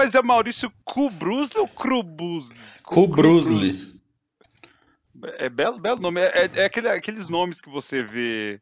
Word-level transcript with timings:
Mas, 0.00 0.14
é 0.14 0.22
Maurício 0.22 0.72
Cubrusli 0.82 1.60
ou 1.60 1.68
Crubus? 1.68 2.78
Cubrusli. 2.84 4.00
É 5.36 5.50
belo, 5.50 5.78
belo 5.78 6.00
nome. 6.00 6.22
É, 6.22 6.50
é, 6.54 6.64
aquele, 6.64 6.88
aqueles 6.88 7.28
nomes 7.28 7.60
que 7.60 7.68
você 7.68 8.02
vê. 8.02 8.58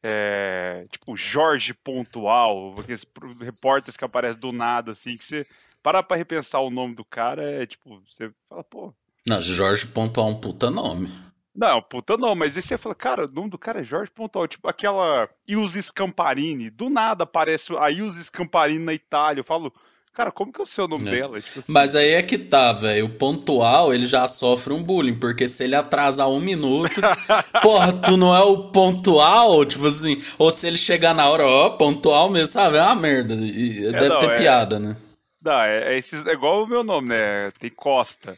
É, 0.00 0.86
tipo 0.92 1.16
Jorge 1.16 1.74
Pontual, 1.74 2.76
aqueles 2.78 3.04
repórteres 3.40 3.96
que 3.96 4.04
aparecem 4.04 4.40
do 4.40 4.52
nada, 4.52 4.92
assim, 4.92 5.16
que 5.16 5.24
você 5.24 5.44
para 5.82 6.00
pra 6.00 6.16
repensar 6.16 6.60
o 6.60 6.70
nome 6.70 6.94
do 6.94 7.04
cara, 7.04 7.42
é 7.42 7.66
tipo, 7.66 8.00
você 8.08 8.30
fala, 8.48 8.62
pô. 8.62 8.94
Não, 9.26 9.40
Jorge 9.40 9.88
Pontual 9.88 10.28
é 10.28 10.30
um 10.30 10.40
puta 10.40 10.70
nome. 10.70 11.08
Não, 11.52 11.82
puta 11.82 12.16
não, 12.16 12.36
mas 12.36 12.56
aí 12.56 12.62
você 12.62 12.78
fala, 12.78 12.94
cara, 12.94 13.24
o 13.24 13.32
nome 13.32 13.50
do 13.50 13.58
cara 13.58 13.80
é 13.80 13.84
Jorge 13.84 14.12
Pontual, 14.12 14.46
tipo 14.46 14.68
aquela 14.68 15.28
Ilse 15.44 15.82
Scamparini, 15.82 16.70
do 16.70 16.88
nada 16.88 17.24
aparece 17.24 17.76
a 17.76 17.90
Ilse 17.90 18.22
Scamparini 18.22 18.84
na 18.84 18.94
Itália, 18.94 19.40
eu 19.40 19.44
falo, 19.44 19.74
Cara, 20.18 20.32
como 20.32 20.52
que 20.52 20.60
é 20.60 20.64
o 20.64 20.66
seu 20.66 20.88
nome 20.88 21.06
é. 21.06 21.12
dela? 21.12 21.40
Tipo 21.40 21.60
assim... 21.60 21.72
Mas 21.72 21.94
aí 21.94 22.14
é 22.14 22.22
que 22.24 22.36
tá, 22.36 22.72
velho. 22.72 23.06
O 23.06 23.08
pontual, 23.08 23.94
ele 23.94 24.04
já 24.04 24.26
sofre 24.26 24.72
um 24.72 24.82
bullying, 24.82 25.16
porque 25.16 25.46
se 25.46 25.62
ele 25.62 25.76
atrasar 25.76 26.28
um 26.28 26.40
minuto, 26.40 27.00
porra, 27.62 27.92
tu 27.92 28.16
não 28.16 28.34
é 28.34 28.40
o 28.40 28.64
pontual? 28.72 29.64
Tipo 29.64 29.86
assim, 29.86 30.20
ou 30.36 30.50
se 30.50 30.66
ele 30.66 30.76
chegar 30.76 31.14
na 31.14 31.28
hora, 31.28 31.46
ó, 31.46 31.70
pontual 31.70 32.30
mesmo, 32.30 32.48
sabe? 32.48 32.78
É 32.78 32.82
uma 32.82 32.96
merda. 32.96 33.32
E 33.36 33.86
é, 33.86 33.92
deve 33.92 34.08
não, 34.08 34.18
ter 34.18 34.30
é... 34.30 34.34
piada, 34.34 34.80
né? 34.80 34.96
Não, 35.40 35.60
é, 35.60 35.94
é, 35.94 35.98
esses, 35.98 36.26
é 36.26 36.32
igual 36.32 36.64
o 36.64 36.66
meu 36.66 36.82
nome, 36.82 37.10
né? 37.10 37.52
Tem 37.60 37.70
Costa. 37.70 38.36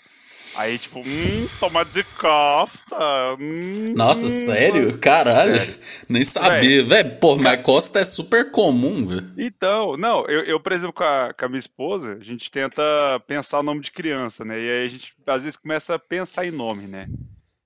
Aí, 0.56 0.78
tipo, 0.78 1.00
hum, 1.00 1.48
tomate 1.58 1.90
de 1.92 2.04
costa. 2.04 3.34
Hum, 3.38 3.94
Nossa, 3.94 4.28
sério? 4.28 4.98
Caralho. 4.98 5.58
Sério. 5.58 5.78
Nem 6.08 6.24
sabia. 6.24 6.84
Velho, 6.84 7.16
pô, 7.18 7.36
mas 7.36 7.62
costa 7.62 8.00
é 8.00 8.04
super 8.04 8.50
comum, 8.50 9.06
velho. 9.06 9.30
Então, 9.38 9.96
não, 9.96 10.26
eu, 10.26 10.42
eu, 10.44 10.60
por 10.60 10.72
exemplo, 10.72 10.92
com 10.92 11.04
a, 11.04 11.32
com 11.32 11.44
a 11.44 11.48
minha 11.48 11.60
esposa, 11.60 12.18
a 12.20 12.24
gente 12.24 12.50
tenta 12.50 12.82
pensar 13.26 13.60
o 13.60 13.62
nome 13.62 13.80
de 13.80 13.92
criança, 13.92 14.44
né? 14.44 14.60
E 14.60 14.70
aí 14.70 14.86
a 14.86 14.88
gente, 14.88 15.14
às 15.26 15.42
vezes, 15.42 15.56
começa 15.56 15.94
a 15.94 15.98
pensar 15.98 16.46
em 16.46 16.50
nome, 16.50 16.86
né? 16.86 17.06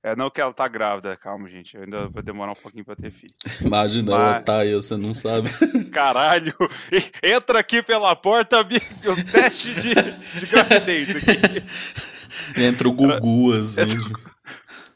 É, 0.04 0.14
não 0.14 0.28
que 0.28 0.38
ela 0.38 0.52
tá 0.52 0.68
grávida, 0.68 1.16
calma, 1.16 1.48
gente. 1.48 1.74
Eu 1.74 1.84
ainda 1.84 2.06
vou 2.08 2.22
demorar 2.22 2.52
um 2.52 2.54
pouquinho 2.54 2.84
pra 2.84 2.94
ter 2.94 3.10
filho. 3.10 3.32
Imagina, 3.62 4.12
Mas... 4.12 4.20
ela 4.20 4.42
tá 4.42 4.58
aí, 4.58 4.74
você 4.74 4.98
não 4.98 5.14
sabe. 5.14 5.48
Caralho! 5.90 6.52
Entra 7.22 7.60
aqui 7.60 7.82
pela 7.82 8.14
porta, 8.14 8.60
o 8.60 8.64
teste 9.32 9.74
de, 9.80 9.94
de 9.94 10.46
gravidez 10.50 11.16
aqui. 11.16 12.60
Entra 12.60 12.86
o 12.86 12.92
Gugu, 12.92 13.54
assim. 13.54 13.96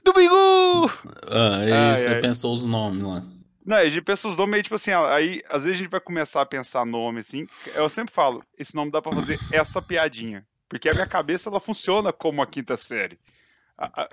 Domingo! 0.05 0.93
Ah, 1.27 1.57
aí 1.57 1.73
ah, 1.73 1.97
você 1.97 2.11
é. 2.11 2.21
pensou 2.21 2.53
os 2.53 2.67
nomes 2.67 3.03
lá. 3.03 3.23
Não, 3.65 3.79
a 3.79 3.89
gente 3.89 4.03
pensa 4.03 4.29
os 4.29 4.37
nomes 4.37 4.57
aí, 4.57 4.63
tipo 4.63 4.75
assim, 4.75 4.91
aí 4.91 5.43
às 5.49 5.63
vezes 5.63 5.79
a 5.79 5.83
gente 5.83 5.91
vai 5.91 6.01
começar 6.01 6.43
a 6.43 6.47
pensar 6.47 6.85
nome, 6.85 7.21
assim. 7.21 7.47
Eu 7.75 7.89
sempre 7.89 8.13
falo, 8.13 8.43
esse 8.59 8.75
nome 8.75 8.93
dá 8.93 9.01
pra 9.01 9.13
fazer 9.13 9.39
essa 9.53 9.81
piadinha. 9.81 10.45
Porque 10.69 10.91
a 10.91 10.93
minha 10.93 11.07
cabeça, 11.07 11.49
ela 11.49 11.61
funciona 11.61 12.13
como 12.13 12.43
a 12.43 12.47
quinta 12.47 12.77
série 12.77 13.17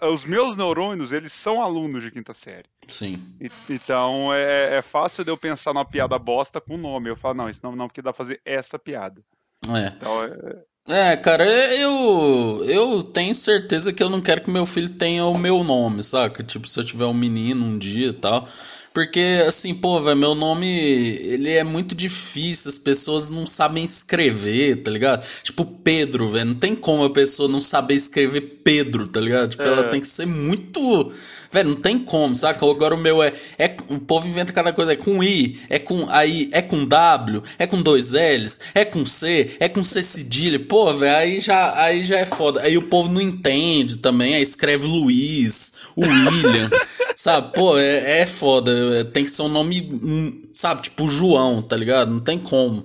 os 0.04 0.24
meus 0.26 0.56
neurônios, 0.56 1.12
eles 1.12 1.34
são 1.34 1.62
alunos 1.62 2.04
de 2.04 2.12
quinta 2.12 2.34
série. 2.34 2.66
Sim. 2.88 3.20
E, 3.42 3.50
então 3.70 4.34
é, 4.34 4.78
é, 4.78 4.82
fácil 4.82 5.24
de 5.24 5.32
eu 5.32 5.38
pensar 5.38 5.74
numa 5.74 5.86
piada 5.86 6.18
bosta 6.20 6.62
com 6.62 6.78
nome. 6.78 7.10
Eu 7.10 7.16
falo, 7.16 7.36
não, 7.36 7.50
isso 7.50 7.62
não, 7.64 7.76
não, 7.76 7.88
porque 7.88 8.02
dá 8.02 8.14
pra 8.14 8.26
fazer 8.26 8.42
essa 8.46 8.78
piada. 8.78 9.22
É. 9.68 9.88
Então 9.88 10.24
é. 10.24 10.66
É, 10.88 11.18
cara, 11.18 11.44
eu 11.44 12.64
eu 12.68 13.02
tenho 13.02 13.34
certeza 13.34 13.92
que 13.92 14.04
eu 14.04 14.10
não 14.10 14.22
quero 14.22 14.42
que 14.42 14.52
meu 14.52 14.68
filho 14.68 14.90
tenha 14.90 15.26
o 15.26 15.36
meu 15.36 15.64
nome, 15.64 16.04
saca? 16.04 16.44
Tipo, 16.44 16.68
se 16.68 16.80
eu 16.80 16.84
tiver 16.84 17.06
um 17.06 17.14
menino 17.14 17.66
um 17.66 17.78
dia 17.80 18.10
e 18.10 18.14
tal. 18.14 18.48
Porque, 18.94 19.44
assim, 19.48 19.74
pô, 19.74 20.00
velho, 20.00 20.16
meu 20.16 20.36
nome, 20.36 20.68
ele 20.68 21.52
é 21.52 21.64
muito 21.64 21.94
difícil, 21.96 22.70
as 22.70 22.78
pessoas 22.78 23.30
não 23.30 23.46
sabem 23.46 23.84
escrever, 23.84 24.84
tá 24.84 24.92
ligado? 24.92 25.26
Tipo, 25.44 25.66
Pedro, 25.66 26.30
velho, 26.30 26.46
não 26.46 26.56
tem 26.56 26.76
como 26.76 27.04
a 27.04 27.10
pessoa 27.10 27.50
não 27.50 27.60
saber 27.60 27.96
escrever 27.96 28.55
Pedro, 28.66 29.08
tá 29.08 29.22
ligado? 29.22 29.50
Tipo, 29.50 29.62
é. 29.62 29.68
ela 29.68 29.84
tem 29.84 30.00
que 30.00 30.08
ser 30.08 30.26
muito. 30.26 31.12
Velho, 31.52 31.70
não 31.70 31.76
tem 31.76 32.00
como, 32.00 32.36
saca? 32.36 32.66
Agora 32.66 32.96
o 32.96 33.00
meu 33.00 33.22
é, 33.22 33.32
é. 33.60 33.78
O 33.90 34.00
povo 34.00 34.28
inventa 34.28 34.52
cada 34.52 34.74
coisa, 34.74 34.94
é 34.94 34.96
com 34.96 35.24
I, 35.24 35.62
é 35.70 35.78
com 35.78 36.10
aí, 36.10 36.50
é 36.52 36.64
com 36.64 36.84
W, 36.84 37.44
é 37.60 37.68
com 37.68 37.80
dois 37.80 38.12
L's, 38.12 38.60
é 38.74 38.84
com 38.84 39.06
C, 39.06 39.56
é 39.60 39.70
com 39.70 39.84
C 39.84 40.02
cedilha. 40.02 40.60
Pô, 40.60 40.92
velho, 40.96 41.16
aí 41.16 41.40
já, 41.40 41.80
aí 41.80 42.04
já 42.04 42.18
é 42.18 42.26
foda. 42.26 42.60
Aí 42.64 42.76
o 42.76 42.90
povo 42.90 43.14
não 43.14 43.22
entende 43.22 43.98
também, 43.98 44.34
aí 44.34 44.42
escreve 44.42 44.88
Luiz, 44.88 45.74
William, 45.96 46.72
sabe? 47.16 47.54
Pô, 47.54 47.78
é, 47.78 48.22
é 48.22 48.26
foda 48.26 48.72
é, 49.00 49.04
tem 49.04 49.24
que 49.24 49.30
ser 49.30 49.44
um 49.44 49.50
nome, 49.50 49.88
hum, 49.92 50.42
sabe, 50.52 50.82
tipo 50.82 51.08
João, 51.08 51.62
tá 51.62 51.78
ligado? 51.78 52.12
Não 52.12 52.20
tem 52.20 52.40
como. 52.40 52.84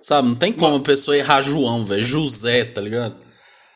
Sabe, 0.00 0.28
não 0.28 0.36
tem 0.36 0.52
como 0.52 0.76
a 0.76 0.80
pessoa 0.80 1.16
errar 1.16 1.42
João, 1.42 1.84
velho. 1.84 2.04
José, 2.04 2.64
tá 2.64 2.80
ligado? 2.80 3.25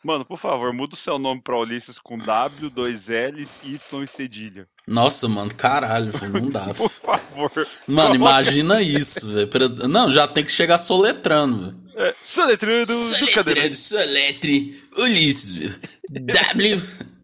Mano, 0.03 0.25
por 0.25 0.39
favor, 0.39 0.73
muda 0.73 0.95
o 0.95 0.97
seu 0.97 1.19
nome 1.19 1.41
pra 1.41 1.55
Ulisses 1.57 1.99
com 1.99 2.15
W, 2.15 2.71
dois 2.71 3.07
L's, 3.07 3.59
Y 3.63 4.03
e 4.03 4.07
cedilha. 4.07 4.67
Nossa, 4.87 5.27
mano, 5.27 5.53
caralho, 5.55 6.11
não 6.31 6.49
dá. 6.49 6.65
por 6.73 6.89
favor. 6.89 7.51
Mano, 7.87 8.15
imagina 8.15 8.81
isso, 8.81 9.27
velho. 9.27 9.49
Não, 9.87 10.09
já 10.09 10.27
tem 10.27 10.43
que 10.43 10.51
chegar 10.51 10.79
soletrando, 10.79 11.75
velho. 11.95 12.07
É, 12.07 12.15
soletrando. 12.19 12.87
Soletrando, 12.87 13.75
soletre. 13.75 14.83
Ulisses, 14.97 15.53
velho. 15.53 15.75
W. 16.09 16.81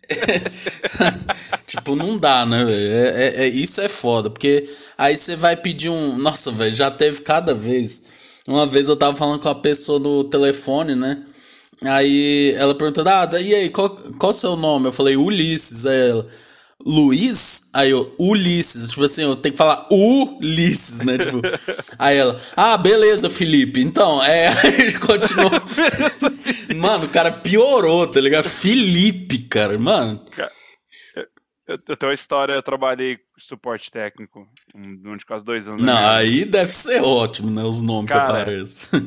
tipo, 1.66 1.96
não 1.96 2.18
dá, 2.18 2.46
né, 2.46 2.64
velho? 2.64 2.94
É, 2.94 3.10
é, 3.10 3.46
é, 3.46 3.48
isso 3.48 3.82
é 3.82 3.90
foda, 3.90 4.30
porque 4.30 4.70
aí 4.96 5.18
você 5.18 5.36
vai 5.36 5.56
pedir 5.56 5.90
um. 5.90 6.16
Nossa, 6.16 6.52
velho, 6.52 6.76
já 6.76 6.92
teve 6.92 7.22
cada 7.22 7.56
vez. 7.56 8.04
Uma 8.48 8.68
vez 8.68 8.88
eu 8.88 8.96
tava 8.96 9.18
falando 9.18 9.42
com 9.42 9.50
a 9.50 9.56
pessoa 9.56 10.00
no 10.00 10.24
telefone, 10.24 10.96
né? 10.96 11.24
Aí 11.84 12.54
ela 12.58 12.76
perguntou: 12.76 13.04
Ah, 13.08 13.30
e 13.40 13.54
aí, 13.54 13.70
qual, 13.70 13.90
qual 14.18 14.32
o 14.32 14.34
seu 14.34 14.56
nome? 14.56 14.88
Eu 14.88 14.92
falei: 14.92 15.16
Ulisses. 15.16 15.86
Aí 15.86 16.10
ela. 16.10 16.28
Luiz, 16.86 17.70
aí 17.74 17.90
eu, 17.90 18.14
Ulisses, 18.20 18.88
tipo 18.90 19.04
assim, 19.04 19.24
eu 19.24 19.36
tenho 19.36 19.52
que 19.52 19.58
falar 19.58 19.84
Ulisses, 19.92 21.00
né? 21.00 21.18
Tipo, 21.18 21.42
aí 21.98 22.18
ela, 22.18 22.40
ah, 22.56 22.78
beleza, 22.78 23.30
Felipe. 23.30 23.82
Então, 23.82 24.24
é, 24.24 24.48
aí 24.64 24.94
continuou. 24.94 25.52
mano, 26.78 27.06
o 27.06 27.10
cara 27.10 27.32
piorou, 27.32 28.08
tá 28.08 28.22
ligado? 28.22 28.46
Felipe, 28.46 29.40
cara, 29.40 29.78
mano. 29.78 30.22
Eu, 31.68 31.78
eu 31.88 31.98
tenho 31.98 32.10
uma 32.10 32.16
história, 32.16 32.54
eu 32.54 32.64
trabalhei 32.64 33.20
suporte 33.38 33.92
técnico 33.92 34.48
durante 35.02 35.26
quase 35.26 35.44
dois 35.44 35.68
anos. 35.68 35.82
Não, 35.82 36.08
aí 36.08 36.46
deve 36.46 36.70
ser 36.70 37.02
ótimo, 37.02 37.52
né? 37.52 37.62
Os 37.64 37.82
nomes 37.82 38.10
cara, 38.10 38.26
que 38.26 38.32
aparecem. 38.32 39.00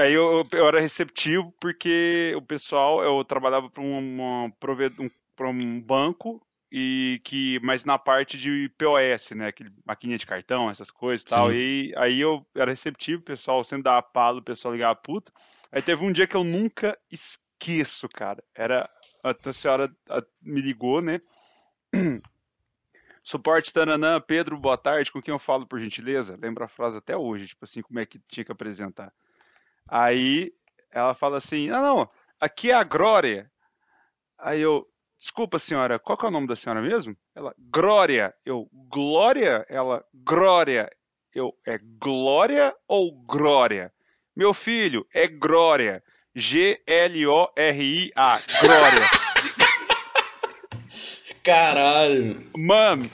Aí 0.00 0.14
eu, 0.14 0.42
eu 0.52 0.66
era 0.68 0.80
receptivo 0.80 1.52
porque 1.60 2.32
o 2.36 2.42
pessoal, 2.42 3.02
eu 3.02 3.22
trabalhava 3.24 3.68
para 3.68 3.82
um, 3.82 3.98
um, 3.98 4.50
um 5.40 5.80
banco 5.80 6.40
e 6.72 7.20
que 7.22 7.60
mas 7.62 7.84
na 7.84 7.98
parte 7.98 8.36
de 8.36 8.70
POS, 8.78 9.30
né, 9.32 9.48
aquele 9.48 9.70
maquininha 9.84 10.18
de 10.18 10.26
cartão, 10.26 10.70
essas 10.70 10.90
coisas 10.90 11.22
e 11.22 11.24
tal. 11.26 11.52
E 11.52 11.92
aí 11.96 12.20
eu 12.20 12.44
era 12.54 12.70
receptivo, 12.70 13.22
o 13.22 13.26
pessoal 13.26 13.62
sempre 13.62 13.84
dava 13.84 14.02
palo, 14.02 14.38
o 14.38 14.44
pessoal 14.44 14.72
ligava 14.72 14.94
puta. 14.96 15.32
Aí 15.70 15.82
teve 15.82 16.04
um 16.04 16.12
dia 16.12 16.26
que 16.26 16.34
eu 16.34 16.44
nunca 16.44 16.96
esqueço, 17.10 18.08
cara. 18.08 18.42
Era 18.54 18.88
a 19.22 19.52
senhora 19.52 19.90
me 20.40 20.60
ligou, 20.60 21.02
né? 21.02 21.18
Suporte 23.22 23.72
Taranã, 23.72 24.20
Pedro, 24.20 24.56
boa 24.56 24.78
tarde, 24.78 25.10
com 25.10 25.20
quem 25.20 25.32
eu 25.32 25.38
falo 25.38 25.66
por 25.66 25.80
gentileza? 25.80 26.38
Lembra 26.40 26.66
a 26.66 26.68
frase 26.68 26.96
até 26.96 27.16
hoje, 27.16 27.48
tipo 27.48 27.64
assim, 27.64 27.82
como 27.82 27.98
é 27.98 28.06
que 28.06 28.20
tinha 28.28 28.44
que 28.44 28.52
apresentar. 28.52 29.12
Aí 29.90 30.52
ela 30.92 31.14
fala 31.14 31.38
assim: 31.38 31.68
"Não, 31.68 31.82
não, 31.82 32.08
aqui 32.40 32.70
é 32.70 32.74
a 32.74 32.84
Glória". 32.84 33.50
Aí 34.38 34.60
eu, 34.60 34.86
Desculpa, 35.18 35.58
senhora, 35.58 35.98
qual 35.98 36.18
é 36.22 36.26
o 36.26 36.30
nome 36.30 36.46
da 36.46 36.54
senhora 36.54 36.82
mesmo? 36.82 37.16
Ela, 37.34 37.54
Glória. 37.58 38.34
Eu, 38.44 38.68
Glória? 38.72 39.64
Ela, 39.68 40.04
Glória. 40.12 40.90
Eu, 41.34 41.54
é 41.66 41.78
Glória 41.78 42.74
ou 42.86 43.18
Glória? 43.26 43.90
Meu 44.36 44.52
filho, 44.52 45.06
é 45.14 45.26
Glória. 45.26 46.04
G-L-O-R-I-A. 46.34 48.38
Glória. 48.60 49.00
Caralho. 51.46 52.36
Mano, 52.58 53.08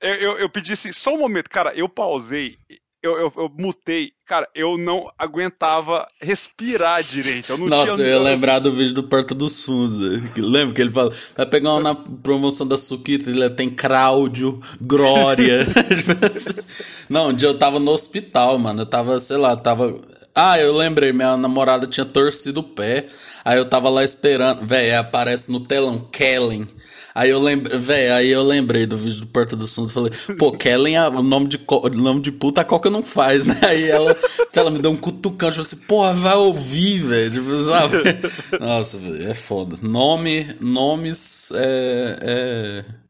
eu, 0.00 0.14
eu, 0.14 0.38
eu 0.38 0.48
pedi 0.48 0.72
assim, 0.72 0.92
só 0.92 1.12
um 1.12 1.18
momento, 1.18 1.50
cara, 1.50 1.74
eu 1.74 1.88
pausei 1.88 2.54
eu, 3.02 3.18
eu, 3.18 3.32
eu, 3.36 3.50
mutei. 3.58 4.12
Cara, 4.24 4.48
eu 4.54 4.78
não 4.78 5.10
aguentava 5.18 6.06
respirar 6.20 7.02
direito. 7.02 7.50
Eu 7.50 7.58
Nossa, 7.58 8.00
eu 8.00 8.08
ia 8.08 8.18
lembrar 8.20 8.60
do 8.60 8.70
vídeo 8.70 8.94
do 8.94 9.02
Porta 9.02 9.34
dos 9.34 9.64
Fundos. 9.64 10.22
Lembra 10.38 10.72
que 10.72 10.80
ele 10.80 10.90
fala? 10.90 11.10
Vai 11.36 11.46
pegar 11.46 11.72
uma 11.72 11.80
na 11.80 11.94
promoção 11.94 12.66
da 12.66 12.78
Suquita, 12.78 13.28
ele 13.28 13.50
tem 13.50 13.68
Cláudio, 13.68 14.60
Glória. 14.80 15.66
não, 17.10 17.30
um 17.30 17.34
dia 17.34 17.48
eu 17.48 17.58
tava 17.58 17.80
no 17.80 17.90
hospital, 17.90 18.58
mano. 18.58 18.82
Eu 18.82 18.86
tava, 18.86 19.18
sei 19.18 19.36
lá, 19.36 19.56
tava. 19.56 20.00
Ah, 20.34 20.58
eu 20.58 20.74
lembrei, 20.74 21.12
minha 21.12 21.36
namorada 21.36 21.86
tinha 21.86 22.06
torcido 22.06 22.60
o 22.60 22.62
pé. 22.62 23.04
Aí 23.44 23.58
eu 23.58 23.66
tava 23.66 23.90
lá 23.90 24.02
esperando. 24.02 24.64
Véi, 24.64 24.94
aparece 24.94 25.52
no 25.52 25.60
telão 25.60 25.98
Kellen. 26.10 26.66
Aí 27.14 27.28
eu 27.28 27.38
lembrei, 27.38 27.78
véi, 27.78 28.10
aí 28.10 28.30
eu 28.30 28.42
lembrei 28.42 28.86
do 28.86 28.96
vídeo 28.96 29.20
do 29.20 29.26
Porta 29.26 29.54
dos 29.54 29.74
Fundos. 29.74 29.92
Falei, 29.92 30.10
pô, 30.38 30.52
Kellen, 30.52 30.98
o 30.98 31.22
nome 31.22 31.48
de, 31.48 31.60
nome 31.94 32.22
de 32.22 32.32
puta 32.32 32.62
a 32.62 32.64
Coca 32.64 32.88
não 32.88 33.02
faz, 33.02 33.44
né? 33.44 33.58
Aí 33.62 33.90
ela, 33.90 34.16
ela 34.56 34.70
me 34.70 34.78
deu 34.78 34.92
um 34.92 34.96
cutucão, 34.96 35.50
tipo 35.50 35.60
assim, 35.60 35.76
porra, 35.76 36.14
vai 36.14 36.34
ouvir, 36.36 36.98
velho. 37.00 37.30
Tipo, 37.30 37.60
sabe? 37.60 38.02
Nossa, 38.58 38.98
é 39.28 39.34
foda. 39.34 39.76
Nome, 39.82 40.46
nomes, 40.60 41.52
é, 41.54 42.18
é 42.22 43.01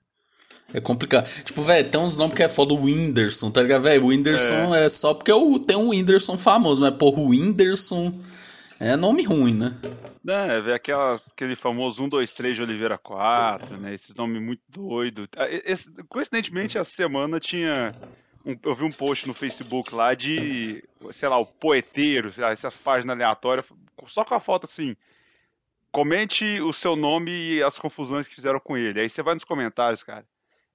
é 0.74 0.80
complicado. 0.80 1.26
Tipo, 1.44 1.62
velho, 1.62 1.90
tem 1.90 2.00
uns 2.00 2.16
nomes 2.16 2.34
que 2.34 2.42
é 2.42 2.48
foda. 2.48 2.74
O 2.74 2.84
Whindersson, 2.84 3.50
tá 3.50 3.62
ligado? 3.62 3.82
Velho, 3.82 4.04
o 4.04 4.08
Whindersson 4.08 4.74
é. 4.74 4.86
é. 4.86 4.88
só 4.88 5.14
porque 5.14 5.30
eu, 5.30 5.58
tem 5.58 5.76
um 5.76 5.90
Whindersson 5.90 6.38
famoso, 6.38 6.80
mas, 6.80 6.94
porra, 6.94 7.20
o 7.20 7.28
Whindersson 7.28 8.12
é 8.82 8.96
nome 8.96 9.22
ruim, 9.22 9.54
né? 9.54 9.72
É, 10.26 10.60
velho, 10.60 10.74
aquele 10.74 11.54
famoso 11.54 12.02
1, 12.02 12.08
2, 12.08 12.34
3 12.34 12.56
de 12.56 12.62
Oliveira 12.62 12.98
4, 12.98 13.76
né? 13.76 13.94
Esses 13.94 14.12
nomes 14.14 14.42
muito 14.42 14.62
doidos. 14.68 15.28
Ah, 15.36 15.46
coincidentemente, 16.08 16.76
essa 16.76 16.90
semana 16.90 17.38
tinha. 17.38 17.92
Um, 18.44 18.56
eu 18.64 18.74
vi 18.74 18.82
um 18.82 18.88
post 18.88 19.28
no 19.28 19.34
Facebook 19.34 19.94
lá 19.94 20.14
de, 20.14 20.82
sei 21.12 21.28
lá, 21.28 21.38
o 21.38 21.46
poeteiro, 21.46 22.32
lá, 22.36 22.50
essas 22.50 22.76
páginas 22.76 23.14
aleatórias, 23.14 23.66
só 24.08 24.24
com 24.24 24.34
a 24.34 24.40
foto 24.40 24.64
assim. 24.64 24.96
Comente 25.92 26.60
o 26.60 26.72
seu 26.72 26.96
nome 26.96 27.30
e 27.30 27.62
as 27.62 27.78
confusões 27.78 28.26
que 28.26 28.34
fizeram 28.34 28.58
com 28.58 28.76
ele. 28.76 29.00
Aí 29.00 29.08
você 29.08 29.22
vai 29.22 29.34
nos 29.34 29.44
comentários, 29.44 30.02
cara. 30.02 30.26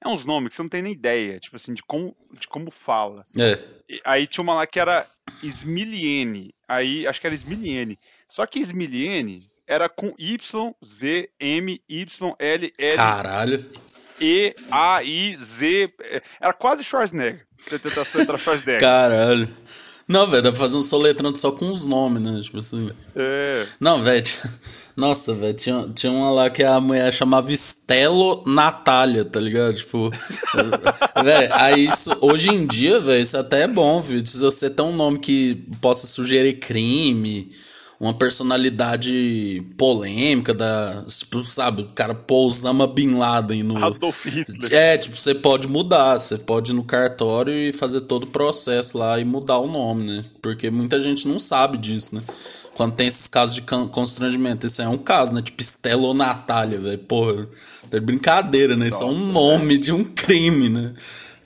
É 0.03 0.07
uns 0.07 0.25
nomes 0.25 0.49
que 0.49 0.55
você 0.55 0.61
não 0.61 0.69
tem 0.69 0.81
nem 0.81 0.93
ideia, 0.93 1.39
tipo 1.39 1.55
assim, 1.55 1.73
de 1.73 1.81
como, 1.83 2.15
de 2.39 2.47
como 2.47 2.71
fala. 2.71 3.23
É. 3.39 3.59
E, 3.89 3.99
aí 4.05 4.27
tinha 4.27 4.43
uma 4.43 4.53
lá 4.53 4.67
que 4.67 4.79
era 4.79 5.05
Smiliene. 5.41 6.53
Aí, 6.67 7.07
acho 7.07 7.19
que 7.19 7.27
era 7.27 7.35
Smiliene. 7.35 7.97
Só 8.29 8.45
que 8.45 8.59
Smiliene 8.59 9.37
era 9.67 9.89
com 9.89 10.13
Y, 10.17 10.75
Z, 10.85 11.29
M, 11.39 11.81
Y, 11.89 12.35
L, 12.37 12.73
L. 12.77 12.95
Caralho. 12.95 13.71
E, 14.19 14.55
A, 14.69 15.01
I, 15.03 15.37
Z. 15.37 15.93
Era 16.39 16.53
quase 16.53 16.83
Schwarzenegger. 16.83 17.43
Você 17.57 17.79
tentação 17.79 18.21
entrar 18.21 18.37
Schwarzenegger. 18.37 18.81
Caralho. 18.81 19.49
Não, 20.07 20.25
velho, 20.25 20.41
dá 20.41 20.51
pra 20.51 20.61
fazer 20.61 20.77
um 20.77 20.81
soletrando 20.81 21.37
só 21.37 21.51
com 21.51 21.69
os 21.69 21.83
nomes, 21.83 22.21
né? 22.21 22.39
Tipo 22.41 22.59
assim. 22.59 22.89
É. 23.13 23.65
Não, 23.79 24.01
velho. 24.01 24.23
Nossa, 24.95 25.33
velho, 25.33 25.53
tinha, 25.53 25.89
tinha 25.93 26.11
uma 26.11 26.31
lá 26.31 26.49
que 26.49 26.63
a 26.63 26.79
mulher 26.79 27.11
chamava 27.11 27.51
Estelo 27.51 28.41
Natália, 28.45 29.25
tá 29.25 29.39
ligado? 29.39 29.75
Tipo. 29.75 30.09
velho, 31.23 31.53
aí 31.53 31.83
isso. 31.83 32.15
Hoje 32.21 32.49
em 32.51 32.65
dia, 32.65 33.01
velho, 33.01 33.21
isso 33.21 33.37
até 33.37 33.63
é 33.63 33.67
bom, 33.67 34.01
viu? 34.01 34.25
Se 34.25 34.39
você 34.39 34.69
tem 34.69 34.85
um 34.85 34.95
nome 34.95 35.19
que 35.19 35.55
possa 35.81 36.07
sugerir 36.07 36.53
crime 36.53 37.51
uma 37.99 38.13
personalidade 38.13 39.65
polêmica 39.75 40.53
da, 40.53 41.03
tipo, 41.07 41.43
sabe, 41.43 41.81
o 41.81 41.87
cara 41.87 42.13
pô 42.13 42.45
Osama 42.45 42.85
Bin 42.85 43.15
Laden 43.15 43.63
no 43.63 43.83
Adolf 43.83 44.25
Hitler. 44.25 44.73
É, 44.73 44.97
tipo, 44.97 45.17
você 45.17 45.33
pode 45.33 45.67
mudar, 45.67 46.19
você 46.19 46.37
pode 46.37 46.71
ir 46.71 46.75
no 46.75 46.83
cartório 46.83 47.51
e 47.51 47.73
fazer 47.73 48.01
todo 48.01 48.25
o 48.25 48.27
processo 48.27 48.99
lá 48.99 49.19
e 49.19 49.25
mudar 49.25 49.57
o 49.57 49.67
nome, 49.67 50.03
né? 50.03 50.25
Porque 50.41 50.69
muita 50.69 50.99
gente 50.99 51.27
não 51.27 51.39
sabe 51.39 51.77
disso, 51.77 52.15
né? 52.15 52.21
Quando 52.75 52.93
tem 52.93 53.07
esses 53.07 53.27
casos 53.27 53.55
de 53.55 53.61
constrangimento, 53.61 54.67
isso 54.67 54.81
é 54.83 54.87
um 54.87 54.99
caso, 54.99 55.33
né? 55.33 55.41
Tipo 55.41 55.59
Estela 55.59 56.03
ou 56.03 56.13
Natália, 56.13 56.79
velho. 56.79 56.99
Porra, 56.99 57.47
é 57.91 57.99
brincadeira, 57.99 58.75
né? 58.75 58.87
Isso 58.87 59.01
é 59.01 59.07
um 59.07 59.31
nome 59.31 59.79
de 59.79 59.91
um 59.91 60.03
crime, 60.03 60.69
né? 60.69 60.93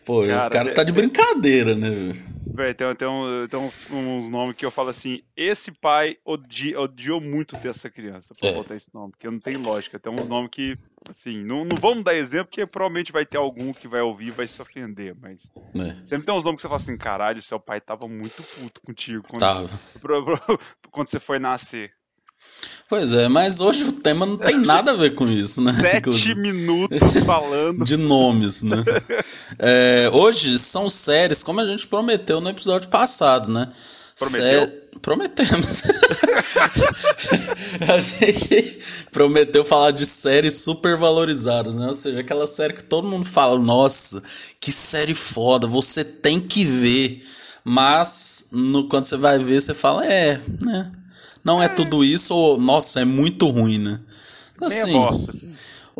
Pô, 0.05 0.21
cara, 0.21 0.35
esse 0.35 0.49
cara 0.49 0.69
é, 0.69 0.73
tá 0.73 0.83
de 0.83 0.91
brincadeira, 0.91 1.75
né, 1.75 1.89
velho? 1.89 2.30
Véi, 2.53 2.73
tem, 2.73 2.93
tem, 2.95 3.07
um, 3.07 3.47
tem 3.47 3.59
um, 3.59 3.97
um, 3.97 4.29
nome 4.29 4.53
que 4.53 4.65
eu 4.65 4.71
falo 4.71 4.89
assim: 4.89 5.21
esse 5.35 5.71
pai 5.71 6.17
odi, 6.25 6.75
odiou 6.75 7.21
muito 7.21 7.55
ter 7.55 7.69
essa 7.69 7.89
criança 7.89 8.33
pra 8.35 8.49
é. 8.49 8.53
botar 8.53 8.75
esse 8.75 8.93
nome, 8.93 9.11
porque 9.11 9.29
não 9.29 9.39
tem 9.39 9.55
lógica. 9.55 9.99
Tem 9.99 10.11
um 10.11 10.25
nome 10.25 10.49
que, 10.49 10.77
assim, 11.09 11.43
não, 11.43 11.63
não 11.63 11.77
vamos 11.79 12.03
dar 12.03 12.15
exemplo, 12.15 12.47
porque 12.47 12.65
provavelmente 12.65 13.11
vai 13.11 13.25
ter 13.25 13.37
algum 13.37 13.71
que 13.71 13.87
vai 13.87 14.01
ouvir 14.01 14.27
e 14.27 14.31
vai 14.31 14.47
se 14.47 14.61
ofender, 14.61 15.15
mas. 15.19 15.49
É. 15.75 15.93
Sempre 16.05 16.25
tem 16.25 16.35
uns 16.35 16.43
nomes 16.43 16.59
que 16.59 16.63
você 16.63 16.67
fala 16.67 16.81
assim: 16.81 16.97
caralho, 16.97 17.41
seu 17.41 17.59
pai 17.59 17.79
tava 17.79 18.07
muito 18.07 18.43
puto 18.43 18.81
contigo 18.81 19.21
quando, 19.23 19.39
tava. 19.39 19.69
quando 20.91 21.09
você 21.09 21.19
foi 21.19 21.39
nascer. 21.39 21.93
Pois 22.91 23.15
é, 23.15 23.29
mas 23.29 23.61
hoje 23.61 23.85
o 23.85 23.93
tema 23.93 24.25
não 24.25 24.35
tem 24.35 24.59
nada 24.59 24.91
a 24.91 24.95
ver 24.95 25.15
com 25.15 25.25
isso, 25.25 25.61
né? 25.61 25.71
Sete 25.71 26.35
minutos 26.35 26.99
falando. 27.25 27.85
De 27.87 27.95
nomes, 27.95 28.63
né? 28.63 28.83
É, 29.57 30.09
hoje 30.11 30.59
são 30.59 30.89
séries, 30.89 31.41
como 31.41 31.61
a 31.61 31.65
gente 31.65 31.87
prometeu 31.87 32.41
no 32.41 32.49
episódio 32.49 32.89
passado, 32.89 33.49
né? 33.49 33.69
Prometeu? 34.19 34.59
Sé... 34.59 34.73
Prometemos. 35.01 35.83
a 37.87 37.97
gente 37.97 38.77
prometeu 39.13 39.63
falar 39.63 39.91
de 39.91 40.05
séries 40.05 40.55
super 40.55 40.97
valorizadas, 40.97 41.75
né? 41.75 41.87
Ou 41.87 41.95
seja, 41.95 42.19
aquela 42.19 42.45
série 42.45 42.73
que 42.73 42.83
todo 42.83 43.07
mundo 43.07 43.23
fala, 43.23 43.57
nossa, 43.57 44.21
que 44.59 44.69
série 44.69 45.15
foda, 45.15 45.65
você 45.65 46.03
tem 46.03 46.41
que 46.41 46.65
ver. 46.65 47.23
Mas 47.63 48.47
no, 48.51 48.89
quando 48.89 49.05
você 49.05 49.15
vai 49.15 49.39
ver, 49.39 49.61
você 49.61 49.73
fala, 49.73 50.05
é, 50.05 50.41
né? 50.61 50.91
Não 51.43 51.61
é 51.61 51.67
tudo 51.67 52.03
isso 52.03 52.33
ou, 52.35 52.59
nossa, 52.59 53.01
é 53.01 53.05
muito 53.05 53.47
ruim, 53.49 53.77
né? 53.77 53.99
Então, 54.55 54.67
assim, 54.67 54.93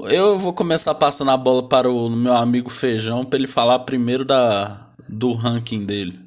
eu 0.09 0.37
vou 0.37 0.53
começar 0.53 0.93
passando 0.95 1.31
a 1.31 1.37
bola 1.37 1.67
para 1.67 1.89
o 1.89 2.09
meu 2.09 2.35
amigo 2.35 2.69
Feijão 2.69 3.25
para 3.25 3.39
ele 3.39 3.47
falar 3.47 3.79
primeiro 3.79 4.23
da, 4.23 4.91
do 5.09 5.33
ranking 5.33 5.85
dele. 5.85 6.19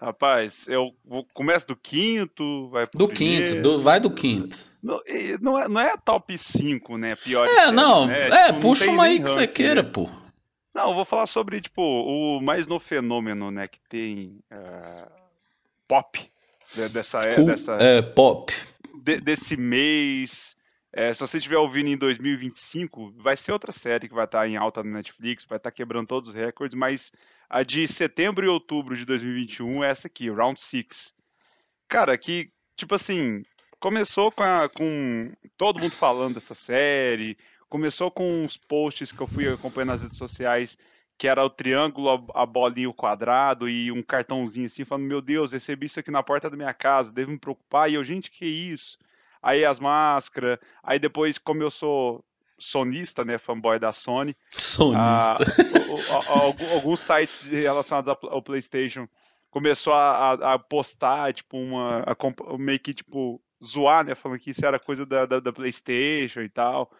Rapaz, 0.00 0.66
eu 0.66 0.92
começo 1.34 1.68
do 1.68 1.76
quinto, 1.76 2.70
vai 2.70 2.86
pro 2.86 2.98
Do 2.98 3.08
primeiro. 3.08 3.46
quinto, 3.46 3.62
do, 3.62 3.78
vai 3.78 4.00
do 4.00 4.10
quinto. 4.10 4.56
Não, 4.82 4.98
não, 5.42 5.58
é, 5.58 5.68
não 5.68 5.80
é 5.80 5.94
top 5.98 6.38
5, 6.38 6.96
né? 6.96 7.14
Pior 7.16 7.46
É, 7.46 7.70
não, 7.70 8.06
né? 8.06 8.20
é, 8.20 8.46
tipo, 8.46 8.60
puxa 8.60 8.90
uma 8.90 9.04
aí 9.04 9.20
que 9.20 9.28
você 9.28 9.46
queira, 9.46 9.82
né? 9.82 9.90
pô. 9.92 10.08
Não, 10.74 10.88
eu 10.88 10.94
vou 10.94 11.04
falar 11.04 11.26
sobre, 11.26 11.60
tipo, 11.60 11.82
o 11.82 12.40
mais 12.40 12.66
no 12.66 12.80
fenômeno, 12.80 13.50
né, 13.50 13.68
que 13.68 13.78
tem 13.90 14.38
uh, 14.56 15.10
pop, 15.86 16.29
dessa, 16.92 17.20
cool, 17.34 17.46
dessa 17.46 17.76
é, 17.80 18.02
pop. 18.02 18.52
De, 19.02 19.20
desse 19.20 19.56
mês. 19.56 20.56
É, 20.92 21.14
se 21.14 21.20
você 21.20 21.38
estiver 21.38 21.56
ouvindo 21.56 21.88
em 21.88 21.96
2025, 21.96 23.14
vai 23.18 23.36
ser 23.36 23.52
outra 23.52 23.70
série 23.70 24.08
que 24.08 24.14
vai 24.14 24.24
estar 24.24 24.48
em 24.48 24.56
alta 24.56 24.82
na 24.82 24.98
Netflix, 24.98 25.46
vai 25.48 25.58
estar 25.58 25.70
quebrando 25.70 26.08
todos 26.08 26.30
os 26.30 26.34
recordes, 26.34 26.76
mas 26.76 27.12
a 27.48 27.62
de 27.62 27.86
setembro 27.86 28.44
e 28.44 28.48
outubro 28.48 28.96
de 28.96 29.04
2021 29.04 29.84
é 29.84 29.90
essa 29.90 30.08
aqui, 30.08 30.28
Round 30.28 30.60
6. 30.60 31.14
Cara, 31.88 32.18
que, 32.18 32.50
tipo 32.76 32.94
assim, 32.96 33.40
começou 33.78 34.32
com, 34.32 34.42
a, 34.42 34.68
com 34.68 35.20
todo 35.56 35.78
mundo 35.78 35.92
falando 35.92 36.34
dessa 36.34 36.54
série, 36.54 37.36
começou 37.68 38.10
com 38.10 38.26
uns 38.26 38.56
posts 38.56 39.12
que 39.12 39.20
eu 39.20 39.28
fui 39.28 39.48
acompanhando 39.48 39.90
nas 39.90 40.02
redes 40.02 40.18
sociais 40.18 40.76
que 41.20 41.28
era 41.28 41.44
o 41.44 41.50
triângulo, 41.50 42.26
a 42.34 42.46
bolinha, 42.46 42.88
o 42.88 42.94
quadrado 42.94 43.68
e 43.68 43.92
um 43.92 44.00
cartãozinho 44.00 44.64
assim, 44.64 44.86
falando: 44.86 45.04
Meu 45.04 45.20
Deus, 45.20 45.52
recebi 45.52 45.84
isso 45.84 46.00
aqui 46.00 46.10
na 46.10 46.22
porta 46.22 46.48
da 46.48 46.56
minha 46.56 46.72
casa, 46.72 47.12
devo 47.12 47.30
me 47.30 47.38
preocupar. 47.38 47.90
E 47.90 47.94
eu, 47.94 48.02
gente, 48.02 48.30
que 48.30 48.46
isso? 48.46 48.96
Aí 49.42 49.62
as 49.62 49.78
máscaras, 49.78 50.58
aí 50.82 50.98
depois, 50.98 51.36
como 51.36 51.62
eu 51.62 51.70
sou 51.70 52.24
sonista, 52.58 53.22
né, 53.22 53.36
fanboy 53.36 53.78
da 53.78 53.92
Sony. 53.92 54.34
Sonista. 54.48 55.44
Ah, 55.44 56.74
alguns 56.74 57.00
sites 57.02 57.44
relacionados 57.44 58.08
ao 58.08 58.40
PlayStation 58.40 59.06
começou 59.50 59.92
a, 59.92 60.58
postar, 60.58 61.34
tipo, 61.34 61.58
uma. 61.58 62.02
Meio 62.58 62.80
que, 62.80 62.94
tipo, 62.94 63.38
zoar, 63.62 64.06
né, 64.06 64.14
falando 64.14 64.38
que 64.38 64.52
isso 64.52 64.64
era 64.64 64.80
coisa 64.80 65.04
da, 65.04 65.26
da, 65.26 65.38
da 65.38 65.52
PlayStation 65.52 66.40
e 66.40 66.48
tal. 66.48 66.90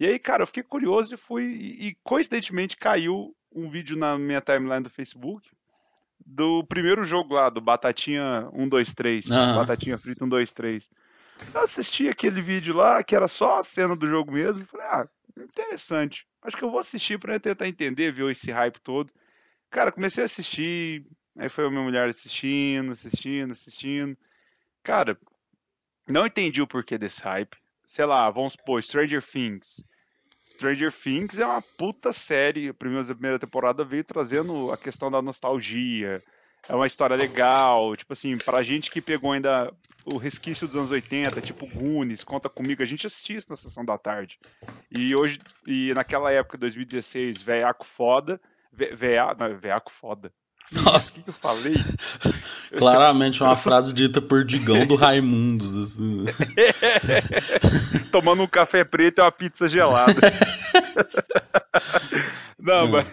E 0.00 0.06
aí, 0.06 0.18
cara, 0.18 0.42
eu 0.42 0.46
fiquei 0.48 0.64
curioso 0.64 1.14
e 1.14 1.16
fui. 1.16 1.44
E, 1.44 1.96
coincidentemente 2.02 2.76
caiu 2.76 3.32
um 3.52 3.68
vídeo 3.68 3.96
na 3.96 4.18
minha 4.18 4.40
timeline 4.40 4.82
do 4.82 4.90
Facebook 4.90 5.50
do 6.24 6.64
primeiro 6.64 7.04
jogo 7.04 7.34
lá, 7.34 7.48
do 7.48 7.60
Batatinha 7.60 8.48
123. 8.52 9.26
Uhum. 9.26 9.56
Batatinha 9.56 9.98
frita 9.98 10.20
123. 10.20 10.88
Eu 11.54 11.62
assisti 11.62 12.08
aquele 12.08 12.40
vídeo 12.40 12.76
lá, 12.76 13.02
que 13.02 13.16
era 13.16 13.26
só 13.26 13.58
a 13.58 13.62
cena 13.62 13.96
do 13.96 14.06
jogo 14.06 14.32
mesmo, 14.32 14.64
falei, 14.66 14.86
ah, 14.86 15.08
interessante. 15.38 16.26
Acho 16.42 16.56
que 16.56 16.64
eu 16.64 16.70
vou 16.70 16.80
assistir 16.80 17.18
para 17.18 17.40
tentar 17.40 17.66
entender, 17.66 18.12
ver 18.12 18.30
esse 18.30 18.50
hype 18.50 18.78
todo. 18.80 19.10
Cara, 19.70 19.92
comecei 19.92 20.22
a 20.22 20.26
assistir, 20.26 21.06
aí 21.38 21.48
foi 21.48 21.66
a 21.66 21.70
minha 21.70 21.82
mulher 21.82 22.08
assistindo, 22.08 22.92
assistindo, 22.92 23.52
assistindo. 23.52 24.16
Cara, 24.82 25.18
não 26.06 26.26
entendi 26.26 26.60
o 26.60 26.66
porquê 26.66 26.98
desse 26.98 27.22
hype. 27.22 27.56
Sei 27.86 28.04
lá, 28.04 28.30
vamos 28.30 28.52
supor, 28.52 28.82
Stranger 28.82 29.22
Things. 29.22 29.82
Stranger 30.52 30.92
Things 30.92 31.38
é 31.38 31.46
uma 31.46 31.62
puta 31.78 32.12
série. 32.12 32.68
A 32.68 32.74
primeira, 32.74 33.38
temporada 33.38 33.84
veio 33.84 34.04
trazendo 34.04 34.70
a 34.72 34.76
questão 34.76 35.10
da 35.10 35.22
nostalgia. 35.22 36.20
É 36.68 36.74
uma 36.74 36.86
história 36.86 37.16
legal. 37.16 37.94
Tipo 37.96 38.12
assim, 38.12 38.36
pra 38.38 38.62
gente 38.62 38.90
que 38.90 39.00
pegou 39.00 39.32
ainda 39.32 39.72
o 40.04 40.16
resquício 40.16 40.66
dos 40.66 40.76
anos 40.76 40.90
80, 40.90 41.40
tipo 41.40 41.66
Goonies, 41.74 42.24
Conta 42.24 42.48
Comigo, 42.48 42.82
a 42.82 42.86
gente 42.86 43.06
assistia 43.06 43.38
isso 43.38 43.50
na 43.50 43.56
sessão 43.56 43.84
da 43.84 43.96
tarde. 43.96 44.38
E 44.90 45.14
hoje, 45.14 45.38
e 45.66 45.94
naquela 45.94 46.30
época, 46.30 46.58
2016, 46.58 47.40
veiaco 47.42 47.86
foda. 47.86 48.40
Ve, 48.72 48.94
vea, 48.94 49.34
não, 49.34 49.58
veiaco 49.58 49.90
foda. 49.90 50.32
Nossa. 50.74 51.20
O 51.20 51.24
que 51.24 51.30
eu 51.30 51.34
falei? 51.34 51.72
Claramente 52.78 53.42
uma 53.42 53.56
frase 53.56 53.92
dita 53.92 54.22
por 54.22 54.44
Digão 54.44 54.86
do 54.86 54.94
Raimundos, 54.94 55.76
assim. 55.76 56.24
Tomando 58.12 58.42
um 58.42 58.46
café 58.46 58.84
preto 58.84 59.18
e 59.18 59.22
uma 59.22 59.32
pizza 59.32 59.68
gelada. 59.68 60.14
Não, 62.58 62.88
mas 62.88 63.06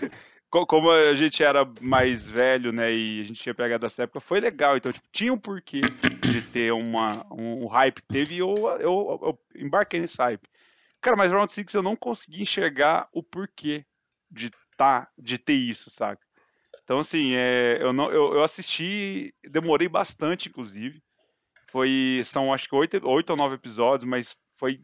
como 0.49 0.91
a 0.91 1.15
gente 1.15 1.43
era 1.43 1.67
mais 1.81 2.27
velho, 2.27 2.71
né, 2.71 2.91
e 2.91 3.21
a 3.21 3.23
gente 3.23 3.41
tinha 3.41 3.55
pegado 3.55 3.85
essa 3.85 4.03
época, 4.03 4.19
foi 4.19 4.39
legal. 4.39 4.77
Então, 4.77 4.91
tipo, 4.91 5.07
tinha 5.11 5.33
um 5.33 5.37
porquê 5.37 5.81
de 5.81 6.41
ter 6.41 6.71
uma, 6.71 7.25
um, 7.31 7.65
um 7.65 7.67
hype 7.67 8.01
que 8.01 8.07
teve 8.07 8.35
e 8.35 8.39
eu, 8.39 8.53
eu, 8.79 9.19
eu, 9.23 9.39
embarquei 9.55 9.99
nesse 9.99 10.17
hype. 10.17 10.47
Cara, 11.01 11.17
mas 11.17 11.31
Round 11.31 11.51
6 11.51 11.73
eu 11.73 11.83
não 11.83 11.95
consegui 11.95 12.43
enxergar 12.43 13.07
o 13.11 13.23
porquê 13.23 13.85
de, 14.29 14.49
tá, 14.77 15.07
de 15.17 15.37
ter 15.37 15.53
isso, 15.53 15.89
saca? 15.89 16.26
Então, 16.83 16.99
assim, 16.99 17.33
é, 17.35 17.79
eu, 17.81 17.91
não, 17.91 18.11
eu, 18.11 18.35
eu 18.35 18.43
assisti, 18.43 19.33
demorei 19.43 19.87
bastante, 19.87 20.49
inclusive. 20.49 21.01
Foi, 21.69 22.21
são 22.23 22.53
acho 22.53 22.69
que 22.69 22.75
oito, 22.75 23.05
oito 23.07 23.29
ou 23.31 23.37
nove 23.37 23.55
episódios, 23.55 24.07
mas 24.07 24.35
foi 24.57 24.79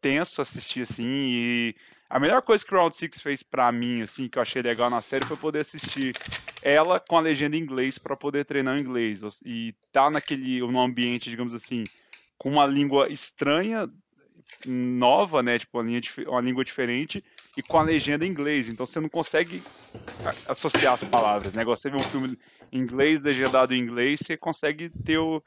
tenso 0.00 0.42
assistir, 0.42 0.82
assim, 0.82 1.06
e 1.06 1.76
a 2.08 2.18
melhor 2.18 2.42
coisa 2.42 2.64
que 2.64 2.74
o 2.74 2.76
Round 2.76 2.96
6 2.96 3.22
fez 3.22 3.42
para 3.42 3.70
mim, 3.70 4.02
assim, 4.02 4.28
que 4.28 4.36
eu 4.36 4.42
achei 4.42 4.60
legal 4.60 4.90
na 4.90 5.00
série, 5.00 5.24
foi 5.24 5.36
poder 5.36 5.60
assistir 5.60 6.12
ela 6.62 6.98
com 7.00 7.16
a 7.16 7.20
legenda 7.20 7.56
em 7.56 7.60
inglês 7.60 7.98
para 7.98 8.16
poder 8.16 8.44
treinar 8.44 8.76
o 8.76 8.80
inglês. 8.80 9.20
E 9.44 9.74
tá 9.92 10.10
naquele, 10.10 10.60
num 10.60 10.80
ambiente, 10.80 11.30
digamos 11.30 11.54
assim, 11.54 11.84
com 12.36 12.50
uma 12.50 12.66
língua 12.66 13.08
estranha, 13.10 13.88
nova, 14.66 15.42
né? 15.42 15.58
Tipo, 15.58 15.78
uma, 15.78 15.84
linha, 15.84 16.00
uma 16.26 16.40
língua 16.40 16.64
diferente 16.64 17.22
e 17.56 17.62
com 17.62 17.78
a 17.78 17.82
legenda 17.82 18.24
em 18.24 18.30
inglês. 18.30 18.68
Então 18.68 18.86
você 18.86 19.00
não 19.00 19.08
consegue 19.08 19.62
associar 20.48 20.94
as 20.94 21.08
palavras, 21.08 21.52
né? 21.52 21.64
Você 21.64 21.90
vê 21.90 21.96
um 21.96 22.00
filme 22.00 22.38
em 22.72 22.78
inglês, 22.78 23.22
legendado 23.22 23.74
em 23.74 23.80
inglês, 23.80 24.18
você 24.22 24.36
consegue 24.36 24.88
ter 25.04 25.18
o, 25.18 25.42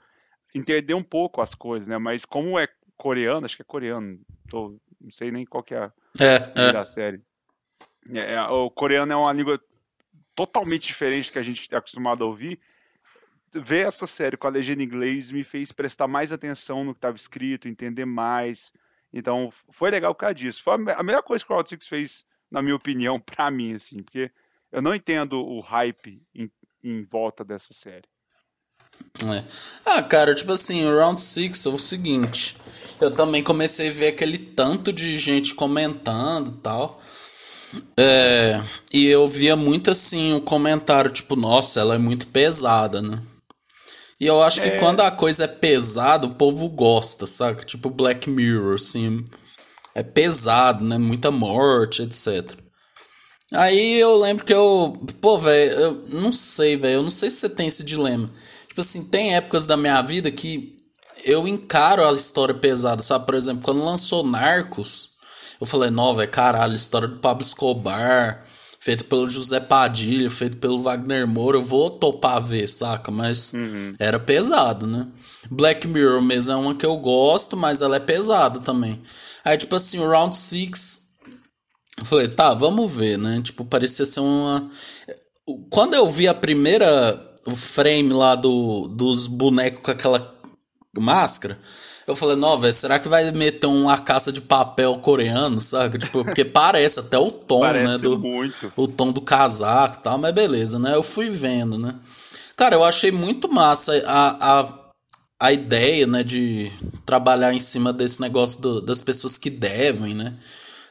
entender 0.54 0.94
um 0.94 1.04
pouco 1.04 1.42
as 1.42 1.56
coisas, 1.56 1.88
né? 1.88 1.98
Mas 1.98 2.26
como 2.26 2.60
é 2.60 2.68
coreano, 2.98 3.46
acho 3.46 3.56
que 3.56 3.62
é 3.62 3.66
coreano, 3.66 4.20
tô, 4.50 4.78
não 5.02 5.12
sei 5.12 5.32
nem 5.32 5.46
qual 5.46 5.64
que 5.64 5.74
é 5.74 5.80
a 5.80 5.92
é, 6.22 6.54
é. 6.56 6.72
da 6.74 6.86
série. 6.94 7.22
É, 8.12 8.34
é, 8.34 8.42
o 8.44 8.70
coreano 8.70 9.14
é 9.14 9.16
uma 9.16 9.34
língua 9.34 9.60
totalmente 10.36 10.88
diferente 10.88 11.32
que 11.32 11.40
a 11.40 11.44
gente 11.44 11.68
é 11.74 11.78
acostumado 11.78 12.24
a 12.24 12.28
ouvir. 12.28 12.60
Ver 13.54 13.88
essa 13.88 14.08
série 14.08 14.36
com 14.36 14.48
a 14.48 14.50
legenda 14.50 14.82
em 14.82 14.86
inglês 14.86 15.32
me 15.32 15.44
fez 15.44 15.72
prestar 15.72 16.08
mais 16.08 16.32
atenção 16.32 16.84
no 16.84 16.94
que 16.94 16.98
estava 16.98 17.16
escrito, 17.16 17.68
entender 17.68 18.06
mais. 18.06 18.74
Então, 19.14 19.54
foi 19.72 19.92
legal 19.92 20.14
por 20.16 20.22
causa 20.22 20.34
disso. 20.34 20.64
Foi 20.64 20.74
a 20.74 21.04
melhor 21.04 21.22
coisa 21.22 21.46
que 21.46 21.52
o 21.52 21.56
Round 21.56 21.70
Six 21.70 21.88
fez, 21.88 22.26
na 22.50 22.62
minha 22.62 22.76
opinião, 22.76 23.20
para 23.22 23.52
mim, 23.52 23.76
assim, 23.76 24.02
porque 24.02 24.32
eu 24.72 24.82
não 24.82 24.96
entendo 24.96 25.40
o 25.40 25.60
hype 25.60 26.22
em, 26.34 26.52
em 26.84 27.04
volta 27.04 27.44
dessa 27.44 27.74
série. 27.74 28.08
É. 29.26 29.44
Ah, 29.86 30.04
cara, 30.04 30.34
tipo 30.34 30.52
assim, 30.52 30.86
o 30.86 30.96
Round 30.96 31.20
6 31.20 31.66
é 31.66 31.70
o 31.70 31.80
seguinte. 31.80 32.58
Eu 33.00 33.12
também 33.12 33.44
comecei 33.44 33.90
a 33.90 33.94
ver 33.94 34.08
aquele 34.08 34.38
tanto 34.38 34.92
de 34.92 35.18
gente 35.18 35.54
comentando 35.54 36.52
tal. 36.52 37.02
É, 37.98 38.62
e 38.94 39.08
eu 39.08 39.28
via 39.28 39.56
muito 39.56 39.90
assim 39.90 40.34
o 40.34 40.42
comentário, 40.42 41.12
tipo, 41.12 41.36
nossa, 41.36 41.80
ela 41.80 41.96
é 41.96 41.98
muito 41.98 42.28
pesada, 42.28 43.02
né? 43.02 43.20
E 44.24 44.26
eu 44.26 44.42
acho 44.42 44.62
é. 44.62 44.70
que 44.70 44.80
quando 44.80 45.02
a 45.02 45.12
coisa 45.12 45.44
é 45.44 45.48
pesada, 45.48 46.26
o 46.26 46.36
povo 46.36 46.70
gosta, 46.70 47.28
saca? 47.28 47.62
Tipo 47.66 47.90
Black 47.90 48.30
Mirror, 48.30 48.76
assim. 48.76 49.22
É 49.94 50.02
pesado, 50.02 50.82
né? 50.86 50.98
Muita 50.98 51.30
morte, 51.30 52.04
etc. 52.04 52.50
Aí 53.52 54.00
eu 54.00 54.18
lembro 54.18 54.46
que 54.46 54.54
eu. 54.54 54.98
Pô, 55.20 55.38
velho, 55.40 55.72
eu 55.74 56.04
não 56.22 56.32
sei, 56.32 56.78
velho. 56.78 57.00
Eu 57.00 57.04
não 57.04 57.12
sei 57.12 57.30
se 57.30 57.36
você 57.36 57.50
tem 57.50 57.68
esse 57.68 57.84
dilema. 57.84 58.30
Tipo 58.66 58.80
assim, 58.80 59.10
tem 59.10 59.36
épocas 59.36 59.68
da 59.68 59.76
minha 59.76 60.02
vida 60.02 60.32
que 60.32 60.74
eu 61.26 61.46
encaro 61.46 62.08
a 62.08 62.14
história 62.14 62.56
pesada, 62.56 63.04
sabe? 63.04 63.26
Por 63.26 63.36
exemplo, 63.36 63.66
quando 63.66 63.84
lançou 63.84 64.24
Narcos, 64.24 65.12
eu 65.60 65.68
falei, 65.68 65.90
não, 65.90 66.16
velho, 66.16 66.32
caralho, 66.32 66.74
história 66.74 67.10
do 67.10 67.20
Pablo 67.20 67.44
Escobar, 67.44 68.46
feito 68.84 69.06
pelo 69.06 69.26
José 69.26 69.62
Padilha, 69.62 70.30
feito 70.30 70.58
pelo 70.58 70.78
Wagner 70.78 71.26
Moura, 71.26 71.58
eu 71.58 71.62
vou 71.62 71.90
topar 71.90 72.44
ver, 72.44 72.68
saca? 72.68 73.10
Mas 73.10 73.54
uhum. 73.54 73.94
era 73.98 74.20
pesado, 74.20 74.86
né? 74.86 75.08
Black 75.50 75.88
Mirror 75.88 76.22
mesmo 76.22 76.52
é 76.52 76.56
uma 76.58 76.76
que 76.76 76.86
eu 76.86 76.98
gosto, 76.98 77.56
mas 77.56 77.82
ela 77.82 77.96
é 77.96 78.00
pesada 78.02 78.60
também. 78.60 79.02
Aí, 79.46 79.58
tipo 79.58 79.74
assim, 79.74 80.00
o 80.00 80.10
Round 80.10 80.36
6, 80.36 81.00
eu 82.00 82.06
falei, 82.06 82.28
tá, 82.28 82.54
vamos 82.54 82.92
ver, 82.92 83.18
né? 83.18 83.42
Tipo, 83.42 83.64
parecia 83.64 84.06
ser 84.06 84.20
uma. 84.20 84.70
Quando 85.70 85.94
eu 85.94 86.10
vi 86.10 86.28
a 86.28 86.34
primeira 86.34 87.18
o 87.48 87.56
frame 87.56 88.10
lá 88.12 88.36
do, 88.36 88.90
dos 88.90 89.28
bonecos 89.28 89.82
com 89.82 89.92
aquela 89.92 90.34
máscara. 90.98 91.58
Eu 92.06 92.16
falei, 92.16 92.36
não, 92.36 92.60
velho, 92.60 92.74
será 92.74 93.00
que 93.00 93.08
vai 93.08 93.32
meter 93.32 93.68
uma 93.68 93.98
caça 93.98 94.32
de 94.32 94.42
papel 94.42 94.98
coreano, 94.98 95.62
sabe? 95.62 95.98
Tipo, 95.98 96.24
porque 96.24 96.44
parece 96.44 97.00
até 97.00 97.18
o 97.18 97.32
tom, 97.32 97.62
parece 97.62 97.92
né? 97.94 97.98
Do, 97.98 98.20
muito. 98.20 98.74
O 98.76 98.88
tom 98.88 99.12
do 99.12 99.22
casaco 99.22 99.98
e 99.98 100.04
tal, 100.04 100.18
mas 100.18 100.34
beleza, 100.34 100.78
né? 100.78 100.96
Eu 100.96 101.04
fui 101.04 101.30
vendo, 101.30 101.78
né? 101.78 101.96
Cara, 102.56 102.76
eu 102.76 102.84
achei 102.84 103.12
muito 103.12 103.52
massa 103.52 103.94
a, 104.06 104.60
a, 104.60 104.80
a 105.40 105.52
ideia, 105.54 106.06
né, 106.06 106.24
de 106.24 106.72
trabalhar 107.06 107.54
em 107.54 107.60
cima 107.60 107.92
desse 107.92 108.22
negócio 108.22 108.62
do, 108.62 108.82
das 108.82 109.02
pessoas 109.02 109.38
que 109.38 109.50
devem, 109.50 110.14
né? 110.14 110.36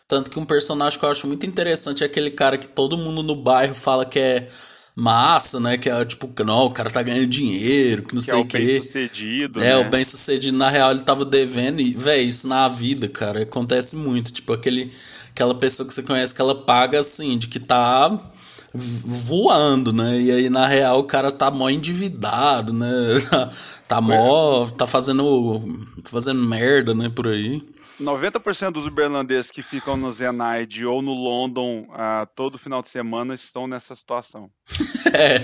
Tanto 0.08 0.30
que 0.30 0.38
um 0.38 0.44
personagem 0.44 0.98
que 0.98 1.04
eu 1.04 1.10
acho 1.10 1.26
muito 1.26 1.46
interessante 1.46 2.02
é 2.02 2.06
aquele 2.06 2.30
cara 2.30 2.58
que 2.58 2.68
todo 2.68 2.98
mundo 2.98 3.22
no 3.22 3.36
bairro 3.36 3.74
fala 3.74 4.04
que 4.04 4.18
é 4.18 4.48
massa, 4.94 5.58
né? 5.58 5.78
Que 5.78 5.88
é 5.88 6.04
tipo, 6.04 6.30
não, 6.44 6.66
o 6.66 6.70
cara 6.70 6.90
tá 6.90 7.02
ganhando 7.02 7.26
dinheiro, 7.26 8.02
que 8.02 8.14
não 8.14 8.20
que 8.20 8.26
sei 8.26 8.38
é 8.38 8.40
o 8.40 8.46
quê. 8.46 8.58
Bem 8.58 9.08
sucedido, 9.08 9.62
é, 9.62 9.64
né? 9.64 9.76
o 9.76 9.90
bem 9.90 10.04
sucedido, 10.04 10.58
na 10.58 10.70
real, 10.70 10.90
ele 10.90 11.00
tava 11.00 11.24
devendo, 11.24 11.80
e, 11.80 11.94
velho, 11.94 12.28
isso 12.28 12.46
na 12.46 12.68
vida, 12.68 13.08
cara, 13.08 13.42
acontece 13.42 13.96
muito. 13.96 14.32
Tipo, 14.32 14.52
aquele, 14.52 14.90
aquela 15.30 15.54
pessoa 15.54 15.86
que 15.86 15.94
você 15.94 16.02
conhece 16.02 16.34
que 16.34 16.40
ela 16.40 16.54
paga 16.54 17.00
assim, 17.00 17.38
de 17.38 17.48
que 17.48 17.58
tá 17.58 18.32
voando, 18.74 19.92
né? 19.92 20.20
E 20.20 20.30
aí, 20.30 20.50
na 20.50 20.66
real, 20.66 21.00
o 21.00 21.04
cara 21.04 21.30
tá 21.30 21.50
mó 21.50 21.68
endividado, 21.68 22.72
né? 22.72 22.88
tá 23.86 24.00
mó. 24.00 24.66
tá 24.68 24.86
fazendo. 24.86 25.62
fazendo 26.04 26.40
merda, 26.46 26.94
né, 26.94 27.10
por 27.10 27.28
aí. 27.28 27.62
90% 28.00 28.72
dos 28.72 28.86
uberlandeses 28.86 29.50
que 29.50 29.62
ficam 29.62 29.96
no 29.96 30.12
Zenaide 30.12 30.84
ou 30.84 31.02
no 31.02 31.12
London 31.12 31.86
uh, 31.90 32.26
todo 32.34 32.58
final 32.58 32.82
de 32.82 32.88
semana 32.88 33.34
estão 33.34 33.66
nessa 33.66 33.94
situação. 33.94 34.50
é, 35.12 35.38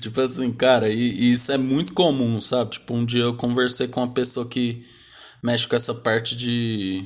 tipo 0.00 0.20
assim, 0.20 0.52
cara, 0.52 0.88
e, 0.88 0.94
e, 0.94 1.32
isso 1.32 1.52
é 1.52 1.58
muito 1.58 1.92
comum, 1.94 2.40
sabe? 2.40 2.72
Tipo, 2.72 2.94
um 2.94 3.04
dia 3.04 3.22
eu 3.22 3.36
conversei 3.36 3.88
com 3.88 4.00
uma 4.00 4.12
pessoa 4.12 4.48
que 4.48 4.84
mexe 5.42 5.68
com 5.68 5.76
essa 5.76 5.94
parte 5.94 6.36
de, 6.36 7.04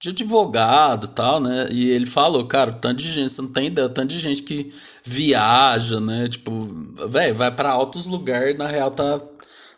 de 0.00 0.10
advogado 0.10 1.08
tal, 1.08 1.40
né? 1.40 1.68
E 1.70 1.90
ele 1.90 2.06
falou, 2.06 2.46
cara, 2.46 2.72
tanto 2.72 3.02
de 3.02 3.12
gente, 3.12 3.30
você 3.30 3.42
não 3.42 3.52
tem 3.52 3.66
ideia, 3.66 3.88
tanto 3.88 4.10
de 4.10 4.18
gente 4.18 4.42
que 4.42 4.72
viaja, 5.04 6.00
né? 6.00 6.28
Tipo, 6.28 6.50
velho, 7.08 7.34
vai 7.34 7.50
para 7.50 7.70
altos 7.70 8.06
lugares, 8.06 8.58
na 8.58 8.66
real 8.66 8.90
tá 8.90 9.20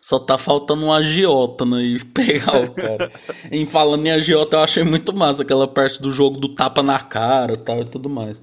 só 0.01 0.19
tá 0.19 0.39
faltando 0.39 0.85
um 0.85 0.93
agiota, 0.93 1.65
né? 1.65 1.83
E 1.83 2.05
pegar 2.13 2.63
o 2.63 2.73
cara. 2.73 3.11
em 3.51 3.67
falando 3.67 4.07
em 4.07 4.11
agiota, 4.11 4.57
eu 4.57 4.61
achei 4.61 4.85
muito 4.85 5.17
massa 5.17 5.43
aquela 5.43 5.67
parte 5.67 6.01
do 6.01 6.11
jogo 6.11 6.39
do 6.39 6.55
tapa 6.55 6.83
na 6.83 6.99
cara 6.99 7.57
tal 7.57 7.81
e 7.81 7.85
tudo 7.85 8.09
mais. 8.09 8.41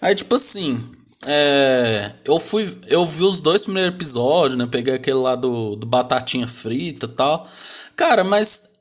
Aí, 0.00 0.14
tipo 0.14 0.34
assim, 0.34 0.82
é, 1.24 2.12
eu 2.24 2.38
fui. 2.38 2.78
Eu 2.88 3.04
vi 3.06 3.24
os 3.24 3.40
dois 3.40 3.64
primeiros 3.64 3.94
episódios, 3.94 4.58
né? 4.58 4.68
Peguei 4.70 4.94
aquele 4.94 5.18
lá 5.18 5.34
do, 5.34 5.76
do 5.76 5.86
Batatinha 5.86 6.46
Frita 6.46 7.06
e 7.06 7.12
tal. 7.12 7.46
Cara, 7.96 8.22
mas. 8.22 8.74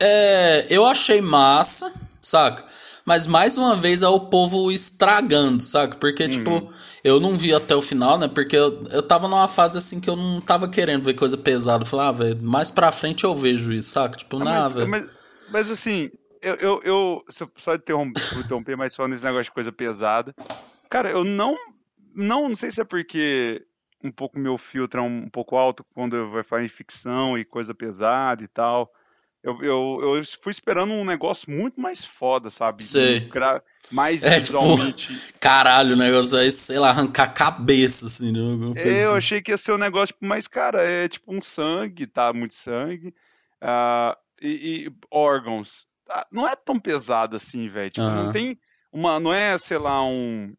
É, 0.00 0.66
eu 0.70 0.84
achei 0.84 1.20
massa, 1.20 1.92
saca? 2.20 2.64
Mas 3.04 3.26
mais 3.26 3.56
uma 3.56 3.74
vez 3.74 4.02
é 4.02 4.08
o 4.08 4.20
povo 4.20 4.70
estragando, 4.70 5.62
saca? 5.62 5.96
Porque, 5.98 6.28
tipo, 6.28 6.50
uhum. 6.50 6.60
tipo 6.60 6.72
eu 7.04 7.18
não 7.18 7.36
vi 7.36 7.52
até 7.52 7.74
o 7.74 7.82
final, 7.82 8.18
né? 8.18 8.28
Porque 8.28 8.56
eu, 8.56 8.80
eu 8.90 9.02
tava 9.02 9.28
numa 9.28 9.48
fase 9.48 9.76
assim 9.76 10.00
que 10.00 10.08
eu 10.08 10.16
não 10.16 10.40
tava 10.40 10.68
querendo 10.68 11.04
ver 11.04 11.14
coisa 11.14 11.36
pesada. 11.36 11.82
Eu 11.82 11.86
falei, 11.86 12.06
ah, 12.06 12.12
velho, 12.12 12.42
mais 12.42 12.70
pra 12.70 12.92
frente 12.92 13.24
eu 13.24 13.34
vejo 13.34 13.72
isso, 13.72 13.90
saca? 13.90 14.16
Tipo, 14.16 14.40
ah, 14.40 14.44
nada, 14.44 14.74
velho. 14.74 14.88
Mas, 14.88 15.48
mas 15.50 15.70
assim, 15.70 16.10
eu, 16.40 16.54
eu, 16.56 16.80
eu 16.84 17.24
só 17.56 17.74
interromper, 17.74 18.22
interromper, 18.38 18.76
mas 18.76 18.94
só 18.94 19.08
nesse 19.08 19.24
negócio 19.24 19.44
de 19.44 19.52
coisa 19.52 19.72
pesada. 19.72 20.34
Cara, 20.88 21.10
eu 21.10 21.24
não. 21.24 21.56
Não, 22.14 22.48
não 22.48 22.56
sei 22.56 22.70
se 22.70 22.80
é 22.80 22.84
porque 22.84 23.64
um 24.04 24.12
pouco 24.12 24.38
meu 24.38 24.58
filtro 24.58 25.00
é 25.00 25.02
um, 25.02 25.24
um 25.24 25.30
pouco 25.30 25.56
alto 25.56 25.84
quando 25.94 26.30
vai 26.30 26.42
falar 26.42 26.64
em 26.64 26.68
ficção 26.68 27.38
e 27.38 27.44
coisa 27.44 27.74
pesada 27.74 28.44
e 28.44 28.48
tal. 28.48 28.92
Eu, 29.42 29.60
eu, 29.62 30.16
eu 30.16 30.22
fui 30.40 30.52
esperando 30.52 30.92
um 30.92 31.04
negócio 31.04 31.50
muito 31.50 31.80
mais 31.80 32.04
foda, 32.04 32.48
sabe? 32.48 32.84
Sei. 32.84 33.28
Mais 33.92 34.22
é, 34.22 34.40
tipo, 34.40 34.60
visualmente. 34.60 35.26
Tipo, 35.26 35.38
caralho, 35.40 35.94
o 35.94 35.98
negócio 35.98 36.38
aí, 36.38 36.52
sei 36.52 36.78
lá, 36.78 36.90
arrancar 36.90 37.24
a 37.24 37.32
cabeça, 37.32 38.06
assim. 38.06 38.30
Né? 38.30 38.74
É, 38.76 39.04
eu 39.04 39.16
achei 39.16 39.42
que 39.42 39.50
ia 39.50 39.56
ser 39.56 39.72
um 39.72 39.78
negócio, 39.78 40.14
tipo, 40.14 40.24
mas, 40.24 40.46
cara, 40.46 40.82
é 40.82 41.08
tipo 41.08 41.34
um 41.34 41.42
sangue, 41.42 42.06
tá? 42.06 42.32
Muito 42.32 42.54
sangue. 42.54 43.08
Uh, 43.60 44.16
e, 44.40 44.86
e, 44.86 44.92
órgãos. 45.10 45.86
Ah, 46.08 46.26
não 46.30 46.46
é 46.48 46.54
tão 46.54 46.78
pesado 46.78 47.36
assim, 47.36 47.68
velho. 47.68 47.90
Tipo, 47.90 48.06
uhum. 48.06 48.24
não 48.26 48.32
tem 48.32 48.58
uma. 48.92 49.18
Não 49.18 49.32
é, 49.32 49.58
sei 49.58 49.78
lá, 49.78 50.04
um. 50.04 50.54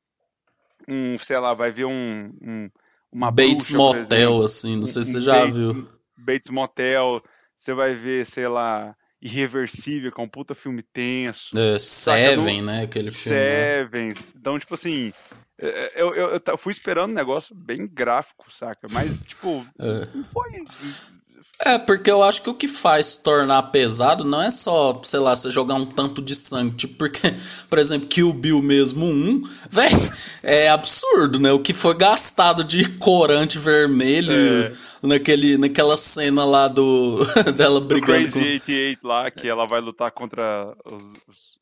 um, 0.88 1.18
sei 1.20 1.40
lá, 1.40 1.54
vai 1.54 1.72
ver 1.72 1.86
um, 1.86 2.34
um 2.42 2.70
uma 3.14 3.30
Bates 3.30 3.70
bruxa, 3.70 4.00
Motel, 4.00 4.42
assim, 4.42 4.76
não 4.76 4.88
sei 4.88 5.02
um, 5.02 5.06
se 5.06 5.12
você 5.12 5.20
já 5.20 5.40
Bates, 5.40 5.56
viu. 5.56 5.88
Bates 6.18 6.50
Motel, 6.50 7.22
você 7.64 7.74
vai 7.74 7.96
ver, 7.96 8.26
sei 8.26 8.48
lá, 8.48 8.94
Irreversível, 9.22 10.12
que 10.12 10.20
é 10.20 10.24
um 10.24 10.28
puta 10.28 10.54
filme 10.54 10.84
tenso. 10.84 11.58
É, 11.58 11.80
Seven, 11.80 12.58
não... 12.62 12.66
né? 12.66 12.84
Aquele 12.84 13.12
filme. 13.12 13.38
Seven. 13.40 14.10
Então, 14.36 14.60
tipo 14.60 14.76
assim, 14.76 15.14
é, 15.62 15.68
é, 15.68 15.92
eu, 15.96 16.14
eu, 16.14 16.42
eu, 16.46 16.58
fui 16.58 16.74
esperando 16.74 17.12
um 17.12 17.16
negócio 17.16 17.56
bem 17.56 17.88
gráfico, 17.88 18.46
saca? 18.52 18.86
Mas, 18.92 19.18
tipo, 19.22 19.66
é. 19.80 20.08
não 20.14 20.24
foi 20.26 20.62
é, 21.66 21.80
porque 21.80 22.12
eu 22.12 22.22
acho 22.22 22.42
que 22.42 22.50
o 22.50 22.54
que 22.54 22.68
faz 22.68 23.18
tornar 23.18 23.64
pesado 23.64 24.26
não 24.26 24.42
é 24.42 24.52
só, 24.52 25.00
sei 25.04 25.20
lá, 25.20 25.36
você 25.36 25.50
jogar 25.50 25.76
um 25.76 25.86
tanto 25.86 26.22
de 26.22 26.36
sangue. 26.36 26.76
Tipo, 26.76 26.96
porque, 26.96 27.22
por 27.70 27.80
exemplo, 27.80 28.08
Kill 28.08 28.34
Bill 28.34 28.62
mesmo 28.62 29.06
um, 29.06 29.42
velho, 29.70 30.12
é 30.44 30.70
absurdo, 30.70 31.40
né? 31.40 31.52
O 31.52 31.60
que 31.60 31.74
foi 31.74 31.94
gastado 31.96 32.64
de 32.64 32.90
corante 32.98 33.58
vermelho 33.58 34.32
é. 34.34 34.72
naquele, 35.02 35.58
naquela 35.58 35.96
cena 35.98 36.44
lá 36.44 36.68
do. 36.68 37.20
dela 37.56 37.80
brigando 37.80 38.32
com. 38.32 38.40
88 38.40 39.08
lá, 39.08 39.32
que 39.32 39.48
ela 39.48 39.66
vai 39.66 39.80
lutar 39.80 40.12
contra 40.12 40.76
os, 40.86 41.04
os, 41.28 41.53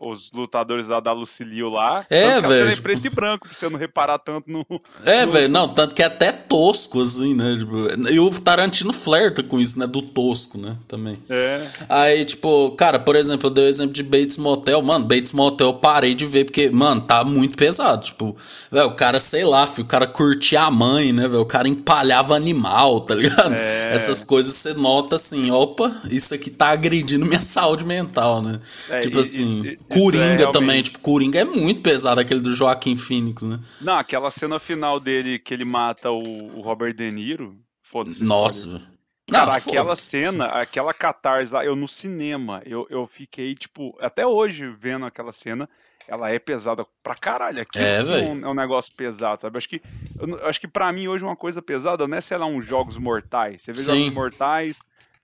os 0.00 0.30
lutadores 0.32 0.88
lá 0.88 1.00
da 1.00 1.12
Lucilio 1.12 1.68
lá. 1.68 2.04
É, 2.08 2.40
velho. 2.40 2.68
É 2.68 2.72
tipo... 2.72 2.82
preto 2.82 3.06
e 3.06 3.10
branco, 3.10 3.48
pra 3.48 3.56
você 3.56 3.68
não 3.68 3.78
reparar 3.78 4.18
tanto 4.18 4.50
no. 4.50 4.64
É, 5.04 5.24
no... 5.26 5.32
velho, 5.32 5.48
não, 5.48 5.66
tanto 5.66 5.94
que 5.94 6.02
é 6.02 6.06
até 6.06 6.32
tosco, 6.32 7.00
assim, 7.00 7.34
né? 7.34 7.56
Tipo, 7.58 8.12
e 8.12 8.20
o 8.20 8.30
Tarantino 8.40 8.92
flerta 8.92 9.42
com 9.42 9.58
isso, 9.60 9.78
né? 9.78 9.86
Do 9.86 10.02
tosco, 10.02 10.58
né? 10.58 10.76
Também. 10.88 11.18
É. 11.28 11.66
Aí, 11.88 12.24
tipo, 12.24 12.70
cara, 12.72 12.98
por 12.98 13.16
exemplo, 13.16 13.46
eu 13.46 13.50
dei 13.50 13.64
o 13.64 13.68
exemplo 13.68 13.92
de 13.92 14.02
Bates 14.02 14.36
Motel. 14.36 14.82
Mano, 14.82 15.06
Bates 15.06 15.32
Motel 15.32 15.68
eu 15.68 15.74
parei 15.74 16.14
de 16.14 16.24
ver, 16.24 16.44
porque, 16.44 16.70
mano, 16.70 17.00
tá 17.00 17.24
muito 17.24 17.56
pesado. 17.56 18.04
Tipo, 18.04 18.36
velho, 18.70 18.88
o 18.88 18.94
cara, 18.94 19.20
sei 19.20 19.44
lá, 19.44 19.66
filho, 19.66 19.84
o 19.84 19.88
cara 19.88 20.06
curtia 20.06 20.62
a 20.62 20.70
mãe, 20.70 21.12
né, 21.12 21.28
velho? 21.28 21.42
O 21.42 21.46
cara 21.46 21.68
empalhava 21.68 22.34
animal, 22.34 23.00
tá 23.00 23.14
ligado? 23.14 23.54
É. 23.54 23.94
Essas 23.94 24.24
coisas 24.24 24.54
você 24.54 24.74
nota 24.74 25.16
assim, 25.16 25.50
opa, 25.50 25.90
isso 26.10 26.34
aqui 26.34 26.50
tá 26.50 26.68
agredindo 26.68 27.26
minha 27.26 27.40
saúde 27.40 27.84
mental, 27.84 28.42
né? 28.42 28.58
É, 28.90 29.00
tipo 29.00 29.18
e, 29.18 29.20
assim. 29.20 29.76
E, 29.90 29.94
Coringa 29.94 30.44
é 30.44 30.52
também, 30.52 30.82
tipo, 30.82 30.98
Coringa 31.00 31.40
é 31.40 31.44
muito 31.44 31.80
pesado, 31.80 32.20
aquele 32.20 32.40
do 32.40 32.52
Joaquim 32.52 32.96
Phoenix, 32.96 33.42
né? 33.42 33.60
Não, 33.82 33.98
aquela 33.98 34.30
cena 34.30 34.58
final 34.58 34.98
dele 34.98 35.38
que 35.38 35.52
ele 35.52 35.64
mata 35.64 36.10
o, 36.10 36.18
o 36.18 36.60
Robert 36.60 36.94
De 36.94 37.08
Niro. 37.10 37.56
Foda-se. 37.82 38.24
Nossa. 38.24 38.92
Cara, 39.30 39.46
Não, 39.46 39.52
aquela 39.52 39.94
cena, 39.94 40.46
aquela 40.46 40.92
catarse 40.92 41.52
lá, 41.52 41.64
eu 41.64 41.76
no 41.76 41.88
cinema, 41.88 42.60
eu, 42.66 42.86
eu 42.90 43.06
fiquei, 43.06 43.54
tipo, 43.54 43.96
até 44.00 44.26
hoje 44.26 44.68
vendo 44.68 45.06
aquela 45.06 45.32
cena, 45.32 45.68
ela 46.08 46.30
é 46.30 46.38
pesada 46.38 46.84
pra 47.02 47.14
caralho. 47.14 47.62
Aqui 47.62 47.78
é, 47.78 47.98
é, 47.98 48.24
um, 48.24 48.44
é 48.44 48.48
um 48.48 48.54
negócio 48.54 48.90
pesado, 48.96 49.40
sabe? 49.40 49.58
Acho 49.58 49.68
que, 49.68 49.80
eu, 50.18 50.46
acho 50.46 50.60
que 50.60 50.68
pra 50.68 50.92
mim 50.92 51.08
hoje 51.08 51.24
uma 51.24 51.36
coisa 51.36 51.62
pesada 51.62 52.06
não 52.06 52.18
é, 52.18 52.20
sei 52.20 52.36
lá, 52.36 52.46
uns 52.46 52.66
jogos 52.66 52.96
mortais. 52.96 53.62
Você 53.62 53.72
vê 53.72 53.78
Sim. 53.78 53.92
jogos 53.92 54.14
mortais, 54.14 54.76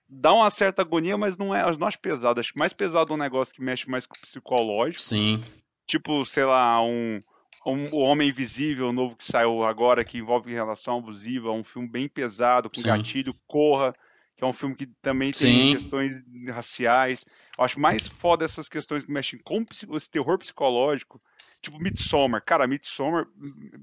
dá 0.09 0.33
uma 0.33 0.49
certa 0.49 0.81
agonia, 0.81 1.17
mas 1.17 1.37
não 1.37 1.53
é, 1.53 1.63
não 1.77 1.87
acho 1.87 1.99
pesado. 1.99 2.39
Acho 2.39 2.53
que 2.53 2.59
mais 2.59 2.73
pesado 2.73 3.11
é 3.11 3.15
um 3.15 3.19
negócio 3.19 3.53
que 3.53 3.61
mexe 3.61 3.89
mais 3.89 4.05
com 4.05 4.15
o 4.15 4.21
psicológico. 4.21 5.01
Sim. 5.01 5.41
Tipo, 5.87 6.25
sei 6.25 6.45
lá, 6.45 6.81
um, 6.81 7.19
um 7.65 7.85
O 7.91 7.99
Homem 7.99 8.29
Invisível, 8.29 8.91
novo 8.91 9.15
que 9.15 9.25
saiu 9.25 9.63
agora, 9.63 10.03
que 10.03 10.17
envolve 10.17 10.53
relação 10.53 10.97
abusiva, 10.97 11.51
um 11.51 11.63
filme 11.63 11.87
bem 11.87 12.07
pesado, 12.07 12.69
com 12.69 12.79
Sim. 12.79 12.87
gatilho, 12.87 13.33
Corra, 13.47 13.91
que 14.35 14.43
é 14.43 14.47
um 14.47 14.53
filme 14.53 14.75
que 14.75 14.87
também 15.01 15.31
tem 15.31 15.51
Sim. 15.51 15.77
questões 15.77 16.23
raciais. 16.49 17.25
Eu 17.57 17.63
acho 17.63 17.79
mais 17.79 18.07
foda 18.07 18.45
essas 18.45 18.67
questões 18.67 19.05
que 19.05 19.11
mexem 19.11 19.39
com 19.39 19.63
esse 19.95 20.09
terror 20.09 20.37
psicológico. 20.37 21.21
Tipo 21.61 21.77
Midsommar. 21.77 22.41
Cara, 22.45 22.65
Midsommar. 22.65 23.27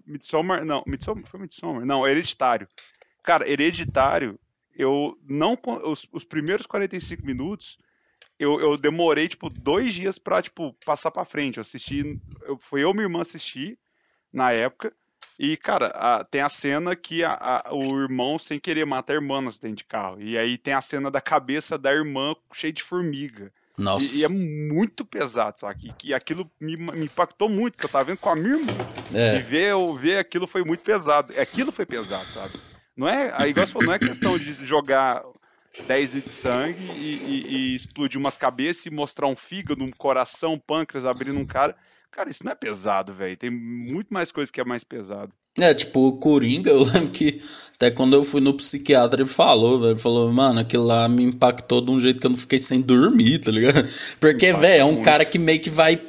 Midsommar. 0.06 0.64
Não, 0.64 0.82
Midsommar 0.86 1.24
foi 1.26 1.40
Midsommar. 1.40 1.84
Não, 1.84 2.08
Hereditário. 2.08 2.66
Cara, 3.22 3.48
Hereditário 3.48 4.38
eu 4.76 5.18
não. 5.28 5.58
Os, 5.84 6.06
os 6.12 6.24
primeiros 6.24 6.66
45 6.66 7.24
minutos, 7.24 7.78
eu, 8.38 8.60
eu 8.60 8.76
demorei, 8.76 9.28
tipo, 9.28 9.48
dois 9.48 9.94
dias 9.94 10.18
pra, 10.18 10.42
tipo, 10.42 10.74
passar 10.84 11.10
pra 11.10 11.24
frente. 11.24 11.56
Eu 11.56 11.62
assisti. 11.62 12.20
Eu, 12.42 12.58
foi 12.58 12.84
eu 12.84 12.90
e 12.90 12.94
minha 12.94 13.04
irmã 13.04 13.22
assistir 13.22 13.78
na 14.32 14.52
época. 14.52 14.92
E, 15.38 15.56
cara, 15.56 15.88
a, 15.88 16.24
tem 16.24 16.40
a 16.40 16.48
cena 16.48 16.96
que 16.96 17.22
a, 17.22 17.32
a, 17.32 17.74
o 17.74 18.00
irmão, 18.00 18.38
sem 18.38 18.58
querer, 18.58 18.86
mata 18.86 19.12
a 19.12 19.16
irmã 19.16 19.40
no 19.40 19.50
acidente 19.50 19.78
de 19.78 19.84
carro. 19.84 20.20
E 20.20 20.36
aí 20.36 20.56
tem 20.56 20.72
a 20.72 20.80
cena 20.80 21.10
da 21.10 21.20
cabeça 21.20 21.76
da 21.76 21.92
irmã 21.92 22.34
cheia 22.52 22.72
de 22.72 22.82
formiga. 22.82 23.52
Nossa. 23.78 24.16
E, 24.16 24.20
e 24.20 24.24
é 24.24 24.28
muito 24.28 25.04
pesado, 25.04 25.58
sabe? 25.58 25.94
E, 26.02 26.08
e 26.08 26.14
aquilo 26.14 26.50
me, 26.58 26.76
me, 26.76 27.04
impactou 27.04 27.48
muito, 27.48 27.74
porque 27.74 27.86
eu 27.86 27.90
tava 27.90 28.04
vendo 28.04 28.18
com 28.18 28.30
a 28.30 28.36
minha 28.36 28.56
irmã. 28.56 28.72
É. 29.14 29.36
E 29.36 29.42
ver, 29.42 29.74
ver 29.98 30.18
aquilo 30.18 30.46
foi 30.46 30.64
muito 30.64 30.82
pesado. 30.82 31.38
Aquilo 31.38 31.70
foi 31.70 31.84
pesado, 31.84 32.24
sabe? 32.24 32.75
Não 32.96 33.08
é, 33.08 33.32
aí 33.34 33.50
igual 33.50 33.66
falou, 33.66 33.86
não 33.86 33.94
é 33.94 33.98
questão 33.98 34.38
de 34.38 34.54
jogar 34.66 35.20
10 35.86 36.14
litros 36.14 36.34
de 36.34 36.40
sangue 36.40 36.92
e, 36.96 37.02
e, 37.02 37.46
e, 37.48 37.76
explodir 37.76 38.18
umas 38.18 38.36
cabeças 38.36 38.86
e 38.86 38.90
mostrar 38.90 39.26
um 39.26 39.36
fígado, 39.36 39.84
um 39.84 39.90
coração, 39.90 40.54
um 40.54 40.58
pâncreas 40.58 41.04
abrindo 41.04 41.38
um 41.38 41.46
cara. 41.46 41.76
Cara, 42.10 42.30
isso 42.30 42.42
não 42.42 42.52
é 42.52 42.54
pesado, 42.54 43.12
velho. 43.12 43.36
Tem 43.36 43.50
muito 43.50 44.08
mais 44.08 44.32
coisa 44.32 44.50
que 44.50 44.58
é 44.58 44.64
mais 44.64 44.82
pesado. 44.82 45.30
É, 45.58 45.74
tipo, 45.74 46.08
o 46.08 46.18
Coringa, 46.18 46.70
eu 46.72 46.82
lembro 46.82 47.10
que 47.10 47.38
até 47.74 47.90
quando 47.90 48.14
eu 48.14 48.24
fui 48.24 48.40
no 48.40 48.54
psiquiatra 48.54 49.20
ele 49.20 49.28
falou, 49.28 49.80
velho, 49.80 49.98
falou, 49.98 50.32
mano, 50.32 50.60
aquilo 50.60 50.84
lá 50.84 51.06
me 51.10 51.22
impactou 51.22 51.82
de 51.82 51.90
um 51.90 52.00
jeito 52.00 52.18
que 52.18 52.26
eu 52.26 52.30
não 52.30 52.38
fiquei 52.38 52.58
sem 52.58 52.80
dormir, 52.80 53.40
tá 53.40 53.50
ligado? 53.50 53.86
Porque, 54.18 54.50
velho, 54.54 54.80
é 54.80 54.84
um 54.84 55.02
cara 55.02 55.26
que 55.26 55.38
meio 55.38 55.60
que 55.60 55.68
vai 55.68 56.00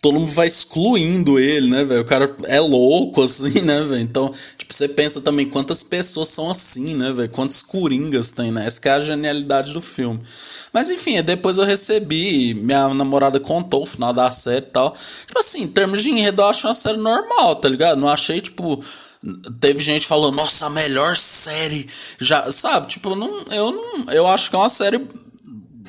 todo 0.00 0.18
mundo 0.18 0.30
vai 0.32 0.46
excluindo 0.46 1.38
ele, 1.38 1.68
né, 1.68 1.84
velho? 1.84 2.00
O 2.02 2.04
cara 2.04 2.34
é 2.44 2.60
louco, 2.60 3.22
assim, 3.22 3.60
né, 3.62 3.80
velho? 3.82 4.00
Então, 4.00 4.30
tipo, 4.56 4.72
você 4.72 4.88
pensa 4.88 5.20
também 5.20 5.48
quantas 5.48 5.82
pessoas 5.82 6.28
são 6.28 6.50
assim, 6.50 6.94
né, 6.94 7.12
velho? 7.12 7.28
Quantos 7.28 7.62
coringas 7.62 8.30
tem, 8.30 8.50
né? 8.50 8.66
Essa 8.66 8.80
é 8.84 8.90
a 8.92 9.00
genialidade 9.00 9.72
do 9.72 9.80
filme. 9.80 10.20
Mas, 10.72 10.90
enfim, 10.90 11.22
depois 11.22 11.58
eu 11.58 11.64
recebi, 11.64 12.54
minha 12.54 12.88
namorada 12.92 13.40
contou 13.40 13.82
o 13.82 13.86
final 13.86 14.12
da 14.12 14.30
série 14.30 14.66
e 14.66 14.70
tal. 14.70 14.90
Tipo 15.26 15.38
assim, 15.38 15.62
em 15.62 15.68
termos 15.68 16.02
de 16.02 16.10
enredo, 16.10 16.42
eu 16.42 16.48
acho 16.48 16.66
uma 16.66 16.74
série 16.74 16.98
normal, 16.98 17.56
tá 17.56 17.68
ligado? 17.68 18.00
Não 18.00 18.08
achei, 18.08 18.40
tipo 18.40 18.80
teve 19.60 19.80
gente 19.80 20.06
falando, 20.06 20.36
nossa, 20.36 20.66
a 20.66 20.70
melhor 20.70 21.16
série. 21.16 21.88
Já, 22.20 22.50
sabe, 22.52 22.88
tipo, 22.88 23.14
não, 23.14 23.44
eu 23.50 23.72
não. 23.72 24.12
Eu 24.12 24.26
acho 24.26 24.50
que 24.50 24.56
é 24.56 24.58
uma 24.58 24.68
série. 24.68 25.00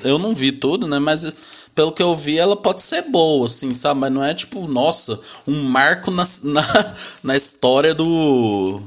Eu 0.04 0.20
não 0.20 0.34
vi 0.34 0.52
tudo, 0.52 0.88
né? 0.88 1.00
Mas 1.00 1.70
pelo 1.78 1.92
que 1.92 2.02
eu 2.02 2.16
vi, 2.16 2.40
ela 2.40 2.58
pode 2.58 2.82
ser 2.82 3.04
boa, 3.04 3.46
assim, 3.46 3.72
sabe? 3.74 4.00
Mas 4.00 4.12
não 4.12 4.24
é 4.24 4.34
tipo, 4.34 4.68
nossa, 4.68 5.20
um 5.48 5.64
marco 5.64 6.10
na, 6.10 6.24
na, 6.44 6.94
na 7.24 7.36
história 7.36 7.94
do. 7.94 8.82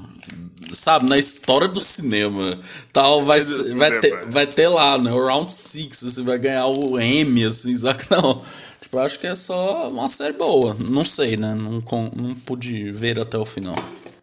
Sabe, 0.73 1.09
na 1.09 1.19
história 1.19 1.69
do 1.69 1.81
cinema. 1.81 2.59
Tal, 2.93 3.25
vai, 3.25 3.41
vai, 3.77 4.01
ter, 4.01 4.27
vai 4.27 4.47
ter 4.47 4.69
lá, 4.69 4.99
né? 4.99 5.13
O 5.13 5.25
Round 5.25 5.53
6, 5.53 6.03
você 6.03 6.23
vai 6.23 6.39
ganhar 6.39 6.67
o 6.67 6.99
M, 6.99 7.45
assim, 7.45 7.75
sabe? 7.77 8.05
Não. 8.11 8.43
Tipo, 8.81 8.99
acho 8.99 9.19
que 9.19 9.27
é 9.27 9.35
só 9.35 9.89
uma 9.89 10.09
série 10.09 10.33
boa. 10.33 10.77
Não 10.89 11.05
sei, 11.05 11.37
né? 11.37 11.55
Não, 11.55 11.83
não 12.15 12.35
pude 12.45 12.91
ver 12.93 13.21
até 13.21 13.39
o 13.39 13.45
final. 13.45 13.77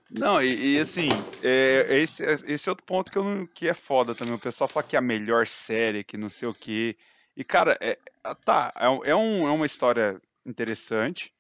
Não, 0.10 0.42
e, 0.42 0.76
e 0.76 0.80
assim, 0.80 1.10
é, 1.44 1.98
esse, 1.98 2.24
esse 2.24 2.70
é 2.70 2.72
outro 2.72 2.86
ponto 2.86 3.12
que, 3.12 3.18
eu 3.18 3.24
não, 3.24 3.46
que 3.46 3.68
é 3.68 3.74
foda 3.74 4.16
também. 4.16 4.34
O 4.34 4.40
pessoal 4.40 4.68
fala 4.68 4.86
que 4.86 4.96
é 4.96 5.00
a 5.00 5.02
melhor 5.02 5.48
série, 5.48 6.04
que 6.04 6.18
não 6.18 6.30
sei 6.30 6.48
o 6.48 6.54
quê. 6.54 6.98
E, 7.36 7.44
cara, 7.44 7.78
é, 7.82 7.98
ah, 8.24 8.36
tá, 8.36 8.74
é, 8.76 9.12
é, 9.12 9.16
um, 9.16 9.48
é 9.48 9.52
uma 9.52 9.66
história 9.66 10.20
interessante 10.46 11.34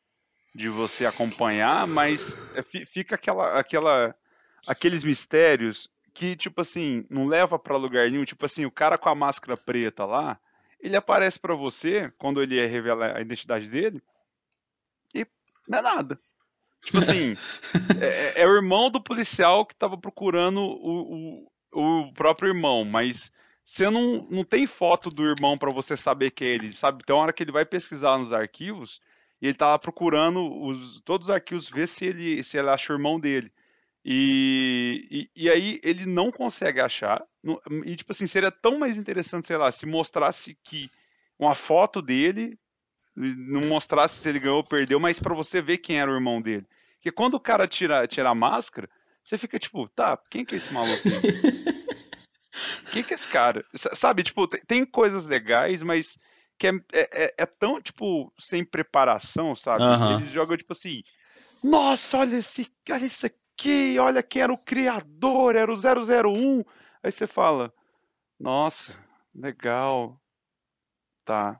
de 0.53 0.67
você 0.69 1.05
acompanhar, 1.05 1.87
mas 1.87 2.37
é, 2.55 2.63
fica 2.85 3.15
aquela, 3.15 3.59
aquela, 3.59 4.15
aqueles 4.67 5.03
mistérios 5.03 5.89
que, 6.13 6.35
tipo 6.35 6.61
assim, 6.61 7.05
não 7.09 7.25
leva 7.25 7.57
para 7.59 7.77
lugar 7.77 8.09
nenhum. 8.09 8.25
Tipo 8.25 8.45
assim, 8.45 8.65
o 8.65 8.71
cara 8.71 8.97
com 8.97 9.07
a 9.07 9.15
máscara 9.15 9.55
preta 9.55 10.03
lá, 10.03 10.39
ele 10.79 10.95
aparece 10.95 11.39
para 11.39 11.55
você 11.55 12.03
quando 12.17 12.41
ele 12.41 12.65
revela 12.65 13.17
a 13.17 13.21
identidade 13.21 13.69
dele 13.69 14.01
e 15.13 15.25
não 15.69 15.79
é 15.79 15.81
nada. 15.81 16.17
Tipo 16.83 16.97
assim, 16.99 17.33
é, 18.01 18.39
é, 18.39 18.41
é, 18.41 18.47
o 18.47 18.55
irmão 18.55 18.89
do 18.89 19.01
policial 19.01 19.65
que 19.65 19.75
tava 19.75 19.97
procurando 19.97 20.59
o, 20.61 21.45
o, 21.73 22.07
o 22.07 22.13
próprio 22.13 22.49
irmão, 22.49 22.85
mas 22.89 23.31
você 23.65 23.89
não, 23.89 24.27
não 24.29 24.43
tem 24.43 24.65
foto 24.65 25.09
do 25.09 25.25
irmão 25.25 25.57
para 25.57 25.73
você 25.73 25.97
saber 25.97 26.31
que 26.31 26.45
é 26.45 26.49
ele, 26.49 26.71
sabe? 26.71 27.03
Tem 27.03 27.15
uma 27.15 27.23
hora 27.23 27.33
que 27.33 27.43
ele 27.43 27.51
vai 27.51 27.65
pesquisar 27.65 28.17
nos 28.17 28.31
arquivos 28.31 29.01
ele 29.41 29.53
tá 29.53 29.67
lá 29.67 29.79
procurando 29.79 30.39
os, 30.63 31.01
todos 31.01 31.27
os 31.27 31.33
arquivos, 31.33 31.69
ver 31.69 31.87
se 31.87 32.05
ele, 32.05 32.43
se 32.43 32.57
ele 32.57 32.69
acha 32.69 32.91
o 32.91 32.95
irmão 32.95 33.19
dele. 33.19 33.51
E, 34.03 35.29
e, 35.35 35.43
e, 35.43 35.49
aí 35.49 35.79
ele 35.83 36.05
não 36.05 36.31
consegue 36.31 36.79
achar. 36.79 37.23
E 37.85 37.95
tipo 37.95 38.11
assim, 38.11 38.25
seria 38.25 38.51
tão 38.51 38.79
mais 38.79 38.97
interessante, 38.97 39.47
sei 39.47 39.57
lá, 39.57 39.71
se 39.71 39.85
mostrasse 39.85 40.57
que 40.63 40.81
uma 41.37 41.55
foto 41.67 42.01
dele, 42.01 42.57
não 43.15 43.67
mostrasse 43.67 44.17
se 44.17 44.29
ele 44.29 44.39
ganhou 44.39 44.57
ou 44.57 44.63
perdeu, 44.63 44.99
mas 44.99 45.19
para 45.19 45.33
você 45.33 45.61
ver 45.61 45.77
quem 45.77 45.99
era 45.99 46.11
o 46.11 46.15
irmão 46.15 46.41
dele. 46.41 46.65
Porque 46.95 47.11
quando 47.11 47.35
o 47.35 47.39
cara 47.39 47.67
tira, 47.67 48.07
tira 48.07 48.29
a 48.29 48.35
máscara, 48.35 48.89
você 49.23 49.37
fica 49.37 49.59
tipo, 49.59 49.87
tá, 49.89 50.17
quem 50.29 50.45
que 50.45 50.55
é 50.55 50.57
esse 50.57 50.73
maluco? 50.73 51.01
Quem 52.91 53.03
que 53.03 53.13
é 53.13 53.17
esse 53.17 53.31
cara? 53.31 53.63
Sabe, 53.93 54.23
tipo, 54.23 54.47
tem, 54.47 54.61
tem 54.61 54.85
coisas 54.85 55.27
legais, 55.27 55.83
mas 55.83 56.17
que 56.57 56.67
é, 56.67 56.71
é, 56.91 57.25
é, 57.25 57.33
é, 57.37 57.45
tão, 57.45 57.79
tipo, 57.81 58.33
sem 58.39 58.63
preparação, 58.63 59.55
sabe? 59.55 59.83
Uhum. 59.83 60.19
Eles 60.19 60.31
jogam, 60.31 60.57
tipo 60.57 60.73
assim, 60.73 61.03
Nossa, 61.63 62.17
olha, 62.17 62.37
esse, 62.37 62.67
olha 62.89 63.05
isso 63.05 63.27
aqui, 63.27 63.99
olha 63.99 64.23
quem 64.23 64.41
era 64.41 64.51
o 64.51 64.65
criador, 64.65 65.55
era 65.55 65.71
o 65.71 65.77
001. 65.77 66.63
Aí 67.03 67.11
você 67.11 67.27
fala, 67.27 67.71
nossa, 68.39 68.95
legal, 69.35 70.19
tá, 71.23 71.59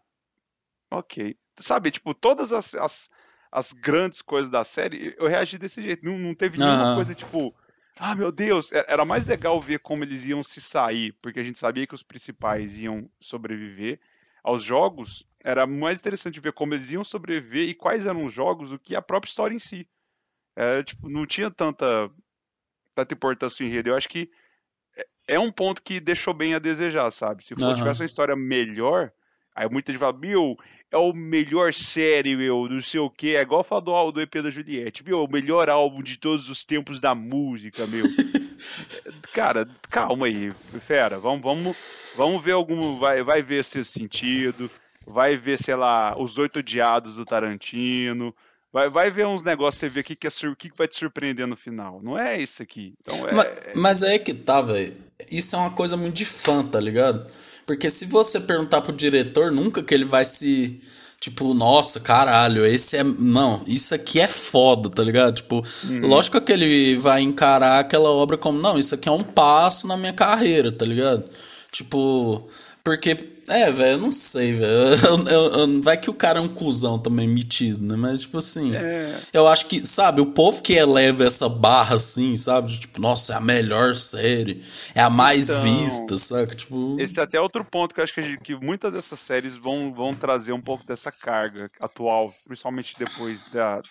ok. 0.91 1.37
Sabe, 1.59 1.91
tipo, 1.91 2.13
todas 2.13 2.51
as, 2.51 2.75
as, 2.75 3.09
as 3.51 3.71
grandes 3.71 4.21
coisas 4.21 4.51
da 4.51 4.63
série, 4.63 5.15
eu 5.17 5.27
reagi 5.27 5.57
desse 5.57 5.81
jeito. 5.81 6.05
Não, 6.05 6.17
não 6.17 6.35
teve 6.35 6.57
nenhuma 6.57 6.95
coisa 6.95 7.15
tipo, 7.15 7.55
ah, 7.99 8.15
meu 8.15 8.31
Deus, 8.31 8.71
é, 8.71 8.85
era 8.87 9.03
mais 9.03 9.25
legal 9.27 9.59
ver 9.59 9.79
como 9.79 10.03
eles 10.03 10.23
iam 10.25 10.43
se 10.43 10.61
sair, 10.61 11.13
porque 11.21 11.39
a 11.39 11.43
gente 11.43 11.57
sabia 11.57 11.87
que 11.87 11.95
os 11.95 12.03
principais 12.03 12.77
iam 12.77 13.09
sobreviver 13.19 13.99
aos 14.43 14.63
jogos. 14.63 15.25
Era 15.43 15.65
mais 15.65 15.99
interessante 15.99 16.39
ver 16.39 16.53
como 16.53 16.73
eles 16.73 16.91
iam 16.91 17.03
sobreviver 17.03 17.67
e 17.67 17.73
quais 17.73 18.05
eram 18.05 18.25
os 18.25 18.33
jogos 18.33 18.69
do 18.69 18.79
que 18.79 18.95
a 18.95 19.01
própria 19.01 19.29
história 19.29 19.55
em 19.55 19.59
si. 19.59 19.87
É, 20.55 20.83
tipo, 20.83 21.09
não 21.09 21.25
tinha 21.25 21.49
tanta, 21.49 22.09
tanta 22.93 23.13
importância 23.13 23.63
em 23.63 23.67
enredo. 23.67 23.89
Eu 23.89 23.95
acho 23.95 24.09
que 24.09 24.29
é, 24.95 25.35
é 25.35 25.39
um 25.39 25.51
ponto 25.51 25.81
que 25.81 25.99
deixou 25.99 26.33
bem 26.33 26.53
a 26.53 26.59
desejar, 26.59 27.09
sabe? 27.11 27.43
Se 27.43 27.53
uhum. 27.53 27.75
tivesse 27.75 28.01
uma 28.01 28.07
história 28.07 28.35
melhor, 28.35 29.11
aí 29.55 29.67
muita 29.69 29.91
gente 29.91 29.99
fala, 29.99 30.17
meu, 30.17 30.55
é 30.91 30.97
o 30.97 31.13
melhor 31.13 31.73
série, 31.73 32.35
meu, 32.35 32.67
não 32.69 32.81
sei 32.81 32.99
o 32.99 33.09
que. 33.09 33.35
É 33.35 33.41
igual 33.41 33.63
falar 33.63 33.81
do, 33.81 34.11
do 34.11 34.21
EP 34.21 34.35
da 34.35 34.49
Juliette, 34.49 35.03
meu, 35.03 35.23
o 35.23 35.31
melhor 35.31 35.69
álbum 35.69 36.01
de 36.01 36.17
todos 36.17 36.49
os 36.49 36.63
tempos 36.63 36.99
da 36.99 37.13
música, 37.13 37.85
meu. 37.87 38.05
Cara, 39.33 39.67
calma 39.89 40.27
aí, 40.27 40.51
fera, 40.51 41.19
vamos, 41.19 41.41
vamos, 41.41 41.77
vamos 42.15 42.43
ver 42.43 42.53
algum. 42.53 42.97
Vai, 42.97 43.21
vai 43.21 43.41
ver 43.41 43.61
esse 43.61 43.83
sentido, 43.83 44.69
vai 45.05 45.35
ver, 45.35 45.61
sei 45.61 45.75
lá, 45.75 46.17
os 46.17 46.37
oito 46.37 46.59
odiados 46.59 47.15
do 47.15 47.25
Tarantino. 47.25 48.33
Vai, 48.71 48.89
vai 48.89 49.09
ver 49.11 49.25
uns 49.25 49.43
negócios, 49.43 49.79
você 49.79 49.89
vê 49.89 50.01
o 50.01 50.03
que, 50.03 50.15
que, 50.15 50.27
é, 50.27 50.31
que, 50.57 50.69
que 50.69 50.77
vai 50.77 50.87
te 50.87 50.97
surpreender 50.97 51.47
no 51.47 51.55
final. 51.55 52.01
Não 52.01 52.17
é 52.17 52.39
isso 52.39 52.61
aqui. 52.61 52.93
Então 53.01 53.27
é... 53.27 53.33
mas, 53.33 53.47
mas 53.75 54.01
é 54.03 54.19
que 54.19 54.33
tá, 54.33 54.61
velho. 54.61 54.95
Isso 55.31 55.55
é 55.55 55.59
uma 55.59 55.71
coisa 55.71 55.97
muito 55.97 56.15
de 56.15 56.25
fã, 56.25 56.63
tá 56.63 56.79
ligado? 56.79 57.25
Porque 57.65 57.89
se 57.89 58.05
você 58.05 58.39
perguntar 58.39 58.81
pro 58.81 58.93
diretor, 58.93 59.51
nunca 59.51 59.83
que 59.83 59.93
ele 59.93 60.05
vai 60.05 60.23
se. 60.23 60.79
Tipo, 61.19 61.53
nossa, 61.55 61.99
caralho, 61.99 62.65
esse 62.65 62.95
é. 62.95 63.03
Não, 63.03 63.63
isso 63.65 63.95
aqui 63.95 64.19
é 64.19 64.27
foda, 64.27 64.89
tá 64.89 65.03
ligado? 65.03 65.33
Tipo, 65.35 65.63
uhum. 65.89 66.07
lógico 66.07 66.39
que 66.39 66.51
ele 66.51 66.97
vai 66.97 67.21
encarar 67.21 67.79
aquela 67.79 68.09
obra 68.09 68.37
como, 68.37 68.59
não, 68.59 68.77
isso 68.77 68.93
aqui 68.93 69.09
é 69.09 69.11
um 69.11 69.23
passo 69.23 69.87
na 69.87 69.97
minha 69.97 70.13
carreira, 70.13 70.71
tá 70.71 70.85
ligado? 70.85 71.25
Tipo, 71.71 72.47
porque 72.83 73.36
é, 73.49 73.71
velho, 73.71 73.93
eu 73.93 73.97
não 73.97 74.11
sei, 74.11 74.51
velho. 74.51 75.81
Vai 75.81 75.97
que 75.97 76.09
o 76.09 76.13
cara 76.13 76.39
é 76.39 76.41
um 76.41 76.53
cuzão 76.53 76.99
também 76.99 77.27
metido, 77.27 77.81
né? 77.85 77.95
Mas, 77.95 78.21
tipo 78.21 78.37
assim, 78.39 78.75
é. 78.75 79.17
eu 79.31 79.47
acho 79.47 79.67
que, 79.67 79.85
sabe, 79.85 80.19
o 80.19 80.33
povo 80.33 80.61
que 80.61 80.73
eleva 80.73 81.23
essa 81.23 81.47
barra 81.47 81.95
assim, 81.95 82.35
sabe? 82.35 82.77
Tipo, 82.77 82.99
nossa, 82.99 83.33
é 83.33 83.35
a 83.37 83.41
melhor 83.41 83.95
série, 83.95 84.61
é 84.93 85.01
a 85.01 85.09
mais 85.09 85.49
então, 85.49 85.61
vista, 85.61 86.17
sabe? 86.17 86.55
Tipo... 86.55 86.99
Esse 86.99 87.19
é 87.19 87.23
até 87.23 87.39
outro 87.39 87.63
ponto 87.63 87.95
que 87.95 88.01
eu 88.01 88.03
acho 88.03 88.13
que, 88.13 88.37
que 88.37 88.55
muitas 88.55 88.93
dessas 88.93 89.19
séries 89.19 89.55
vão, 89.55 89.93
vão 89.93 90.13
trazer 90.13 90.51
um 90.51 90.61
pouco 90.61 90.85
dessa 90.85 91.11
carga 91.11 91.69
atual, 91.81 92.29
principalmente 92.45 92.95
depois 92.99 93.49
da, 93.51 93.81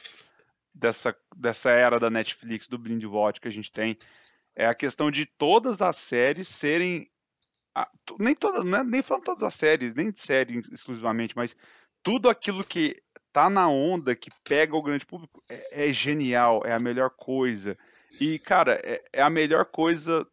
dessa, 0.74 1.16
dessa 1.34 1.70
era 1.70 1.98
da 1.98 2.10
Netflix, 2.10 2.68
do 2.68 2.78
Blind 2.78 3.04
Watch 3.04 3.40
que 3.40 3.48
a 3.48 3.52
gente 3.52 3.72
tem. 3.72 3.96
É 4.54 4.66
a 4.66 4.74
questão 4.74 5.10
de 5.10 5.26
todas 5.26 5.80
as 5.80 5.96
séries 5.96 6.48
serem 6.48 7.08
nem 8.18 8.34
toda, 8.34 8.60
é 8.60 8.84
nem 8.84 9.02
falando 9.02 9.24
todas 9.24 9.42
as 9.42 9.54
séries, 9.54 9.94
nem 9.94 10.10
de 10.10 10.20
série 10.20 10.62
exclusivamente, 10.72 11.36
mas 11.36 11.54
tudo 12.02 12.28
aquilo 12.28 12.64
que 12.64 12.94
tá 13.32 13.50
na 13.50 13.68
onda, 13.68 14.16
que 14.16 14.30
pega 14.48 14.74
o 14.74 14.82
grande 14.82 15.04
público, 15.04 15.34
é, 15.50 15.90
é 15.90 15.92
genial, 15.92 16.62
é 16.64 16.72
a 16.72 16.78
melhor 16.78 17.10
coisa. 17.10 17.76
E, 18.20 18.38
cara, 18.38 18.80
é, 18.82 19.02
é, 19.12 19.20
a 19.20 19.28
melhor 19.28 19.66
coisa 19.66 20.26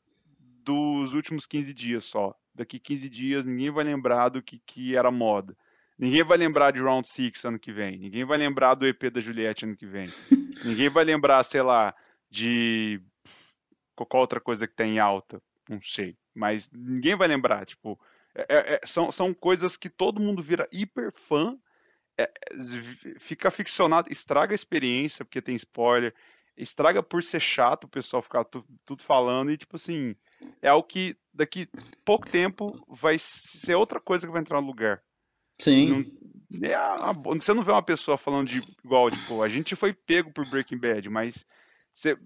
dos 0.63 1.13
últimos 1.13 1.45
15 1.45 1.73
dias 1.73 2.05
só. 2.05 2.33
Daqui 2.55 2.79
15 2.79 3.09
dias 3.09 3.45
ninguém 3.45 3.71
vai 3.71 3.83
lembrar 3.83 4.29
do 4.29 4.41
que, 4.41 4.61
que 4.65 4.95
era 4.95 5.11
moda. 5.11 5.57
Ninguém 5.97 6.23
vai 6.23 6.37
lembrar 6.37 6.71
de 6.71 6.79
Round 6.79 7.07
6 7.07 7.43
ano 7.45 7.59
que 7.59 7.73
vem. 7.73 7.97
Ninguém 7.97 8.23
vai 8.23 8.37
lembrar 8.37 8.75
do 8.75 8.87
EP 8.87 9.11
da 9.11 9.19
Juliette 9.19 9.65
ano 9.65 9.75
que 9.75 9.85
vem. 9.85 10.05
ninguém 10.65 10.89
vai 10.89 11.03
lembrar, 11.03 11.43
sei 11.43 11.61
lá, 11.61 11.93
de 12.29 13.01
qualquer 13.95 14.17
outra 14.17 14.39
coisa 14.39 14.67
que 14.67 14.75
tem 14.75 14.95
em 14.95 14.99
alta. 14.99 15.41
Não 15.67 15.81
sei 15.81 16.15
mas 16.33 16.71
ninguém 16.71 17.15
vai 17.15 17.27
lembrar, 17.27 17.65
tipo, 17.65 17.99
é, 18.35 18.75
é, 18.75 18.81
são, 18.85 19.11
são 19.11 19.33
coisas 19.33 19.77
que 19.77 19.89
todo 19.89 20.21
mundo 20.21 20.41
vira 20.41 20.67
hiper 20.71 21.11
fã, 21.27 21.57
é, 22.17 22.31
fica 23.19 23.51
ficcionado, 23.51 24.11
estraga 24.11 24.53
a 24.53 24.55
experiência 24.55 25.23
porque 25.25 25.41
tem 25.41 25.55
spoiler, 25.55 26.13
estraga 26.57 27.01
por 27.01 27.23
ser 27.23 27.39
chato 27.39 27.85
o 27.85 27.89
pessoal 27.89 28.21
ficar 28.21 28.43
tu, 28.45 28.63
tudo 28.85 29.01
falando 29.01 29.51
e 29.51 29.57
tipo 29.57 29.75
assim, 29.75 30.15
é 30.61 30.69
algo 30.69 30.87
que 30.87 31.15
daqui 31.33 31.67
pouco 32.05 32.29
tempo 32.29 32.67
vai 32.87 33.17
ser 33.19 33.75
outra 33.75 33.99
coisa 33.99 34.25
que 34.25 34.31
vai 34.31 34.41
entrar 34.41 34.61
no 34.61 34.67
lugar. 34.67 35.01
Sim. 35.59 35.89
Não, 35.89 36.69
é 36.69 36.73
a, 36.75 37.11
você 37.13 37.53
não 37.53 37.63
vê 37.63 37.71
uma 37.71 37.83
pessoa 37.83 38.17
falando 38.17 38.47
de 38.47 38.59
igual, 38.83 39.09
tipo, 39.09 39.41
a 39.41 39.49
gente 39.49 39.75
foi 39.75 39.93
pego 39.93 40.31
por 40.31 40.47
Breaking 40.49 40.77
Bad, 40.77 41.09
mas 41.09 41.45
você, 41.93 42.17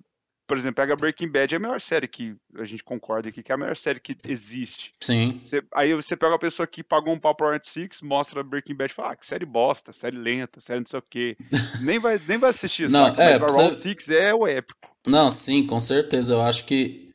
por 0.47 0.57
exemplo, 0.57 0.75
pega 0.75 0.95
Breaking 0.95 1.27
Bad, 1.27 1.53
é 1.53 1.57
a 1.57 1.60
melhor 1.60 1.81
série 1.81 2.07
que 2.07 2.33
a 2.55 2.63
gente 2.63 2.83
concorda 2.83 3.27
aqui, 3.29 3.43
que 3.43 3.51
é 3.51 3.55
a 3.55 3.57
melhor 3.57 3.77
série 3.77 3.99
que 3.99 4.15
existe. 4.27 4.91
Sim. 5.01 5.41
Você, 5.49 5.62
aí 5.73 5.93
você 5.93 6.15
pega 6.15 6.31
uma 6.31 6.39
pessoa 6.39 6.65
que 6.65 6.81
pagou 6.83 7.13
um 7.13 7.19
pau 7.19 7.36
pro 7.36 7.47
Art 7.47 7.65
Six, 7.65 8.01
mostra 8.01 8.41
Breaking 8.43 8.75
Bad 8.75 8.91
e 8.91 8.95
fala, 8.95 9.12
ah, 9.12 9.15
que 9.15 9.27
série 9.27 9.45
bosta, 9.45 9.91
série 9.91 10.17
lenta, 10.17 10.62
série 10.62 10.79
não 10.79 10.88
sei 10.88 10.99
o 10.99 11.03
quê. 11.07 11.36
nem, 11.83 11.99
vai, 11.99 12.19
nem 12.27 12.38
vai 12.38 12.51
assistir, 12.51 12.89
não, 12.89 13.07
sabe? 13.07 13.21
É, 13.21 13.38
Mas. 13.38 13.55
Round 13.55 13.81
Six 13.81 14.07
é 14.10 14.33
o 14.33 14.47
épico. 14.47 14.89
Não, 15.05 15.29
sim, 15.29 15.65
com 15.65 15.79
certeza. 15.79 16.33
Eu 16.33 16.41
acho 16.41 16.65
que 16.65 17.07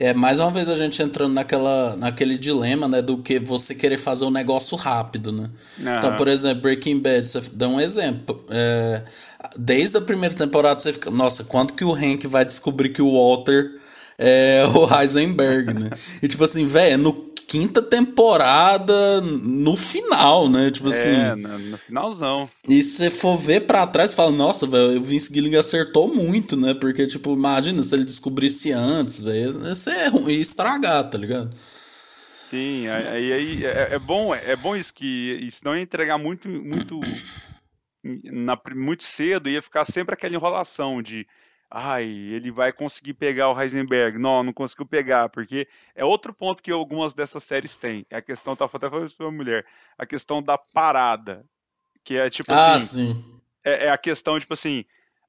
é 0.00 0.12
mais 0.12 0.40
uma 0.40 0.50
vez 0.50 0.68
a 0.68 0.74
gente 0.74 1.00
entrando 1.00 1.32
naquela, 1.34 1.96
naquele 1.96 2.36
dilema, 2.36 2.88
né, 2.88 3.00
do 3.00 3.18
que 3.18 3.38
você 3.38 3.74
querer 3.74 3.96
fazer 3.96 4.24
um 4.24 4.30
negócio 4.30 4.76
rápido, 4.76 5.30
né? 5.30 5.48
Uhum. 5.78 5.96
Então, 5.96 6.16
por 6.16 6.26
exemplo, 6.26 6.62
Breaking 6.62 6.98
Bad, 7.00 7.24
você 7.24 7.40
dá 7.52 7.68
um 7.68 7.80
exemplo. 7.80 8.44
É, 8.50 9.02
desde 9.56 9.96
a 9.96 10.00
primeira 10.00 10.34
temporada 10.34 10.80
você 10.80 10.92
fica, 10.92 11.10
nossa, 11.10 11.44
quanto 11.44 11.74
que 11.74 11.84
o 11.84 11.94
Hank 11.94 12.26
vai 12.26 12.44
descobrir 12.44 12.88
que 12.88 13.00
o 13.00 13.12
Walter 13.12 13.70
é 14.18 14.64
o 14.66 15.00
Heisenberg, 15.00 15.74
né? 15.74 15.90
e 16.20 16.26
tipo 16.26 16.42
assim, 16.42 16.66
velho, 16.66 16.98
no 16.98 17.33
quinta 17.46 17.82
temporada 17.82 19.20
no 19.20 19.76
final, 19.76 20.48
né? 20.48 20.70
Tipo 20.70 20.88
assim. 20.88 21.10
É, 21.10 21.34
no, 21.34 21.58
no 21.58 21.78
finalzão. 21.78 22.48
E 22.68 22.82
se 22.82 22.96
você 22.96 23.10
for 23.10 23.36
ver 23.36 23.66
pra 23.66 23.86
trás, 23.86 24.12
fala, 24.12 24.30
nossa, 24.30 24.66
velho, 24.66 24.98
o 24.98 25.02
Vince 25.02 25.32
Gilligan 25.32 25.60
acertou 25.60 26.14
muito, 26.14 26.56
né? 26.56 26.74
Porque, 26.74 27.06
tipo, 27.06 27.32
imagina 27.32 27.82
se 27.82 27.94
ele 27.94 28.04
descobrisse 28.04 28.72
antes, 28.72 29.20
velho. 29.20 29.72
Isso 29.72 29.90
é 29.90 30.08
ruim, 30.08 30.32
ia 30.32 30.40
estragar, 30.40 31.08
tá 31.08 31.18
ligado? 31.18 31.54
Sim, 32.54 32.86
aí, 32.88 33.32
aí 33.32 33.64
é, 33.64 33.94
é, 33.94 33.98
bom, 33.98 34.34
é 34.34 34.54
bom 34.54 34.76
isso 34.76 34.94
que 34.94 35.38
isso 35.42 35.62
não 35.64 35.74
ia 35.74 35.82
entregar 35.82 36.18
muito, 36.18 36.48
muito, 36.48 37.00
na, 38.04 38.56
muito 38.76 39.02
cedo, 39.02 39.50
ia 39.50 39.62
ficar 39.62 39.84
sempre 39.86 40.14
aquela 40.14 40.34
enrolação 40.34 41.02
de 41.02 41.26
ai, 41.74 42.04
ele 42.04 42.52
vai 42.52 42.72
conseguir 42.72 43.14
pegar 43.14 43.50
o 43.50 43.60
Heisenberg. 43.60 44.16
Não, 44.16 44.44
não 44.44 44.52
conseguiu 44.52 44.86
pegar, 44.86 45.28
porque 45.28 45.66
é 45.92 46.04
outro 46.04 46.32
ponto 46.32 46.62
que 46.62 46.70
algumas 46.70 47.14
dessas 47.14 47.42
séries 47.42 47.76
têm. 47.76 48.06
É 48.08 48.18
a 48.18 48.22
questão, 48.22 48.54
tá 48.54 48.66
até 48.66 48.88
falando 48.88 49.10
para 49.10 49.30
mulher, 49.32 49.66
a 49.98 50.06
questão 50.06 50.40
da 50.40 50.56
parada. 50.56 51.44
Que 52.04 52.16
é 52.16 52.30
tipo 52.30 52.52
ah, 52.52 52.74
assim. 52.74 53.14
Sim. 53.14 53.40
É, 53.64 53.86
é 53.86 53.90
a 53.90 53.98
questão, 53.98 54.38
tipo 54.38 54.54
assim, 54.54 54.84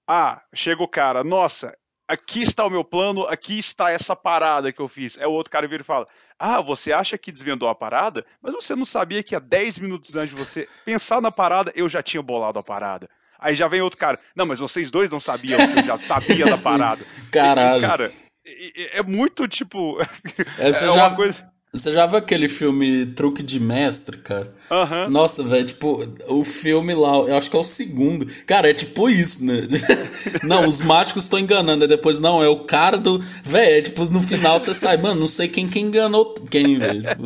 ah, 0.07 0.39
chega 0.53 0.83
o 0.83 0.87
cara, 0.87 1.23
nossa, 1.23 1.75
aqui 2.07 2.43
está 2.43 2.63
o 2.63 2.69
meu 2.69 2.83
plano, 2.83 3.23
aqui 3.23 3.57
está 3.57 3.89
essa 3.89 4.15
parada 4.15 4.71
que 4.71 4.79
eu 4.79 4.87
fiz. 4.87 5.17
É 5.17 5.25
o 5.25 5.31
outro 5.31 5.51
cara 5.51 5.67
vira 5.67 5.81
e 5.81 5.85
fala: 5.85 6.07
Ah, 6.37 6.61
você 6.61 6.93
acha 6.93 7.17
que 7.17 7.31
desvendou 7.31 7.67
a 7.67 7.73
parada? 7.73 8.23
Mas 8.39 8.53
você 8.53 8.75
não 8.75 8.85
sabia 8.85 9.23
que 9.23 9.35
há 9.35 9.39
10 9.39 9.79
minutos 9.79 10.15
antes 10.15 10.35
de 10.35 10.39
você 10.39 10.67
pensar 10.85 11.19
na 11.21 11.31
parada, 11.31 11.71
eu 11.75 11.89
já 11.89 12.03
tinha 12.03 12.21
bolado 12.21 12.59
a 12.59 12.63
parada. 12.63 13.09
Aí 13.39 13.55
já 13.55 13.67
vem 13.67 13.81
outro 13.81 13.99
cara. 13.99 14.19
Não, 14.35 14.45
mas 14.45 14.59
vocês 14.59 14.89
dois 14.91 15.11
não 15.11 15.19
sabiam 15.19 15.59
eu 15.59 15.85
já 15.85 15.99
sabia 15.99 16.45
da 16.49 16.57
parada. 16.57 17.01
Caralho. 17.31 17.83
E, 17.83 17.87
cara, 17.87 18.11
é, 18.45 18.99
é, 18.99 19.03
muito 19.03 19.47
tipo. 19.47 19.97
Essa 20.57 20.85
é 20.85 20.91
já... 20.91 21.07
uma 21.07 21.15
coisa. 21.15 21.55
Você 21.75 21.91
já 21.91 22.05
viu 22.05 22.17
aquele 22.17 22.47
filme 22.47 23.05
Truque 23.07 23.43
de 23.43 23.59
Mestre, 23.59 24.17
cara? 24.19 24.49
Uhum. 24.71 25.09
Nossa, 25.09 25.43
velho, 25.43 25.65
tipo, 25.65 26.07
o 26.29 26.45
filme 26.45 26.93
lá, 26.93 27.17
eu 27.17 27.37
acho 27.37 27.49
que 27.49 27.57
é 27.57 27.59
o 27.59 27.63
segundo. 27.63 28.25
Cara, 28.47 28.69
é 28.69 28.73
tipo 28.73 29.09
isso, 29.09 29.43
né? 29.43 29.67
não, 30.41 30.65
os 30.65 30.79
mágicos 30.79 31.23
estão 31.23 31.37
enganando, 31.37 31.83
aí 31.83 31.87
depois, 31.89 32.17
não, 32.21 32.41
é 32.41 32.47
o 32.47 32.59
cara 32.63 32.97
do. 32.97 33.19
Velho, 33.43 33.75
é 33.75 33.81
tipo, 33.81 34.05
no 34.05 34.23
final 34.23 34.57
você 34.57 34.73
sai, 34.73 34.95
mano, 34.95 35.19
não 35.19 35.27
sei 35.27 35.49
quem 35.49 35.67
que 35.67 35.77
enganou 35.81 36.33
quem, 36.49 36.79
velho. 36.79 37.01
Tipo... 37.01 37.23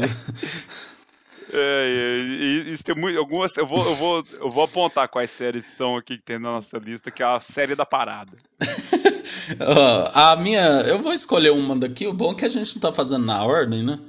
É, 1.51 2.67
é, 2.67 2.71
isso 2.71 2.83
tem 2.83 2.95
muito, 2.95 3.17
algumas. 3.17 3.55
Eu 3.57 3.65
vou, 3.65 3.83
eu, 3.83 3.95
vou, 3.95 4.23
eu 4.39 4.49
vou 4.49 4.63
apontar 4.63 5.07
quais 5.07 5.31
séries 5.31 5.65
são 5.65 5.97
aqui 5.97 6.17
que 6.17 6.23
tem 6.23 6.39
na 6.39 6.51
nossa 6.51 6.77
lista, 6.77 7.11
que 7.11 7.23
é 7.23 7.25
a 7.25 7.41
série 7.41 7.75
da 7.75 7.85
parada. 7.85 8.31
a 10.13 10.35
minha. 10.37 10.61
Eu 10.81 10.99
vou 10.99 11.13
escolher 11.13 11.51
uma 11.51 11.75
daqui. 11.75 12.07
O 12.07 12.13
bom 12.13 12.31
é 12.31 12.35
que 12.35 12.45
a 12.45 12.49
gente 12.49 12.75
não 12.75 12.81
tá 12.81 12.91
fazendo 12.91 13.25
na 13.25 13.43
ordem, 13.43 13.83
né? 13.83 13.99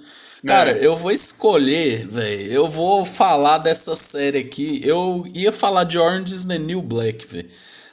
Cara, 0.46 0.70
é. 0.72 0.86
eu 0.86 0.96
vou 0.96 1.10
escolher, 1.10 2.06
velho. 2.06 2.52
Eu 2.52 2.68
vou 2.68 3.04
falar 3.04 3.58
dessa 3.58 3.94
série 3.94 4.38
aqui. 4.38 4.80
Eu 4.84 5.24
ia 5.34 5.52
falar 5.52 5.84
de 5.84 5.98
Orange 5.98 6.34
is 6.34 6.44
the 6.44 6.58
New 6.58 6.82
Black, 6.82 7.26
velho. 7.26 7.48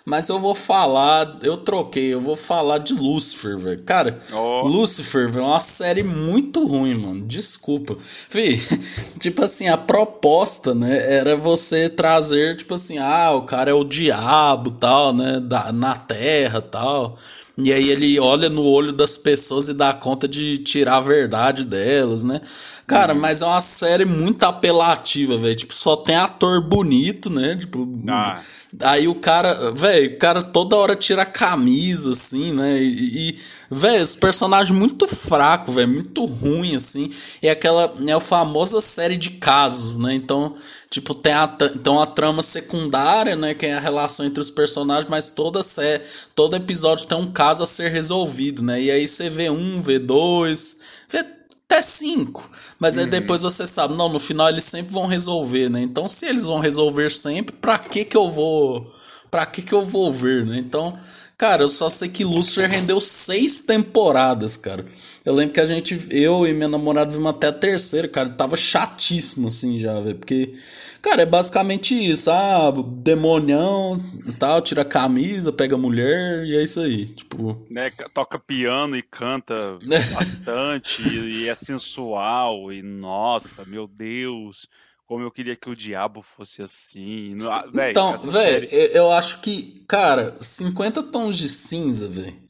Mas 0.08 0.30
eu 0.30 0.40
vou 0.40 0.56
falar, 0.56 1.38
eu 1.44 1.58
troquei, 1.58 2.14
eu 2.14 2.22
vou 2.22 2.38
falar 2.38 2.78
de 2.78 2.94
Lucifer, 2.94 3.58
velho. 3.58 3.84
Cara, 3.84 4.18
oh. 4.32 4.66
Lucifer, 4.66 5.30
velho, 5.30 5.44
é 5.44 5.48
uma 5.50 5.60
série 5.60 6.02
muito 6.02 6.66
ruim, 6.66 6.96
mano. 6.96 7.26
Desculpa. 7.26 7.94
Fih, 8.00 8.58
tipo 9.20 9.44
assim, 9.44 9.68
a 9.68 9.76
proposta, 9.76 10.74
né, 10.74 11.14
era 11.14 11.36
você 11.36 11.90
trazer, 11.90 12.56
tipo 12.56 12.76
assim, 12.76 12.98
ah, 12.98 13.34
o 13.34 13.42
cara 13.42 13.72
é 13.72 13.74
o 13.74 13.84
diabo, 13.84 14.72
tal, 14.72 15.14
né, 15.14 15.42
da, 15.42 15.74
na 15.74 15.94
terra, 15.98 16.62
tal. 16.62 17.14
E 17.58 17.74
aí 17.74 17.90
ele 17.90 18.20
olha 18.20 18.50
no 18.50 18.64
olho 18.64 18.94
das 18.94 19.18
pessoas 19.18 19.68
e 19.68 19.74
dá 19.74 19.92
conta 19.92 20.28
de 20.28 20.60
tirar 20.60 20.98
a 20.98 21.02
verdade 21.02 21.66
delas, 21.66 22.24
né? 22.24 22.40
Cara, 22.86 23.16
uhum. 23.16 23.20
mas 23.20 23.42
é 23.42 23.46
uma 23.48 23.62
série 23.62 24.06
muito 24.06 24.44
apelativa, 24.44 25.40
velho. 25.40 25.56
Tipo, 25.56 25.74
só 25.74 25.96
tem 25.96 26.16
ator 26.16 26.62
bonito, 26.62 27.32
né? 27.32 27.56
Tipo, 27.56 27.92
ah. 28.08 28.40
aí 28.82 29.08
o 29.08 29.16
cara, 29.16 29.72
velho, 29.72 30.14
o 30.14 30.18
cara 30.20 30.44
toda 30.44 30.76
hora 30.76 30.96
tira 30.96 31.24
a 31.24 31.26
camisa, 31.26 32.12
assim, 32.12 32.54
né? 32.54 32.80
E, 32.80 33.30
e 33.30 33.40
velho, 33.72 34.04
os 34.04 34.16
personagens 34.16 34.78
muito 34.78 35.08
fraco, 35.08 35.72
velho, 35.72 35.90
muito 35.90 36.26
ruim, 36.26 36.76
assim. 36.76 37.10
E 37.42 37.50
aquela, 37.50 37.92
é 38.08 38.14
a 38.14 38.20
famosa 38.20 38.80
série 38.82 39.18
de 39.18 39.32
casos, 39.32 39.98
né? 39.98 40.14
Então, 40.14 40.54
Tipo, 40.90 41.14
tem 41.14 41.34
a, 41.34 41.58
então 41.76 42.02
a 42.02 42.06
trama 42.06 42.42
secundária, 42.42 43.36
né? 43.36 43.54
Que 43.54 43.66
é 43.66 43.74
a 43.74 43.80
relação 43.80 44.26
entre 44.26 44.40
os 44.40 44.50
personagens, 44.50 45.10
mas 45.10 45.30
toda 45.30 45.62
sé, 45.62 46.02
todo 46.34 46.56
episódio 46.56 47.08
tem 47.08 47.18
um 47.18 47.32
caso 47.32 47.62
a 47.64 47.66
ser 47.66 47.92
resolvido, 47.92 48.64
né? 48.64 48.82
E 48.82 48.90
aí 48.90 49.08
você 49.08 49.30
vê 49.30 49.50
um, 49.50 49.82
vê 49.82 50.00
dois, 50.00 50.78
vê 51.10 51.20
até 51.20 51.82
cinco. 51.82 52.50
Mas 52.80 52.96
uhum. 52.96 53.04
aí 53.04 53.10
depois 53.10 53.42
você 53.42 53.68
sabe, 53.68 53.96
não, 53.96 54.08
no 54.08 54.20
final 54.20 54.48
eles 54.48 54.64
sempre 54.64 54.94
vão 54.94 55.08
resolver, 55.08 55.70
né? 55.70 55.82
Então, 55.82 56.08
se 56.08 56.26
eles 56.26 56.44
vão 56.44 56.60
resolver 56.60 57.12
sempre, 57.12 57.54
pra 57.56 57.78
que 57.78 58.06
que 58.06 58.16
eu 58.18 58.32
vou. 58.32 58.90
Pra 59.30 59.46
que 59.46 59.62
que 59.62 59.74
eu 59.74 59.84
vou 59.84 60.12
ver, 60.14 60.46
né? 60.46 60.58
Então, 60.58 60.98
cara, 61.38 61.64
eu 61.64 61.68
só 61.68 61.90
sei 61.90 62.08
que 62.08 62.24
Lucifer 62.24 62.70
rendeu 62.70 63.02
seis 63.02 63.60
temporadas, 63.60 64.56
cara. 64.56 64.86
Eu 65.28 65.34
lembro 65.34 65.54
que 65.56 65.60
a 65.60 65.66
gente, 65.66 66.08
eu 66.10 66.48
e 66.48 66.54
minha 66.54 66.70
namorada 66.70 67.12
vimos 67.12 67.28
até 67.28 67.48
a 67.48 67.52
terceira, 67.52 68.08
cara. 68.08 68.30
Tava 68.30 68.56
chatíssimo 68.56 69.50
assim 69.50 69.78
já, 69.78 70.00
velho. 70.00 70.16
Porque, 70.16 70.54
cara, 71.02 71.24
é 71.24 71.26
basicamente 71.26 71.94
isso. 71.94 72.32
Ah, 72.32 72.72
demonião 72.72 74.02
e 74.26 74.32
tal, 74.32 74.62
tira 74.62 74.84
a 74.84 74.86
camisa, 74.86 75.52
pega 75.52 75.76
a 75.76 75.78
mulher 75.78 76.46
e 76.46 76.56
é 76.56 76.64
isso 76.64 76.80
aí. 76.80 77.08
Tipo. 77.08 77.62
Né, 77.70 77.92
toca 78.14 78.40
piano 78.40 78.96
e 78.96 79.04
canta 79.04 79.78
bastante 80.14 81.02
e, 81.28 81.50
é 81.50 81.56
sensual. 81.56 82.72
E 82.72 82.82
nossa, 82.82 83.66
meu 83.66 83.86
Deus 83.86 84.66
como 85.06 85.24
eu 85.24 85.32
queria 85.32 85.56
que 85.58 85.70
o 85.70 85.76
diabo 85.76 86.24
fosse 86.38 86.62
assim. 86.62 87.32
Véio, 87.74 87.92
então, 87.92 88.18
velho, 88.18 88.68
série... 88.68 88.98
eu 88.98 89.12
acho 89.12 89.40
que, 89.40 89.84
cara, 89.88 90.36
50 90.40 91.04
tons 91.04 91.38
de 91.38 91.48
cinza, 91.48 92.08
velho 92.10 92.47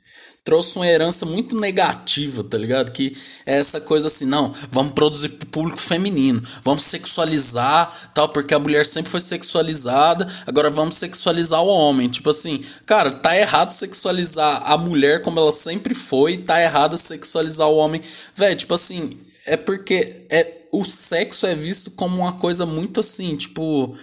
trouxe 0.47 0.77
uma 0.77 0.87
herança 0.87 1.25
muito 1.25 1.59
negativa, 1.59 2.41
tá 2.41 2.57
ligado? 2.57 2.93
Que 2.93 3.11
é 3.45 3.57
essa 3.57 3.81
coisa 3.81 4.07
assim, 4.07 4.25
não, 4.25 4.53
vamos 4.71 4.93
produzir 4.93 5.27
pro 5.27 5.45
público 5.49 5.77
feminino, 5.77 6.41
vamos 6.63 6.83
sexualizar, 6.83 7.91
tal, 8.13 8.29
porque 8.29 8.53
a 8.53 8.59
mulher 8.59 8.85
sempre 8.85 9.11
foi 9.11 9.19
sexualizada, 9.19 10.25
agora 10.45 10.69
vamos 10.69 10.95
sexualizar 10.95 11.61
o 11.61 11.67
homem. 11.67 12.07
Tipo 12.07 12.29
assim, 12.29 12.63
cara, 12.85 13.11
tá 13.11 13.35
errado 13.35 13.71
sexualizar 13.71 14.61
a 14.63 14.77
mulher 14.77 15.21
como 15.21 15.37
ela 15.37 15.51
sempre 15.51 15.93
foi, 15.93 16.37
tá 16.37 16.61
errado 16.61 16.97
sexualizar 16.97 17.67
o 17.67 17.75
homem. 17.75 18.01
Velho, 18.33 18.55
tipo 18.55 18.73
assim, 18.73 19.19
é 19.47 19.57
porque 19.57 20.23
é 20.29 20.59
o 20.71 20.85
sexo 20.85 21.45
é 21.45 21.55
visto 21.55 21.91
como 21.91 22.21
uma 22.21 22.33
coisa 22.33 22.65
muito 22.65 23.01
assim, 23.01 23.35
tipo, 23.35 23.93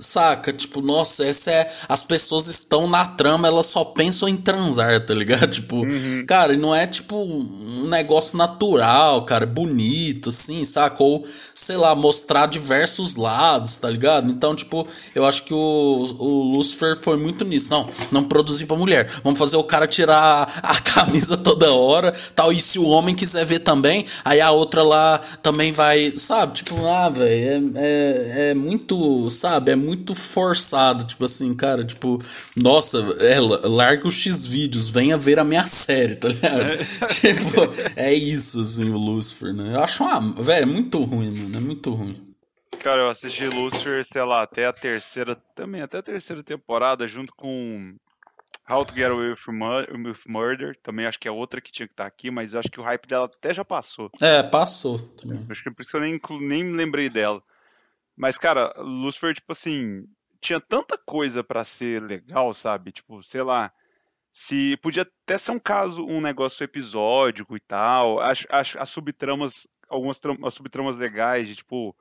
Saca? 0.00 0.52
Tipo, 0.52 0.80
nossa, 0.80 1.24
essa 1.24 1.50
é. 1.50 1.68
As 1.88 2.04
pessoas 2.04 2.46
estão 2.46 2.88
na 2.88 3.04
trama, 3.04 3.48
elas 3.48 3.66
só 3.66 3.84
pensam 3.84 4.28
em 4.28 4.36
transar, 4.36 5.04
tá 5.04 5.12
ligado? 5.12 5.48
Tipo, 5.58 5.78
uhum. 5.78 6.24
cara, 6.24 6.56
não 6.56 6.72
é 6.72 6.86
tipo 6.86 7.16
um 7.16 7.88
negócio 7.88 8.38
natural, 8.38 9.24
cara, 9.24 9.44
bonito, 9.44 10.28
assim, 10.28 10.64
saca? 10.64 11.02
Ou, 11.02 11.24
sei 11.52 11.76
lá, 11.76 11.96
mostrar 11.96 12.46
diversos 12.46 13.16
lados, 13.16 13.76
tá 13.78 13.90
ligado? 13.90 14.30
Então, 14.30 14.54
tipo, 14.54 14.86
eu 15.16 15.26
acho 15.26 15.42
que 15.42 15.52
o, 15.52 15.56
o 16.18 16.42
Lucifer 16.52 16.96
foi 16.96 17.16
muito 17.16 17.44
nisso. 17.44 17.70
Não, 17.72 17.88
não 18.12 18.22
produzir 18.22 18.66
pra 18.66 18.76
mulher. 18.76 19.10
Vamos 19.24 19.38
fazer 19.38 19.56
o 19.56 19.64
cara 19.64 19.88
tirar 19.88 20.60
a 20.62 20.78
camisa 20.94 21.36
toda 21.36 21.72
hora, 21.72 22.12
tal. 22.36 22.52
E 22.52 22.60
se 22.60 22.78
o 22.78 22.86
homem 22.86 23.16
quiser 23.16 23.44
ver 23.44 23.58
também, 23.60 24.04
aí 24.24 24.40
a 24.40 24.52
outra 24.52 24.84
lá 24.84 25.18
também 25.42 25.72
vai, 25.72 26.12
sabe? 26.16 26.54
Tipo, 26.54 26.86
ah, 26.86 27.08
velho, 27.08 27.72
é, 27.76 27.82
é, 27.82 28.50
é 28.50 28.54
muito, 28.54 29.28
sabe? 29.28 29.72
É 29.72 29.76
muito 29.76 29.87
muito 29.88 30.14
forçado, 30.14 31.04
tipo 31.04 31.24
assim, 31.24 31.56
cara, 31.56 31.82
tipo, 31.82 32.18
nossa, 32.54 32.98
é, 33.20 33.40
larga 33.40 34.06
os 34.06 34.20
X 34.20 34.46
vídeos, 34.46 34.90
venha 34.90 35.16
ver 35.16 35.38
a 35.38 35.44
minha 35.44 35.66
série, 35.66 36.14
tá 36.14 36.28
ligado? 36.28 36.60
É. 36.60 36.76
tipo, 37.08 37.96
é 37.96 38.12
isso, 38.12 38.60
assim, 38.60 38.90
o 38.90 38.98
Lucifer, 38.98 39.54
né? 39.54 39.74
Eu 39.74 39.82
acho 39.82 40.04
uma, 40.04 40.42
velho, 40.42 40.62
é 40.62 40.66
muito 40.66 41.02
ruim, 41.02 41.30
mano, 41.30 41.56
é 41.56 41.60
muito 41.60 41.90
ruim. 41.90 42.28
Cara, 42.82 43.02
eu 43.02 43.08
assisti 43.08 43.46
Lucifer, 43.48 44.06
sei 44.12 44.22
lá, 44.22 44.42
até 44.42 44.66
a 44.66 44.72
terceira, 44.72 45.34
também, 45.56 45.80
até 45.80 45.98
a 45.98 46.02
terceira 46.02 46.42
temporada, 46.42 47.08
junto 47.08 47.32
com 47.34 47.96
How 48.68 48.84
to 48.84 48.94
Get 48.94 49.10
Away 49.10 49.30
with 49.30 50.18
Murder, 50.26 50.78
também 50.82 51.06
acho 51.06 51.18
que 51.18 51.26
é 51.26 51.30
outra 51.30 51.60
que 51.60 51.72
tinha 51.72 51.86
que 51.86 51.94
estar 51.94 52.04
tá 52.04 52.08
aqui, 52.08 52.30
mas 52.30 52.54
acho 52.54 52.68
que 52.68 52.80
o 52.80 52.84
hype 52.84 53.06
dela 53.08 53.24
até 53.24 53.54
já 53.54 53.64
passou. 53.64 54.10
É, 54.20 54.42
passou 54.42 54.98
também. 55.16 55.46
Acho 55.50 55.64
que 55.64 55.70
por 55.70 55.80
isso 55.80 55.90
que 55.90 55.96
eu 55.96 56.00
nem, 56.02 56.20
nem 56.46 56.64
me 56.64 56.76
lembrei 56.76 57.08
dela. 57.08 57.42
Mas, 58.18 58.36
cara, 58.36 58.72
Lucifer, 58.78 59.32
tipo 59.32 59.52
assim, 59.52 60.04
tinha 60.40 60.60
tanta 60.60 60.98
coisa 60.98 61.44
para 61.44 61.64
ser 61.64 62.02
legal, 62.02 62.52
sabe? 62.52 62.90
Tipo, 62.90 63.22
sei 63.22 63.42
lá. 63.42 63.72
Se 64.32 64.76
podia 64.78 65.02
até 65.02 65.38
ser 65.38 65.52
um 65.52 65.58
caso, 65.58 66.04
um 66.04 66.20
negócio 66.20 66.64
episódico 66.64 67.56
e 67.56 67.60
tal. 67.60 68.18
As, 68.20 68.44
as, 68.50 68.74
as 68.76 68.90
subtramas, 68.90 69.68
algumas 69.88 70.20
as 70.44 70.54
subtramas 70.54 70.96
legais, 70.96 71.46
de 71.46 71.56
tipo. 71.56 71.96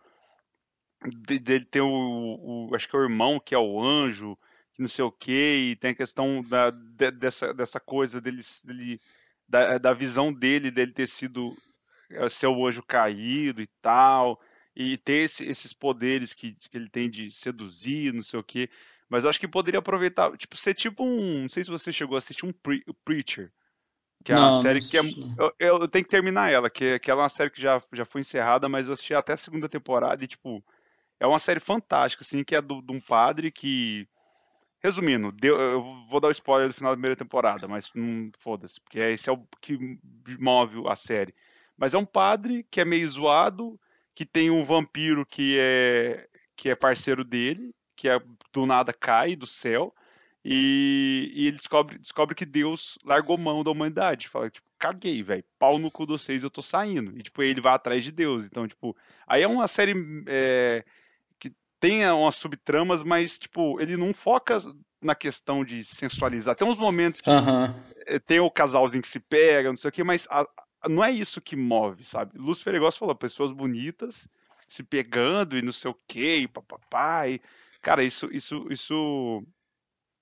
Dele 1.06 1.40
de, 1.60 1.66
ter 1.66 1.82
o, 1.82 1.88
o, 1.88 2.76
Acho 2.76 2.90
que 2.90 2.96
é 2.96 3.00
o 3.00 3.04
irmão 3.04 3.40
que 3.40 3.54
é 3.54 3.60
o 3.60 3.80
anjo, 3.80 4.36
que 4.74 4.82
não 4.82 4.88
sei 4.88 5.06
o 5.06 5.12
que, 5.12 5.72
e 5.72 5.76
tem 5.76 5.92
a 5.92 5.96
questão 5.96 6.40
da, 6.50 6.72
de, 6.72 7.12
dessa, 7.12 7.54
dessa 7.54 7.80
coisa 7.80 8.20
dele. 8.20 8.42
dele 8.66 8.96
da, 9.48 9.78
da 9.78 9.94
visão 9.94 10.34
dele, 10.34 10.72
dele 10.72 10.94
ter 10.94 11.08
sido. 11.08 11.44
Eh, 12.10 12.30
ser 12.30 12.48
o 12.48 12.66
anjo 12.66 12.82
caído 12.82 13.62
e 13.62 13.68
tal 13.82 14.40
e 14.80 14.96
ter 14.96 15.24
esse, 15.24 15.44
esses 15.44 15.74
poderes 15.74 16.36
que, 16.36 16.54
que 16.54 16.78
ele 16.78 16.88
tem 16.88 17.10
de 17.10 17.32
seduzir, 17.32 18.14
não 18.14 18.22
sei 18.22 18.40
o 18.40 18.44
quê. 18.44 18.70
Mas 19.10 19.24
eu 19.24 19.30
acho 19.30 19.40
que 19.40 19.48
poderia 19.48 19.80
aproveitar, 19.80 20.38
tipo, 20.38 20.56
ser 20.56 20.76
tipo 20.76 21.04
um. 21.04 21.42
Não 21.42 21.50
sei 21.50 21.64
se 21.64 21.72
você 21.72 21.92
chegou 21.92 22.14
a 22.14 22.20
assistir 22.20 22.46
um 22.46 22.52
Pre 22.52 22.84
Preacher. 23.04 23.52
Que 24.24 24.34
é 24.34 24.36
não, 24.36 24.54
uma 24.54 24.62
série 24.62 24.80
que 24.80 24.96
é. 24.96 25.02
Eu, 25.60 25.80
eu, 25.82 25.88
tenho 25.88 26.06
que 26.06 26.12
terminar 26.12 26.52
ela, 26.52 26.70
que, 26.70 27.00
que 27.00 27.10
ela 27.10 27.22
é 27.22 27.24
uma 27.24 27.30
série 27.30 27.50
que 27.50 27.60
já, 27.60 27.82
já 27.92 28.06
foi 28.06 28.22
encerrada, 28.22 28.70
mas 28.70 28.88
eu 28.88 28.94
assisti 28.94 29.16
até 29.16 29.34
a 29.34 29.38
segunda 29.38 29.68
temporada 29.68 30.24
e, 30.24 30.28
tipo, 30.28 30.64
é 31.20 31.26
uma 31.26 31.40
série 31.40 31.60
fantástica, 31.60 32.24
assim, 32.24 32.44
que 32.44 32.56
é 32.56 32.62
do, 32.62 32.80
de 32.80 32.92
um 32.92 33.00
padre 33.00 33.52
que. 33.52 34.08
Resumindo, 34.80 35.32
deu, 35.32 35.60
eu 35.60 35.90
vou 36.08 36.20
dar 36.20 36.28
o 36.28 36.32
spoiler 36.32 36.68
do 36.68 36.74
final 36.76 36.92
da 36.92 36.98
primeira 36.98 37.16
temporada, 37.16 37.68
mas 37.68 37.90
não 37.96 38.30
foda-se, 38.38 38.80
porque 38.80 39.00
esse 39.00 39.28
é 39.28 39.34
o 39.34 39.44
que 39.60 39.98
move 40.40 40.88
a 40.88 40.96
série. 40.96 41.34
Mas 41.76 41.96
é 41.96 41.98
um 41.98 42.06
padre 42.06 42.64
que 42.70 42.80
é 42.80 42.86
meio 42.86 43.10
zoado, 43.10 43.80
que 44.18 44.26
tem 44.26 44.50
um 44.50 44.64
vampiro 44.64 45.24
que 45.24 45.60
é 45.60 46.28
que 46.56 46.70
é 46.70 46.76
parceiro 46.76 47.24
dele, 47.24 47.72
que 47.96 48.10
é, 48.10 48.20
do 48.52 48.66
nada 48.66 48.92
cai 48.92 49.36
do 49.36 49.46
céu, 49.46 49.94
e, 50.44 51.32
e, 51.36 51.46
ele 51.46 51.58
descobre, 51.58 52.00
descobre 52.00 52.34
que 52.34 52.44
Deus 52.44 52.98
largou 53.06 53.38
mão 53.38 53.64
da 53.64 53.70
humanidade. 53.70 54.28
Fala, 54.28 54.50
tipo, 54.50 54.66
caguei, 54.80 55.22
velho. 55.22 55.44
Pau 55.60 55.78
no 55.78 55.92
cu 55.92 56.08
de 56.08 56.14
vocês, 56.14 56.42
eu 56.42 56.50
tô 56.50 56.64
saindo. 56.64 57.16
E, 57.16 57.22
tipo, 57.22 57.44
ele 57.44 57.62
vai 57.62 57.76
atrás 57.76 58.04
de 58.04 58.12
Deus. 58.12 58.46
Então, 58.46 58.68
tipo, 58.68 58.98
aí 59.28 59.44
é 59.44 59.48
uma 59.48 59.68
série 59.68 59.94
é, 60.26 60.84
que 61.38 61.54
tem 61.80 62.10
umas 62.10 62.38
subtramas, 62.38 63.04
mas, 63.04 63.38
tipo, 63.38 63.80
ele 63.80 63.96
não 63.96 64.16
foca 64.16 64.60
na 65.00 65.14
questão 65.14 65.64
de 65.64 65.84
sensualizar. 65.84 66.56
Tem 66.56 66.68
uns 66.68 66.80
momentos 66.80 67.22
que 67.22 67.30
uhum. 67.30 68.20
tem 68.26 68.40
o 68.40 68.50
casalzinho 68.50 69.04
que 69.04 69.08
se 69.08 69.20
pega, 69.20 69.70
não 69.70 69.78
sei 69.78 69.90
o 69.90 69.92
que, 69.92 70.04
mas 70.04 70.28
a, 70.32 70.44
não 70.88 71.04
é 71.04 71.12
isso 71.12 71.42
que 71.42 71.56
move, 71.56 72.06
sabe? 72.06 72.38
Lúcifer, 72.38 72.80
você 72.80 72.98
falou, 72.98 73.16
pessoas 73.16 73.52
bonitas 73.52 74.28
se 74.68 74.84
pegando 74.84 75.58
e 75.58 75.62
não 75.62 75.72
sei 75.72 75.90
o 75.90 75.98
que, 76.08 76.36
e 76.36 76.48
papapá. 76.48 77.28
E, 77.28 77.42
cara, 77.82 78.04
isso, 78.04 78.30
isso, 78.32 78.68
isso 78.70 79.44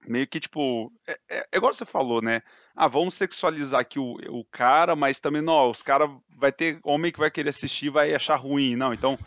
meio 0.07 0.27
que 0.27 0.39
tipo. 0.39 0.91
É, 1.07 1.19
é, 1.29 1.47
é 1.51 1.57
igual 1.57 1.73
você 1.73 1.85
falou, 1.85 2.21
né? 2.21 2.41
Ah, 2.75 2.87
vamos 2.87 3.15
sexualizar 3.15 3.81
aqui 3.81 3.97
o, 3.99 4.17
o 4.29 4.45
cara, 4.45 4.95
mas 4.95 5.19
também 5.19 5.41
não, 5.41 5.69
os 5.69 5.81
caras 5.81 6.09
vai 6.29 6.51
ter 6.51 6.79
homem 6.83 7.11
que 7.11 7.19
vai 7.19 7.31
querer 7.31 7.49
assistir 7.49 7.89
vai 7.89 8.13
achar 8.13 8.35
ruim, 8.35 8.75
não. 8.75 8.93
Então, 8.93 9.17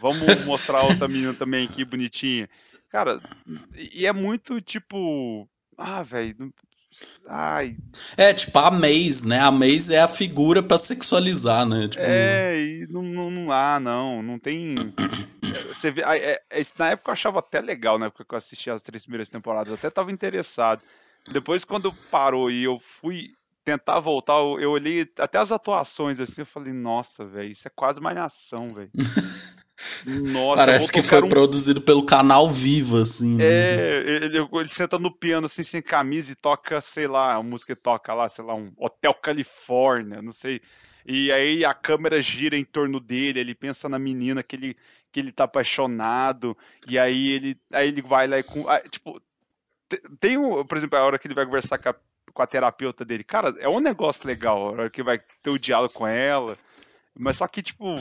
vamos 0.00 0.44
mostrar 0.44 0.82
outra 0.82 1.08
menina 1.08 1.34
também 1.34 1.66
aqui 1.66 1.84
bonitinha. 1.84 2.48
Cara, 2.90 3.16
e 3.74 4.06
é 4.06 4.12
muito 4.12 4.60
tipo. 4.60 5.48
Ah, 5.76 6.02
velho, 6.02 6.52
Ai. 7.26 7.76
É, 8.16 8.32
tipo, 8.32 8.58
a 8.58 8.70
Maze, 8.70 9.26
né? 9.26 9.40
A 9.40 9.50
Maze 9.50 9.94
é 9.94 10.00
a 10.00 10.08
figura 10.08 10.62
para 10.62 10.78
sexualizar, 10.78 11.66
né? 11.66 11.88
Tipo... 11.88 12.02
É, 12.02 12.58
e 12.58 12.86
não, 12.88 13.02
não, 13.02 13.30
não 13.30 13.52
há, 13.52 13.78
não. 13.78 14.22
Não 14.22 14.38
tem. 14.38 14.74
Você 15.68 15.90
vê, 15.90 16.02
é, 16.02 16.40
é, 16.50 16.62
na 16.78 16.90
época 16.90 17.10
eu 17.10 17.12
achava 17.12 17.38
até 17.38 17.60
legal, 17.60 17.98
na 17.98 18.06
época 18.06 18.24
que 18.24 18.34
eu 18.34 18.38
assisti 18.38 18.70
as 18.70 18.82
três 18.82 19.04
primeiras 19.04 19.28
temporadas, 19.28 19.68
eu 19.68 19.74
até 19.74 19.90
tava 19.90 20.10
interessado. 20.10 20.82
Depois, 21.30 21.64
quando 21.64 21.92
parou 22.10 22.50
e 22.50 22.64
eu 22.64 22.80
fui 22.80 23.30
tentar 23.64 24.00
voltar, 24.00 24.34
eu, 24.34 24.58
eu 24.60 24.70
olhei 24.70 25.06
até 25.18 25.38
as 25.38 25.52
atuações 25.52 26.18
assim, 26.18 26.40
eu 26.40 26.46
falei, 26.46 26.72
nossa, 26.72 27.24
velho, 27.26 27.52
isso 27.52 27.68
é 27.68 27.70
quase 27.74 28.00
malhação, 28.00 28.74
velho. 28.74 28.90
Nossa, 30.32 30.56
Parece 30.56 30.90
que 30.90 31.00
foi 31.00 31.22
um... 31.22 31.28
produzido 31.28 31.80
pelo 31.80 32.04
canal 32.04 32.50
Viva, 32.50 33.02
assim. 33.02 33.36
Né? 33.36 33.44
É, 33.44 33.98
ele, 34.06 34.38
ele, 34.38 34.68
senta 34.68 34.98
no 34.98 35.10
piano 35.10 35.46
assim, 35.46 35.62
sem 35.62 35.80
camisa 35.80 36.32
e 36.32 36.34
toca, 36.34 36.80
sei 36.80 37.06
lá, 37.06 37.34
a 37.34 37.42
música 37.42 37.76
toca 37.76 38.12
lá, 38.12 38.28
sei 38.28 38.44
lá, 38.44 38.54
um 38.56 38.72
Hotel 38.76 39.14
Califórnia, 39.14 40.20
não 40.20 40.32
sei. 40.32 40.60
E 41.06 41.30
aí 41.30 41.64
a 41.64 41.72
câmera 41.72 42.20
gira 42.20 42.56
em 42.56 42.64
torno 42.64 42.98
dele, 42.98 43.38
ele 43.38 43.54
pensa 43.54 43.88
na 43.88 44.00
menina 44.00 44.42
que 44.42 44.56
ele, 44.56 44.76
que 45.12 45.20
ele 45.20 45.30
tá 45.30 45.44
apaixonado, 45.44 46.58
e 46.88 46.98
aí 46.98 47.30
ele, 47.30 47.60
aí 47.72 47.88
ele 47.88 48.02
vai 48.02 48.26
lá 48.26 48.38
e 48.38 48.42
com. 48.42 48.64
Tipo, 48.90 49.22
tem 50.18 50.36
um, 50.36 50.64
por 50.64 50.76
exemplo, 50.76 50.98
a 50.98 51.04
hora 51.04 51.18
que 51.18 51.28
ele 51.28 51.34
vai 51.34 51.46
conversar 51.46 51.78
com 51.78 51.88
a, 51.88 51.94
com 52.34 52.42
a 52.42 52.46
terapeuta 52.46 53.04
dele, 53.04 53.22
cara, 53.22 53.54
é 53.60 53.68
um 53.68 53.80
negócio 53.80 54.26
legal, 54.26 54.58
a 54.58 54.70
hora 54.70 54.90
que 54.90 55.04
vai 55.04 55.16
ter 55.42 55.50
o 55.50 55.58
diálogo 55.58 55.94
com 55.94 56.06
ela, 56.06 56.56
mas 57.16 57.36
só 57.36 57.46
que, 57.46 57.62
tipo, 57.62 57.94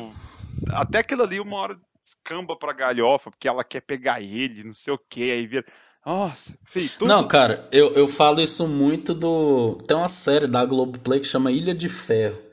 até 0.71 0.99
aquilo 0.99 1.23
ali 1.23 1.39
uma 1.39 1.57
hora 1.57 1.79
escamba 2.03 2.55
pra 2.55 2.73
galhofa, 2.73 3.29
porque 3.29 3.47
ela 3.47 3.63
quer 3.63 3.81
pegar 3.81 4.21
ele, 4.21 4.63
não 4.63 4.73
sei 4.73 4.93
o 4.93 4.99
que, 5.09 5.31
aí 5.31 5.45
vira. 5.45 5.65
Nossa, 6.05 6.53
filho, 6.63 6.89
tudo... 6.97 7.07
Não, 7.07 7.27
cara, 7.27 7.67
eu, 7.71 7.91
eu 7.93 8.07
falo 8.07 8.39
isso 8.39 8.65
muito 8.67 9.13
do. 9.13 9.77
Tem 9.85 9.97
uma 9.97 10.07
série 10.07 10.47
da 10.47 10.63
Globoplay 10.63 11.19
que 11.19 11.27
chama 11.27 11.51
Ilha 11.51 11.75
de 11.75 11.89
Ferro. 11.89 12.47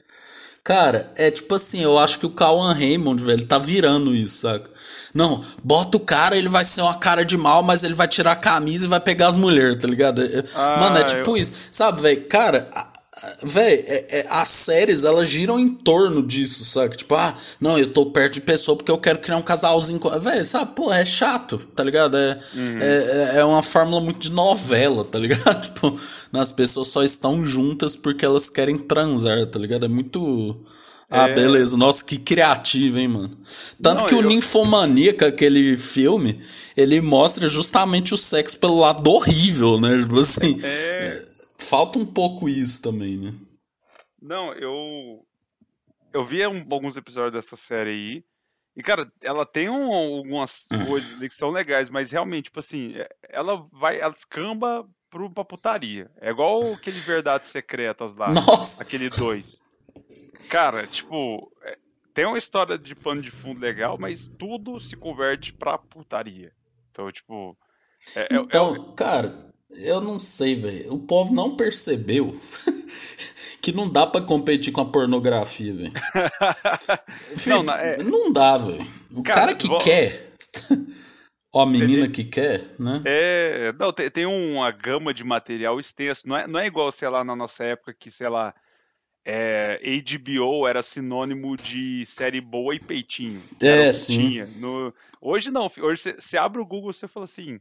Cara, 0.64 1.12
é 1.14 1.30
tipo 1.30 1.54
assim, 1.54 1.82
eu 1.82 1.98
acho 1.98 2.18
que 2.18 2.24
o 2.24 2.30
Cauan 2.30 2.72
Raymond, 2.72 3.22
velho, 3.22 3.46
tá 3.46 3.58
virando 3.58 4.14
isso, 4.14 4.38
saca? 4.38 4.70
Não, 5.12 5.44
bota 5.62 5.98
o 5.98 6.00
cara, 6.00 6.36
ele 6.36 6.48
vai 6.48 6.64
ser 6.64 6.80
uma 6.80 6.94
cara 6.94 7.22
de 7.22 7.36
mal, 7.36 7.62
mas 7.62 7.84
ele 7.84 7.92
vai 7.92 8.08
tirar 8.08 8.32
a 8.32 8.36
camisa 8.36 8.86
e 8.86 8.88
vai 8.88 8.98
pegar 8.98 9.28
as 9.28 9.36
mulheres, 9.36 9.76
tá 9.76 9.86
ligado? 9.86 10.22
Ah, 10.56 10.80
Mano, 10.80 10.96
é 10.96 11.04
tipo 11.04 11.32
eu... 11.32 11.36
isso. 11.36 11.52
Sabe, 11.70 12.00
velho? 12.00 12.26
Cara, 12.28 12.66
Véi, 13.44 13.84
é, 13.86 14.18
é, 14.18 14.26
as 14.28 14.48
séries 14.48 15.04
elas 15.04 15.28
giram 15.28 15.58
em 15.58 15.68
torno 15.68 16.20
disso, 16.26 16.64
sabe? 16.64 16.96
Tipo, 16.96 17.14
ah, 17.14 17.34
não, 17.60 17.78
eu 17.78 17.86
tô 17.92 18.06
perto 18.06 18.34
de 18.34 18.40
pessoa 18.40 18.76
porque 18.76 18.90
eu 18.90 18.98
quero 18.98 19.20
criar 19.20 19.36
um 19.36 19.42
casalzinho. 19.42 20.00
Véi, 20.20 20.42
sabe? 20.42 20.74
Pô, 20.74 20.92
é 20.92 21.04
chato, 21.04 21.58
tá 21.76 21.84
ligado? 21.84 22.16
É, 22.16 22.38
uhum. 22.54 22.78
é, 22.80 23.36
é 23.36 23.44
uma 23.44 23.62
fórmula 23.62 24.00
muito 24.00 24.18
de 24.18 24.32
novela, 24.32 25.04
tá 25.04 25.18
ligado? 25.18 25.44
Tipo, 25.64 25.94
as 26.32 26.50
pessoas 26.50 26.88
só 26.88 27.02
estão 27.04 27.44
juntas 27.46 27.94
porque 27.94 28.24
elas 28.24 28.48
querem 28.48 28.76
transar, 28.76 29.46
tá 29.46 29.58
ligado? 29.58 29.84
É 29.84 29.88
muito. 29.88 30.56
Ah, 31.08 31.28
é... 31.28 31.34
beleza. 31.34 31.76
Nossa, 31.76 32.04
que 32.04 32.18
criativo, 32.18 32.98
hein, 32.98 33.06
mano. 33.06 33.36
Tanto 33.80 34.00
não, 34.00 34.06
que 34.08 34.14
eu... 34.14 34.18
o 34.18 34.22
Ninfomaníaca, 34.22 35.28
aquele 35.28 35.78
filme, 35.78 36.40
ele 36.76 37.00
mostra 37.00 37.48
justamente 37.48 38.12
o 38.12 38.16
sexo 38.16 38.58
pelo 38.58 38.80
lado 38.80 39.08
horrível, 39.08 39.80
né? 39.80 40.02
Tipo 40.02 40.18
assim. 40.18 40.58
É... 40.64 41.34
Falta 41.58 41.98
um 41.98 42.06
pouco 42.06 42.48
isso 42.48 42.82
também, 42.82 43.16
né? 43.16 43.32
Não, 44.20 44.52
eu. 44.54 45.24
Eu 46.12 46.24
vi 46.24 46.46
um, 46.46 46.64
alguns 46.70 46.96
episódios 46.96 47.32
dessa 47.32 47.56
série 47.56 47.90
aí. 47.90 48.24
E, 48.76 48.82
cara, 48.82 49.10
ela 49.20 49.46
tem 49.46 49.68
um, 49.68 49.92
algumas 49.92 50.66
hum. 50.72 50.86
coisas 50.86 51.16
ali 51.16 51.30
que 51.30 51.38
são 51.38 51.50
legais, 51.50 51.88
mas 51.88 52.10
realmente, 52.10 52.44
tipo 52.44 52.58
assim, 52.58 52.92
é, 52.96 53.08
ela 53.28 53.66
vai, 53.72 54.00
ela 54.00 54.14
escamba 54.14 54.88
pro, 55.10 55.30
pra 55.30 55.44
putaria. 55.44 56.10
É 56.20 56.30
igual 56.30 56.60
aquele 56.72 56.98
Verdades 57.00 57.50
Secretas 57.50 58.14
lá. 58.14 58.32
Nossa! 58.32 58.82
Aquele 58.82 59.08
dois. 59.10 59.44
Cara, 60.50 60.84
tipo, 60.86 61.52
é, 61.62 61.78
tem 62.12 62.26
uma 62.26 62.38
história 62.38 62.76
de 62.76 62.94
pano 62.94 63.22
de 63.22 63.30
fundo 63.30 63.60
legal, 63.60 63.96
mas 63.98 64.28
tudo 64.38 64.80
se 64.80 64.96
converte 64.96 65.52
pra 65.52 65.78
putaria. 65.78 66.52
Então, 66.90 67.10
tipo. 67.12 67.56
É, 68.16 68.34
é 68.34 68.36
então, 68.38 68.74
é, 68.74 68.96
cara, 68.96 69.52
eu 69.70 70.00
não 70.00 70.18
sei, 70.18 70.54
velho. 70.54 70.92
O 70.92 70.98
povo 70.98 71.34
não 71.34 71.56
percebeu 71.56 72.30
que 73.62 73.72
não 73.72 73.90
dá 73.90 74.06
para 74.06 74.24
competir 74.24 74.72
com 74.72 74.80
a 74.80 74.90
pornografia, 74.90 75.74
velho. 75.74 75.92
não, 77.46 77.74
é... 77.74 78.02
não 78.02 78.32
dá, 78.32 78.58
velho. 78.58 78.86
O 79.12 79.22
cara, 79.22 79.40
cara 79.40 79.54
que 79.54 79.66
vou... 79.66 79.78
quer. 79.78 80.34
Ó, 81.52 81.62
a 81.62 81.66
menina 81.66 82.08
que 82.08 82.24
quer, 82.24 82.64
né? 82.78 83.02
É, 83.06 83.72
não, 83.78 83.92
tem, 83.92 84.10
tem, 84.10 84.26
uma 84.26 84.70
gama 84.72 85.14
de 85.14 85.22
material 85.22 85.78
extenso. 85.78 86.28
Não 86.28 86.36
é, 86.36 86.46
não 86.48 86.58
é 86.58 86.66
igual, 86.66 86.90
sei 86.90 87.08
lá, 87.08 87.22
na 87.22 87.36
nossa 87.36 87.62
época 87.62 87.94
que, 87.94 88.10
sei 88.10 88.28
lá, 88.28 88.52
é, 89.24 89.78
HBO 90.02 90.66
era 90.66 90.82
sinônimo 90.82 91.56
de 91.56 92.06
série 92.10 92.40
boa 92.40 92.74
e 92.74 92.80
peitinho. 92.80 93.40
É, 93.60 93.92
sim. 93.92 94.42
No, 94.58 94.92
hoje 95.20 95.50
não. 95.50 95.70
Hoje 95.80 96.14
você 96.18 96.36
abre 96.36 96.60
o 96.60 96.66
Google 96.66 96.90
e 96.90 96.94
você 96.94 97.08
fala 97.08 97.24
assim 97.24 97.60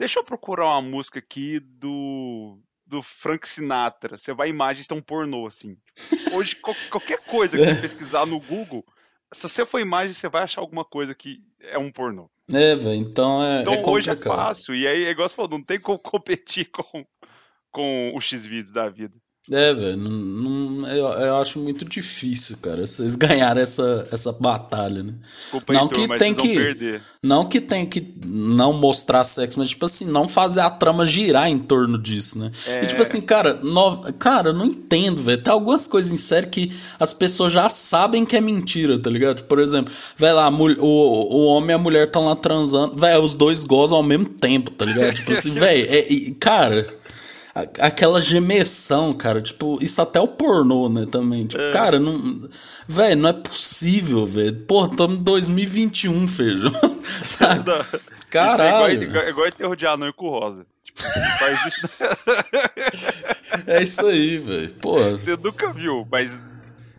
Deixa 0.00 0.18
eu 0.18 0.24
procurar 0.24 0.64
uma 0.64 0.80
música 0.80 1.18
aqui 1.18 1.60
do 1.60 2.58
do 2.86 3.02
Frank 3.02 3.46
Sinatra. 3.46 4.16
Você 4.16 4.32
vai 4.32 4.48
imagens 4.48 4.86
tão 4.86 5.02
pornô 5.02 5.46
assim. 5.46 5.76
Hoje 6.32 6.56
qualquer 6.90 7.22
coisa 7.26 7.54
que 7.54 7.62
você 7.62 7.74
pesquisar 7.82 8.24
no 8.24 8.40
Google, 8.40 8.82
se 9.30 9.42
você 9.42 9.66
for 9.66 9.78
imagem, 9.78 10.14
você 10.14 10.26
vai 10.26 10.42
achar 10.42 10.62
alguma 10.62 10.86
coisa 10.86 11.14
que 11.14 11.44
é 11.60 11.76
um 11.76 11.92
pornô. 11.92 12.30
É, 12.50 12.74
velho, 12.74 12.94
então 12.94 13.44
é 13.44 13.60
Então 13.60 13.74
é 13.74 13.86
hoje 13.86 14.08
é 14.08 14.16
fácil 14.16 14.74
e 14.74 14.88
aí 14.88 15.04
é 15.04 15.10
igual 15.10 15.28
você 15.28 15.34
falou, 15.34 15.50
não 15.50 15.62
tem 15.62 15.78
como 15.78 15.98
competir 16.02 16.70
com 16.70 17.04
com 17.70 18.16
os 18.16 18.24
X-vídeos 18.24 18.72
da 18.72 18.88
vida. 18.88 19.14
É, 19.52 19.74
velho, 19.74 19.98
eu, 20.86 21.06
eu, 21.08 21.36
acho 21.38 21.58
muito 21.58 21.84
difícil, 21.84 22.56
cara, 22.62 22.86
vocês 22.86 23.16
ganharem 23.16 23.62
essa, 23.62 24.06
essa 24.12 24.32
batalha, 24.32 25.02
né? 25.02 25.12
Desculpa, 25.20 25.72
não 25.72 25.88
que 25.88 26.06
tem 26.18 26.32
que 26.32 26.54
perder. 26.54 27.02
não 27.20 27.44
que 27.44 27.60
tem 27.60 27.84
que 27.84 28.14
não 28.24 28.72
mostrar 28.72 29.24
sexo, 29.24 29.58
mas 29.58 29.70
tipo 29.70 29.84
assim, 29.84 30.04
não 30.04 30.28
fazer 30.28 30.60
a 30.60 30.70
trama 30.70 31.04
girar 31.04 31.50
em 31.50 31.58
torno 31.58 31.98
disso, 31.98 32.38
né? 32.38 32.50
É... 32.66 32.84
E 32.84 32.86
tipo 32.86 33.02
assim, 33.02 33.20
cara, 33.20 33.54
no, 33.54 34.12
cara, 34.12 34.50
eu 34.50 34.54
não 34.54 34.66
entendo, 34.66 35.20
velho. 35.20 35.42
Tem 35.42 35.52
algumas 35.52 35.86
coisas 35.86 36.12
em 36.12 36.16
série 36.16 36.46
que 36.46 36.72
as 37.00 37.12
pessoas 37.12 37.52
já 37.52 37.68
sabem 37.68 38.24
que 38.24 38.36
é 38.36 38.40
mentira, 38.40 39.00
tá 39.00 39.10
ligado? 39.10 39.42
Por 39.44 39.58
exemplo, 39.58 39.92
vai 40.16 40.32
lá, 40.32 40.48
o, 40.48 40.84
o 40.84 41.44
homem 41.46 41.70
e 41.70 41.74
a 41.74 41.78
mulher 41.78 42.06
estão 42.06 42.26
lá 42.26 42.36
transando, 42.36 42.96
velho, 42.96 43.20
os 43.20 43.34
dois 43.34 43.64
gozam 43.64 43.98
ao 43.98 44.04
mesmo 44.04 44.26
tempo, 44.26 44.70
tá 44.70 44.84
ligado? 44.84 45.14
Tipo 45.14 45.32
assim, 45.32 45.50
velho, 45.54 45.88
é, 45.90 46.06
cara, 46.38 46.99
aquela 47.54 48.20
gemessão, 48.20 49.12
cara, 49.12 49.40
tipo, 49.40 49.78
isso 49.82 50.00
até 50.00 50.20
o 50.20 50.28
pornô, 50.28 50.88
né, 50.88 51.06
também. 51.10 51.46
Tipo, 51.46 51.62
é. 51.62 51.72
cara, 51.72 51.98
não. 51.98 52.48
Velho, 52.86 53.20
não 53.20 53.28
é 53.28 53.32
possível, 53.32 54.24
velho. 54.24 54.56
Pô, 54.66 54.86
estamos 54.86 55.18
em 55.18 55.22
2021, 55.22 56.28
feijão. 56.28 56.72
Sabe? 57.02 57.64
Caralho. 58.30 59.02
É 59.02 59.30
igual, 59.30 59.46
é 59.46 59.48
igual 59.48 59.76
de 59.76 59.86
anão 59.86 60.12
com 60.12 60.28
rosa. 60.28 60.64
Tipo, 60.84 61.02
faz 61.38 61.66
isso. 61.66 62.04
é 63.66 63.82
isso 63.82 64.06
aí, 64.06 64.38
velho. 64.38 64.74
Pô. 64.74 65.02
Você 65.10 65.36
nunca 65.36 65.72
viu, 65.72 66.06
mas 66.10 66.40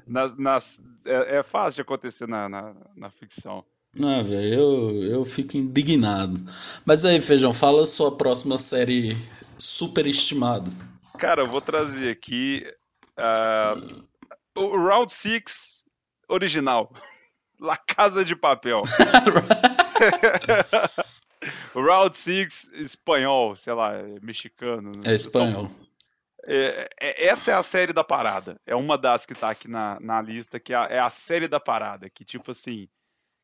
nas, 0.08 0.38
nas, 0.38 0.82
é, 1.06 1.38
é 1.38 1.44
fácil 1.44 1.76
de 1.76 1.82
acontecer 1.82 2.28
na, 2.28 2.50
na, 2.50 2.74
na 2.96 3.10
ficção. 3.10 3.64
Não, 3.96 4.24
velho, 4.24 4.54
eu, 4.54 5.04
eu 5.04 5.26
fico 5.26 5.58
indignado. 5.58 6.40
Mas 6.86 7.04
aí, 7.04 7.20
Feijão, 7.22 7.54
fala 7.54 7.82
a 7.82 7.86
sua 7.86 8.16
próxima 8.16 8.58
série 8.58 9.18
superestimado? 9.62 10.72
Cara, 11.20 11.42
eu 11.42 11.48
vou 11.48 11.62
trazer 11.62 12.10
aqui 12.10 12.66
uh, 13.20 14.08
o 14.60 14.76
Round 14.76 15.14
6 15.14 15.84
original. 16.28 16.92
La 17.60 17.78
Casa 17.78 18.26
de 18.26 18.36
Papel. 18.36 18.78
Round 21.76 22.18
6 22.18 22.74
espanhol, 22.74 23.56
sei 23.56 23.74
lá, 23.74 24.00
mexicano. 24.22 24.92
É 25.06 25.14
espanhol. 25.14 25.70
É, 26.48 26.90
é, 27.00 27.28
essa 27.28 27.52
é 27.52 27.54
a 27.54 27.62
série 27.62 27.94
da 27.94 28.04
parada. 28.04 28.60
É 28.66 28.76
uma 28.76 28.98
das 28.98 29.28
que 29.28 29.36
tá 29.36 29.52
aqui 29.52 29.68
na, 29.68 30.00
na 30.00 30.20
lista, 30.22 30.60
que 30.60 30.74
é 30.74 30.76
a, 30.76 30.86
é 30.86 30.98
a 31.00 31.12
série 31.12 31.48
da 31.48 31.60
parada. 31.60 32.10
Que, 32.10 32.26
tipo 32.26 32.50
assim, 32.50 32.90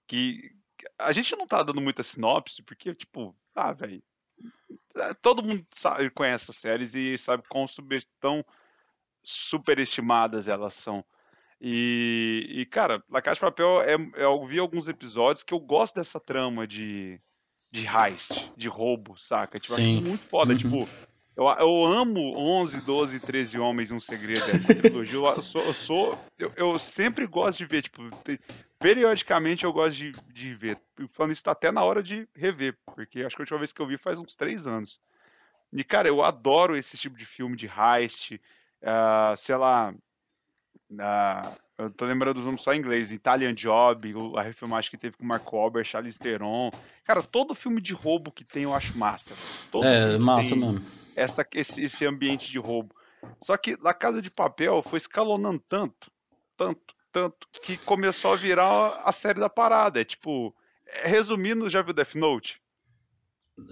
que 0.07 0.49
a 0.97 1.11
gente 1.11 1.35
não 1.35 1.45
tá 1.45 1.61
dando 1.61 1.81
muita 1.81 2.01
sinopse, 2.01 2.63
porque, 2.63 2.95
tipo, 2.95 3.35
ah, 3.55 3.71
velho, 3.71 3.95
é, 3.95 4.01
todo 5.21 5.43
mundo 5.43 5.63
sabe, 5.73 6.09
conhece 6.09 6.45
essas 6.45 6.57
séries 6.57 6.95
e 6.95 7.17
sabe 7.17 7.43
quão 7.49 7.67
super, 7.67 8.03
tão 8.19 8.43
superestimadas 9.23 10.47
elas 10.47 10.75
são. 10.75 11.03
E, 11.59 12.45
e 12.49 12.65
cara, 12.65 13.03
La 13.09 13.21
Casa 13.21 13.35
de 13.35 13.41
Papel, 13.41 13.81
é, 13.81 13.95
eu 14.15 14.45
vi 14.45 14.59
alguns 14.59 14.87
episódios 14.87 15.43
que 15.43 15.53
eu 15.53 15.59
gosto 15.59 15.95
dessa 15.95 16.19
trama 16.19 16.67
de, 16.67 17.19
de 17.71 17.87
heist, 17.87 18.51
de 18.55 18.67
roubo, 18.67 19.17
saca? 19.17 19.59
Tipo, 19.59 19.73
Sim. 19.73 20.01
muito 20.01 20.23
foda. 20.23 20.53
Uhum. 20.53 20.57
Tipo, 20.57 20.89
eu, 21.37 21.45
eu 21.45 21.85
amo 21.85 22.35
11, 22.35 22.81
12, 22.81 23.19
13 23.19 23.59
Homens 23.59 23.91
um 23.91 23.99
Segredo 23.99 24.43
dessa 24.47 24.73
trilogia. 24.73 25.19
Eu, 25.19 25.43
sou, 25.43 25.61
eu, 25.61 25.73
sou 25.73 26.19
eu, 26.39 26.51
eu, 26.55 26.79
sempre 26.79 27.27
gosto 27.27 27.59
de 27.59 27.65
ver, 27.65 27.83
tipo, 27.83 28.01
periodicamente 28.79 29.63
eu 29.63 29.71
gosto 29.71 29.95
de, 29.95 30.11
de 30.33 30.55
ver. 30.55 30.79
Falando 31.13 31.33
isso, 31.33 31.43
tá 31.43 31.51
até 31.51 31.71
na 31.71 31.83
hora 31.83 32.01
de 32.01 32.27
rever, 32.35 32.75
porque 32.95 33.21
acho 33.21 33.35
que 33.35 33.41
a 33.41 33.43
última 33.43 33.59
vez 33.59 33.71
que 33.71 33.79
eu 33.79 33.85
vi 33.85 33.99
faz 33.99 34.17
uns 34.17 34.35
3 34.35 34.65
anos. 34.65 34.99
E, 35.71 35.83
cara, 35.83 36.07
eu 36.07 36.23
adoro 36.23 36.75
esse 36.75 36.97
tipo 36.97 37.15
de 37.15 37.25
filme 37.25 37.55
de 37.55 37.67
heist, 37.67 38.33
uh, 38.81 39.37
sei 39.37 39.55
lá. 39.57 39.93
Uh, 40.89 41.57
eu 41.77 41.91
tô 41.91 42.05
lembrando 42.05 42.37
os 42.37 42.45
nomes 42.45 42.61
só 42.61 42.73
em 42.73 42.79
inglês. 42.79 43.11
Italian 43.11 43.53
Job, 43.53 44.13
a 44.35 44.41
refilmagem 44.41 44.89
que 44.89 44.97
teve 44.97 45.17
com 45.17 45.25
Mark 45.25 45.51
Wahlberg, 45.51 45.87
Charlize 45.87 46.17
Theron. 46.17 46.71
Cara, 47.03 47.21
todo 47.21 47.53
filme 47.53 47.81
de 47.81 47.93
roubo 47.93 48.31
que 48.31 48.43
tem 48.43 48.63
eu 48.63 48.73
acho 48.73 48.97
massa. 48.97 49.35
Todo 49.71 49.85
é, 49.85 50.17
massa 50.17 50.55
mesmo. 50.55 50.79
Essa, 51.15 51.45
esse, 51.53 51.83
esse 51.83 52.05
ambiente 52.05 52.49
de 52.49 52.57
roubo. 52.57 52.95
Só 53.43 53.57
que 53.57 53.77
La 53.81 53.93
Casa 53.93 54.21
de 54.21 54.31
Papel 54.31 54.81
foi 54.81 54.97
escalonando 54.97 55.61
tanto, 55.67 56.11
tanto, 56.55 56.95
tanto, 57.11 57.47
que 57.63 57.77
começou 57.79 58.33
a 58.33 58.37
virar 58.37 59.01
a 59.03 59.11
série 59.11 59.39
da 59.39 59.49
parada. 59.49 59.99
É 60.01 60.05
tipo, 60.05 60.55
é, 60.85 61.07
resumindo, 61.07 61.69
já 61.69 61.81
viu 61.81 61.93
Death 61.93 62.15
Note? 62.15 62.61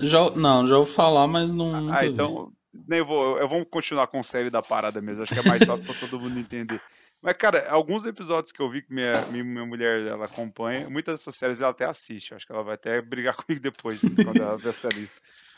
Já, 0.01 0.29
não, 0.31 0.67
já 0.67 0.77
ouvi 0.77 0.91
falar, 0.91 1.27
mas 1.27 1.53
não. 1.53 1.93
Ah, 1.93 2.05
então. 2.05 2.51
Nem 2.87 3.03
vou, 3.03 3.37
eu 3.37 3.47
vou 3.47 3.65
continuar 3.65 4.07
com 4.07 4.19
a 4.19 4.23
série 4.23 4.49
da 4.49 4.61
parada 4.61 4.99
mesmo. 5.01 5.23
Acho 5.23 5.33
que 5.33 5.39
é 5.39 5.49
mais 5.49 5.63
fácil 5.63 5.85
pra 5.85 6.09
todo 6.09 6.19
mundo 6.19 6.37
entender. 6.37 6.81
Mas, 7.25 7.37
cara, 7.37 7.67
alguns 7.71 8.05
episódios 8.05 8.51
que 8.51 8.61
eu 8.61 8.69
vi 8.69 8.83
que 8.83 8.93
minha, 8.93 9.11
minha, 9.31 9.65
mulher 9.65 10.05
ela 10.05 10.25
acompanha, 10.25 10.87
muitas 10.87 11.15
dessas 11.15 11.35
séries 11.35 11.59
ela 11.59 11.71
até 11.71 11.83
assiste. 11.83 12.35
Acho 12.35 12.45
que 12.45 12.51
ela 12.51 12.61
vai 12.61 12.75
até 12.75 13.01
brigar 13.01 13.33
comigo 13.43 13.59
depois, 13.59 13.99
quando 13.99 14.39
ela 14.39 14.55
ver 14.55 14.69
a 14.69 14.71
série. 14.71 15.09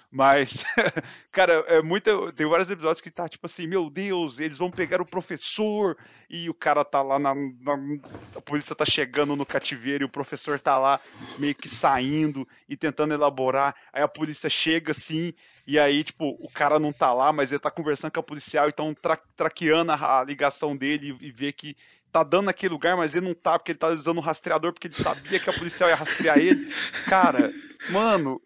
Mas, 0.10 0.64
cara, 1.34 1.66
é 1.68 1.82
muita. 1.82 2.32
Tem 2.32 2.48
vários 2.48 2.70
episódios 2.72 3.02
que 3.02 3.12
tá 3.12 3.28
tipo 3.28 3.46
assim, 3.46 3.68
meu 3.68 3.90
Deus, 3.90 4.40
eles 4.40 4.58
vão 4.58 4.72
pegar 4.72 5.02
o 5.02 5.06
professor 5.06 5.98
e 6.30 6.50
o 6.50 6.54
cara 6.54 6.86
tá 6.86 7.02
lá 7.02 7.20
na, 7.20 7.36
na, 7.36 7.74
A 8.36 8.42
polícia 8.42 8.76
tá 8.76 8.86
chegando 8.86 9.36
no 9.36 9.46
cativeiro 9.46 10.04
e 10.04 10.08
o 10.08 10.12
professor 10.12 10.60
tá 10.60 10.78
lá 10.78 11.00
meio 11.38 11.54
que 11.54 11.74
saindo 11.76 12.48
e 12.70 12.78
tentando 12.78 13.14
elaborar. 13.14 13.76
Aí 13.92 14.02
a 14.02 14.08
polícia 14.08 14.50
chega 14.50 14.92
assim, 14.94 15.34
e 15.68 15.78
aí, 15.78 16.04
tipo, 16.04 16.30
o 16.30 16.52
cara 16.54 16.80
não 16.80 16.94
tá 16.94 17.12
lá, 17.12 17.34
mas 17.34 17.52
ele 17.52 17.60
tá 17.60 17.70
conversando 17.70 18.12
com 18.12 18.20
a 18.22 18.24
policial, 18.24 18.70
então 18.70 18.94
tra 18.94 19.18
traqueando 19.36 19.92
a, 19.92 20.20
a 20.20 20.24
ligação 20.24 20.76
dele 20.76 21.18
e, 21.22 21.28
e 21.28 21.32
vê 21.32 21.52
que 21.52 21.76
tá 22.12 22.24
dando 22.24 22.46
naquele 22.46 22.74
lugar, 22.74 22.96
mas 22.96 23.16
ele 23.16 23.28
não 23.28 23.34
tá, 23.34 23.58
porque 23.58 23.72
ele 23.72 23.80
tá 23.80 23.90
usando 23.90 24.18
o 24.18 24.22
rastreador, 24.22 24.74
porque 24.74 24.88
ele 24.88 24.94
sabia 24.94 25.40
que 25.40 25.50
a 25.50 25.54
policial 25.54 25.90
ia 25.90 25.96
rastrear 25.96 26.38
ele. 26.38 26.68
Cara, 27.06 27.52
mano, 27.92 28.42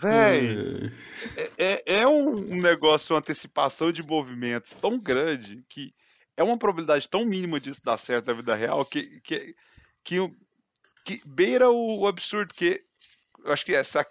velho, 0.00 0.92
é, 1.36 1.50
é, 1.58 1.82
é, 2.00 2.08
um 2.08 2.32
negócio, 2.56 3.14
uma 3.14 3.20
antecipação 3.20 3.90
de 3.90 4.02
movimentos 4.02 4.72
tão 4.74 4.98
grande 4.98 5.64
que 5.68 5.92
é 6.36 6.42
uma 6.42 6.58
probabilidade 6.58 7.08
tão 7.08 7.24
mínima 7.24 7.58
disso 7.58 7.80
dar 7.84 7.96
certo 7.96 8.26
na 8.26 8.32
vida 8.32 8.54
real 8.54 8.84
que, 8.84 9.20
que, 9.20 9.54
que, 10.04 10.32
que 11.04 11.20
beira 11.26 11.68
o, 11.70 12.02
o 12.02 12.06
absurdo, 12.06 12.52
que 12.54 12.80
eu 13.44 13.52
acho 13.52 13.64
que 13.64 13.74
essa 13.74 14.06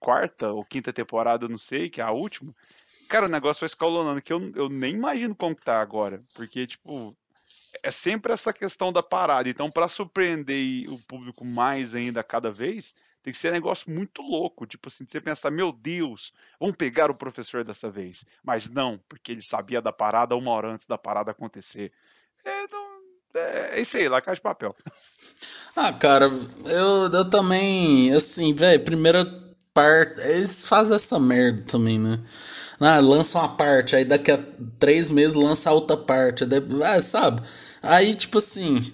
quarta 0.00 0.50
ou 0.50 0.64
quinta 0.64 0.92
temporada, 0.92 1.48
não 1.48 1.58
sei, 1.58 1.90
que 1.90 2.00
é 2.00 2.04
a 2.04 2.12
última, 2.12 2.52
cara, 3.08 3.26
o 3.26 3.30
negócio 3.30 3.60
vai 3.60 3.66
escalonando, 3.66 4.22
que 4.22 4.32
eu, 4.32 4.52
eu 4.54 4.68
nem 4.68 4.94
imagino 4.94 5.34
como 5.34 5.54
tá 5.54 5.80
agora, 5.80 6.18
porque, 6.34 6.66
tipo, 6.66 7.16
é 7.82 7.90
sempre 7.90 8.32
essa 8.32 8.52
questão 8.52 8.92
da 8.92 9.02
parada. 9.02 9.48
Então, 9.48 9.70
para 9.70 9.88
surpreender 9.88 10.88
o 10.90 10.98
público 11.06 11.44
mais 11.44 11.94
ainda 11.94 12.22
cada 12.22 12.50
vez, 12.50 12.94
tem 13.22 13.32
que 13.32 13.38
ser 13.38 13.50
um 13.50 13.52
negócio 13.52 13.90
muito 13.90 14.22
louco. 14.22 14.66
Tipo 14.66 14.88
assim, 14.88 15.04
você 15.06 15.20
pensar, 15.20 15.50
meu 15.50 15.72
Deus, 15.72 16.32
vamos 16.58 16.76
pegar 16.76 17.10
o 17.10 17.16
professor 17.16 17.64
dessa 17.64 17.90
vez. 17.90 18.24
Mas 18.42 18.68
não, 18.68 19.00
porque 19.08 19.32
ele 19.32 19.42
sabia 19.42 19.80
da 19.80 19.92
parada 19.92 20.36
uma 20.36 20.50
hora 20.50 20.72
antes 20.72 20.86
da 20.86 20.98
parada 20.98 21.30
acontecer. 21.30 21.92
É, 22.44 22.66
não, 22.70 22.98
é, 23.34 23.78
é 23.78 23.80
isso 23.80 23.96
aí, 23.96 24.08
lá 24.08 24.20
caixa 24.20 24.36
de 24.36 24.42
papel. 24.42 24.70
Ah, 25.80 25.92
cara, 25.92 26.24
eu, 26.66 27.08
eu 27.12 27.30
também, 27.30 28.12
assim, 28.12 28.52
velho, 28.52 28.84
primeira 28.84 29.24
parte. 29.78 30.20
Eles 30.28 30.66
fazem 30.66 30.96
essa 30.96 31.20
merda 31.20 31.62
também, 31.62 32.00
né? 32.00 32.18
Ah, 32.80 32.98
lança 32.98 33.38
uma 33.38 33.48
parte, 33.48 33.94
aí 33.94 34.04
daqui 34.04 34.30
a 34.30 34.38
três 34.78 35.10
meses 35.10 35.34
lança 35.34 35.72
outra 35.72 35.96
parte. 35.96 36.44
Ah, 36.84 37.00
sabe? 37.00 37.42
Aí, 37.82 38.14
tipo 38.14 38.38
assim, 38.38 38.84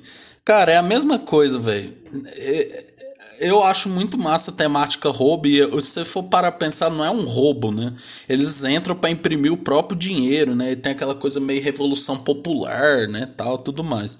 cara, 0.45 0.73
é 0.73 0.77
a 0.77 0.83
mesma 0.83 1.19
coisa, 1.19 1.59
velho. 1.59 1.97
É, 2.39 2.85
eu 3.41 3.63
acho 3.63 3.89
muito 3.89 4.19
massa 4.19 4.51
a 4.51 4.55
temática 4.55 5.09
roubo. 5.09 5.47
E 5.47 5.57
se 5.57 5.71
você 5.71 6.05
for 6.05 6.25
para 6.25 6.53
pensar, 6.53 6.91
não 6.91 7.05
é 7.05 7.11
um 7.11 7.25
roubo, 7.25 7.73
né? 7.73 7.93
Eles 8.29 8.63
entram 8.65 8.95
para 8.95 9.11
imprimir 9.11 9.53
o 9.53 9.57
próprio 9.57 9.99
dinheiro, 9.99 10.55
né? 10.55 10.73
E 10.73 10.77
tem 10.77 10.93
aquela 10.93 11.15
coisa 11.15 11.41
meio 11.41 11.63
revolução 11.63 12.19
popular, 12.19 13.09
né? 13.09 13.29
Tal, 13.37 13.59
tudo 13.59 13.83
mais. 13.83 14.19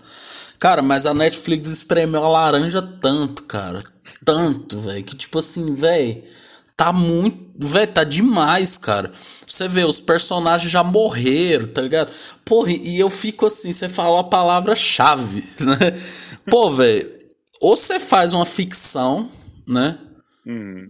Cara, 0.59 0.83
mas 0.83 1.07
a 1.07 1.15
Netflix 1.15 1.69
espremeu 1.69 2.25
a 2.25 2.29
laranja 2.29 2.83
tanto, 2.83 3.45
cara. 3.45 3.81
Tanto, 4.25 4.81
velho. 4.81 5.05
Que 5.05 5.17
tipo 5.17 5.39
assim, 5.39 5.75
velho 5.75 6.23
Tá 6.77 6.93
muito. 6.93 7.45
Velho, 7.57 7.93
tá 7.93 8.03
demais, 8.03 8.77
cara. 8.77 9.13
Você 9.47 9.69
vê, 9.69 9.85
os 9.85 10.01
personagens 10.01 10.71
já 10.71 10.83
morreram, 10.83 11.69
tá 11.69 11.81
ligado? 11.81 12.13
Porra, 12.45 12.73
e 12.73 12.99
eu 12.99 13.09
fico 13.09 13.47
assim, 13.47 13.73
você 13.73 13.89
fala 13.89 14.21
a 14.21 14.25
palavra-chave, 14.25 15.45
né? 15.61 16.01
Pô, 16.51 16.73
velho, 16.73 17.09
ou 17.61 17.77
você 17.77 18.01
faz 18.01 18.33
uma 18.33 18.45
ficção, 18.45 19.31
né? 19.67 19.99
Hum. 20.47 20.89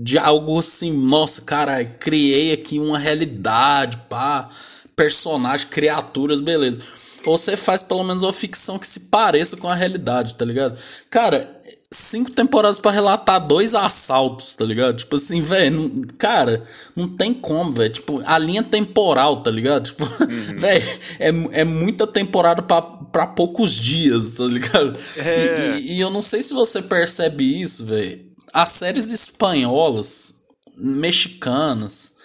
De 0.00 0.18
algo 0.18 0.58
assim, 0.58 0.92
nossa, 0.92 1.42
cara, 1.42 1.84
criei 1.84 2.52
aqui 2.52 2.78
uma 2.78 2.98
realidade, 2.98 3.98
pá, 4.08 4.48
personagem, 4.96 5.68
criaturas, 5.68 6.40
beleza. 6.40 6.80
Ou 7.24 7.36
você 7.38 7.56
faz 7.56 7.82
pelo 7.82 8.04
menos 8.04 8.22
uma 8.22 8.32
ficção 8.32 8.78
que 8.78 8.86
se 8.86 9.00
pareça 9.08 9.56
com 9.56 9.68
a 9.68 9.74
realidade, 9.74 10.36
tá 10.36 10.44
ligado? 10.44 10.78
Cara, 11.08 11.58
cinco 11.92 12.30
temporadas 12.30 12.78
para 12.78 12.92
relatar 12.92 13.44
dois 13.44 13.74
assaltos, 13.74 14.54
tá 14.54 14.64
ligado? 14.64 14.96
Tipo 14.96 15.16
assim, 15.16 15.40
velho, 15.40 16.06
cara, 16.16 16.62
não 16.94 17.08
tem 17.16 17.34
como, 17.34 17.72
velho. 17.72 17.92
Tipo, 17.92 18.20
a 18.24 18.38
linha 18.38 18.62
temporal, 18.62 19.42
tá 19.42 19.50
ligado? 19.50 19.84
Tipo, 19.84 20.04
uhum. 20.04 20.28
velho, 20.58 20.84
é, 21.18 21.60
é 21.60 21.64
muita 21.64 22.06
temporada 22.06 22.62
para 22.62 23.26
poucos 23.28 23.74
dias, 23.74 24.34
tá 24.34 24.44
ligado? 24.44 24.96
É. 25.16 25.78
E, 25.78 25.80
e, 25.80 25.96
e 25.96 26.00
eu 26.00 26.10
não 26.10 26.22
sei 26.22 26.42
se 26.42 26.54
você 26.54 26.80
percebe 26.80 27.60
isso, 27.60 27.84
velho. 27.84 28.30
As 28.52 28.70
séries 28.70 29.10
espanholas, 29.10 30.34
mexicanas, 30.78 32.19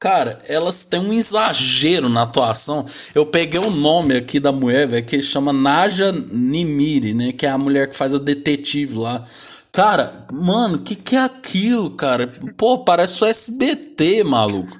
Cara, 0.00 0.38
elas 0.48 0.82
têm 0.84 0.98
um 0.98 1.12
exagero 1.12 2.08
na 2.08 2.22
atuação. 2.22 2.86
Eu 3.14 3.26
peguei 3.26 3.60
o 3.60 3.70
nome 3.70 4.16
aqui 4.16 4.40
da 4.40 4.50
mulher, 4.50 4.88
velho, 4.88 5.04
que 5.04 5.20
chama 5.20 5.52
Naja 5.52 6.10
Nimiri, 6.10 7.12
né? 7.12 7.32
Que 7.32 7.44
é 7.44 7.50
a 7.50 7.58
mulher 7.58 7.86
que 7.90 7.94
faz 7.94 8.14
a 8.14 8.18
detetive 8.18 8.96
lá. 8.96 9.22
Cara, 9.70 10.26
mano, 10.32 10.78
que 10.78 10.96
que 10.96 11.16
é 11.16 11.20
aquilo, 11.20 11.90
cara? 11.90 12.26
Pô, 12.56 12.78
parece 12.78 13.22
o 13.22 13.26
SBT, 13.26 14.24
maluco. 14.24 14.74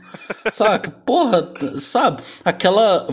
Sabe? 0.50 0.88
Porra, 1.04 1.52
sabe? 1.78 2.22
Aquela 2.42 3.06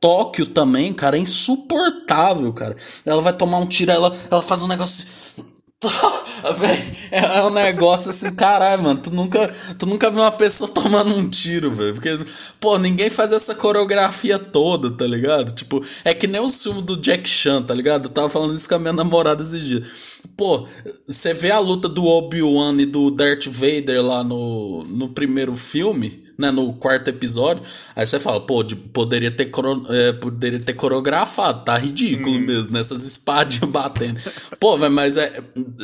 Tóquio 0.00 0.46
também, 0.46 0.92
cara, 0.92 1.16
é 1.16 1.20
insuportável, 1.20 2.52
cara. 2.52 2.76
Ela 3.06 3.22
vai 3.22 3.32
tomar 3.32 3.58
um 3.58 3.66
tiro, 3.66 3.92
ela, 3.92 4.14
ela 4.28 4.42
faz 4.42 4.60
um 4.60 4.68
negócio 4.68 5.53
é 7.10 7.42
um 7.42 7.50
negócio 7.50 8.10
assim, 8.10 8.34
caralho, 8.34 8.82
mano. 8.82 9.00
Tu 9.00 9.10
nunca, 9.10 9.54
tu 9.78 9.86
nunca 9.86 10.10
viu 10.10 10.20
uma 10.20 10.30
pessoa 10.30 10.68
tomando 10.72 11.14
um 11.14 11.28
tiro, 11.28 11.70
velho. 11.72 11.94
Porque, 11.94 12.18
pô, 12.60 12.78
ninguém 12.78 13.10
faz 13.10 13.32
essa 13.32 13.54
coreografia 13.54 14.38
toda, 14.38 14.90
tá 14.90 15.06
ligado? 15.06 15.52
Tipo, 15.52 15.84
é 16.04 16.14
que 16.14 16.26
nem 16.26 16.40
o 16.40 16.50
filme 16.50 16.82
do 16.82 16.96
Jack 16.96 17.28
Chan, 17.28 17.62
tá 17.62 17.74
ligado? 17.74 18.08
Eu 18.08 18.12
tava 18.12 18.28
falando 18.28 18.56
isso 18.56 18.68
com 18.68 18.74
a 18.74 18.78
minha 18.78 18.92
namorada 18.92 19.42
esses 19.42 19.62
dias. 19.62 19.88
Pô, 20.36 20.66
você 21.06 21.34
vê 21.34 21.50
a 21.50 21.58
luta 21.58 21.88
do 21.88 22.04
Obi-Wan 22.04 22.76
e 22.80 22.86
do 22.86 23.10
Darth 23.10 23.46
Vader 23.46 24.02
lá 24.02 24.24
no, 24.24 24.84
no 24.84 25.08
primeiro 25.10 25.56
filme 25.56 26.23
né, 26.38 26.50
no 26.50 26.72
quarto 26.72 27.08
episódio, 27.08 27.62
aí 27.94 28.04
você 28.04 28.18
fala, 28.18 28.40
pô, 28.40 28.62
de, 28.62 28.74
poderia, 28.74 29.30
ter 29.30 29.50
é, 29.90 30.12
poderia 30.12 30.60
ter 30.60 30.72
coreografado, 30.74 31.64
tá 31.64 31.76
ridículo 31.76 32.36
uhum. 32.36 32.42
mesmo, 32.42 32.72
nessas 32.72 32.98
né, 32.98 33.06
espadinhas 33.06 33.68
batendo. 33.70 34.20
pô, 34.58 34.76
mas 34.90 35.16
é, 35.16 35.32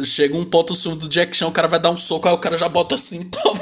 chega 0.05 0.36
um 0.36 0.44
ponto 0.44 0.72
assim 0.72 0.94
do 0.96 1.09
Jack 1.09 1.36
Chan, 1.36 1.48
o 1.48 1.53
cara 1.53 1.68
vai 1.68 1.80
dar 1.80 1.90
um 1.90 1.96
soco, 1.96 2.28
aí 2.28 2.34
o 2.34 2.38
cara 2.38 2.59
já 2.59 2.68
bota 2.68 2.94
assim, 2.94 3.22
toma. 3.30 3.61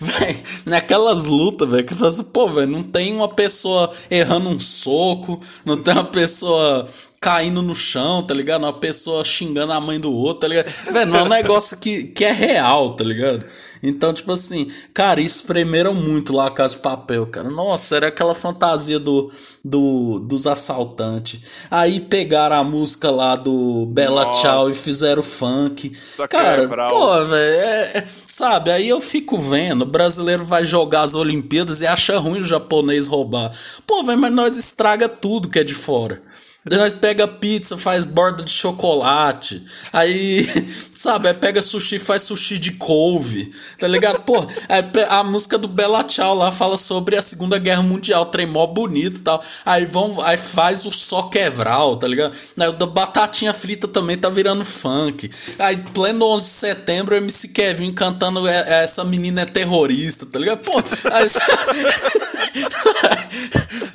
véi, 0.00 0.42
naquelas 0.66 1.26
lutas, 1.26 1.70
velho, 1.70 1.84
que 1.84 1.94
faz, 1.94 2.18
assim, 2.18 2.30
pô, 2.30 2.48
velho, 2.48 2.70
não 2.70 2.82
tem 2.82 3.14
uma 3.14 3.28
pessoa 3.28 3.90
errando 4.10 4.48
um 4.48 4.58
soco, 4.58 5.40
não 5.64 5.76
tem 5.76 5.94
uma 5.94 6.04
pessoa 6.04 6.88
caindo 7.20 7.60
no 7.60 7.74
chão, 7.74 8.22
tá 8.22 8.32
ligado? 8.32 8.62
Uma 8.62 8.72
pessoa 8.72 9.22
xingando 9.22 9.74
a 9.74 9.80
mãe 9.80 10.00
do 10.00 10.10
outro, 10.10 10.40
tá 10.40 10.48
ligado? 10.48 10.66
Velho, 10.90 11.10
não 11.10 11.18
é 11.18 11.22
um 11.24 11.28
negócio 11.42 11.76
que, 11.76 12.04
que 12.04 12.24
é 12.24 12.32
real, 12.32 12.94
tá 12.96 13.04
ligado? 13.04 13.44
Então, 13.82 14.14
tipo 14.14 14.32
assim, 14.32 14.70
cara, 14.94 15.20
espremeram 15.20 15.92
muito 15.92 16.34
lá 16.34 16.46
a 16.46 16.50
Casa 16.50 16.76
de 16.76 16.80
Papel, 16.80 17.26
cara. 17.26 17.50
Nossa, 17.50 17.96
era 17.96 18.08
aquela 18.08 18.34
fantasia 18.34 18.98
do, 18.98 19.30
do 19.62 20.18
dos 20.20 20.46
assaltantes. 20.46 21.40
Aí 21.70 22.00
pegaram 22.00 22.56
a 22.56 22.64
música 22.64 23.10
lá 23.10 23.36
do 23.36 23.84
Bela 23.86 24.24
Nossa. 24.24 24.40
Tchau 24.40 24.70
e 24.70 24.74
fizeram 24.74 25.22
funk. 25.22 25.92
cara, 26.30 26.62
é 26.62 26.88
pô, 26.88 27.24
velho, 27.24 27.60
é, 27.60 27.98
é, 27.98 28.04
sabe? 28.24 28.70
Aí 28.70 28.88
eu 28.88 29.00
fico 29.00 29.36
vendo, 29.36 29.82
o 29.82 29.86
brasileiro 29.86 30.44
vai 30.44 30.64
jogar 30.64 31.02
as 31.02 31.14
Olimpíadas 31.14 31.82
e 31.82 31.86
acha 31.86 32.18
ruim 32.18 32.40
o 32.40 32.44
japonês 32.44 33.06
roubar. 33.06 33.52
Pô, 33.86 34.02
velho, 34.04 34.18
mas 34.18 34.32
nós 34.32 34.56
estraga 34.56 35.06
tudo 35.06 35.50
que 35.50 35.58
é 35.58 35.64
de 35.64 35.74
fora. 35.74 36.22
Nós 36.64 36.92
pega 36.92 37.26
pizza, 37.26 37.78
faz 37.78 38.04
borda 38.04 38.42
de 38.42 38.50
chocolate. 38.50 39.64
Aí, 39.92 40.46
sabe, 40.94 41.28
aí 41.28 41.34
pega 41.34 41.62
sushi, 41.62 41.98
faz 41.98 42.22
sushi 42.22 42.58
de 42.58 42.72
couve. 42.72 43.50
Tá 43.78 43.88
ligado? 43.88 44.20
Pô, 44.22 44.46
a 45.08 45.24
música 45.24 45.56
do 45.56 45.68
Bela 45.68 46.04
Tchau 46.04 46.34
lá 46.34 46.50
fala 46.50 46.76
sobre 46.76 47.16
a 47.16 47.22
Segunda 47.22 47.58
Guerra 47.58 47.82
Mundial, 47.82 48.26
trem 48.26 48.46
mó 48.46 48.66
bonito 48.66 49.16
e 49.16 49.22
tal. 49.22 49.42
Aí 49.64 49.86
vão, 49.86 50.20
aí 50.22 50.36
faz 50.36 50.84
o 50.84 50.90
só 50.90 51.22
quebral, 51.24 51.96
tá 51.96 52.06
ligado? 52.06 52.36
Aí 52.58 52.68
o 52.68 52.72
da 52.72 52.86
batatinha 52.86 53.54
frita 53.54 53.88
também 53.88 54.18
tá 54.18 54.28
virando 54.28 54.64
funk. 54.64 55.30
Aí, 55.58 55.78
pleno 55.78 56.26
11 56.26 56.44
de 56.44 56.50
setembro, 56.50 57.14
o 57.14 57.18
MC 57.18 57.48
Kevin 57.48 57.92
cantando 57.92 58.46
é, 58.46 58.84
Essa 58.84 59.04
Menina 59.04 59.42
é 59.42 59.46
Terrorista, 59.46 60.26
tá 60.26 60.38
ligado? 60.38 60.58
Pô, 60.58 60.82
aí, 61.10 61.26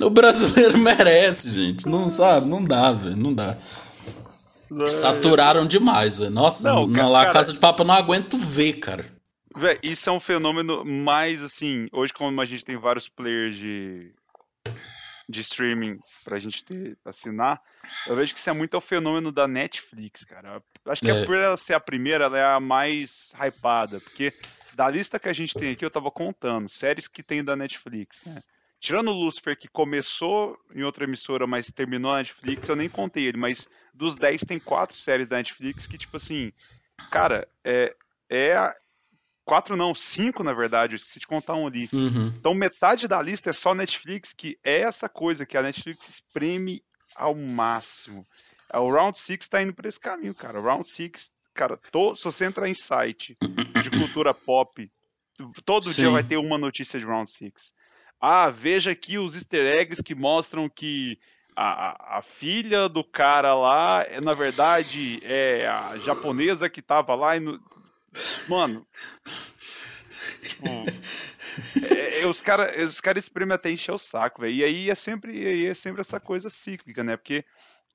o 0.00 0.10
brasileiro 0.10 0.78
merece, 0.78 1.52
gente. 1.52 1.86
Não 1.86 2.08
sabe? 2.08 2.48
Não 2.48 2.55
dá, 2.64 2.92
velho. 2.92 3.16
Não 3.16 3.34
dá. 3.34 3.56
Não, 4.70 4.86
Saturaram 4.86 5.66
demais, 5.66 6.18
velho. 6.18 6.30
Nossa, 6.30 6.72
não, 6.72 6.86
na 6.86 7.08
lá, 7.08 7.26
Casa 7.30 7.52
de 7.52 7.58
Papo 7.58 7.82
eu 7.82 7.86
não 7.86 7.94
aguento 7.94 8.36
ver, 8.36 8.74
cara. 8.74 9.04
Véio, 9.56 9.78
isso 9.82 10.08
é 10.08 10.12
um 10.12 10.20
fenômeno 10.20 10.84
mais 10.84 11.42
assim. 11.42 11.88
Hoje, 11.92 12.12
como 12.12 12.40
a 12.40 12.44
gente 12.44 12.64
tem 12.64 12.76
vários 12.76 13.08
players 13.08 13.56
de, 13.56 14.12
de 15.28 15.40
streaming 15.40 15.96
pra 16.24 16.38
gente 16.38 16.62
ter, 16.64 16.98
assinar, 17.04 17.60
eu 18.06 18.14
vejo 18.16 18.34
que 18.34 18.40
isso 18.40 18.50
é 18.50 18.52
muito 18.52 18.76
o 18.76 18.80
fenômeno 18.80 19.32
da 19.32 19.48
Netflix, 19.48 20.24
cara. 20.24 20.62
Acho 20.84 21.00
que 21.00 21.10
é. 21.10 21.24
por 21.24 21.36
ela 21.36 21.56
ser 21.56 21.74
a 21.74 21.80
primeira, 21.80 22.24
ela 22.24 22.38
é 22.38 22.44
a 22.44 22.60
mais 22.60 23.32
hypada. 23.34 23.98
Porque 24.00 24.32
da 24.74 24.90
lista 24.90 25.18
que 25.18 25.28
a 25.28 25.32
gente 25.32 25.54
tem 25.54 25.72
aqui, 25.72 25.84
eu 25.84 25.90
tava 25.90 26.10
contando, 26.10 26.68
séries 26.68 27.08
que 27.08 27.22
tem 27.22 27.42
da 27.42 27.56
Netflix, 27.56 28.26
né? 28.26 28.42
Tirando 28.86 29.10
o 29.10 29.24
Lucifer, 29.24 29.58
que 29.58 29.66
começou 29.66 30.56
em 30.72 30.84
outra 30.84 31.02
emissora, 31.02 31.44
mas 31.44 31.72
terminou 31.72 32.12
na 32.12 32.18
Netflix, 32.18 32.68
eu 32.68 32.76
nem 32.76 32.88
contei 32.88 33.24
ele, 33.24 33.36
mas 33.36 33.66
dos 33.92 34.14
10 34.14 34.42
tem 34.42 34.60
quatro 34.60 34.96
séries 34.96 35.28
da 35.28 35.38
Netflix 35.38 35.88
que, 35.88 35.98
tipo 35.98 36.16
assim, 36.16 36.52
cara, 37.10 37.48
é. 37.64 37.90
é 38.30 38.72
quatro 39.44 39.76
não, 39.76 39.92
cinco 39.92 40.44
na 40.44 40.54
verdade, 40.54 40.92
eu 40.92 40.98
esqueci 40.98 41.18
de 41.18 41.26
contar 41.26 41.54
um 41.54 41.66
ali. 41.66 41.88
Uhum. 41.92 42.28
Então 42.38 42.54
metade 42.54 43.08
da 43.08 43.20
lista 43.20 43.50
é 43.50 43.52
só 43.52 43.74
Netflix, 43.74 44.32
que 44.32 44.56
é 44.62 44.82
essa 44.82 45.08
coisa 45.08 45.44
que 45.44 45.58
a 45.58 45.62
Netflix 45.62 46.08
espreme 46.08 46.80
ao 47.16 47.34
máximo. 47.34 48.24
O 48.72 48.88
Round 48.88 49.18
6 49.18 49.48
tá 49.48 49.60
indo 49.60 49.74
por 49.74 49.86
esse 49.86 49.98
caminho, 49.98 50.34
cara. 50.36 50.60
O 50.60 50.62
Round 50.62 50.88
6, 50.88 51.32
cara, 51.52 51.76
to, 51.90 52.14
se 52.14 52.22
você 52.22 52.44
entrar 52.44 52.68
em 52.68 52.74
site 52.76 53.36
de 53.82 53.90
cultura 53.98 54.32
pop, 54.32 54.88
todo 55.64 55.86
Sim. 55.86 56.02
dia 56.02 56.10
vai 56.10 56.22
ter 56.22 56.36
uma 56.36 56.56
notícia 56.56 57.00
de 57.00 57.04
Round 57.04 57.28
6. 57.32 57.74
Ah, 58.20 58.50
veja 58.50 58.90
aqui 58.90 59.18
os 59.18 59.34
easter 59.34 59.66
eggs 59.76 60.02
que 60.02 60.14
mostram 60.14 60.68
que 60.68 61.18
a, 61.56 62.18
a, 62.18 62.22
filha 62.22 62.88
do 62.88 63.02
cara 63.02 63.54
lá, 63.54 64.04
é, 64.08 64.20
na 64.20 64.34
verdade, 64.34 65.20
é 65.24 65.66
a 65.66 65.96
japonesa 65.98 66.68
que 66.68 66.82
tava 66.82 67.14
lá 67.14 67.36
e. 67.36 67.40
No... 67.40 67.60
Mano. 68.48 68.86
Tipo, 70.42 70.66
é, 71.90 72.22
é, 72.22 72.26
os 72.26 72.40
caras 72.40 72.76
os 72.84 73.00
cara 73.00 73.18
espremem 73.18 73.54
até 73.54 73.70
encher 73.70 73.92
o 73.92 73.98
saco, 73.98 74.42
velho. 74.42 74.54
E 74.54 74.64
aí 74.64 74.90
é 74.90 74.94
sempre, 74.94 75.46
aí 75.46 75.66
é 75.66 75.74
sempre 75.74 76.00
essa 76.00 76.20
coisa 76.20 76.50
cíclica, 76.50 77.02
né? 77.02 77.16
Porque 77.16 77.44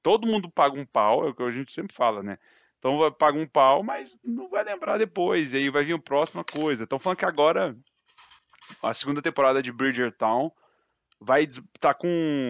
todo 0.02 0.28
mundo 0.28 0.50
paga 0.50 0.80
um 0.80 0.86
pau, 0.86 1.26
é 1.26 1.30
o 1.30 1.36
que 1.36 1.44
a 1.44 1.52
gente 1.52 1.72
sempre 1.72 1.96
fala, 1.96 2.24
né? 2.24 2.38
Então 2.80 3.12
paga 3.12 3.38
um 3.38 3.48
pau, 3.48 3.84
mas 3.84 4.20
não 4.24 4.50
vai 4.50 4.64
lembrar 4.64 4.98
depois. 4.98 5.54
E 5.54 5.58
aí 5.58 5.70
vai 5.70 5.84
vir 5.84 5.94
a 5.94 6.00
próxima 6.00 6.44
coisa. 6.44 6.84
Estão 6.84 7.00
falando 7.00 7.20
que 7.20 7.26
agora 7.26 7.76
a 8.84 8.94
segunda 8.94 9.22
temporada 9.22 9.62
de 9.62 9.72
Bridgertown 9.72 10.52
vai 11.20 11.48
tá 11.80 11.94
com 11.94 12.50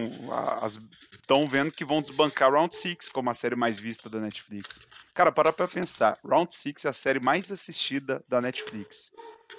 estão 1.11 1.45
vendo 1.45 1.71
que 1.71 1.83
vão 1.83 2.01
desbancar 2.01 2.51
Round 2.51 2.73
6 2.73 3.09
como 3.09 3.29
a 3.29 3.33
série 3.33 3.55
mais 3.55 3.77
vista 3.77 4.09
da 4.09 4.19
Netflix. 4.19 4.87
Cara, 5.13 5.31
para 5.31 5.51
pra 5.51 5.67
pensar, 5.67 6.17
Round 6.23 6.55
6 6.55 6.85
é 6.85 6.89
a 6.89 6.93
série 6.93 7.19
mais 7.19 7.51
assistida 7.51 8.23
da 8.29 8.39
Netflix. 8.39 9.11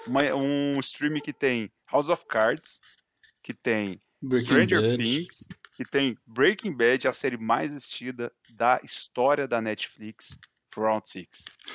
Uma, 0.07 0.21
um 0.35 0.81
stream 0.81 1.21
que 1.21 1.33
tem 1.33 1.71
House 1.91 2.09
of 2.09 2.25
Cards, 2.27 2.81
que 3.43 3.53
tem 3.53 4.01
Breaking 4.23 4.47
Stranger 4.47 4.81
Bad. 4.81 5.05
Things, 5.05 5.49
que 5.77 5.85
tem 5.85 6.17
Breaking 6.27 6.75
Bad, 6.75 7.09
a 7.09 7.13
série 7.13 7.37
mais 7.37 7.73
assistida 7.75 8.33
da 8.57 8.81
história 8.83 9.47
da 9.47 9.61
Netflix. 9.61 10.39
Round 10.81 11.09
Six. 11.09 11.29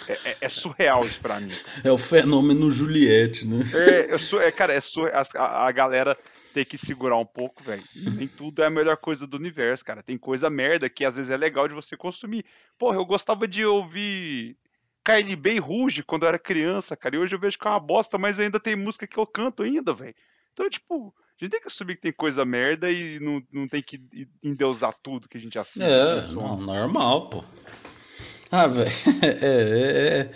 É, 0.10 0.12
é, 0.12 0.38
é, 0.42 0.50
surreal 0.50 1.04
isso 1.04 1.20
pra 1.22 1.40
mim. 1.40 1.50
É 1.84 1.92
o 1.92 1.98
fenômeno 1.98 2.70
Juliette, 2.70 3.48
né? 3.48 3.64
É, 3.74 4.16
é, 4.16 4.48
é 4.48 4.52
cara, 4.52 4.74
é 4.74 4.82
surreal. 4.82 5.24
A, 5.36 5.68
a 5.68 5.72
galera 5.72 6.18
tem 6.54 6.66
que 6.66 6.78
segurar 6.78 7.18
um 7.18 7.26
pouco, 7.26 7.64
velho. 7.64 7.84
Nem 7.96 8.28
tudo 8.28 8.64
é 8.64 8.68
a 8.68 8.70
melhor 8.70 8.98
coisa 8.98 9.28
do 9.28 9.38
universo, 9.38 9.86
cara. 9.86 10.04
Tem 10.04 10.18
coisa 10.18 10.50
merda 10.50 10.90
que 10.90 11.06
às 11.06 11.16
vezes 11.16 11.32
é 11.32 11.38
legal 11.38 11.68
de 11.68 11.74
você 11.74 11.96
consumir. 11.96 12.46
Porra, 12.78 12.98
eu 12.98 13.06
gostava 13.06 13.48
de 13.48 13.66
ouvir 13.66 14.58
KLB 15.04 15.54
e 15.54 15.60
Ruge 15.60 16.04
quando 16.04 16.24
eu 16.24 16.30
era 16.30 16.40
criança, 16.40 16.98
cara. 16.98 17.16
E 17.16 17.20
hoje 17.20 17.34
eu 17.34 17.40
vejo 17.40 17.58
que 17.58 17.68
é 17.68 17.72
uma 17.72 17.80
bosta, 17.80 18.18
mas 18.18 18.40
ainda 18.40 18.60
tem 18.60 18.76
música 18.76 19.08
que 19.08 19.18
eu 19.18 19.26
canto 19.26 19.64
ainda, 19.64 19.94
velho. 19.94 20.16
Então, 20.54 20.70
tipo, 20.70 21.14
a 21.40 21.44
gente 21.44 21.52
tem 21.52 21.62
que 21.62 21.68
assumir 21.68 21.96
que 21.96 22.02
tem 22.02 22.12
coisa 22.12 22.44
merda 22.44 22.92
e 22.92 23.20
não, 23.20 23.42
não 23.54 23.68
tem 23.68 23.82
que 23.82 24.00
endeusar 24.44 24.94
tudo 25.04 25.30
que 25.30 25.38
a 25.38 25.40
gente 25.40 25.58
assiste. 25.58 25.84
É, 25.84 26.16
né? 26.16 26.28
normal, 26.34 27.30
pô. 27.30 27.44
Ah, 28.52 28.68
velho, 28.68 28.90
é, 29.24 29.28
é, 29.28 30.20
é, 30.20 30.30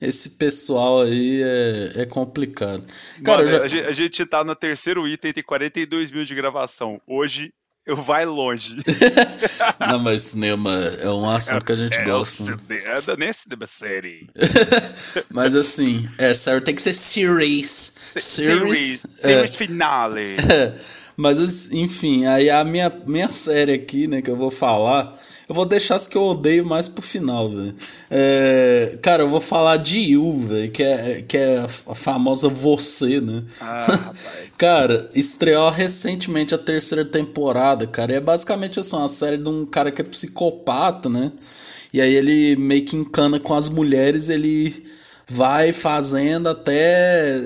esse 0.00 0.36
pessoal 0.36 1.02
aí 1.02 1.42
é, 1.42 2.02
é 2.02 2.06
complicado. 2.06 2.84
Cara, 3.24 3.44
Mano, 3.44 3.48
já... 3.48 3.62
a, 3.62 3.68
gente, 3.68 3.86
a 3.86 3.92
gente 3.92 4.26
tá 4.26 4.44
no 4.44 4.54
terceiro 4.54 5.06
item, 5.06 5.32
tem 5.32 5.42
42 5.42 6.10
mil 6.10 6.24
de 6.24 6.34
gravação. 6.34 7.00
Hoje 7.06 7.52
eu 7.84 7.96
vai 7.96 8.24
longe. 8.24 8.76
Não, 9.80 9.98
mas 10.00 10.22
cinema 10.22 10.72
é 11.00 11.10
um 11.10 11.28
assunto 11.28 11.64
que 11.64 11.72
a 11.72 11.76
gente 11.76 11.98
é, 11.98 12.04
gosta. 12.04 12.44
Né? 12.44 12.56
É, 12.70 13.16
nem 13.16 13.32
cinema 13.32 13.66
série. 13.66 14.28
mas 15.30 15.54
assim, 15.54 16.08
é 16.18 16.32
sério, 16.32 16.60
tem 16.60 16.74
que 16.74 16.82
ser 16.82 16.94
series. 16.94 18.12
Series. 18.16 19.04
É, 19.22 19.50
finale. 19.50 20.36
É, 20.36 20.74
mas 21.16 21.72
enfim, 21.72 22.26
aí 22.26 22.48
a 22.48 22.62
minha, 22.62 22.90
minha 23.06 23.28
série 23.28 23.72
aqui, 23.72 24.06
né, 24.06 24.22
que 24.22 24.30
eu 24.30 24.36
vou 24.36 24.50
falar 24.50 25.16
eu 25.52 25.54
vou 25.54 25.66
deixar 25.66 25.96
as 25.96 26.06
que 26.06 26.16
eu 26.16 26.22
odeio 26.22 26.64
mais 26.64 26.88
pro 26.88 27.02
final, 27.02 27.46
velho. 27.50 27.74
É, 28.10 28.98
cara, 29.02 29.22
eu 29.22 29.28
vou 29.28 29.40
falar 29.40 29.76
de 29.76 29.98
You, 29.98 30.40
velho, 30.40 30.70
que 30.70 30.82
é, 30.82 31.22
que 31.28 31.36
é 31.36 31.58
a 31.58 31.94
famosa 31.94 32.48
Você, 32.48 33.20
né? 33.20 33.42
Ah, 33.60 34.12
cara, 34.56 35.10
estreou 35.14 35.68
recentemente 35.68 36.54
a 36.54 36.58
terceira 36.58 37.04
temporada, 37.72 37.86
cara. 37.86 38.12
E 38.12 38.14
é 38.16 38.20
basicamente 38.20 38.80
assim, 38.80 38.96
uma 38.96 39.08
série 39.08 39.36
de 39.36 39.48
um 39.48 39.66
cara 39.66 39.90
que 39.90 40.00
é 40.00 40.04
psicopata, 40.04 41.08
né? 41.08 41.32
E 41.92 42.00
aí 42.00 42.14
ele 42.14 42.56
meio 42.56 42.84
que 42.84 42.96
encana 42.96 43.38
com 43.38 43.54
as 43.54 43.68
mulheres, 43.68 44.28
ele 44.28 44.84
vai 45.28 45.72
fazendo 45.72 46.48
até, 46.48 47.38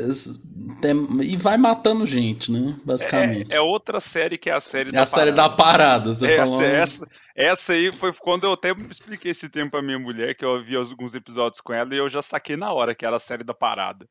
até, 0.79 0.91
e 1.23 1.37
vai 1.37 1.57
matando 1.57 2.07
gente, 2.07 2.51
né? 2.51 2.77
Basicamente. 2.85 3.53
É, 3.53 3.57
é, 3.57 3.61
outra 3.61 4.01
série 4.01 4.39
que 4.39 4.49
é 4.49 4.55
a 4.55 4.61
série 4.61 4.91
é 4.91 4.93
da 4.93 5.03
a 5.03 5.07
parada. 5.07 5.07
série 5.07 5.33
da 5.33 5.49
parada, 5.49 6.15
você 6.15 6.31
é, 6.31 6.37
falou. 6.37 6.63
Essa, 6.63 7.07
essa 7.35 7.73
aí 7.73 7.93
foi 7.93 8.13
quando 8.13 8.45
eu 8.45 8.53
até 8.53 8.73
expliquei 8.91 9.33
esse 9.33 9.49
tempo 9.49 9.73
pra 9.73 9.83
minha 9.83 9.99
mulher, 9.99 10.37
que 10.37 10.45
eu 10.45 10.63
vi 10.65 10.77
alguns 10.77 11.15
episódios 11.15 11.61
com 11.61 11.73
ela 11.73 11.93
e 11.95 11.99
eu 11.99 12.09
já 12.09 12.23
saquei 12.23 12.57
na 12.57 12.73
hora 12.73 12.95
que 12.95 13.05
era 13.05 13.17
a 13.17 13.21
série 13.21 13.45
da 13.45 13.55
parada. 13.55 14.07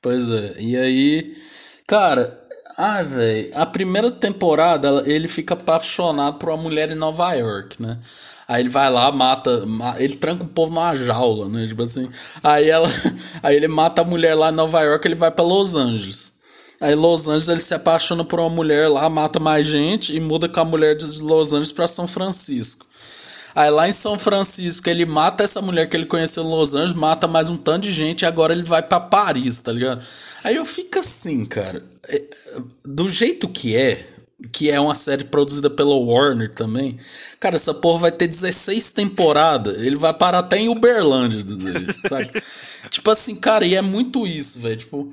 Pois 0.00 0.30
é, 0.30 0.54
e 0.60 0.76
aí, 0.76 1.34
cara, 1.86 2.46
ah, 2.78 3.02
velho, 3.02 3.50
a 3.54 3.64
primeira 3.64 4.10
temporada 4.10 5.02
ele 5.06 5.28
fica 5.28 5.54
apaixonado 5.54 6.38
por 6.38 6.50
uma 6.50 6.62
mulher 6.62 6.90
em 6.90 6.94
Nova 6.94 7.32
York, 7.32 7.80
né? 7.80 7.98
Aí 8.48 8.62
ele 8.62 8.68
vai 8.68 8.90
lá, 8.90 9.10
mata, 9.10 9.50
ele 9.98 10.16
tranca 10.16 10.44
o 10.44 10.48
povo 10.48 10.74
numa 10.74 10.94
jaula, 10.94 11.48
né? 11.48 11.66
Tipo 11.66 11.82
assim. 11.82 12.08
Aí 12.42 12.68
ela, 12.70 12.88
aí 13.42 13.56
ele 13.56 13.68
mata 13.68 14.02
a 14.02 14.04
mulher 14.04 14.34
lá 14.34 14.50
em 14.50 14.54
Nova 14.54 14.82
York, 14.82 15.06
ele 15.06 15.14
vai 15.14 15.30
para 15.30 15.44
Los 15.44 15.74
Angeles. 15.74 16.34
Aí 16.80 16.94
Los 16.94 17.26
Angeles 17.26 17.48
ele 17.48 17.60
se 17.60 17.74
apaixona 17.74 18.24
por 18.24 18.38
uma 18.38 18.50
mulher 18.50 18.88
lá, 18.88 19.08
mata 19.08 19.40
mais 19.40 19.66
gente 19.66 20.14
e 20.14 20.20
muda 20.20 20.48
com 20.48 20.60
a 20.60 20.64
mulher 20.64 20.94
de 20.94 21.22
Los 21.22 21.52
Angeles 21.52 21.72
para 21.72 21.88
São 21.88 22.06
Francisco. 22.06 22.85
Aí 23.56 23.70
lá 23.70 23.88
em 23.88 23.92
São 23.92 24.18
Francisco 24.18 24.90
ele 24.90 25.06
mata 25.06 25.42
essa 25.42 25.62
mulher 25.62 25.88
que 25.88 25.96
ele 25.96 26.04
conheceu 26.04 26.44
em 26.44 26.48
Los 26.48 26.74
Angeles, 26.74 26.92
mata 26.92 27.26
mais 27.26 27.48
um 27.48 27.56
tanto 27.56 27.84
de 27.84 27.92
gente 27.92 28.20
e 28.20 28.26
agora 28.26 28.52
ele 28.52 28.62
vai 28.62 28.82
para 28.82 29.00
Paris, 29.00 29.62
tá 29.62 29.72
ligado? 29.72 30.04
Aí 30.44 30.56
eu 30.56 30.64
fico 30.66 30.98
assim, 30.98 31.46
cara, 31.46 31.82
é, 32.06 32.22
do 32.84 33.08
jeito 33.08 33.48
que 33.48 33.74
é, 33.74 34.06
que 34.52 34.70
é 34.70 34.78
uma 34.78 34.94
série 34.94 35.24
produzida 35.24 35.70
pela 35.70 35.96
Warner 35.96 36.52
também. 36.52 36.98
Cara, 37.40 37.56
essa 37.56 37.72
porra 37.72 38.00
vai 38.00 38.12
ter 38.12 38.26
16 38.26 38.90
temporadas. 38.90 39.80
Ele 39.80 39.96
vai 39.96 40.12
parar 40.12 40.40
até 40.40 40.58
em 40.58 40.68
Uberlândia, 40.68 41.40
sabe? 42.06 42.30
tipo 42.90 43.10
assim, 43.10 43.36
cara, 43.36 43.64
e 43.64 43.74
é 43.74 43.80
muito 43.80 44.26
isso, 44.26 44.60
velho. 44.60 44.76
Tipo, 44.76 45.10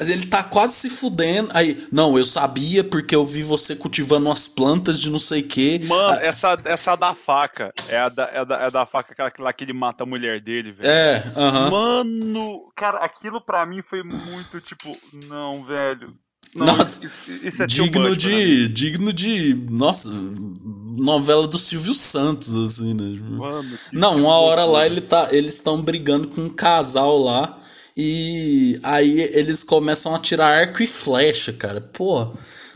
ele 0.00 0.26
tá 0.26 0.42
quase 0.42 0.74
se 0.74 0.90
fudendo. 0.90 1.50
Aí, 1.52 1.86
não, 1.90 2.16
eu 2.18 2.24
sabia 2.24 2.84
porque 2.84 3.14
eu 3.14 3.24
vi 3.24 3.42
você 3.42 3.74
cultivando 3.74 4.26
umas 4.26 4.46
plantas 4.46 5.00
de 5.00 5.10
não 5.10 5.18
sei 5.18 5.40
o 5.40 5.48
quê. 5.48 5.80
Mano, 5.84 6.10
ah, 6.10 6.18
essa, 6.22 6.58
essa 6.64 6.96
da 6.96 7.14
faca. 7.14 7.72
É 7.88 7.98
a 7.98 8.08
da, 8.08 8.24
é 8.24 8.44
da, 8.44 8.56
é 8.56 8.70
da 8.70 8.86
faca 8.86 9.12
aquela, 9.12 9.28
aquela 9.28 9.52
que 9.52 9.64
ele 9.64 9.72
mata 9.72 10.02
a 10.02 10.06
mulher 10.06 10.40
dele, 10.40 10.72
velho. 10.72 10.88
É, 10.88 11.16
aham. 11.36 11.66
Uh 11.66 11.68
-huh. 11.68 11.70
Mano, 11.70 12.72
cara, 12.76 12.98
aquilo 12.98 13.40
pra 13.40 13.64
mim 13.66 13.82
foi 13.82 14.02
muito 14.02 14.60
tipo, 14.60 14.96
não, 15.28 15.64
velho. 15.64 16.12
Não, 16.54 16.66
nossa, 16.66 17.04
isso, 17.04 17.30
isso 17.46 17.62
é 17.62 17.66
digno 17.66 18.14
de. 18.14 18.68
Digno 18.68 19.12
de. 19.12 19.54
Nossa, 19.70 20.10
novela 20.10 21.46
do 21.46 21.58
Silvio 21.58 21.94
Santos, 21.94 22.54
assim, 22.54 22.92
né? 22.92 23.18
Mano, 23.22 23.78
não, 23.92 24.16
uma 24.18 24.34
hora 24.34 24.64
lá 24.64 24.84
ele 24.84 25.00
tá, 25.00 25.28
eles 25.30 25.54
estão 25.54 25.80
brigando 25.80 26.28
com 26.28 26.42
um 26.42 26.50
casal 26.50 27.18
lá. 27.18 27.58
E 27.96 28.80
aí 28.82 29.20
eles 29.34 29.62
começam 29.62 30.14
a 30.14 30.18
tirar 30.18 30.56
arco 30.56 30.82
e 30.82 30.86
flecha, 30.86 31.52
cara. 31.52 31.80
Pô. 31.80 32.28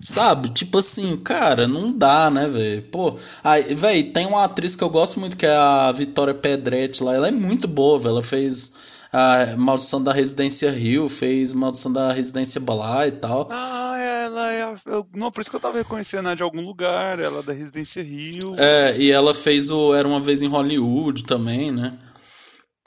Sabe? 0.03 0.51
Tipo 0.51 0.79
assim, 0.79 1.17
cara, 1.17 1.67
não 1.67 1.97
dá, 1.97 2.31
né, 2.31 2.47
velho? 2.47 2.83
Pô, 2.83 3.19
aí, 3.43 3.75
velho, 3.75 4.13
tem 4.13 4.27
uma 4.27 4.45
atriz 4.45 4.77
que 4.77 4.85
eu 4.85 4.91
gosto 4.91 5.19
muito 5.19 5.37
que 5.37 5.47
é 5.47 5.57
a 5.57 5.91
Vitória 5.91 6.35
Pedretti 6.35 7.03
lá. 7.03 7.15
Ela 7.15 7.29
é 7.29 7.33
muito 7.33 7.67
boa, 7.67 7.99
velho. 7.99 8.13
Ela 8.13 8.23
fez 8.23 8.75
a 9.13 9.57
Maldição 9.57 10.03
da 10.03 10.13
Residência 10.13 10.71
Rio, 10.71 11.09
fez 11.09 11.53
Maldição 11.53 11.93
da 11.93 12.13
Residência 12.13 12.61
Balá 12.61 13.07
e 13.07 13.13
tal. 13.13 13.49
Ah, 13.51 13.97
ela 13.99 14.53
é. 14.53 14.75
Eu, 14.85 15.07
não, 15.15 15.33
por 15.33 15.41
isso 15.41 15.51
que 15.51 15.57
eu 15.57 15.61
tava 15.61 15.79
reconhecendo 15.79 16.27
ela 16.27 16.37
de 16.37 16.43
algum 16.43 16.61
lugar, 16.61 17.19
ela 17.19 17.41
é 17.41 17.43
da 17.43 17.53
Residência 17.53 18.03
Rio. 18.03 18.55
É, 18.59 18.97
e 18.99 19.11
ela 19.11 19.35
fez 19.35 19.71
o 19.71 19.95
Era 19.95 20.07
uma 20.07 20.21
Vez 20.21 20.43
em 20.43 20.49
Hollywood 20.49 21.25
também, 21.25 21.73
né? 21.73 21.95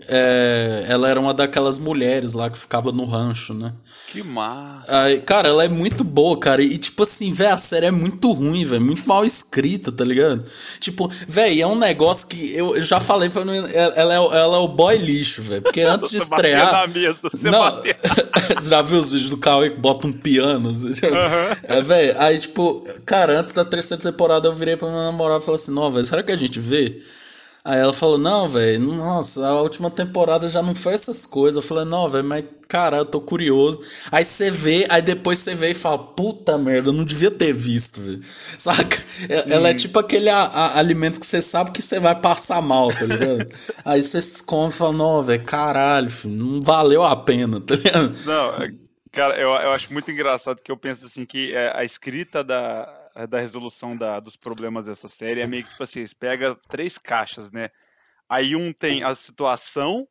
É, 0.07 0.85
ela 0.87 1.09
era 1.09 1.19
uma 1.19 1.33
daquelas 1.33 1.77
mulheres 1.77 2.33
lá 2.33 2.49
que 2.49 2.57
ficava 2.57 2.91
no 2.91 3.05
rancho, 3.05 3.53
né? 3.53 3.73
Que 4.11 4.23
massa. 4.23 5.03
Aí, 5.03 5.19
cara, 5.21 5.49
ela 5.49 5.65
é 5.65 5.67
muito 5.67 6.03
boa, 6.03 6.39
cara. 6.39 6.63
E, 6.63 6.77
tipo 6.77 7.03
assim, 7.03 7.33
velho, 7.33 7.53
a 7.53 7.57
série 7.57 7.87
é 7.87 7.91
muito 7.91 8.31
ruim, 8.31 8.65
velho. 8.65 8.81
Muito 8.81 9.07
mal 9.07 9.25
escrita, 9.25 9.91
tá 9.91 10.05
ligado? 10.05 10.43
Tipo, 10.79 11.09
velho, 11.27 11.61
é 11.61 11.67
um 11.67 11.77
negócio 11.77 12.27
que 12.27 12.55
eu, 12.55 12.81
já 12.81 12.99
falei 12.99 13.29
pra 13.29 13.43
mim. 13.43 13.57
Ela 13.73 14.13
é, 14.13 14.17
ela 14.17 14.57
é 14.57 14.59
o 14.59 14.67
boy 14.69 14.97
lixo, 14.97 15.41
velho. 15.41 15.61
Porque 15.61 15.81
antes 15.83 16.09
de 16.09 16.17
estrear. 16.17 16.87
Mesa, 16.89 17.19
você 17.21 17.51
não, 17.51 17.71
você 17.71 17.95
já 18.69 18.81
viu 18.81 18.99
os 18.99 19.11
vídeos 19.11 19.29
do 19.29 19.37
Cauê 19.37 19.69
que 19.69 19.79
bota 19.79 20.07
um 20.07 20.13
piano? 20.13 20.69
Uhum. 20.69 20.91
É, 21.63 21.81
velho, 21.81 22.15
aí, 22.19 22.39
tipo, 22.39 22.85
cara, 23.05 23.39
antes 23.39 23.53
da 23.53 23.65
terceira 23.65 24.01
temporada 24.01 24.47
eu 24.47 24.53
virei 24.53 24.77
pra 24.77 24.87
minha 24.87 25.03
namorada 25.03 25.41
e 25.41 25.45
falei 25.45 25.55
assim: 25.61 25.73
não, 25.73 25.91
velho, 25.91 26.05
será 26.05 26.23
que 26.23 26.31
a 26.31 26.37
gente 26.37 26.59
vê? 26.59 26.99
Aí 27.63 27.79
ela 27.79 27.93
falou, 27.93 28.17
não, 28.17 28.47
velho, 28.47 28.79
nossa, 28.79 29.45
a 29.45 29.61
última 29.61 29.91
temporada 29.91 30.47
já 30.47 30.61
não 30.61 30.73
foi 30.73 30.93
essas 30.93 31.25
coisas. 31.25 31.57
Eu 31.57 31.67
falei, 31.67 31.85
não, 31.85 32.09
velho, 32.09 32.23
mas 32.23 32.45
cara, 32.69 32.97
eu 32.97 33.05
tô 33.05 33.19
curioso. 33.19 33.81
Aí 34.11 34.23
você 34.23 34.49
vê, 34.49 34.85
aí 34.89 35.01
depois 35.01 35.39
você 35.39 35.55
vê 35.55 35.71
e 35.71 35.75
fala, 35.75 35.97
puta 35.97 36.57
merda, 36.57 36.89
eu 36.89 36.93
não 36.93 37.03
devia 37.03 37.31
ter 37.31 37.51
visto, 37.51 37.99
velho. 37.99 38.19
Saca? 38.23 38.97
Ela 39.49 39.69
é 39.69 39.73
tipo 39.73 39.99
aquele 39.99 40.29
a, 40.29 40.37
a, 40.37 40.79
alimento 40.79 41.19
que 41.19 41.25
você 41.25 41.41
sabe 41.41 41.71
que 41.71 41.81
você 41.81 41.99
vai 41.99 42.15
passar 42.15 42.61
mal, 42.61 42.95
tá 42.95 43.05
ligado? 43.05 43.45
aí 43.83 44.01
você 44.01 44.21
come 44.45 44.69
e 44.69 44.73
fala, 44.73 44.93
não, 44.93 45.23
velho, 45.23 45.43
caralho, 45.43 46.09
filho, 46.09 46.35
não 46.35 46.61
valeu 46.61 47.03
a 47.03 47.15
pena, 47.15 47.59
tá 47.59 47.75
ligado? 47.75 48.15
Não, 48.25 48.63
é, 48.63 48.71
cara, 49.11 49.35
eu, 49.35 49.49
eu 49.49 49.71
acho 49.71 49.91
muito 49.91 50.09
engraçado 50.11 50.61
que 50.63 50.71
eu 50.71 50.77
penso 50.77 51.07
assim 51.07 51.25
que 51.25 51.53
é, 51.53 51.71
a 51.75 51.83
escrita 51.83 52.43
da 52.43 52.98
da 53.29 53.39
resolução 53.39 53.97
da, 53.97 54.19
dos 54.19 54.35
problemas 54.35 54.85
dessa 54.85 55.07
série 55.07 55.41
é 55.41 55.47
meio 55.47 55.63
que 55.63 55.71
tipo 55.71 55.83
assim, 55.83 56.05
pega 56.19 56.55
três 56.67 56.97
caixas, 56.97 57.51
né? 57.51 57.69
Aí 58.27 58.55
um 58.55 58.71
tem 58.71 59.03
a 59.03 59.15
situação, 59.15 60.07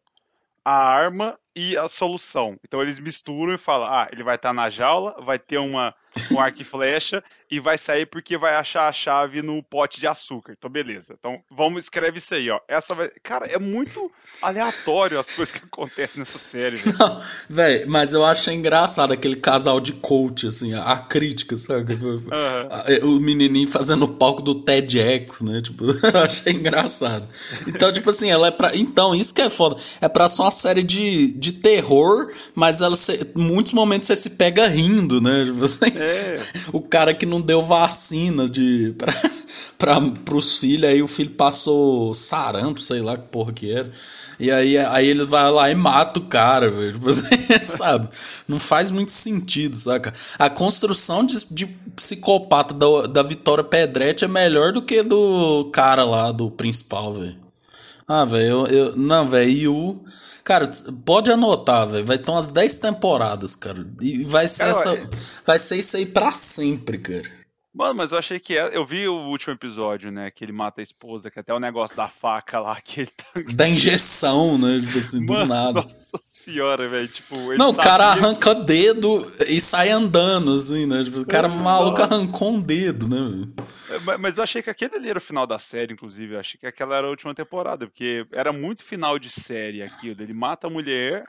a 0.64 0.76
arma 0.76 1.38
e 1.55 1.76
a 1.76 1.88
solução. 1.88 2.59
Então 2.64 2.82
eles 2.82 2.99
misturam 2.99 3.55
e 3.55 3.59
falam: 3.59 3.88
ah, 3.88 4.09
ele 4.11 4.22
vai 4.22 4.36
estar 4.36 4.51
tá 4.51 4.53
na 4.55 4.68
jaula, 4.68 5.16
vai 5.20 5.38
ter 5.38 5.59
uma, 5.59 5.94
um 6.30 6.40
arco 6.40 6.61
e 6.61 6.64
flecha 6.64 7.22
e 7.50 7.59
vai 7.59 7.78
sair 7.78 8.06
porque 8.06 8.36
vai 8.36 8.54
achar 8.54 8.88
a 8.88 8.92
chave 8.92 9.42
no 9.42 9.62
pote 9.62 10.00
de 10.00 10.06
açúcar. 10.06 10.54
Então, 10.56 10.70
beleza. 10.70 11.14
Então, 11.18 11.40
vamos, 11.50 11.84
escreve 11.84 12.18
isso 12.18 12.34
aí, 12.34 12.50
ó. 12.50 12.61
Essa 12.68 12.94
vai. 12.94 13.11
Cara, 13.22 13.46
é 13.46 13.59
muito 13.59 14.11
aleatório 14.42 15.18
as 15.18 15.26
coisas 15.34 15.54
que 15.54 15.64
acontecem 15.64 16.20
nessa 16.20 16.38
série, 16.38 16.76
velho. 17.48 17.90
mas 17.90 18.12
eu 18.12 18.24
acho 18.24 18.50
engraçado 18.50 19.12
aquele 19.12 19.36
casal 19.36 19.80
de 19.80 19.94
coach, 19.94 20.46
assim, 20.46 20.74
a, 20.74 20.96
crítica, 20.96 21.56
sabe? 21.56 21.94
Uhum. 21.94 22.28
O 23.02 23.20
menininho 23.20 23.68
fazendo 23.68 24.04
o 24.04 24.14
palco 24.16 24.42
do 24.42 24.56
TEDx, 24.56 25.40
né? 25.40 25.62
Tipo, 25.62 25.84
eu 26.14 26.20
achei 26.22 26.52
engraçado. 26.52 27.28
Então, 27.66 27.90
tipo 27.90 28.11
assim, 28.11 28.30
ela 28.30 28.48
é 28.48 28.50
pra. 28.50 28.76
Então, 28.76 29.14
isso 29.14 29.32
que 29.32 29.42
é 29.42 29.48
foda. 29.48 29.76
É 30.00 30.09
pra 30.09 30.28
ser 30.28 30.42
uma 30.42 30.50
série 30.50 30.82
de, 30.82 31.32
de 31.32 31.52
terror, 31.52 32.30
mas 32.54 32.80
ela, 32.82 32.96
muitos 33.34 33.72
momentos 33.72 34.06
você 34.06 34.16
se 34.16 34.30
pega 34.30 34.68
rindo, 34.68 35.20
né? 35.20 35.44
Tipo 35.44 35.64
assim, 35.64 35.97
é. 36.03 36.36
O 36.72 36.80
cara 36.80 37.14
que 37.14 37.26
não 37.26 37.40
deu 37.40 37.62
vacina 37.62 38.49
de 38.49 38.94
para 39.78 40.01
pros 40.24 40.59
filhos, 40.59 40.90
aí 40.90 41.03
o 41.03 41.09
filho 41.09 41.30
passou 41.30 42.12
sarampo, 42.14 42.80
sei 42.80 43.01
lá 43.01 43.16
que 43.16 43.28
porra 43.28 43.53
que 43.53 43.72
era. 43.72 43.90
E 44.40 44.53
aí, 44.53 44.78
aí 44.78 45.09
eles 45.09 45.26
vai 45.26 45.51
lá 45.51 45.70
e 45.70 45.74
mata 45.74 46.20
o 46.20 46.26
cara, 46.26 46.70
velho. 46.70 46.92
Tipo 46.99 47.11
assim, 47.11 47.66
sabe? 47.66 48.09
Não 48.46 48.61
faz 48.61 48.90
muito 48.90 49.11
sentido, 49.11 49.74
saca? 49.74 50.12
A 50.38 50.49
construção 50.49 51.26
de, 51.26 51.36
de 51.51 51.66
psicopata 51.96 52.72
da, 52.72 53.03
da 53.03 53.22
Vitória 53.22 53.64
Pedretti 53.64 54.24
é 54.24 54.28
melhor 54.28 54.72
do 54.72 54.82
que 54.82 55.03
do 55.03 55.68
cara 55.72 56.05
lá, 56.05 56.30
do 56.30 56.51
principal, 56.51 57.12
velho. 57.12 57.47
Ah, 58.09 58.24
velho, 58.24 58.46
eu, 58.46 58.66
eu, 58.66 58.96
Não, 58.96 59.28
velho, 59.28 59.50
Yu. 59.50 60.04
Cara, 60.42 60.66
pode 61.04 61.30
anotar, 61.30 61.86
velho. 61.86 62.06
Vai 62.06 62.16
ter 62.16 62.30
umas 62.30 62.50
10 62.50 62.78
temporadas, 62.78 63.54
cara. 63.54 63.86
E 64.00 64.24
vai 64.24 64.48
ser, 64.48 64.61
cara, 64.61 64.70
essa, 64.70 64.94
é... 64.94 65.09
vai 65.46 65.59
ser 65.59 65.76
isso 65.76 65.96
aí 65.96 66.06
pra 66.06 66.32
sempre, 66.32 66.96
cara. 66.98 67.38
Mano, 67.74 67.94
mas 67.94 68.11
eu 68.11 68.18
achei 68.18 68.40
que 68.40 68.56
é. 68.56 68.74
Eu 68.74 68.86
vi 68.86 69.06
o 69.06 69.28
último 69.28 69.52
episódio, 69.52 70.11
né? 70.11 70.30
Que 70.30 70.42
ele 70.42 70.52
mata 70.52 70.80
a 70.80 70.82
esposa, 70.82 71.30
que 71.30 71.38
até 71.38 71.52
o 71.52 71.61
negócio 71.61 71.96
da 71.96 72.09
faca 72.09 72.59
lá, 72.59 72.80
que 72.80 73.02
ele 73.02 73.11
tá. 73.11 73.26
Da 73.54 73.68
injeção, 73.68 74.56
né? 74.56 74.80
Tipo 74.80 74.98
assim, 74.98 75.26
Mano, 75.26 75.42
do 75.42 75.46
nada. 75.46 75.82
Nossa 75.82 76.27
senhora, 76.49 76.88
velho. 76.88 77.09
Tipo, 77.09 77.36
Não, 77.57 77.70
o 77.70 77.76
cara 77.76 78.07
arranca 78.07 78.55
dedo 78.55 79.30
e 79.46 79.61
sai 79.61 79.90
andando, 79.90 80.53
assim, 80.53 80.86
né? 80.86 81.05
Tipo, 81.05 81.20
o 81.20 81.26
cara 81.26 81.49
maluco 81.49 82.03
arrancou 82.03 82.53
um 82.53 82.61
dedo, 82.61 83.09
né? 83.09 83.46
É, 83.90 84.16
mas 84.18 84.36
eu 84.36 84.42
achei 84.42 84.62
que 84.62 84.70
aquele 84.70 84.96
ali 84.96 85.11
era 85.11 85.18
o 85.18 85.22
final 85.22 85.46
da 85.46 85.59
série, 85.59 85.92
inclusive. 85.92 86.34
Eu 86.34 86.40
achei 86.40 86.59
que 86.59 86.66
aquela 86.66 86.96
era 86.96 87.07
a 87.07 87.11
última 87.11 87.34
temporada, 87.34 87.86
porque 87.86 88.26
era 88.32 88.53
muito 88.53 88.82
final 88.82 89.18
de 89.18 89.30
série 89.30 89.82
aquilo. 89.82 90.22
Ele 90.22 90.34
mata 90.34 90.66
a 90.66 90.70
mulher, 90.70 91.24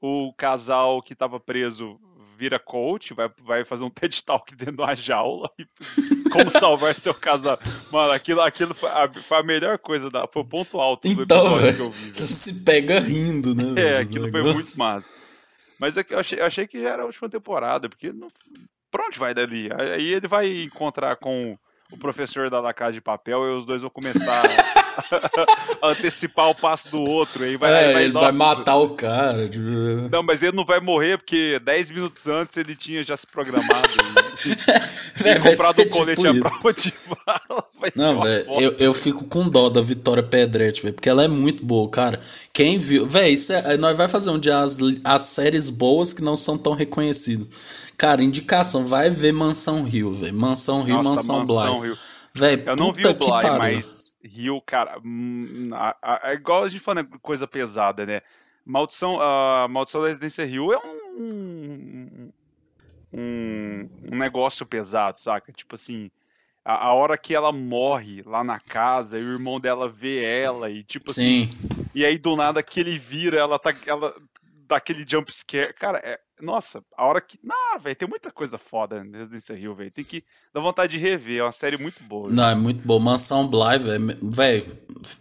o 0.00 0.32
casal 0.32 1.02
que 1.02 1.14
tava 1.14 1.40
preso 1.40 1.98
vira 2.44 2.58
coach, 2.58 3.14
vai, 3.14 3.30
vai 3.42 3.64
fazer 3.64 3.84
um 3.84 3.90
TED 3.90 4.22
Talk 4.22 4.54
dentro 4.54 4.76
de 4.76 4.82
uma 4.82 4.94
jaula 4.94 5.50
e 5.58 5.64
como 6.30 6.50
salvar 6.58 6.94
seu 6.94 7.14
casal. 7.14 7.58
Mano, 7.90 8.12
aquilo, 8.12 8.40
aquilo 8.42 8.74
foi, 8.74 8.90
a, 8.90 9.10
foi 9.10 9.38
a 9.38 9.42
melhor 9.42 9.78
coisa, 9.78 10.10
da, 10.10 10.26
foi 10.26 10.42
o 10.42 10.46
ponto 10.46 10.78
alto 10.80 11.02
do 11.02 11.22
então, 11.22 11.46
episódio 11.46 11.62
véio, 11.62 11.76
que 11.76 11.82
eu 11.82 11.90
vi. 11.90 12.14
Você 12.14 12.26
se 12.26 12.64
pega 12.64 13.00
rindo, 13.00 13.54
né? 13.54 13.82
É, 13.82 14.00
aquilo 14.00 14.30
foi 14.30 14.42
muito 14.42 14.78
massa. 14.78 15.24
Mas 15.80 15.96
é 15.96 16.04
eu 16.08 16.18
achei, 16.18 16.38
eu 16.38 16.44
achei 16.44 16.66
que 16.66 16.80
já 16.80 16.90
era 16.90 17.02
a 17.02 17.06
última 17.06 17.28
temporada, 17.28 17.88
porque 17.88 18.12
não, 18.12 18.28
pra 18.90 19.06
onde 19.06 19.18
vai 19.18 19.34
dali? 19.34 19.68
Aí 19.72 20.12
ele 20.12 20.28
vai 20.28 20.64
encontrar 20.64 21.16
com 21.16 21.54
o 21.92 21.98
professor 21.98 22.50
da 22.50 22.60
La 22.60 22.74
Casa 22.74 22.92
de 22.92 23.00
Papel 23.00 23.44
e 23.44 23.58
os 23.58 23.66
dois 23.66 23.80
vão 23.80 23.90
começar 23.90 24.42
antecipar 25.82 26.50
o 26.50 26.54
passo 26.54 26.90
do 26.90 27.02
outro. 27.02 27.44
Aí 27.44 27.56
vai, 27.56 27.72
é, 27.72 27.92
vai 27.92 28.04
ele 28.04 28.12
vai 28.12 28.32
matar 28.32 28.76
o 28.76 28.90
cara. 28.90 29.48
Não, 30.10 30.22
mas 30.22 30.42
ele 30.42 30.56
não 30.56 30.64
vai 30.64 30.80
morrer 30.80 31.18
porque 31.18 31.60
10 31.64 31.90
minutos 31.90 32.26
antes 32.26 32.56
ele 32.56 32.76
tinha 32.76 33.02
já 33.02 33.16
se 33.16 33.26
programado. 33.26 33.88
e, 35.24 35.28
e 35.28 35.34
comprado 35.40 35.82
o 35.82 35.88
colete 35.90 36.22
tipo 36.22 36.38
à 36.38 36.50
prova 36.50 36.72
de 36.72 36.92
bala. 37.08 37.64
Não, 37.96 38.20
velho, 38.20 38.60
eu, 38.60 38.72
eu 38.78 38.94
fico 38.94 39.24
com 39.24 39.48
dó 39.48 39.68
da 39.68 39.80
Vitória 39.80 40.22
Pedretti, 40.22 40.82
velho, 40.82 40.94
porque 40.94 41.08
ela 41.08 41.24
é 41.24 41.28
muito 41.28 41.64
boa, 41.64 41.88
cara. 41.88 42.20
Quem 42.52 42.78
viu. 42.78 43.06
Velho, 43.06 43.36
é, 43.50 43.76
nós 43.76 43.96
vai 43.96 44.08
fazer 44.08 44.30
um 44.30 44.38
dia 44.38 44.58
as, 44.58 44.78
as 45.04 45.22
séries 45.22 45.70
boas 45.70 46.12
que 46.12 46.22
não 46.22 46.36
são 46.36 46.56
tão 46.58 46.74
reconhecidas. 46.74 47.92
Cara, 47.96 48.22
indicação, 48.22 48.86
vai 48.86 49.10
ver 49.10 49.32
Mansão 49.32 49.82
Rio, 49.82 50.12
velho. 50.12 50.34
Mansão 50.34 50.82
Rio, 50.82 51.02
Nossa, 51.02 51.32
Mansão, 51.32 51.46
Mansão 51.46 51.80
Bly. 51.80 51.96
Velho, 52.34 52.62
eu 52.66 52.76
não 52.76 52.92
vi 52.92 53.06
o 53.06 53.14
Bly, 53.14 53.58
mas 53.58 54.03
Rio, 54.24 54.60
cara, 54.60 54.98
hum, 55.04 55.70
é 56.22 56.34
igual 56.34 56.64
a 56.64 56.68
gente 56.68 56.80
falando 56.80 57.18
coisa 57.20 57.46
pesada, 57.46 58.06
né? 58.06 58.22
Maldição, 58.64 59.20
a 59.20 59.68
Maldição 59.70 60.00
da 60.00 60.08
Residência 60.08 60.44
Rio 60.46 60.72
é 60.72 60.78
um, 60.78 62.32
um, 63.12 63.90
um 64.10 64.18
negócio 64.18 64.64
pesado, 64.64 65.20
saca? 65.20 65.52
Tipo 65.52 65.74
assim, 65.74 66.10
a, 66.64 66.86
a, 66.86 66.94
hora 66.94 67.18
que 67.18 67.34
ela 67.34 67.52
morre 67.52 68.22
lá 68.22 68.42
na 68.42 68.58
casa 68.58 69.18
e 69.18 69.22
o 69.22 69.32
irmão 69.34 69.60
dela 69.60 69.86
vê 69.86 70.24
ela 70.24 70.70
e 70.70 70.82
tipo 70.82 71.10
assim, 71.10 71.46
Sim. 71.46 71.68
assim, 71.72 71.90
e 71.94 72.06
aí 72.06 72.16
do 72.16 72.34
nada 72.34 72.62
que 72.62 72.80
ele 72.80 72.98
vira, 72.98 73.38
ela 73.38 73.58
tá, 73.58 73.74
ela 73.86 74.14
dá 74.66 74.76
aquele 74.76 75.04
jump 75.06 75.30
scare, 75.30 75.74
cara, 75.74 76.00
é, 76.02 76.18
nossa, 76.42 76.82
a 76.96 77.06
hora 77.06 77.20
que. 77.20 77.38
Não, 77.42 77.78
velho, 77.78 77.94
tem 77.94 78.08
muita 78.08 78.30
coisa 78.30 78.58
foda 78.58 79.04
no 79.04 79.16
Resident 79.16 79.48
Evil, 79.50 79.74
velho. 79.74 79.90
Tem 79.90 80.04
que 80.04 80.24
dar 80.52 80.60
vontade 80.60 80.92
de 80.92 80.98
rever. 80.98 81.38
É 81.38 81.42
uma 81.44 81.52
série 81.52 81.76
muito 81.76 82.02
boa. 82.04 82.28
Não, 82.28 82.48
é 82.48 82.54
muito 82.56 82.84
boa. 82.84 82.98
Mansão 82.98 83.46
Bly, 83.46 83.78
velho. 83.78 84.18
Velho, 84.22 84.66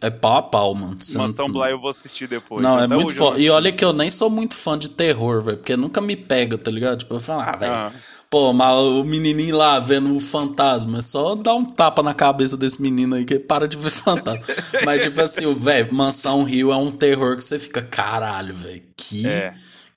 é 0.02 0.10
pau 0.10 0.38
a 0.38 0.42
pau, 0.42 0.74
mano. 0.74 0.98
Você 1.00 1.18
Mansão 1.18 1.46
não... 1.48 1.54
Bly 1.54 1.72
eu 1.72 1.80
vou 1.80 1.92
assistir 1.92 2.28
depois. 2.28 2.64
Não, 2.64 2.80
é 2.80 2.88
muito 2.88 3.14
foda. 3.14 3.40
E 3.40 3.48
olha 3.50 3.72
que 3.72 3.86
eu 3.86 3.94
nem 3.94 4.10
sou 4.10 4.30
muito 4.30 4.56
fã 4.56 4.78
de 4.78 4.90
terror, 4.90 5.44
velho. 5.44 5.58
Porque 5.58 5.76
nunca 5.76 6.02
me 6.02 6.16
pega, 6.16 6.58
tá 6.58 6.72
ligado? 6.72 6.98
Tipo, 7.00 7.14
eu 7.14 7.20
falo, 7.20 7.42
ah, 7.42 7.56
velho. 7.58 7.74
Ah. 7.74 7.92
Pô, 8.30 8.52
mas 8.52 8.76
o 8.76 9.04
menininho 9.04 9.56
lá 9.56 9.80
vendo 9.80 10.16
o 10.16 10.20
fantasma. 10.20 10.98
É 10.98 11.02
só 11.02 11.36
dar 11.36 11.54
um 11.54 11.64
tapa 11.64 12.02
na 12.02 12.16
cabeça 12.16 12.58
desse 12.58 12.82
menino 12.82 13.16
aí 13.16 13.24
que 13.24 13.38
para 13.38 13.68
de 13.68 13.78
ver 13.78 13.92
fantasma. 13.94 14.82
mas, 14.84 15.00
tipo 15.06 15.22
assim, 15.22 15.54
velho, 15.54 15.94
Mansão 15.94 16.44
Rio 16.44 16.72
é 16.72 16.76
um 16.76 16.92
terror 16.92 17.38
que 17.38 17.44
você 17.44 17.60
fica, 17.60 17.84
caralho, 17.84 18.56
velho. 18.56 18.82
Que. 18.98 19.28
É 19.28 19.54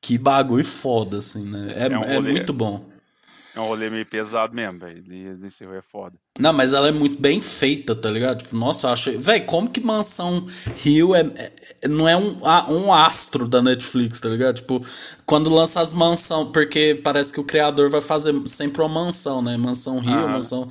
que 0.06 0.16
bagulho 0.16 0.64
foda, 0.64 1.18
assim, 1.18 1.50
né? 1.50 1.72
É, 1.74 1.92
é, 1.92 1.98
um 1.98 2.04
é 2.04 2.20
muito 2.20 2.52
bom. 2.52 2.88
É 3.56 3.60
um 3.60 3.66
rolê 3.66 3.90
meio 3.90 4.06
pesado 4.06 4.54
mesmo, 4.54 4.78
velho. 4.78 5.02
Esse 5.44 5.64
é 5.64 5.82
foda. 5.90 6.14
Não, 6.38 6.52
mas 6.52 6.74
ela 6.74 6.86
é 6.86 6.92
muito 6.92 7.20
bem 7.20 7.40
feita, 7.40 7.92
tá 7.96 8.08
ligado? 8.08 8.44
Tipo, 8.44 8.54
nossa, 8.54 8.86
eu 8.86 8.92
acho. 8.92 9.18
Véi, 9.18 9.40
como 9.40 9.68
que 9.68 9.80
Mansão 9.80 10.46
Rio 10.76 11.12
é, 11.12 11.22
é, 11.22 11.88
não 11.88 12.08
é 12.08 12.16
um, 12.16 12.36
um 12.68 12.92
astro 12.92 13.48
da 13.48 13.60
Netflix, 13.60 14.20
tá 14.20 14.28
ligado? 14.28 14.56
Tipo, 14.56 14.80
quando 15.24 15.50
lança 15.50 15.80
as 15.80 15.92
mansão, 15.92 16.52
porque 16.52 17.00
parece 17.02 17.32
que 17.32 17.40
o 17.40 17.44
criador 17.44 17.90
vai 17.90 18.00
fazer 18.00 18.32
sempre 18.46 18.82
uma 18.82 18.88
mansão, 18.88 19.42
né? 19.42 19.56
Mansão 19.56 19.98
Rio, 19.98 20.12
ah. 20.12 20.28
mansão 20.28 20.68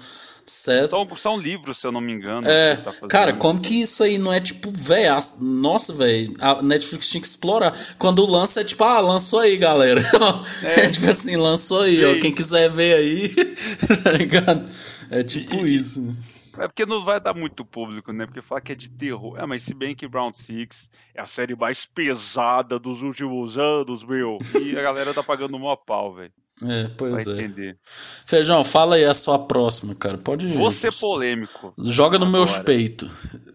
Certo. 0.47 0.91
São, 0.91 1.07
são 1.17 1.39
livros, 1.39 1.79
se 1.79 1.87
eu 1.87 1.91
não 1.91 1.99
me 1.99 2.13
engano. 2.13 2.47
É, 2.47 2.75
tá 2.75 2.93
cara, 3.09 3.33
como 3.33 3.59
que 3.59 3.81
isso 3.81 4.03
aí 4.03 4.19
não 4.19 4.31
é 4.31 4.39
tipo, 4.39 4.71
velho, 4.71 5.15
nossa, 5.41 5.91
velho, 5.91 6.33
a 6.39 6.61
Netflix 6.61 7.09
tinha 7.09 7.21
que 7.21 7.27
explorar. 7.27 7.73
Quando 7.97 8.23
lança 8.27 8.61
é 8.61 8.63
tipo, 8.63 8.83
ah, 8.83 8.99
lançou 8.99 9.39
aí, 9.39 9.57
galera. 9.57 10.03
É, 10.63 10.85
é 10.85 10.89
tipo 10.89 11.09
assim, 11.09 11.35
lançou 11.35 11.81
aí, 11.81 12.03
ó, 12.05 12.19
quem 12.19 12.31
quiser 12.31 12.69
ver 12.69 12.95
aí, 12.95 13.29
tá 14.03 14.11
ligado? 14.11 14.67
É 15.09 15.23
tipo 15.23 15.65
e, 15.65 15.75
isso. 15.75 16.15
É 16.60 16.68
porque 16.68 16.86
não 16.86 17.03
vai 17.03 17.20
dar 17.20 17.34
muito 17.34 17.66
público, 17.66 18.12
né? 18.12 18.26
Porque 18.26 18.41
fala 18.41 18.62
que 18.62 18.72
é 18.72 18.76
de 18.76 18.89
terror. 18.89 19.38
É, 19.38 19.45
mas 19.45 19.64
se 19.64 19.74
bem 19.74 19.95
que 19.95 20.06
Round 20.06 20.38
Six 20.38 20.89
é 21.14 21.22
a 21.22 21.26
série 21.26 21.56
mais 21.56 21.86
pesada 21.86 22.80
dos 22.80 23.01
últimos 23.01 23.58
anos, 23.58 24.03
meu. 24.03 24.38
E 24.62 24.78
a 24.78 24.82
galera 24.82 25.14
tá 25.14 25.24
pagando 25.24 25.56
uma 25.58 25.76
pau, 25.78 26.14
velho. 26.14 26.32
É, 26.64 26.88
pois 26.97 27.26
Vai 27.26 27.34
é. 27.34 27.38
Entender. 27.41 27.78
Feijão, 27.84 28.64
fala 28.64 28.95
aí 28.95 29.03
a 29.03 29.14
sua 29.14 29.45
próxima, 29.45 29.93
cara. 29.93 30.18
Pode. 30.18 30.53
Vou 30.53 30.72
ser 30.72 30.93
polêmico. 30.93 31.74
Joga 31.78 32.18
no 32.18 32.32
meu 32.32 32.45
peito. 32.64 33.10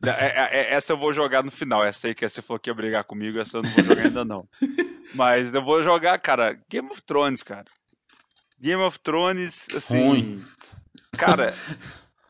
É, 0.05 0.11
é, 0.11 0.61
é, 0.61 0.75
essa 0.75 0.93
eu 0.93 0.99
vou 0.99 1.13
jogar 1.13 1.43
no 1.43 1.51
final. 1.51 1.83
Essa 1.83 2.09
aí 2.09 2.15
que 2.15 2.29
você 2.29 2.43
falou 2.43 2.61
que 2.61 2.69
ia 2.69 2.75
brigar 2.75 3.05
comigo, 3.05 3.39
essa 3.39 3.57
eu 3.57 3.63
não 3.63 3.71
vou 3.71 3.85
jogar 3.85 4.03
ainda 4.03 4.25
não. 4.25 4.47
Mas 5.17 5.55
eu 5.55 5.65
vou 5.65 5.83
jogar, 5.83 6.19
cara, 6.19 6.59
Game 6.69 6.91
of 6.91 7.01
Thrones, 7.03 7.43
cara. 7.43 7.65
Game 8.61 8.83
of 8.83 8.99
Thrones, 8.99 9.67
assim. 9.75 10.07
Ruim. 10.07 10.45
Cara, 11.17 11.49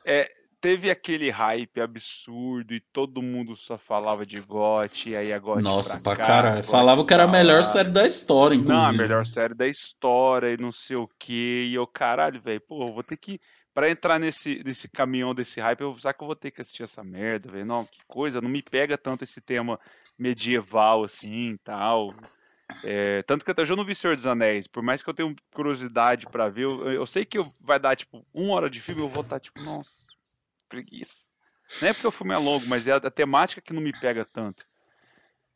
é, 0.07 0.31
teve 0.61 0.91
aquele 0.91 1.31
hype 1.31 1.81
absurdo 1.81 2.75
e 2.75 2.81
todo 2.81 3.23
mundo 3.23 3.57
só 3.57 3.79
falava 3.79 4.27
de 4.27 4.41
GOT, 4.41 5.11
e 5.11 5.17
aí 5.17 5.33
a 5.33 5.39
GOT 5.39 5.63
Nossa, 5.63 6.03
pra, 6.03 6.17
pra 6.17 6.25
caralho. 6.25 6.65
Falava 6.65 7.05
que 7.05 7.15
era 7.15 7.25
a 7.25 7.29
melhor 7.29 7.65
série 7.65 7.91
da 7.91 8.07
história, 8.07 8.55
inclusive. 8.55 8.79
Não, 8.79 8.87
a 8.87 8.93
melhor 8.93 9.27
série 9.27 9.55
da 9.55 9.67
história 9.67 10.53
e 10.53 10.63
não 10.63 10.71
sei 10.71 10.97
o 10.97 11.09
que. 11.19 11.69
E 11.71 11.75
eu, 11.75 11.87
caralho, 11.87 12.41
velho, 12.41 12.61
pô, 12.69 12.87
vou 12.87 13.03
ter 13.03 13.17
que. 13.17 13.41
Pra 13.73 13.89
entrar 13.89 14.19
nesse, 14.19 14.63
nesse 14.65 14.89
caminhão 14.89 15.33
desse 15.33 15.61
hype, 15.61 15.81
eu 15.81 15.97
será 15.97 16.13
que 16.13 16.23
eu 16.23 16.27
vou 16.27 16.37
ter 16.37 16.51
que 16.51 16.61
assistir 16.61 16.83
essa 16.83 17.05
merda, 17.05 17.49
velho? 17.49 17.65
Não, 17.65 17.85
que 17.85 18.01
coisa, 18.07 18.41
não 18.41 18.51
me 18.51 18.63
pega 18.63 18.99
tanto 18.99 19.23
esse 19.23 19.41
tema 19.41 19.79
medieval 20.19 21.05
assim 21.05 21.57
tal. 21.63 22.11
É, 22.85 23.23
tanto 23.23 23.45
que 23.45 23.51
até 23.51 23.63
eu 23.63 23.77
não 23.77 23.85
vi 23.85 23.95
Senhor 23.95 24.17
dos 24.17 24.27
Anéis, 24.27 24.67
por 24.67 24.83
mais 24.83 25.03
que 25.03 25.11
eu 25.11 25.15
tenha 25.15 25.35
curiosidade 25.53 26.27
para 26.27 26.49
ver, 26.49 26.65
eu, 26.65 26.93
eu, 26.93 27.07
sei 27.07 27.25
que 27.25 27.39
eu, 27.39 27.45
vai 27.61 27.79
dar 27.79 27.97
tipo 27.97 28.25
uma 28.33 28.55
hora 28.55 28.71
de 28.71 28.81
filme, 28.81 29.03
eu 29.03 29.09
vou 29.09 29.23
estar 29.23 29.37
tá, 29.37 29.41
tipo, 29.41 29.61
nossa, 29.63 30.05
preguiça. 30.71 31.27
Não 31.83 31.89
é 31.89 31.93
porque 31.93 32.07
o 32.07 32.11
filme 32.11 32.35
é 32.35 32.39
longo, 32.39 32.67
mas 32.69 32.87
é 32.87 32.93
a, 32.93 32.97
a 32.97 33.11
temática 33.11 33.61
que 33.61 33.73
não 33.73 33.83
me 33.83 33.93
pega 33.93 34.25
tanto. 34.25 34.65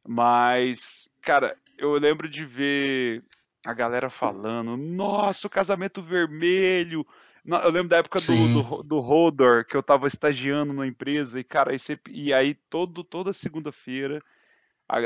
Mas, 0.07 1.09
cara, 1.23 1.51
eu 1.79 1.93
lembro 1.95 2.29
de 2.29 2.45
ver 2.45 3.23
a 3.67 3.73
galera 3.73 4.11
falando, 4.11 4.77
nossa, 4.77 5.47
o 5.47 5.51
casamento 5.51 6.03
vermelho. 6.03 7.07
Eu 7.45 7.71
lembro 7.71 7.89
da 7.89 7.99
época 7.99 8.19
do, 8.21 8.63
do, 8.63 8.83
do 8.83 8.99
Hodor, 8.99 9.65
que 9.67 9.77
eu 9.77 9.83
tava 9.83 10.07
estagiando 10.07 10.73
na 10.73 10.87
empresa, 10.87 11.39
e, 11.39 11.45
cara, 11.45 11.73
e 12.09 12.33
aí 12.33 12.55
todo, 12.55 13.05
toda 13.05 13.33
segunda-feira, 13.33 14.19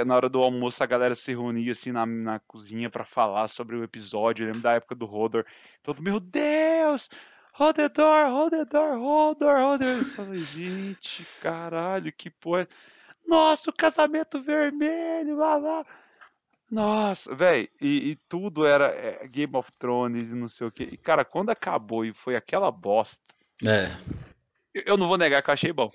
na 0.04 0.14
hora 0.14 0.28
do 0.28 0.40
almoço, 0.40 0.82
a 0.82 0.86
galera 0.86 1.14
se 1.14 1.32
reunia 1.32 1.72
assim 1.72 1.92
na, 1.92 2.04
na 2.04 2.40
cozinha 2.40 2.90
para 2.90 3.04
falar 3.04 3.48
sobre 3.48 3.76
o 3.76 3.84
episódio. 3.84 4.42
Eu 4.42 4.46
lembro 4.48 4.62
da 4.62 4.72
época 4.72 4.94
do 4.94 5.12
Hodor. 5.12 5.44
Todo, 5.82 6.02
meu 6.02 6.20
Deus, 6.20 7.08
hold 7.58 7.74
the 7.76 7.88
door, 7.88 8.30
hold 8.30 8.50
the 8.50 8.64
door, 8.64 8.98
hold 8.98 9.38
the 9.38 9.44
door, 9.44 9.60
hold 9.60 9.80
the 9.80 9.84
door. 9.84 9.98
Eu 9.98 10.04
falei, 10.04 10.40
gente, 10.40 11.24
caralho, 11.42 12.12
que 12.12 12.30
porra. 12.30 12.68
Nossa, 13.26 13.70
o 13.70 13.72
casamento 13.72 14.40
vermelho, 14.42 15.36
lá, 15.36 15.56
lá. 15.56 15.86
Nossa, 16.70 17.34
velho, 17.34 17.68
e, 17.80 18.10
e, 18.10 18.16
tudo 18.28 18.66
era 18.66 18.86
é, 18.86 19.26
Game 19.28 19.54
of 19.56 19.70
Thrones 19.78 20.28
e 20.28 20.34
não 20.34 20.48
sei 20.48 20.66
o 20.66 20.70
que. 20.70 20.84
E, 20.84 20.96
cara, 20.96 21.24
quando 21.24 21.50
acabou 21.50 22.04
e 22.04 22.12
foi 22.12 22.36
aquela 22.36 22.70
bosta. 22.70 23.22
É. 23.66 23.86
Eu, 24.74 24.82
eu 24.86 24.96
não 24.96 25.08
vou 25.08 25.18
negar 25.18 25.42
que 25.42 25.50
eu 25.50 25.54
achei 25.54 25.72
bom. 25.72 25.88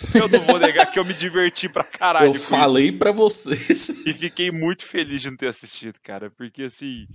Eu 0.14 0.28
não 0.28 0.40
vou 0.40 0.58
negar 0.58 0.90
que 0.90 0.98
eu 0.98 1.04
me 1.04 1.12
diverti 1.12 1.68
pra 1.68 1.84
caralho. 1.84 2.28
Eu 2.28 2.32
falei 2.32 2.90
pra 2.90 3.12
vocês. 3.12 4.06
E 4.06 4.14
fiquei 4.14 4.50
muito 4.50 4.86
feliz 4.86 5.20
de 5.20 5.28
não 5.28 5.36
ter 5.36 5.48
assistido, 5.48 6.00
cara. 6.02 6.30
Porque 6.30 6.62
assim. 6.62 7.06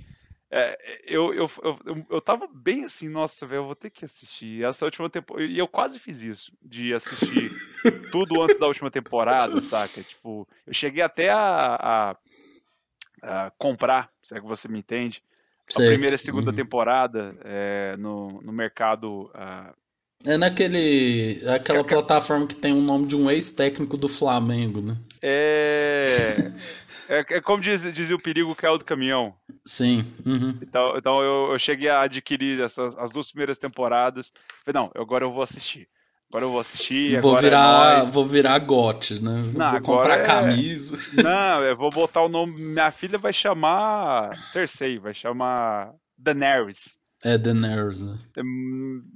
É, 0.57 0.77
eu, 1.05 1.33
eu, 1.33 1.51
eu, 1.61 2.05
eu 2.11 2.21
tava 2.21 2.47
bem 2.47 2.85
assim, 2.85 3.09
nossa, 3.09 3.45
velho, 3.45 3.59
eu 3.59 3.65
vou 3.65 3.75
ter 3.75 3.89
que 3.89 4.05
assistir. 4.05 4.63
Essa 4.63 4.85
última 4.85 5.09
temporada. 5.09 5.45
E 5.45 5.57
eu 5.59 5.67
quase 5.67 5.99
fiz 5.99 6.21
isso, 6.21 6.53
de 6.63 6.93
assistir 6.93 7.51
tudo 8.09 8.41
antes 8.41 8.57
da 8.57 8.65
última 8.65 8.89
temporada, 8.89 9.61
saca? 9.61 10.01
Tipo, 10.01 10.47
eu 10.65 10.73
cheguei 10.73 11.03
até 11.03 11.29
a, 11.29 11.75
a, 11.75 12.17
a 13.21 13.51
comprar, 13.57 14.07
se 14.23 14.33
é 14.33 14.39
que 14.39 14.47
você 14.47 14.69
me 14.69 14.79
entende, 14.79 15.21
Sei. 15.67 15.87
a 15.87 15.89
primeira 15.89 16.15
e 16.15 16.19
segunda 16.19 16.51
uhum. 16.51 16.55
temporada 16.55 17.37
é, 17.43 17.97
no, 17.97 18.41
no 18.41 18.53
mercado. 18.53 19.29
Uh, 19.35 19.73
é 20.25 20.37
naquele. 20.37 21.37
Aquela 21.53 21.83
plataforma 21.83 22.47
que 22.47 22.55
tem 22.55 22.71
o 22.71 22.79
nome 22.79 23.07
de 23.07 23.17
um 23.17 23.29
ex-técnico 23.29 23.97
do 23.97 24.07
Flamengo, 24.07 24.81
né? 24.81 24.95
É. 25.21 26.05
É, 27.09 27.37
é 27.37 27.41
como 27.41 27.61
diz, 27.61 27.81
dizia 27.93 28.15
o 28.15 28.21
perigo 28.21 28.55
que 28.55 28.65
é 28.65 28.69
o 28.69 28.77
do 28.77 28.85
caminhão. 28.85 29.35
Sim. 29.65 30.05
Uhum. 30.25 30.57
Então, 30.61 30.97
então 30.97 31.21
eu, 31.21 31.51
eu, 31.51 31.59
cheguei 31.59 31.89
a 31.89 32.01
adquirir 32.01 32.61
essas, 32.61 32.95
as 32.97 33.11
duas 33.11 33.29
primeiras 33.29 33.59
temporadas. 33.59 34.31
Falei, 34.63 34.81
não, 34.81 34.91
agora 35.01 35.25
eu 35.25 35.31
vou 35.31 35.43
assistir. 35.43 35.87
Agora 36.29 36.45
eu 36.45 36.51
vou 36.51 36.59
assistir. 36.59 37.19
Vou 37.21 37.37
é 37.37 37.41
virar, 37.41 37.99
é 37.99 38.05
vou 38.09 38.25
virar 38.25 38.59
gote, 38.59 39.21
né? 39.21 39.43
Não, 39.53 39.71
vou 39.71 39.81
comprar 39.81 40.19
é... 40.19 40.23
camisa. 40.23 40.97
Não, 41.23 41.63
eu 41.63 41.77
vou 41.77 41.89
botar 41.89 42.23
o 42.23 42.29
nome. 42.29 42.59
Minha 42.59 42.91
filha 42.91 43.17
vai 43.17 43.31
chamar 43.31 44.35
Cersei, 44.51 44.99
vai 44.99 45.13
chamar 45.13 45.93
Daenerys. 46.17 46.97
É 47.23 47.37
Daenerys, 47.37 48.03
né? 48.03 48.17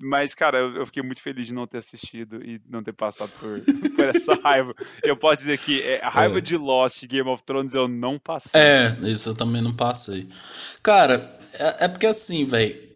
Mas, 0.02 0.34
cara, 0.34 0.60
eu, 0.60 0.86
fiquei 0.86 1.04
muito 1.04 1.22
feliz 1.22 1.48
de 1.48 1.54
não 1.54 1.68
ter 1.68 1.80
assistido 1.80 2.44
e 2.44 2.62
não 2.68 2.84
ter 2.84 2.94
passado 2.94 3.30
por, 3.40 3.60
por 3.96 4.06
essa 4.06 4.34
raiva. 4.42 4.74
Eu 5.04 5.16
posso 5.18 5.38
dizer 5.38 5.58
que 5.60 5.82
é, 5.82 6.04
a 6.04 6.10
raiva 6.10 6.40
é. 6.40 6.42
de 6.42 6.58
Lost 6.58 7.06
Game 7.06 7.30
of 7.30 7.44
Thrones 7.44 7.74
eu 7.74 7.88
não 7.88 8.18
passei. 8.18 8.60
É, 8.60 8.98
isso 9.06 9.30
eu 9.30 9.36
também 9.36 9.62
não 9.62 9.76
passei. 9.76 10.28
Cara, 10.82 11.16
é, 11.60 11.86
é 11.86 11.88
porque 11.88 12.08
assim, 12.08 12.46
velho. 12.46 12.90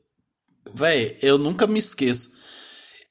Velho, 0.74 1.16
eu 1.22 1.38
nunca 1.38 1.68
me 1.68 1.78
esqueço. 1.78 2.32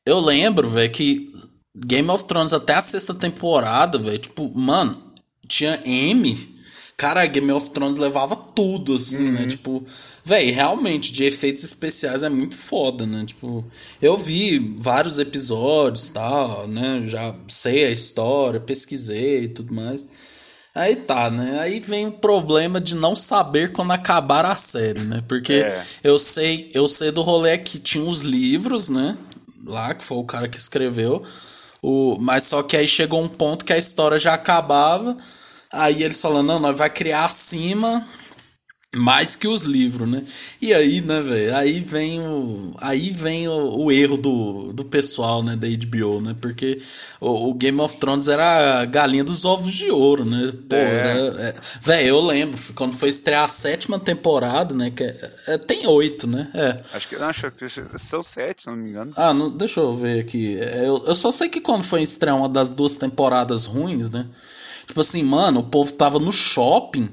Eu 0.04 0.18
lembro, 0.18 0.68
velho, 0.68 0.90
que 0.90 1.30
Game 1.76 2.08
of 2.10 2.24
Thrones 2.24 2.52
até 2.52 2.74
a 2.74 2.82
sexta 2.82 3.14
temporada, 3.14 3.98
velho, 3.98 4.18
tipo, 4.18 4.50
mano, 4.58 5.12
tinha 5.46 5.80
M 5.84 6.52
Cara, 6.96 7.26
Game 7.26 7.50
of 7.50 7.70
Thrones 7.70 7.98
levava 7.98 8.36
tudo, 8.36 8.94
assim, 8.94 9.24
né? 9.24 9.30
uhum. 9.30 9.32
né? 9.32 9.46
Tipo, 9.46 9.84
velho, 10.24 10.54
realmente, 10.54 11.12
de 11.12 11.24
efeitos 11.24 11.64
especiais 11.64 12.22
é 12.22 12.28
muito 12.28 12.56
foda, 12.56 13.04
né? 13.04 13.24
Tipo, 13.26 13.64
eu 14.00 14.16
vi 14.16 14.76
vários 14.78 15.18
episódios 15.18 16.08
tal, 16.08 16.68
né? 16.68 17.02
Já 17.06 17.34
sei 17.48 17.84
a 17.84 17.90
história, 17.90 18.60
pesquisei 18.60 19.44
e 19.44 19.48
tudo 19.48 19.74
mais. 19.74 20.04
Aí 20.74 20.96
tá, 20.96 21.28
né? 21.28 21.58
Aí 21.60 21.80
vem 21.80 22.06
o 22.06 22.12
problema 22.12 22.80
de 22.80 22.94
não 22.94 23.14
saber 23.14 23.72
quando 23.72 23.90
acabar 23.90 24.46
a 24.46 24.56
série, 24.56 25.04
né? 25.04 25.22
Porque 25.28 25.54
é. 25.54 25.84
eu 26.02 26.18
sei, 26.18 26.70
eu 26.72 26.88
sei 26.88 27.10
do 27.10 27.20
rolê 27.20 27.58
que 27.58 27.78
tinha 27.78 28.04
os 28.04 28.22
livros, 28.22 28.88
né? 28.88 29.16
Lá, 29.66 29.92
que 29.92 30.02
foi 30.02 30.16
o 30.16 30.24
cara 30.24 30.48
que 30.48 30.56
escreveu. 30.56 31.22
O, 31.82 32.16
mas 32.18 32.44
só 32.44 32.62
que 32.62 32.76
aí 32.76 32.88
chegou 32.88 33.22
um 33.22 33.28
ponto 33.28 33.64
que 33.64 33.72
a 33.72 33.78
história 33.78 34.18
já 34.18 34.32
acabava. 34.32 35.16
Aí 35.72 36.02
eles 36.02 36.20
falando, 36.20 36.48
não, 36.48 36.58
nós 36.58 36.76
vai 36.76 36.90
criar 36.90 37.24
acima 37.24 38.06
mais 38.94 39.34
que 39.34 39.48
os 39.48 39.62
livros, 39.62 40.08
né? 40.08 40.22
E 40.60 40.74
aí, 40.74 41.00
né, 41.00 41.20
velho? 41.22 41.56
Aí 41.56 41.80
vem 41.80 42.20
o 42.20 42.74
aí 42.78 43.10
vem 43.10 43.48
o, 43.48 43.84
o, 43.84 43.90
erro 43.90 44.18
do, 44.18 44.72
do 44.74 44.84
pessoal, 44.84 45.42
né, 45.42 45.56
da 45.56 45.66
HBO, 45.66 46.20
né? 46.20 46.36
Porque 46.38 46.78
o, 47.18 47.48
o, 47.48 47.54
Game 47.54 47.80
of 47.80 47.96
Thrones 47.96 48.28
era 48.28 48.80
a 48.80 48.84
galinha 48.84 49.24
dos 49.24 49.46
ovos 49.46 49.72
de 49.72 49.90
ouro, 49.90 50.26
né? 50.26 50.52
Pô, 50.68 50.76
é. 50.76 51.26
é, 51.38 51.54
velho, 51.80 52.06
eu 52.06 52.20
lembro 52.20 52.58
quando 52.74 52.92
foi 52.92 53.08
estrear 53.08 53.44
a 53.44 53.48
sétima 53.48 53.98
temporada, 53.98 54.74
né, 54.74 54.90
que 54.90 55.02
é, 55.02 55.32
é, 55.48 55.58
tem 55.58 55.86
oito, 55.86 56.26
né? 56.26 56.50
É. 56.52 56.80
Acho 56.94 57.08
que 57.08 57.16
acho 57.16 57.50
que 57.50 57.98
são 57.98 58.22
sete, 58.22 58.64
se 58.64 58.68
não 58.68 58.76
me 58.76 58.90
engano. 58.90 59.10
Ah, 59.16 59.32
não, 59.32 59.50
deixa 59.50 59.80
eu 59.80 59.94
ver 59.94 60.20
aqui. 60.20 60.58
É, 60.60 60.80
eu, 60.86 61.02
eu 61.06 61.14
só 61.14 61.32
sei 61.32 61.48
que 61.48 61.62
quando 61.62 61.82
foi 61.82 62.02
estrear 62.02 62.36
uma 62.36 62.48
das 62.48 62.72
duas 62.72 62.98
temporadas 62.98 63.64
ruins, 63.64 64.10
né? 64.10 64.26
Tipo 64.92 65.00
assim, 65.00 65.22
mano, 65.22 65.60
o 65.60 65.64
povo 65.64 65.90
tava 65.90 66.18
no 66.18 66.30
shopping. 66.30 67.08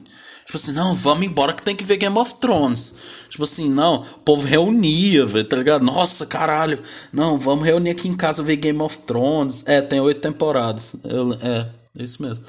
Tipo 0.45 0.57
assim, 0.57 0.73
não, 0.73 0.93
vamos 0.93 1.23
embora 1.23 1.53
que 1.53 1.63
tem 1.63 1.73
que 1.73 1.85
ver 1.85 1.95
Game 1.95 2.17
of 2.17 2.33
Thrones. 2.35 2.93
Tipo 3.29 3.45
assim, 3.45 3.69
não, 3.69 4.01
o 4.01 4.19
povo 4.19 4.45
reunia, 4.45 5.25
velho, 5.25 5.47
tá 5.47 5.55
ligado? 5.55 5.85
Nossa, 5.85 6.25
caralho. 6.25 6.83
Não, 7.13 7.39
vamos 7.39 7.63
reunir 7.63 7.91
aqui 7.91 8.09
em 8.09 8.17
casa 8.17 8.43
ver 8.43 8.57
Game 8.57 8.81
of 8.81 8.97
Thrones. 8.97 9.63
É, 9.65 9.79
tem 9.79 10.01
oito 10.01 10.19
temporadas. 10.19 10.91
Eu, 11.05 11.31
é, 11.35 11.69
é 11.97 12.03
isso 12.03 12.21
mesmo. 12.21 12.47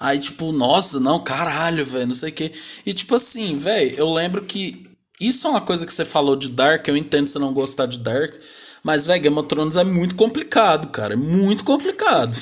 Aí, 0.00 0.18
tipo, 0.18 0.52
nossa, 0.52 0.98
não, 0.98 1.22
caralho, 1.22 1.84
velho, 1.84 2.06
não 2.06 2.14
sei 2.14 2.30
o 2.30 2.32
quê. 2.32 2.50
E, 2.86 2.94
tipo 2.94 3.14
assim, 3.14 3.54
velho, 3.58 3.94
eu 3.94 4.10
lembro 4.10 4.42
que 4.42 4.86
isso 5.20 5.46
é 5.46 5.50
uma 5.50 5.60
coisa 5.60 5.84
que 5.84 5.92
você 5.92 6.06
falou 6.06 6.34
de 6.34 6.48
Dark, 6.48 6.88
eu 6.88 6.96
entendo 6.96 7.26
você 7.26 7.38
não 7.38 7.52
gostar 7.52 7.84
de 7.84 7.98
Dark, 7.98 8.32
mas, 8.82 9.06
velho, 9.06 9.22
Game 9.22 9.38
of 9.38 9.48
Thrones 9.48 9.76
é 9.76 9.84
muito 9.84 10.14
complicado, 10.14 10.88
cara. 10.88 11.14
É 11.14 11.16
muito 11.16 11.64
complicado. 11.64 12.36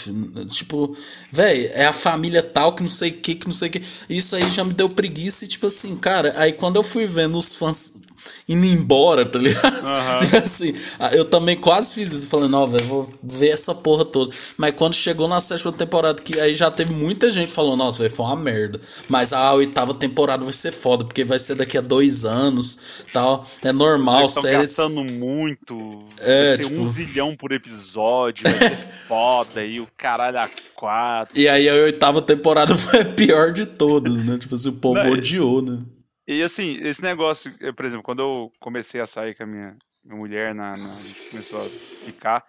Tipo, 0.49 0.97
velho, 1.31 1.71
é 1.75 1.85
a 1.87 1.93
família 1.93 2.43
tal 2.43 2.75
que 2.75 2.83
não 2.83 2.89
sei 2.89 3.11
o 3.11 3.15
que, 3.15 3.35
que 3.35 3.47
não 3.47 3.55
sei 3.55 3.69
o 3.69 3.71
que. 3.73 3.83
Isso 4.09 4.35
aí 4.35 4.49
já 4.49 4.65
me 4.65 4.73
deu 4.73 4.89
preguiça 4.89 5.45
e, 5.45 5.49
tipo 5.49 5.67
assim, 5.67 5.97
cara, 5.97 6.35
aí 6.37 6.53
quando 6.53 6.77
eu 6.77 6.83
fui 6.83 7.07
vendo 7.07 7.37
os 7.37 7.55
fãs 7.55 8.01
indo 8.49 8.67
embora, 8.67 9.25
tá 9.25 9.39
ligado? 9.39 9.87
Uhum. 9.87 10.39
assim, 10.43 10.75
eu 11.13 11.25
também 11.25 11.57
quase 11.57 11.93
fiz 11.93 12.13
isso, 12.13 12.27
falando, 12.27 12.51
não, 12.51 12.67
velho, 12.67 12.85
vou 12.85 13.15
ver 13.23 13.51
essa 13.51 13.75
porra 13.75 14.05
toda. 14.05 14.35
Mas 14.57 14.75
quando 14.77 14.95
chegou 14.95 15.29
na 15.29 15.41
sétima 15.41 15.73
temporada, 15.73 16.21
que 16.21 16.39
aí 16.41 16.55
já 16.55 16.71
teve 16.71 16.93
muita 16.93 17.31
gente 17.31 17.53
falando, 17.53 17.77
nossa, 17.77 17.99
velho, 17.99 18.11
foi 18.15 18.27
uma 18.27 18.37
merda. 18.37 18.81
Mas 19.09 19.33
a 19.33 19.53
oitava 19.55 19.95
temporada 19.95 20.45
vai 20.45 20.53
ser 20.53 20.73
foda, 20.73 21.05
porque 21.05 21.25
vai 21.25 21.39
ser 21.39 21.55
daqui 21.55 21.79
a 21.79 21.81
dois 21.81 22.25
anos 22.25 22.79
tal. 23.13 23.47
É 23.63 23.73
normal, 23.73 24.21
Eles 24.21 24.33
séries. 24.33 24.77
gastando 24.77 25.05
muito. 25.05 26.05
É, 26.21 26.30
vai 26.31 26.57
ser 26.57 26.65
tipo... 26.65 26.81
um 26.81 26.93
bilhão 26.93 27.37
por 27.37 27.53
episódio, 27.53 28.45
vai 28.45 28.53
ser 28.53 28.77
foda, 29.09 29.65
e 29.65 29.81
o 29.81 29.89
caralho 29.97 30.39
a 30.39 30.49
quatro. 30.75 31.39
E 31.39 31.49
aí 31.49 31.69
a 31.69 31.75
oitava 31.75 32.23
temporada 32.23 32.77
foi 32.79 33.01
a 33.01 33.05
pior 33.05 33.53
de 33.53 33.67
todas, 33.67 34.25
né? 34.25 34.39
Tipo 34.39 34.55
assim, 34.55 34.71
o 34.71 34.81
povo 34.81 35.03
não, 35.03 35.13
odiou, 35.13 35.63
né? 35.63 35.79
E 36.27 36.43
assim, 36.43 36.79
esse 36.83 37.03
negócio, 37.03 37.53
por 37.75 37.85
exemplo, 37.85 38.03
quando 38.03 38.23
eu 38.23 38.53
comecei 38.61 39.01
a 39.01 39.07
sair 39.07 39.35
com 39.35 39.43
a 39.43 39.47
minha, 39.47 39.77
minha 40.05 40.17
mulher, 40.17 40.55
na, 40.55 40.77
na, 40.77 40.95
a 40.97 41.01
gente 41.01 41.31
começou 41.31 41.61
a 41.61 41.65
ficar, 41.65 42.45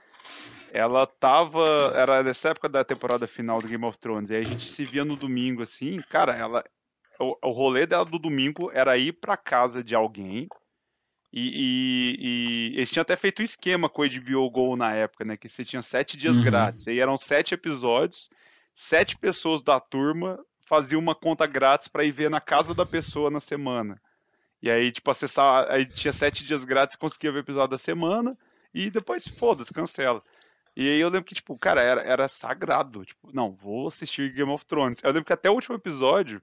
ela 0.73 1.05
tava. 1.05 1.91
Era 1.95 2.23
nessa 2.23 2.49
época 2.49 2.69
da 2.69 2.83
temporada 2.83 3.27
final 3.27 3.59
do 3.59 3.67
Game 3.67 3.85
of 3.85 3.97
Thrones. 3.97 4.29
E 4.29 4.35
aí 4.35 4.41
a 4.41 4.45
gente 4.45 4.69
se 4.71 4.85
via 4.85 5.03
no 5.03 5.15
domingo, 5.15 5.63
assim, 5.63 5.99
cara, 6.09 6.33
ela. 6.33 6.63
O, 7.19 7.49
o 7.49 7.51
rolê 7.51 7.85
dela 7.85 8.05
do 8.05 8.17
domingo 8.17 8.71
era 8.73 8.97
ir 8.97 9.13
pra 9.13 9.35
casa 9.35 9.83
de 9.83 9.93
alguém. 9.93 10.47
E, 11.33 11.41
e, 11.41 12.73
e 12.73 12.77
eles 12.77 12.89
tinham 12.89 13.03
até 13.03 13.15
feito 13.15 13.41
um 13.41 13.45
esquema 13.45 13.87
com 13.87 14.01
o 14.01 14.09
HBO 14.09 14.49
Go 14.49 14.75
na 14.75 14.93
época, 14.93 15.25
né? 15.25 15.37
Que 15.37 15.47
você 15.47 15.63
tinha 15.63 15.81
sete 15.81 16.17
dias 16.17 16.37
uhum. 16.37 16.43
grátis. 16.43 16.87
E 16.87 16.91
aí 16.91 16.99
eram 16.99 17.15
sete 17.17 17.53
episódios, 17.53 18.29
sete 18.75 19.17
pessoas 19.17 19.61
da 19.61 19.79
turma 19.79 20.39
fazia 20.71 20.97
uma 20.97 21.13
conta 21.13 21.45
grátis 21.45 21.89
para 21.89 22.05
ir 22.05 22.13
ver 22.13 22.29
na 22.29 22.39
casa 22.39 22.73
da 22.73 22.85
pessoa 22.85 23.29
na 23.29 23.41
semana. 23.41 23.93
E 24.61 24.71
aí, 24.71 24.89
tipo, 24.89 25.11
acessar. 25.11 25.69
Aí 25.69 25.85
tinha 25.85 26.13
sete 26.13 26.45
dias 26.45 26.63
grátis, 26.63 26.95
conseguia 26.95 27.29
ver 27.29 27.39
o 27.39 27.41
episódio 27.41 27.71
da 27.71 27.77
semana. 27.77 28.37
E 28.73 28.89
depois, 28.89 29.27
foda-se, 29.27 29.73
cancela. 29.73 30.19
E 30.77 30.87
aí 30.87 31.01
eu 31.01 31.09
lembro 31.09 31.25
que, 31.25 31.35
tipo, 31.35 31.57
cara, 31.57 31.81
era, 31.81 32.01
era 32.01 32.27
sagrado. 32.29 33.03
Tipo, 33.03 33.29
não, 33.33 33.51
vou 33.51 33.89
assistir 33.89 34.31
Game 34.33 34.49
of 34.49 34.65
Thrones. 34.65 35.03
Eu 35.03 35.11
lembro 35.11 35.25
que 35.25 35.33
até 35.33 35.49
o 35.49 35.53
último 35.53 35.75
episódio. 35.75 36.41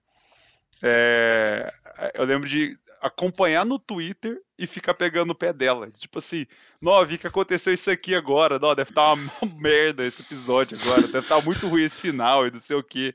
É, 0.82 1.72
eu 2.14 2.24
lembro 2.24 2.46
de 2.46 2.78
acompanhar 3.00 3.64
no 3.64 3.78
Twitter 3.78 4.40
e 4.58 4.66
ficar 4.66 4.94
pegando 4.94 5.30
o 5.30 5.34
pé 5.34 5.52
dela. 5.52 5.90
Tipo 5.90 6.18
assim, 6.18 6.46
não, 6.80 7.04
vi 7.04 7.18
que 7.18 7.26
aconteceu 7.26 7.72
isso 7.72 7.90
aqui 7.90 8.14
agora. 8.14 8.58
Não, 8.58 8.74
deve 8.74 8.90
estar 8.90 9.04
tá 9.04 9.12
uma 9.12 9.32
merda 9.60 10.04
esse 10.04 10.22
episódio 10.22 10.78
agora. 10.80 11.02
Deve 11.02 11.18
estar 11.18 11.38
tá 11.38 11.42
muito 11.44 11.66
ruim 11.68 11.84
esse 11.84 12.00
final 12.00 12.46
e 12.46 12.50
não 12.50 12.60
sei 12.60 12.76
o 12.76 12.82
que. 12.82 13.14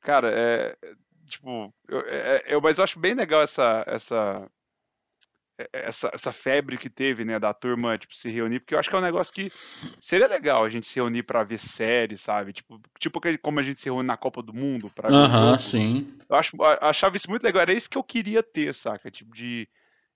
Cara, 0.00 0.30
é. 0.32 0.76
Tipo, 1.26 1.72
eu, 1.88 2.00
é, 2.00 2.44
eu, 2.46 2.60
mas 2.60 2.76
eu 2.76 2.84
acho 2.84 2.98
bem 2.98 3.14
legal 3.14 3.40
essa, 3.40 3.84
essa, 3.86 4.34
é, 4.34 4.48
essa, 5.72 6.10
essa 6.12 6.32
febre 6.32 6.76
que 6.76 6.88
teve, 6.88 7.24
né, 7.24 7.38
da 7.38 7.52
turma, 7.52 7.96
tipo, 7.96 8.14
se 8.14 8.30
reunir, 8.30 8.60
porque 8.60 8.74
eu 8.74 8.78
acho 8.78 8.88
que 8.88 8.94
é 8.94 8.98
um 8.98 9.02
negócio 9.02 9.32
que 9.32 9.50
seria 10.00 10.26
legal 10.26 10.64
a 10.64 10.70
gente 10.70 10.86
se 10.86 10.96
reunir 10.96 11.22
para 11.22 11.44
ver 11.44 11.60
séries, 11.60 12.22
sabe? 12.22 12.52
Tipo, 12.52 12.80
tipo 12.98 13.20
como 13.40 13.60
a 13.60 13.62
gente 13.62 13.80
se 13.80 13.86
reúne 13.86 14.06
na 14.06 14.16
Copa 14.16 14.42
do 14.42 14.52
Mundo 14.52 14.88
pra 14.94 15.08
Aham, 15.08 15.58
sim. 15.58 16.06
Eu 16.28 16.36
acho, 16.36 16.56
achava 16.80 17.16
isso 17.16 17.28
muito 17.28 17.42
legal, 17.42 17.62
era 17.62 17.72
isso 17.72 17.90
que 17.90 17.98
eu 17.98 18.04
queria 18.04 18.42
ter, 18.42 18.74
saca? 18.74 19.10
Tipo, 19.10 19.34
de, 19.34 19.68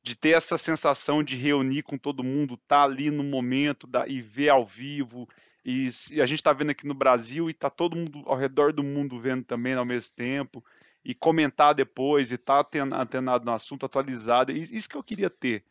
de 0.02 0.16
ter 0.16 0.30
essa 0.30 0.56
sensação 0.56 1.22
de 1.22 1.36
reunir 1.36 1.82
com 1.82 1.98
todo 1.98 2.24
mundo, 2.24 2.56
tá 2.68 2.82
ali 2.82 3.10
no 3.10 3.22
momento 3.22 3.86
da, 3.86 4.06
e 4.08 4.20
ver 4.22 4.48
ao 4.48 4.64
vivo 4.64 5.26
e, 5.66 5.90
e, 6.12 6.22
a 6.22 6.26
gente 6.26 6.38
está 6.38 6.52
vendo 6.52 6.70
aqui 6.70 6.86
no 6.86 6.94
Brasil 6.94 7.48
e 7.48 7.50
está 7.50 7.68
todo 7.68 7.96
mundo 7.96 8.22
ao 8.26 8.36
redor 8.36 8.72
do 8.72 8.84
mundo 8.84 9.18
vendo 9.18 9.42
também 9.42 9.74
ao 9.74 9.84
mesmo 9.84 10.14
tempo. 10.14 10.64
E 11.08 11.14
comentar 11.14 11.72
depois 11.72 12.32
e 12.32 12.34
estar 12.34 12.64
tá 12.64 12.78
antenado 13.00 13.44
no 13.44 13.52
assunto, 13.52 13.86
atualizado. 13.86 14.50
Isso 14.50 14.88
que 14.88 14.96
eu 14.96 15.04
queria 15.04 15.30
ter. 15.30 15.62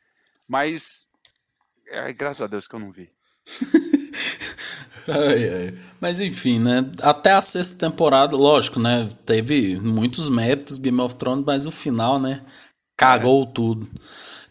Mas, 0.47 1.05
é, 1.89 2.13
graças 2.13 2.41
a 2.41 2.47
Deus 2.47 2.69
que 2.69 2.73
eu 2.73 2.79
não 2.79 2.89
vi. 2.89 3.09
ai, 5.09 5.49
ai. 5.49 5.73
Mas 5.99 6.21
enfim, 6.21 6.57
né? 6.59 6.89
Até 7.01 7.33
a 7.33 7.41
sexta 7.41 7.77
temporada, 7.77 8.33
lógico, 8.38 8.79
né? 8.79 9.09
Teve 9.25 9.77
muitos 9.77 10.29
méritos 10.29 10.77
Game 10.77 11.01
of 11.01 11.15
Thrones, 11.15 11.43
mas 11.45 11.65
o 11.65 11.71
final, 11.71 12.17
né? 12.17 12.41
Cagou 12.98 13.43
é. 13.43 13.46
tudo. 13.48 13.89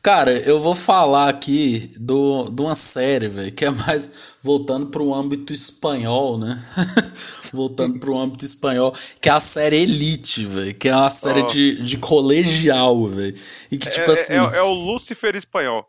Cara, 0.03 0.33
eu 0.33 0.61
vou 0.61 0.75
falar 0.75 1.31
aqui 1.31 1.91
do, 1.99 2.51
de 2.51 2.61
uma 2.61 2.75
série, 2.75 3.27
velho, 3.27 3.51
que 3.51 3.65
é 3.65 3.71
mais 3.71 4.37
voltando 4.43 4.89
para 4.89 5.03
o 5.03 5.15
âmbito 5.15 5.51
espanhol, 5.51 6.37
né? 6.39 6.63
voltando 7.51 7.99
para 7.99 8.11
o 8.11 8.19
âmbito 8.19 8.45
espanhol, 8.45 8.93
que 9.19 9.31
é 9.31 9.33
a 9.33 9.41
série 9.41 9.79
Elite, 9.79 10.45
velho, 10.45 10.75
que 10.75 10.91
é 10.91 10.95
uma 10.95 11.09
série 11.09 11.41
oh. 11.41 11.47
de, 11.47 11.83
de 11.83 11.97
colegial, 11.97 13.07
velho. 13.07 13.35
E 13.71 13.79
que, 13.79 13.89
tipo 13.89 14.11
é, 14.11 14.13
assim. 14.13 14.35
É, 14.35 14.59
é, 14.59 14.63
o 14.63 14.75
Lúcifer 14.75 15.35
espanhol. 15.37 15.89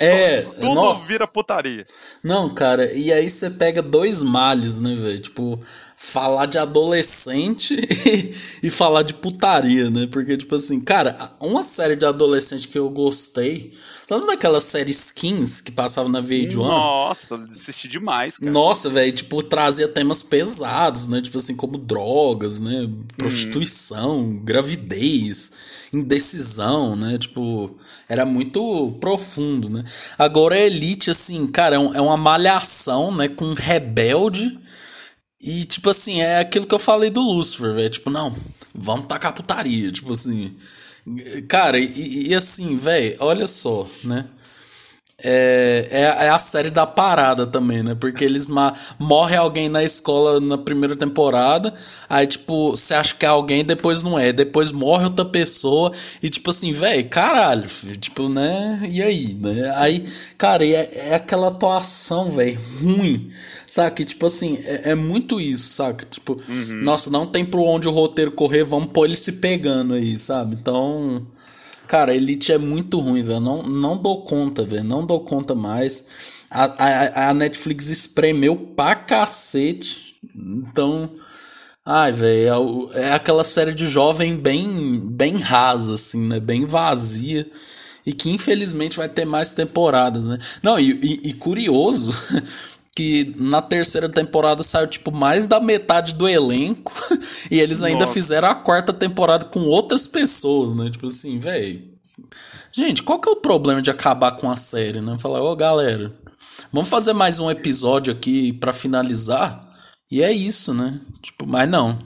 É, 0.00 0.40
Tudo 0.42 0.74
nossa. 0.74 1.08
vira 1.12 1.26
putaria. 1.26 1.86
Não, 2.22 2.54
cara, 2.54 2.90
e 2.92 3.12
aí 3.12 3.28
você 3.28 3.50
pega 3.50 3.82
dois 3.82 4.22
males, 4.22 4.80
né, 4.80 4.94
velho? 4.94 5.18
Tipo, 5.18 5.60
falar 5.94 6.46
de 6.46 6.56
adolescente 6.56 7.76
e, 8.62 8.70
falar 8.70 9.02
de 9.02 9.12
putaria, 9.14 9.90
né? 9.90 10.08
Porque, 10.10 10.38
tipo 10.38 10.54
assim, 10.54 10.80
cara, 10.80 11.32
uma 11.38 11.62
série 11.62 11.96
de 11.96 12.06
adolescente 12.06 12.68
que 12.68 12.78
eu 12.78 12.88
gostei. 12.88 13.72
Tanto 14.06 14.26
daquela 14.26 14.60
série 14.60 14.90
Skins 14.90 15.60
que 15.60 15.72
passava 15.72 16.08
na 16.08 16.22
VH1. 16.22 16.56
Nossa, 16.56 17.36
assisti 17.50 17.88
demais, 17.88 18.38
cara. 18.38 18.50
Nossa, 18.50 18.88
velho, 18.88 19.12
tipo, 19.12 19.42
trazia 19.42 19.88
temas 19.88 20.22
pesados, 20.22 21.08
né? 21.08 21.20
Tipo 21.20 21.38
assim, 21.38 21.56
como 21.56 21.76
drogas, 21.76 22.58
né? 22.58 22.88
Prostituição, 23.16 24.18
uhum. 24.18 24.44
gravidez, 24.44 25.52
indecisão, 25.92 26.96
né? 26.96 27.18
Tipo, 27.18 27.76
era 28.08 28.24
muito 28.24 28.96
profundo, 29.00 29.68
né? 29.70 29.84
Agora, 30.18 30.58
Elite, 30.58 31.10
assim, 31.10 31.46
cara, 31.46 31.76
é, 31.76 31.78
é 31.78 32.00
uma 32.00 32.16
malhação, 32.16 33.14
né? 33.14 33.28
Com 33.28 33.54
rebelde 33.54 34.58
e, 35.40 35.64
tipo 35.64 35.90
assim, 35.90 36.20
é 36.20 36.40
aquilo 36.40 36.66
que 36.66 36.74
eu 36.74 36.78
falei 36.78 37.10
do 37.10 37.22
Lucifer, 37.22 37.72
velho. 37.72 37.90
Tipo, 37.90 38.10
não, 38.10 38.34
vamos 38.74 39.06
tacar 39.06 39.32
putaria. 39.32 39.90
Tipo 39.90 40.12
assim. 40.12 40.54
Cara, 41.48 41.78
e, 41.78 42.28
e 42.28 42.34
assim, 42.34 42.76
velho, 42.76 43.16
olha 43.20 43.46
só, 43.46 43.86
né? 44.04 44.26
É, 45.20 45.88
é, 45.90 46.26
é, 46.26 46.28
a 46.30 46.38
série 46.38 46.70
da 46.70 46.86
parada 46.86 47.44
também, 47.44 47.82
né? 47.82 47.94
Porque 47.94 48.24
eles 48.24 48.46
ma 48.46 48.72
morre 49.00 49.36
alguém 49.36 49.68
na 49.68 49.82
escola 49.82 50.38
na 50.38 50.56
primeira 50.56 50.94
temporada, 50.94 51.74
aí, 52.08 52.24
tipo, 52.24 52.70
você 52.70 52.94
acha 52.94 53.14
que 53.16 53.26
é 53.26 53.28
alguém, 53.28 53.64
depois 53.64 54.00
não 54.00 54.16
é, 54.16 54.32
depois 54.32 54.70
morre 54.70 55.04
outra 55.04 55.24
pessoa, 55.24 55.90
e 56.22 56.30
tipo 56.30 56.50
assim, 56.50 56.72
velho, 56.72 57.08
caralho, 57.08 57.68
filho, 57.68 57.96
tipo, 57.96 58.28
né? 58.28 58.80
E 58.88 59.02
aí, 59.02 59.34
né? 59.34 59.72
Aí, 59.76 60.06
cara, 60.36 60.64
é, 60.64 60.88
é 61.08 61.14
aquela 61.16 61.48
atuação, 61.48 62.30
velho, 62.30 62.60
ruim 62.80 63.32
Saca? 63.68 64.02
Tipo 64.02 64.26
assim, 64.26 64.58
é, 64.64 64.92
é 64.92 64.94
muito 64.94 65.38
isso, 65.38 65.74
saca? 65.74 66.06
Tipo, 66.06 66.40
uhum. 66.48 66.82
nossa, 66.82 67.10
não 67.10 67.26
tem 67.26 67.44
por 67.44 67.60
onde 67.60 67.86
o 67.86 67.92
roteiro 67.92 68.32
correr, 68.32 68.64
vamos 68.64 68.92
pôr 68.92 69.04
ele 69.04 69.14
se 69.14 69.32
pegando 69.32 69.92
aí, 69.94 70.18
sabe? 70.18 70.56
Então. 70.58 71.26
Cara, 71.88 72.14
Elite 72.14 72.52
é 72.52 72.58
muito 72.58 73.00
ruim, 73.00 73.22
velho. 73.22 73.40
Não, 73.40 73.62
não 73.62 73.96
dou 73.96 74.22
conta, 74.22 74.62
velho. 74.62 74.84
Não 74.84 75.04
dou 75.04 75.20
conta 75.20 75.54
mais. 75.54 76.06
A, 76.50 76.64
a, 76.64 77.30
a 77.30 77.34
Netflix 77.34 77.88
espremeu 77.88 78.54
pra 78.76 78.94
cacete. 78.94 80.20
Então. 80.36 81.10
Ai, 81.84 82.12
velho, 82.12 82.90
é, 82.92 83.00
é, 83.00 83.12
aquela 83.14 83.42
série 83.42 83.72
de 83.72 83.86
jovem 83.86 84.36
bem, 84.36 85.00
bem 85.10 85.38
rasa, 85.38 85.94
assim, 85.94 86.26
né? 86.26 86.38
Bem 86.38 86.66
vazia. 86.66 87.50
E 88.04 88.12
que 88.12 88.30
infelizmente 88.30 88.98
vai 88.98 89.08
ter 89.08 89.24
mais 89.24 89.54
temporadas, 89.54 90.26
né? 90.26 90.38
Não, 90.62 90.78
e, 90.78 90.90
e, 91.02 91.30
e 91.30 91.32
curioso 91.32 92.12
que 92.98 93.32
na 93.36 93.62
terceira 93.62 94.08
temporada 94.08 94.60
saiu 94.64 94.88
tipo 94.88 95.12
mais 95.12 95.46
da 95.46 95.60
metade 95.60 96.14
do 96.14 96.28
elenco 96.28 96.92
e 97.48 97.60
eles 97.60 97.80
ainda 97.80 98.00
Nossa. 98.00 98.12
fizeram 98.12 98.48
a 98.48 98.56
quarta 98.56 98.92
temporada 98.92 99.44
com 99.44 99.60
outras 99.60 100.08
pessoas, 100.08 100.74
né? 100.74 100.90
Tipo 100.90 101.06
assim, 101.06 101.38
velho. 101.38 101.96
Gente, 102.72 103.04
qual 103.04 103.20
que 103.20 103.28
é 103.28 103.32
o 103.32 103.36
problema 103.36 103.80
de 103.80 103.88
acabar 103.88 104.32
com 104.32 104.50
a 104.50 104.56
série, 104.56 105.00
né? 105.00 105.16
Falar, 105.16 105.40
ô 105.40 105.52
oh, 105.52 105.54
galera, 105.54 106.12
vamos 106.72 106.88
fazer 106.88 107.12
mais 107.12 107.38
um 107.38 107.48
episódio 107.48 108.12
aqui 108.12 108.52
para 108.52 108.72
finalizar. 108.72 109.60
E 110.10 110.20
é 110.20 110.32
isso, 110.32 110.74
né? 110.74 111.00
Tipo, 111.22 111.46
mas 111.46 111.70
não, 111.70 111.96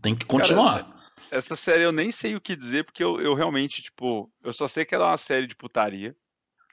tem 0.00 0.14
que 0.14 0.24
continuar. 0.24 0.84
Cara, 0.84 0.86
essa 1.32 1.56
série 1.56 1.82
eu 1.82 1.90
nem 1.90 2.12
sei 2.12 2.36
o 2.36 2.40
que 2.40 2.54
dizer, 2.54 2.84
porque 2.84 3.02
eu, 3.02 3.20
eu 3.20 3.34
realmente, 3.34 3.82
tipo, 3.82 4.30
eu 4.44 4.52
só 4.52 4.68
sei 4.68 4.84
que 4.84 4.94
ela 4.94 5.06
é 5.06 5.10
uma 5.10 5.16
série 5.16 5.48
de 5.48 5.56
putaria, 5.56 6.14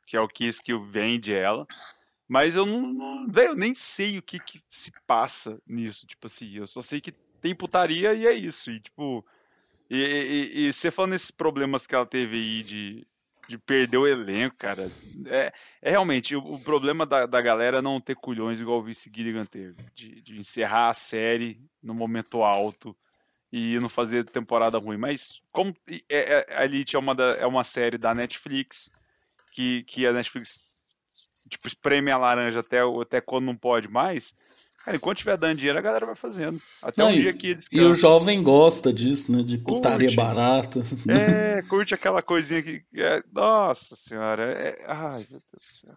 que 0.06 0.16
é 0.16 0.22
o 0.22 0.28
que 0.28 0.52
que 0.64 0.78
vende 0.92 1.34
ela. 1.34 1.66
Mas 2.30 2.56
eu 2.56 2.64
não, 2.64 2.94
não 2.94 3.28
velho, 3.28 3.50
eu 3.50 3.56
nem 3.56 3.74
sei 3.74 4.20
o 4.20 4.22
que, 4.22 4.38
que 4.38 4.62
se 4.70 4.92
passa 5.08 5.60
nisso, 5.66 6.06
tipo 6.06 6.28
assim, 6.28 6.56
eu 6.56 6.68
só 6.68 6.80
sei 6.80 7.02
que 7.02 7.12
tem 7.42 7.56
putaria 7.56 8.14
e 8.14 8.28
é 8.28 8.34
isso, 8.34 8.70
e 8.70 8.80
tipo, 8.80 9.26
e, 9.90 9.98
e, 9.98 10.68
e 10.68 10.74
você 10.74 10.92
falando 10.92 11.16
esses 11.16 11.32
problemas 11.32 11.88
que 11.88 11.96
ela 11.96 12.06
teve 12.06 12.38
aí 12.38 12.64
de, 12.64 13.08
de 13.48 13.58
perder 13.58 13.98
o 13.98 14.08
elenco, 14.08 14.56
cara. 14.58 14.88
É, 15.26 15.52
é 15.82 15.90
realmente 15.90 16.36
o, 16.36 16.40
o 16.40 16.64
problema 16.64 17.04
da, 17.04 17.26
da 17.26 17.42
galera 17.42 17.82
não 17.82 18.00
ter 18.00 18.16
culhões 18.16 18.60
igual 18.60 18.78
o 18.78 18.84
Vice 18.84 19.10
Gilligan 19.12 19.46
teve. 19.46 19.76
De, 19.96 20.22
de 20.22 20.40
encerrar 20.40 20.90
a 20.90 20.94
série 20.94 21.60
no 21.82 21.96
momento 21.96 22.44
alto 22.44 22.96
e 23.52 23.80
não 23.80 23.90
fazer 23.90 24.24
temporada 24.26 24.78
ruim. 24.78 24.98
Mas 24.98 25.40
como 25.52 25.74
é, 25.90 26.04
é, 26.08 26.56
a 26.56 26.64
Elite 26.66 26.96
é 26.96 27.00
uma, 27.00 27.16
da, 27.16 27.30
é 27.40 27.48
uma 27.48 27.64
série 27.64 27.98
da 27.98 28.14
Netflix, 28.14 28.92
que, 29.56 29.84
que 29.86 30.06
a 30.06 30.14
Netflix 30.14 30.69
tipo, 31.50 31.68
espreme 31.68 32.12
a 32.12 32.18
laranja 32.18 32.60
até, 32.60 32.80
até 33.02 33.20
quando 33.22 33.46
não 33.46 33.56
pode 33.56 33.88
mais. 33.90 34.34
Cara, 34.86 34.96
enquanto 34.96 35.18
tiver 35.18 35.38
dando 35.38 35.58
dinheiro, 35.58 35.78
a 35.78 35.82
galera 35.82 36.06
vai 36.06 36.16
fazendo. 36.16 36.60
Até 36.84 37.02
não, 37.02 37.10
um 37.10 37.14
dia 37.14 37.34
que 37.34 37.60
E 37.72 37.82
o 37.82 37.94
jovem 37.94 38.42
gosta 38.42 38.94
disso, 38.94 39.32
né? 39.32 39.44
De 39.44 39.58
putaria 39.58 40.08
curte. 40.08 40.16
barata. 40.16 40.80
É, 41.10 41.62
curte 41.64 41.94
aquela 41.94 42.22
coisinha 42.22 42.64
que. 42.64 42.82
É, 42.96 43.22
nossa 43.34 43.96
senhora. 43.96 44.54
É, 44.54 44.86
ai, 44.88 45.26
meu 45.30 45.40
Deus 45.40 45.42
do 45.54 45.60
céu. 45.60 45.96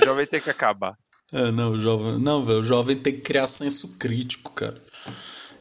o 0.00 0.04
jovem 0.06 0.26
tem 0.26 0.40
que 0.40 0.50
acabar. 0.50 0.96
É, 1.32 1.50
não, 1.50 1.72
o 1.72 1.78
jovem. 1.78 2.18
Não, 2.18 2.44
velho, 2.44 2.60
o 2.60 2.64
jovem 2.64 2.96
tem 2.96 3.12
que 3.14 3.20
criar 3.22 3.46
senso 3.46 3.98
crítico, 3.98 4.52
cara. 4.52 4.80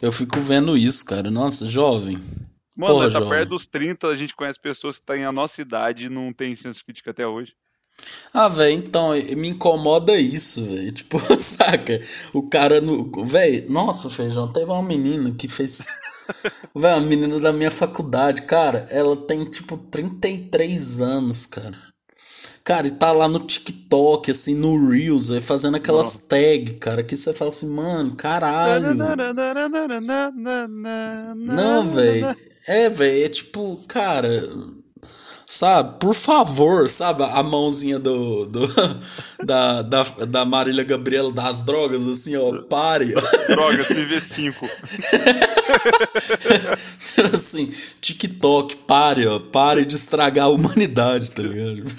Eu 0.01 0.11
fico 0.11 0.39
vendo 0.39 0.77
isso, 0.77 1.03
cara. 1.05 1.29
Nossa, 1.29 1.65
jovem. 1.65 2.17
Mano, 2.75 2.93
Porra, 2.93 3.05
tá 3.07 3.19
jovem. 3.19 3.29
perto 3.29 3.49
dos 3.49 3.67
30, 3.67 4.07
a 4.07 4.15
gente 4.15 4.35
conhece 4.35 4.59
pessoas 4.59 4.97
que 4.99 5.05
têm 5.05 5.25
a 5.25 5.31
nossa 5.31 5.61
idade 5.61 6.05
e 6.05 6.09
não 6.09 6.33
tem 6.33 6.55
senso 6.55 6.83
crítico 6.83 7.09
até 7.09 7.25
hoje. 7.27 7.53
Ah, 8.33 8.49
velho, 8.49 8.73
então, 8.73 9.11
me 9.37 9.49
incomoda 9.49 10.15
isso, 10.17 10.65
velho. 10.65 10.91
Tipo, 10.93 11.19
saca? 11.39 12.01
O 12.33 12.49
cara 12.49 12.81
no. 12.81 13.23
Velho, 13.25 13.69
nossa, 13.71 14.09
feijão, 14.09 14.51
teve 14.51 14.71
uma 14.71 14.81
menina 14.81 15.33
que 15.33 15.47
fez. 15.47 15.87
velho, 16.75 16.97
uma 16.97 17.07
menina 17.07 17.39
da 17.39 17.53
minha 17.53 17.71
faculdade, 17.71 18.41
cara, 18.43 18.87
ela 18.89 19.15
tem 19.15 19.45
tipo 19.45 19.77
33 19.77 21.01
anos, 21.01 21.45
cara. 21.45 21.77
Cara, 22.63 22.87
e 22.87 22.91
tá 22.91 23.11
lá 23.11 23.27
no 23.27 23.41
TikTok, 23.41 24.31
assim, 24.31 24.55
no 24.55 24.89
Reels, 24.89 25.29
aí, 25.29 25.41
fazendo 25.41 25.75
aquelas 25.75 26.15
tags, 26.15 26.77
cara, 26.79 27.03
que 27.03 27.15
você 27.17 27.33
fala 27.33 27.49
assim, 27.49 27.67
mano, 27.67 28.15
caralho. 28.15 28.95
Não, 31.35 31.85
velho. 31.89 32.33
É, 32.65 32.89
velho, 32.89 33.25
é 33.25 33.29
tipo, 33.29 33.77
cara. 33.85 34.49
Sabe? 35.53 35.99
Por 35.99 36.15
favor, 36.15 36.89
sabe? 36.89 37.23
A 37.23 37.43
mãozinha 37.43 37.99
do, 37.99 38.47
do 38.47 38.67
da, 39.45 39.83
da, 39.83 40.01
da 40.27 40.45
Marília 40.45 40.83
Gabriela 40.83 41.31
das 41.31 41.61
drogas, 41.61 42.07
assim, 42.07 42.35
ó, 42.35 42.63
pare. 42.63 43.13
Drogas, 43.47 43.85
CV5. 43.93 44.55
assim, 47.31 47.71
TikTok, 48.01 48.77
pare, 48.77 49.27
ó, 49.27 49.37
pare 49.37 49.85
de 49.85 49.95
estragar 49.95 50.45
a 50.45 50.49
humanidade, 50.49 51.29
tá 51.29 51.43
ligado? 51.43 51.83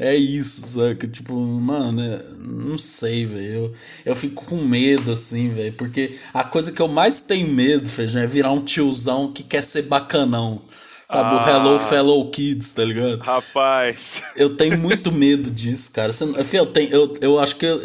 É, 0.00 0.12
é 0.12 0.16
isso, 0.16 0.66
saca? 0.66 1.06
Tipo, 1.06 1.34
mano, 1.36 2.00
é, 2.00 2.22
não 2.40 2.78
sei, 2.78 3.26
velho. 3.26 3.46
Eu, 3.46 3.72
eu 4.06 4.16
fico 4.16 4.42
com 4.46 4.56
medo, 4.64 5.12
assim, 5.12 5.50
velho, 5.50 5.74
porque 5.74 6.16
a 6.32 6.42
coisa 6.42 6.72
que 6.72 6.80
eu 6.80 6.88
mais 6.88 7.20
tenho 7.20 7.48
medo, 7.48 7.86
Feijão, 7.86 8.22
é 8.22 8.26
virar 8.26 8.52
um 8.52 8.64
tiozão 8.64 9.30
que 9.32 9.42
quer 9.42 9.62
ser 9.62 9.82
bacanão. 9.82 10.62
Sabe, 11.08 11.36
ah, 11.36 11.38
o 11.38 11.48
Hello 11.48 11.78
Fellow 11.78 12.30
Kids, 12.32 12.72
tá 12.72 12.84
ligado? 12.84 13.18
Rapaz. 13.18 14.22
Eu 14.34 14.56
tenho 14.56 14.76
muito 14.76 15.12
medo 15.12 15.48
disso, 15.52 15.92
cara. 15.92 16.12
Você, 16.12 16.44
filho, 16.44 16.62
eu, 16.62 16.66
tenho, 16.66 16.90
eu, 16.90 17.14
eu 17.20 17.38
acho 17.38 17.56
que. 17.56 17.64
Eu, 17.64 17.80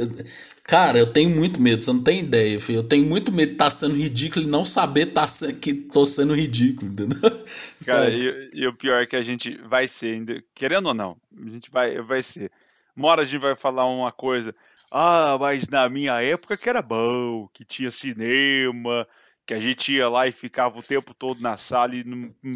cara, 0.63 0.97
eu 0.97 1.05
tenho 1.05 1.29
muito 1.29 1.61
medo, 1.61 1.83
você 1.83 1.93
não 1.93 2.01
tem 2.01 2.21
ideia, 2.21 2.59
filho. 2.59 2.79
Eu 2.79 2.87
tenho 2.87 3.05
muito 3.05 3.31
medo 3.31 3.49
de 3.49 3.53
estar 3.53 3.65
tá 3.65 3.71
sendo 3.71 3.95
ridículo 3.95 4.43
e 4.43 4.49
não 4.49 4.65
saber 4.65 5.07
tá, 5.07 5.27
que 5.61 5.71
tô 5.71 6.03
sendo 6.03 6.33
ridículo, 6.33 6.91
entendeu? 6.91 7.19
Cara, 7.85 8.09
e, 8.09 8.49
e, 8.55 8.67
o 8.67 8.73
pior 8.73 8.99
é 8.99 9.05
que 9.05 9.15
a 9.15 9.21
gente 9.21 9.55
vai 9.67 9.87
ser, 9.87 10.15
ainda, 10.15 10.43
querendo 10.55 10.87
ou 10.87 10.93
não, 10.95 11.15
a 11.45 11.49
gente 11.49 11.69
vai, 11.69 12.01
vai 12.01 12.23
ser. 12.23 12.51
Uma 12.95 13.09
hora 13.09 13.21
a 13.21 13.25
gente 13.25 13.39
vai 13.39 13.55
falar 13.55 13.85
uma 13.85 14.11
coisa. 14.11 14.53
Ah, 14.91 15.37
mas 15.39 15.67
na 15.67 15.87
minha 15.87 16.19
época 16.21 16.57
que 16.57 16.67
era 16.67 16.81
bom, 16.81 17.47
que 17.53 17.63
tinha 17.63 17.91
cinema 17.91 19.07
que 19.51 19.55
a 19.55 19.59
gente 19.59 19.91
ia 19.91 20.07
lá 20.07 20.25
e 20.29 20.31
ficava 20.31 20.79
o 20.79 20.81
tempo 20.81 21.13
todo 21.13 21.41
na 21.41 21.57
sala 21.57 21.93
e 21.93 22.05
não, 22.05 22.33
não, 22.41 22.53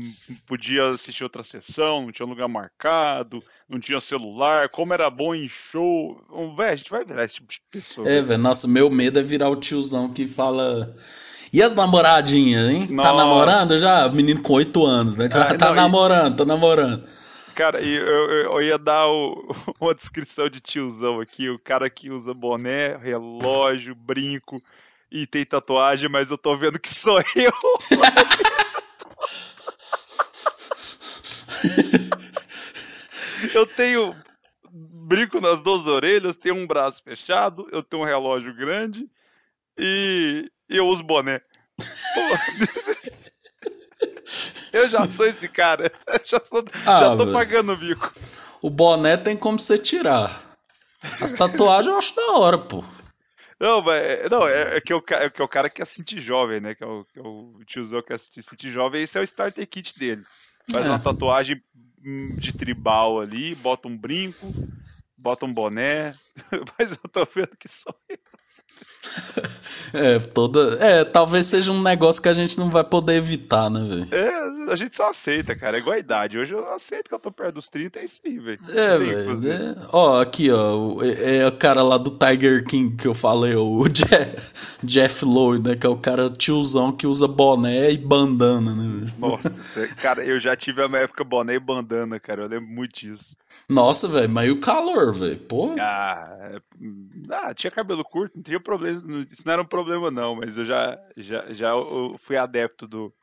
podia 0.47 0.87
assistir 0.87 1.25
outra 1.25 1.43
sessão, 1.43 2.03
não 2.03 2.11
tinha 2.13 2.25
lugar 2.25 2.47
marcado, 2.47 3.37
não 3.67 3.81
tinha 3.81 3.99
celular, 3.99 4.69
como 4.69 4.93
era 4.93 5.09
bom 5.09 5.35
em 5.35 5.49
show. 5.49 6.17
Véi, 6.55 6.69
a 6.69 6.75
gente 6.77 6.89
vai 6.89 7.03
virar 7.03 7.25
esse 7.25 7.35
tipo 7.35 7.51
de 7.51 7.61
pessoa. 7.69 8.09
É, 8.09 8.21
velho, 8.21 8.41
nossa, 8.41 8.65
meu 8.65 8.89
medo 8.89 9.19
é 9.19 9.21
virar 9.21 9.49
o 9.49 9.57
tiozão 9.57 10.13
que 10.13 10.25
fala. 10.25 10.89
E 11.51 11.61
as 11.61 11.75
namoradinhas, 11.75 12.69
hein? 12.69 12.87
Tá 12.87 12.93
nossa. 12.93 13.09
Tá 13.09 13.17
namorando 13.17 13.77
já? 13.77 14.07
Menino 14.07 14.41
com 14.41 14.53
8 14.53 14.85
anos, 14.85 15.17
né? 15.17 15.27
Ah, 15.33 15.53
tá 15.53 15.67
não, 15.67 15.75
namorando, 15.75 16.33
e... 16.33 16.37
tá 16.37 16.45
namorando. 16.45 17.03
Cara, 17.55 17.81
eu, 17.81 18.05
eu, 18.05 18.51
eu 18.53 18.61
ia 18.61 18.77
dar 18.77 19.05
o, 19.09 19.53
uma 19.81 19.93
descrição 19.93 20.47
de 20.47 20.61
tiozão 20.61 21.19
aqui. 21.19 21.49
O 21.49 21.59
cara 21.59 21.89
que 21.89 22.09
usa 22.09 22.33
boné, 22.33 22.95
relógio, 22.95 23.93
brinco 23.93 24.55
e 25.11 25.25
tem 25.27 25.45
tatuagem, 25.45 26.09
mas 26.09 26.29
eu 26.29 26.37
tô 26.37 26.57
vendo 26.57 26.79
que 26.79 26.93
sou 26.93 27.19
eu. 27.35 27.53
eu 33.53 33.65
tenho 33.65 34.11
brinco 34.71 35.39
nas 35.39 35.61
duas 35.61 35.87
orelhas, 35.87 36.37
tenho 36.37 36.55
um 36.55 36.67
braço 36.67 37.01
fechado, 37.03 37.67
eu 37.71 37.83
tenho 37.83 38.03
um 38.03 38.05
relógio 38.05 38.55
grande 38.55 39.09
e 39.77 40.51
eu 40.69 40.87
uso 40.87 41.03
boné. 41.03 41.41
Eu 44.73 44.89
já 44.89 45.07
sou 45.07 45.25
esse 45.25 45.47
cara. 45.47 45.89
Já, 46.25 46.39
sou, 46.39 46.61
ah, 46.85 46.99
já 46.99 47.15
tô 47.15 47.31
pagando 47.31 47.71
o 47.71 47.77
bico. 47.77 48.11
O 48.61 48.69
boné 48.69 49.15
tem 49.15 49.37
como 49.37 49.57
você 49.57 49.77
tirar. 49.77 50.37
As 51.21 51.33
tatuagens 51.33 51.87
eu 51.87 51.97
acho 51.97 52.15
da 52.15 52.31
hora, 52.33 52.57
pô. 52.57 52.83
Não, 53.65 53.81
mas, 53.81 53.99
é, 53.99 54.29
não 54.29 54.47
é, 54.47 54.77
é, 54.77 54.81
que 54.81 54.93
o, 54.93 55.03
é 55.09 55.27
que 55.27 55.41
o 55.41 55.47
cara 55.47 55.71
jovem, 56.21 56.61
né? 56.61 56.75
Que 56.75 56.83
é 56.83 56.87
o, 56.87 57.01
que 57.01 57.17
é 57.17 57.21
o 57.23 57.59
tiozão 57.65 57.99
que 58.03 58.13
jovem. 58.69 59.01
Esse 59.01 59.17
é 59.17 59.21
o 59.21 59.23
starter 59.23 59.67
kit 59.67 59.97
dele. 59.97 60.21
Faz 60.71 60.85
é. 60.85 60.89
uma 60.89 60.99
tatuagem 60.99 61.59
hum, 62.05 62.35
de 62.37 62.53
tribal 62.53 63.19
ali, 63.19 63.55
bota 63.55 63.87
um 63.87 63.97
brinco, 63.97 64.45
bota 65.25 65.43
um 65.43 65.51
boné. 65.51 66.11
Mas 66.77 66.91
eu 66.91 67.09
tô 67.11 67.27
vendo 67.33 67.57
que 67.57 67.67
só 67.67 67.89
eu. 68.07 68.17
É, 69.93 70.19
toda. 70.19 70.77
É, 70.83 71.05
talvez 71.05 71.45
seja 71.45 71.71
um 71.71 71.81
negócio 71.81 72.21
que 72.21 72.27
a 72.27 72.33
gente 72.33 72.57
não 72.57 72.69
vai 72.69 72.83
poder 72.83 73.13
evitar, 73.15 73.69
né, 73.69 73.79
velho? 73.87 74.07
É, 74.11 74.71
a 74.71 74.75
gente 74.75 74.95
só 74.95 75.09
aceita, 75.09 75.55
cara. 75.55 75.77
É 75.77 75.79
igual 75.79 75.95
a 75.95 75.99
idade. 75.99 76.37
Hoje 76.37 76.53
eu 76.53 76.73
aceito 76.73 77.07
que 77.07 77.15
eu 77.15 77.19
tô 77.19 77.31
perto 77.31 77.55
dos 77.55 77.69
30, 77.69 77.99
é 77.99 78.03
isso 78.03 78.19
aí, 78.25 78.37
velho. 78.37 78.57
É, 78.73 78.97
velho. 78.97 79.51
É... 79.51 79.75
Ó, 79.93 80.19
aqui, 80.19 80.51
ó. 80.51 81.01
É, 81.01 81.37
é, 81.37 81.47
o 81.47 81.51
cara 81.53 81.81
lá 81.81 81.97
do 81.97 82.11
Tiger 82.11 82.65
King 82.65 82.97
que 82.97 83.07
eu 83.07 83.13
falei, 83.13 83.55
o 83.55 83.87
Jeff, 83.87 84.79
Jeff 84.83 85.23
Lowe, 85.23 85.59
né? 85.59 85.75
Que 85.75 85.85
é 85.85 85.89
o 85.89 85.97
cara 85.97 86.29
tiozão 86.29 86.91
que 86.91 87.07
usa 87.07 87.27
boné 87.27 87.91
e 87.91 87.97
bandana, 87.97 88.75
né? 88.75 89.07
Nossa, 89.17 89.87
cara, 89.95 90.25
eu 90.25 90.39
já 90.41 90.57
tive 90.57 90.83
a 90.83 90.89
minha 90.89 91.03
época 91.03 91.23
boné 91.23 91.55
e 91.55 91.59
bandana, 91.59 92.19
cara. 92.19 92.43
Eu 92.43 92.49
lembro 92.49 92.67
muito 92.67 92.99
disso. 92.99 93.35
Nossa, 93.69 94.07
velho, 94.07 94.29
mas 94.29 94.47
e 94.47 94.51
o 94.51 94.59
calor, 94.59 95.13
velho? 95.19 95.37
Pô. 95.39 95.75
Ah, 95.79 96.37
é, 96.41 96.59
ah, 97.31 97.53
tinha 97.53 97.71
cabelo 97.71 98.03
curto, 98.03 98.35
não 98.35 98.43
tinha 98.43 98.59
problema 98.59 98.95
isso 99.21 99.43
não 99.45 99.53
era 99.53 99.61
um 99.61 99.65
problema 99.65 100.09
não, 100.11 100.35
mas 100.35 100.57
eu 100.57 100.65
já, 100.65 100.99
já, 101.17 101.45
já 101.53 101.69
eu 101.69 102.19
fui 102.23 102.37
adepto 102.37 102.87
do, 102.87 103.13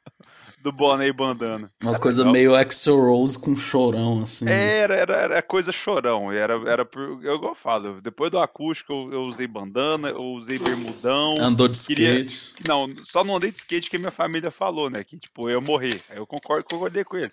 do 0.62 0.72
boné 0.72 1.08
e 1.08 1.12
bandana. 1.12 1.70
Uma 1.82 1.92
era 1.92 1.98
coisa 1.98 2.20
legal. 2.22 2.32
meio 2.32 2.54
Axel 2.54 2.96
Rose 2.96 3.38
com 3.38 3.56
chorão, 3.56 4.22
assim. 4.22 4.48
Era, 4.48 4.94
era, 4.94 5.16
era 5.16 5.42
coisa 5.42 5.72
chorão. 5.72 6.30
Era, 6.30 6.54
era 6.70 6.88
eu, 6.94 7.42
eu 7.42 7.54
falo, 7.54 8.00
depois 8.00 8.30
do 8.30 8.38
acústico 8.38 8.92
eu, 8.92 9.12
eu, 9.12 9.22
usei 9.22 9.46
bandana, 9.46 10.08
eu 10.08 10.22
usei 10.22 10.58
bermudão. 10.58 11.34
Andou 11.40 11.68
de 11.68 11.76
skate? 11.76 12.54
Queria, 12.54 12.68
não, 12.68 12.88
só 13.10 13.24
não 13.24 13.36
andei 13.36 13.50
de 13.50 13.58
skate 13.58 13.90
que 13.90 13.98
minha 13.98 14.10
família 14.10 14.50
falou, 14.50 14.88
né? 14.90 15.02
Que 15.04 15.18
tipo, 15.18 15.48
eu 15.48 15.54
ia 15.54 15.60
morrer. 15.60 16.00
Aí 16.10 16.16
eu 16.16 16.26
concordo, 16.26 16.64
concordei 16.64 17.04
com 17.04 17.16
ele. 17.16 17.32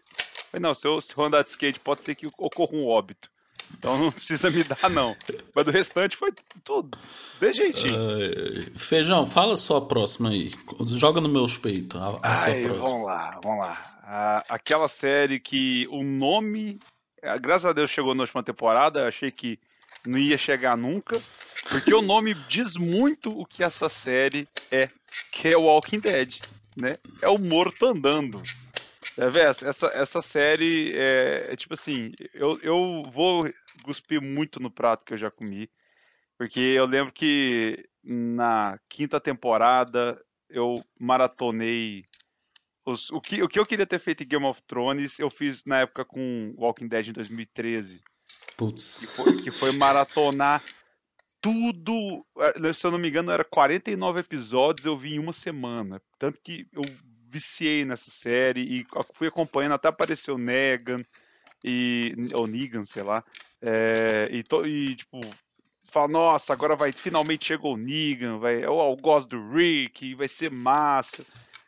Falei, 0.52 0.64
não, 0.64 0.74
se 0.74 0.82
eu, 0.86 1.02
se 1.02 1.16
eu 1.16 1.24
andar 1.24 1.44
de 1.44 1.50
skate, 1.50 1.80
pode 1.80 2.02
ser 2.02 2.16
que 2.16 2.28
ocorra 2.38 2.76
um 2.76 2.88
óbito. 2.88 3.30
Então 3.78 3.98
não 3.98 4.12
precisa 4.12 4.50
me 4.50 4.64
dar, 4.64 4.90
não. 4.90 5.16
Mas 5.54 5.66
do 5.66 5.72
restante 5.72 6.18
foi 6.18 6.34
tudo. 6.64 6.98
De 7.40 7.54
jeitinho. 7.54 7.96
Uh, 7.96 8.80
feijão, 8.80 9.26
fala 9.26 9.56
só 9.56 9.78
a 9.78 9.82
próxima 9.82 10.30
aí. 10.30 10.52
Joga 10.88 11.22
no 11.22 11.30
meus 11.30 11.58
peitos. 11.58 12.00
A, 12.00 12.08
a 12.22 12.34
Ai, 12.46 12.62
vamos 12.62 13.06
lá, 13.06 13.40
vamos 13.44 13.66
lá. 13.66 13.82
Ah, 14.04 14.44
aquela 14.50 14.88
série 14.88 15.40
que 15.40 15.88
o 15.92 16.04
nome. 16.04 16.80
Ah, 17.22 17.38
graças 17.38 17.66
a 17.66 17.74
Deus 17.74 17.92
chegou 17.92 18.16
na 18.16 18.24
última 18.24 18.44
temporada. 18.44 19.08
Achei 19.08 19.32
que 19.32 19.60
não 20.06 20.18
ia 20.18 20.38
chegar 20.38 20.76
nunca. 20.76 21.20
Porque 21.70 21.94
o 21.94 22.02
nome 22.02 22.34
diz 22.50 22.76
muito 22.76 23.38
o 23.40 23.46
que 23.46 23.64
essa 23.64 23.88
série 23.88 24.48
é, 24.72 24.90
que 25.32 25.50
é 25.50 25.58
Walking 25.58 26.00
Dead. 26.00 26.38
Né? 26.76 26.98
É 27.22 27.30
o 27.30 27.38
morto 27.38 27.86
andando. 27.86 28.42
É, 29.18 29.30
véio, 29.30 29.50
essa, 29.50 29.88
essa 29.88 30.22
série 30.22 30.94
é, 30.94 31.52
é, 31.52 31.56
tipo 31.56 31.74
assim, 31.74 32.12
eu, 32.34 32.60
eu 32.62 33.04
vou 33.12 33.42
cuspir 33.84 34.22
muito 34.22 34.60
no 34.60 34.72
prato 34.72 35.04
que 35.04 35.14
eu 35.14 35.18
já 35.18 35.30
comi, 35.30 35.70
porque 36.38 36.60
eu 36.60 36.86
lembro 36.86 37.12
que 37.12 37.86
na 38.04 38.80
quinta 38.90 39.20
temporada 39.20 40.20
eu 40.50 40.82
maratonei 41.00 42.06
os, 42.86 43.10
o, 43.12 43.22
que, 43.22 43.44
o 43.44 43.48
que 43.48 43.60
eu 43.60 43.66
queria 43.66 43.86
ter 43.86 44.00
feito 44.00 44.24
em 44.24 44.28
Game 44.28 44.46
of 44.46 44.62
Thrones, 44.64 45.20
eu 45.20 45.30
fiz 45.30 45.64
na 45.66 45.82
época 45.82 46.04
com 46.06 46.54
Walking 46.58 46.88
Dead 46.88 47.10
em 47.10 47.14
2013. 47.14 48.02
Putz. 48.58 49.00
Que 49.00 49.08
foi, 49.08 49.44
que 49.44 49.52
foi 49.52 49.72
maratonar 49.74 50.64
tudo. 51.42 52.26
Eh, 52.38 52.74
se 52.74 52.86
eu 52.86 52.92
não 52.92 52.98
me 52.98 53.08
engano, 53.08 53.32
era 53.32 53.44
49 53.44 54.20
episódios, 54.20 54.86
eu 54.86 54.98
vi 54.98 55.14
em 55.14 55.20
uma 55.20 55.34
semana. 55.34 56.02
Tanto 56.18 56.40
que 56.42 56.68
eu 56.74 56.82
viciei 57.30 57.86
nessa 57.86 58.10
série 58.10 58.62
e 58.62 58.86
fui 59.14 59.28
acompanhando 59.28 59.76
até 59.76 59.88
apareceu 59.88 60.38
Negan 60.38 61.02
e. 61.64 62.14
ou 62.34 62.48
Negan, 62.48 62.86
sei 62.86 63.04
lá. 63.04 63.24
É, 63.62 64.30
e, 64.32 64.44
to, 64.44 64.66
e, 64.66 64.96
tipo, 64.96 65.20
fala, 65.92 66.08
nossa, 66.08 66.54
agora 66.54 66.76
vai, 66.76 66.92
finalmente 66.92 67.46
chegou 67.46 67.74
o 67.74 67.78
Negan, 67.78 68.38
vai, 68.38 68.58
eu, 68.58 68.72
eu 68.72 68.96
gosto 69.02 69.30
do 69.30 69.52
Rick, 69.52 70.16
vai 70.16 70.28
ser 70.28 70.50
massa. 70.50 71.24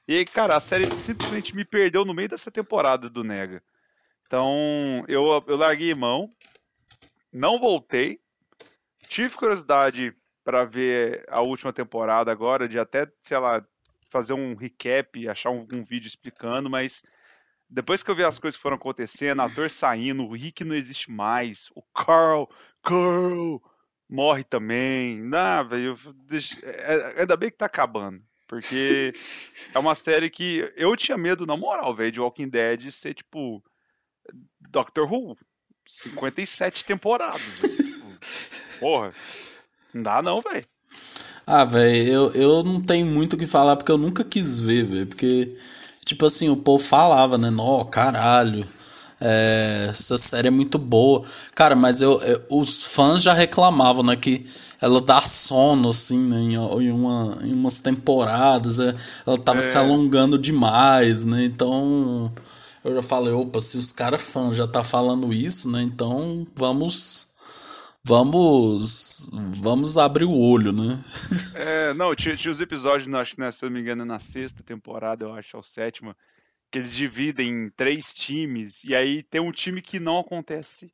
E 0.08 0.26
cara, 0.26 0.58
a 0.58 0.60
série 0.60 0.86
simplesmente 0.86 1.56
me 1.56 1.64
perdeu 1.64 2.04
no 2.04 2.14
meio 2.14 2.30
dessa 2.30 2.52
temporada 2.52 3.10
do 3.10 3.24
Nega. 3.24 3.62
Então, 4.26 5.04
eu, 5.08 5.42
eu 5.48 5.58
larguei 5.58 5.94
mão, 5.94 6.30
não 7.32 7.60
voltei, 7.60 8.20
tive 9.10 9.36
curiosidade 9.36 10.16
para 10.44 10.64
ver 10.64 11.26
a 11.30 11.42
última 11.42 11.72
temporada 11.72 12.32
agora, 12.32 12.68
de 12.68 12.80
até, 12.80 13.12
sei 13.22 13.38
lá, 13.38 13.64
fazer 14.12 14.34
um 14.34 14.56
recap, 14.56 15.28
achar 15.28 15.50
um, 15.50 15.66
um, 15.74 15.84
vídeo 15.84 16.08
explicando, 16.08 16.70
mas 16.70 17.02
depois 17.70 18.04
que 18.04 18.12
eu 18.12 18.16
vi 18.16 18.24
as 18.24 18.38
coisas 18.38 18.58
que 18.58 18.62
foram 18.62 18.76
acontecendo, 18.76 19.42
ator 19.42 19.70
saindo, 19.72 20.24
o 20.24 20.34
Rick 20.34 20.64
não 20.64 20.76
existe 20.76 21.10
mais, 21.10 21.70
o 21.74 21.82
Carl, 21.94 22.50
Carl 22.84 23.62
morre 24.10 24.44
também. 24.44 25.18
Não, 25.22 25.68
velho, 25.68 25.98
é, 26.62 26.94
é, 27.18 27.22
ainda 27.22 27.38
bem 27.38 27.50
que 27.50 27.58
tá 27.58 27.66
acabando. 27.66 28.22
Porque 28.46 29.12
é 29.74 29.80
uma 29.80 29.96
série 29.96 30.30
que 30.30 30.70
eu 30.76 30.94
tinha 30.98 31.18
medo, 31.18 31.46
na 31.46 31.56
moral, 31.56 31.96
velho, 31.96 32.12
de 32.12 32.20
Walking 32.20 32.50
Dead 32.50 32.92
ser 32.92 33.14
tipo 33.14 33.64
Doctor 34.70 35.12
Who. 35.12 35.38
57 35.88 36.84
temporadas. 36.84 37.60
Tipo, 37.62 38.80
porra. 38.80 39.10
Não 39.94 40.04
dá 40.04 40.22
não, 40.22 40.42
velho. 40.42 40.66
Ah, 41.46 41.66
velho, 41.66 42.08
eu, 42.08 42.32
eu 42.32 42.64
não 42.64 42.82
tenho 42.82 43.06
muito 43.06 43.34
o 43.34 43.38
que 43.38 43.48
falar 43.48 43.76
porque 43.76 43.92
eu 43.92 43.98
nunca 43.98 44.24
quis 44.24 44.60
ver, 44.60 44.86
velho. 44.86 45.08
Porque, 45.08 45.56
tipo 46.06 46.26
assim, 46.26 46.50
o 46.50 46.58
povo 46.58 46.84
falava, 46.84 47.38
né? 47.38 47.50
Nó, 47.50 47.84
caralho. 47.86 48.68
É, 49.24 49.88
essa 49.90 50.18
série 50.18 50.48
é 50.48 50.52
muito 50.52 50.80
boa. 50.80 51.22
Cara, 51.56 51.76
mas 51.76 52.02
eu, 52.02 52.20
eu, 52.22 52.42
os 52.50 52.86
fãs 52.86 53.22
já 53.22 53.34
reclamavam, 53.34 54.04
né? 54.04 54.16
Que 54.16 54.46
ela 54.82 55.00
dá 55.00 55.22
sono, 55.22 55.90
assim, 55.90 56.20
né, 56.20 56.38
em, 56.38 56.54
em, 56.56 56.92
uma, 56.92 57.38
em 57.44 57.54
umas 57.54 57.80
temporadas. 57.80 58.80
É, 58.80 58.96
ela 59.28 59.38
tava 59.38 59.60
é. 59.60 59.62
se 59.62 59.78
alongando 59.78 60.40
demais, 60.40 61.24
né? 61.24 61.46
Então 61.46 62.32
eu 62.84 62.96
já 62.96 63.02
falei, 63.04 63.32
opa, 63.32 63.62
se 63.62 63.78
os 63.78 63.92
caras 63.92 64.22
fãs 64.22 64.58
já 64.58 64.68
tá 64.68 64.84
falando 64.84 65.32
isso, 65.32 65.70
né? 65.70 65.84
Então 65.84 66.48
vamos. 66.56 67.28
Vamos. 68.06 69.30
Vamos 69.62 69.98
abrir 69.98 70.26
o 70.26 70.38
olho, 70.38 70.72
né? 70.72 71.04
É, 71.56 71.94
não, 71.94 72.16
tinha, 72.16 72.36
tinha 72.36 72.52
os 72.52 72.60
episódios, 72.60 73.14
acho 73.14 73.36
que, 73.36 73.42
né, 73.42 73.52
se 73.52 73.64
eu 73.64 73.70
não 73.70 73.76
me 73.76 73.82
engano, 73.82 74.04
na 74.04 74.20
sexta 74.20 74.64
temporada, 74.64 75.24
eu 75.24 75.34
acho, 75.34 75.56
ou 75.58 75.64
sétima, 75.64 76.16
que 76.72 76.80
eles 76.80 76.94
dividem 76.94 77.50
em 77.50 77.70
três 77.70 78.14
times, 78.14 78.84
e 78.84 78.96
aí 78.96 79.22
tem 79.24 79.40
um 79.40 79.52
time 79.52 79.82
que 79.82 80.00
não 80.00 80.20
acontece 80.20 80.92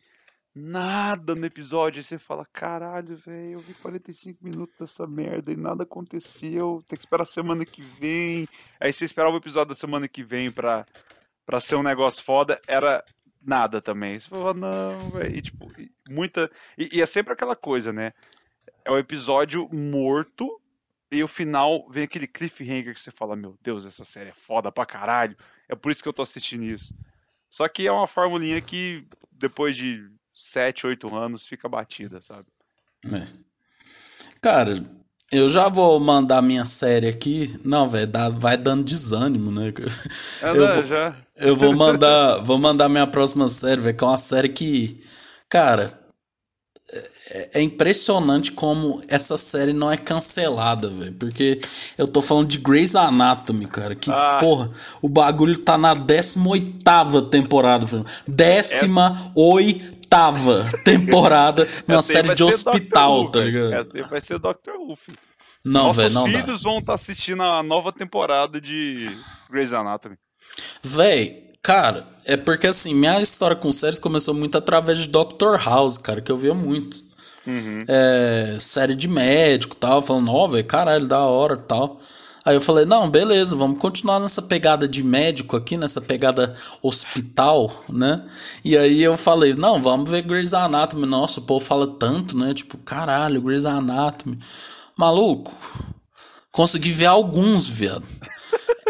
nada 0.58 1.36
no 1.36 1.45
episódio. 1.45 1.99
Aí 1.99 2.03
você 2.03 2.18
fala, 2.18 2.45
caralho, 2.51 3.16
velho, 3.18 3.53
eu 3.53 3.60
vi 3.60 3.74
45 3.76 4.43
minutos 4.43 4.76
dessa 4.78 5.05
merda 5.05 5.51
e 5.51 5.55
nada 5.55 5.84
aconteceu. 5.84 6.84
Tem 6.88 6.97
que 6.97 7.05
esperar 7.05 7.24
a 7.24 7.28
semana 7.28 7.64
que 7.64 7.82
vem. 7.82 8.47
Aí 8.82 8.91
você 8.91 9.05
esperava 9.05 9.36
o 9.36 9.39
episódio 9.39 9.70
da 9.70 9.76
semana 9.76 10.08
que 10.08 10.24
vem 10.24 10.51
pra, 10.51 10.86
pra 11.45 11.62
ser 11.62 11.76
um 11.76 11.84
negócio 11.84 12.24
foda. 12.24 12.60
Era 12.68 13.03
nada 13.45 13.82
também. 13.82 14.20
Você 14.20 14.28
falava, 14.28 14.60
não, 14.60 15.10
velho. 15.12 15.36
E 15.36 15.41
tipo, 15.41 15.68
muita. 16.10 16.49
E, 16.78 16.97
e 16.97 17.01
é 17.01 17.05
sempre 17.05 17.34
aquela 17.34 17.55
coisa, 17.55 17.91
né? 17.91 18.12
É 18.84 18.91
o 18.91 18.97
episódio 18.97 19.68
morto. 19.74 20.60
E 21.10 21.24
o 21.24 21.28
final 21.28 21.88
vem 21.89 22.03
aquele 22.03 22.28
cliffhanger 22.28 22.93
que 22.93 22.99
você 22.99 23.12
fala, 23.12 23.36
meu 23.36 23.58
Deus, 23.64 23.86
essa 23.86 24.03
série 24.03 24.30
é 24.30 24.34
foda 24.34 24.72
pra 24.72 24.86
caralho. 24.86 25.38
É 25.70 25.76
por 25.76 25.91
isso 25.91 26.03
que 26.03 26.10
eu 26.10 26.14
tô 26.14 26.22
assistindo 26.22 26.64
isso. 26.64 26.93
Só 27.49 27.68
que 27.70 27.88
é 27.88 27.91
uma 27.91 28.08
formulinha 28.08 28.60
que, 28.60 29.05
depois 29.32 29.76
de 29.76 30.05
7, 30.34 30.86
8 30.86 31.16
anos 31.16 31.47
fica 31.47 31.70
batida, 31.70 32.22
sabe? 32.22 32.45
É. 33.05 33.24
Cara, 34.41 34.74
eu 35.32 35.49
já 35.49 35.68
vou 35.68 35.99
mandar 35.99 36.41
minha 36.41 36.64
série 36.64 37.08
aqui. 37.08 37.60
Não, 37.64 37.88
velho, 37.89 38.12
vai 38.38 38.55
dando 38.55 38.84
desânimo, 38.84 39.51
né? 39.51 39.74
É, 40.43 40.49
eu, 40.49 40.74
vou, 40.74 40.84
já. 40.86 41.24
eu 41.38 41.55
vou 41.55 41.76
mandar, 41.76 42.38
vou 42.43 42.58
mandar 42.58 42.88
minha 42.89 43.08
próxima 43.08 43.47
série, 43.47 43.82
velho, 43.82 43.97
que 43.97 44.03
é 44.03 44.08
uma 44.08 44.18
série 44.18 44.49
que, 44.49 45.01
cara, 45.49 45.88
é, 46.89 47.59
é 47.59 47.61
impressionante 47.61 48.51
como 48.51 49.01
essa 49.09 49.35
série 49.35 49.73
não 49.73 49.91
é 49.91 49.97
cancelada, 49.97 50.89
velho. 50.89 51.13
Porque 51.13 51.59
eu 51.97 52.07
tô 52.07 52.21
falando 52.21 52.47
de 52.47 52.57
Grey's 52.59 52.95
Anatomy, 52.95 53.67
cara. 53.67 53.95
Que, 53.95 54.09
ah. 54.09 54.38
porra, 54.39 54.71
o 55.01 55.09
bagulho 55.09 55.57
tá 55.57 55.77
na 55.77 55.93
18 55.93 57.23
temporada, 57.29 57.85
velho. 57.85 58.05
18 58.27 59.31
oitava 59.35 60.69
temporada 60.85 61.67
numa 61.88 62.01
série 62.01 62.33
de 62.33 62.43
hospital, 62.43 63.23
Who, 63.23 63.31
tá 63.31 63.39
ligado? 63.41 63.73
Essa 63.73 64.07
vai 64.07 64.21
ser 64.21 64.39
Doctor 64.39 64.75
Who. 64.75 64.95
Filho. 64.95 65.17
Não, 65.65 65.91
velho, 65.91 66.13
não 66.13 66.31
dá. 66.31 66.41
filhos 66.41 66.63
vão 66.63 66.77
estar 66.77 66.93
tá 66.93 66.95
assistindo 66.95 67.43
a 67.43 67.61
nova 67.61 67.91
temporada 67.91 68.61
de 68.61 69.05
Grey's 69.49 69.73
Anatomy. 69.73 70.15
Véi, 70.81 71.47
cara, 71.68 72.07
é 72.26 72.38
porque 72.38 72.65
assim, 72.65 72.95
minha 72.95 73.22
história 73.22 73.53
com 73.53 73.74
séries 73.74 73.99
começou 73.99 74.34
muito 74.34 74.57
através 74.57 74.99
de 74.99 75.09
Doctor 75.09 75.61
House, 75.61 75.97
cara, 75.97 76.22
que 76.22 76.32
eu 76.32 76.38
via 76.38 76.53
muito. 76.53 76.95
Uhum. 77.45 77.84
É, 77.86 78.55
série 78.57 78.95
de 78.95 79.09
médico 79.09 79.76
e 79.76 79.78
tal, 79.78 80.01
falando, 80.01 80.32
ó, 80.32 80.45
oh, 80.45 80.47
velho, 80.47 80.63
caralho, 80.63 81.05
da 81.05 81.20
hora 81.20 81.57
tal. 81.57 81.99
Aí 82.45 82.55
eu 82.55 82.61
falei, 82.61 82.86
não, 82.86 83.09
beleza, 83.09 83.53
vamos 83.53 83.80
continuar 83.80 84.22
nessa 84.22 84.41
pegada 84.41 84.88
de 84.88 85.03
médico 85.03 85.57
aqui, 85.57 85.76
nessa 85.76 85.99
pegada 85.99 86.53
hospital, 86.82 87.84
né? 87.89 88.24
E 88.63 88.78
aí 88.78 89.03
eu 89.03 89.18
falei, 89.18 89.53
não, 89.53 89.82
vamos 89.82 90.09
ver 90.09 90.22
Grey's 90.22 90.53
Anatomy. 90.53 91.05
Nossa, 91.05 91.41
o 91.41 91.43
povo 91.43 91.65
fala 91.65 91.86
tanto, 91.86 92.38
né? 92.38 92.53
Tipo, 92.53 92.78
caralho, 92.78 93.41
Grey's 93.41 93.65
Anatomy. 93.65 94.39
Maluco, 94.97 95.51
consegui 96.53 96.93
ver 96.93 97.07
alguns, 97.07 97.68
viado. 97.68 98.05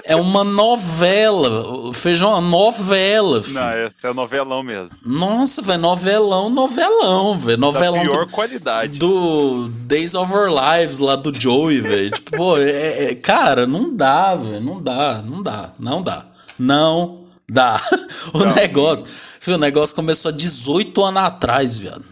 É 0.05 0.15
uma 0.15 0.43
novela. 0.43 1.93
Feijão, 1.93 2.31
uma 2.31 2.41
novela. 2.41 3.43
Filho. 3.43 3.59
Não, 3.59 3.69
essa 3.69 4.07
é 4.07 4.13
novelão 4.13 4.63
mesmo. 4.63 4.89
Nossa, 5.05 5.61
velho, 5.61 5.81
novelão, 5.81 6.49
novelão, 6.49 7.37
velho. 7.37 7.57
Novelão. 7.57 8.03
Da 8.03 8.09
pior 8.09 8.25
do, 8.25 8.31
qualidade. 8.31 8.97
Do 8.97 9.67
Days 9.85 10.15
of 10.15 10.31
Our 10.33 10.49
Lives 10.49 10.99
lá 10.99 11.15
do 11.15 11.37
Joey, 11.37 11.81
velho. 11.81 12.11
tipo, 12.11 12.37
pô, 12.37 12.57
é, 12.57 13.11
é, 13.11 13.15
cara, 13.15 13.65
não 13.65 13.95
dá, 13.95 14.35
velho. 14.35 14.61
Não 14.61 14.81
dá, 14.81 15.23
não 15.25 15.41
dá, 15.41 15.71
não 15.79 16.01
dá. 16.01 16.25
Não 16.57 17.23
dá. 17.49 17.81
o 18.33 18.39
não. 18.39 18.55
negócio. 18.55 19.05
Filho, 19.07 19.57
o 19.57 19.59
negócio 19.59 19.95
começou 19.95 20.29
há 20.29 20.33
18 20.33 21.03
anos 21.03 21.24
atrás, 21.24 21.78
viado. 21.78 22.03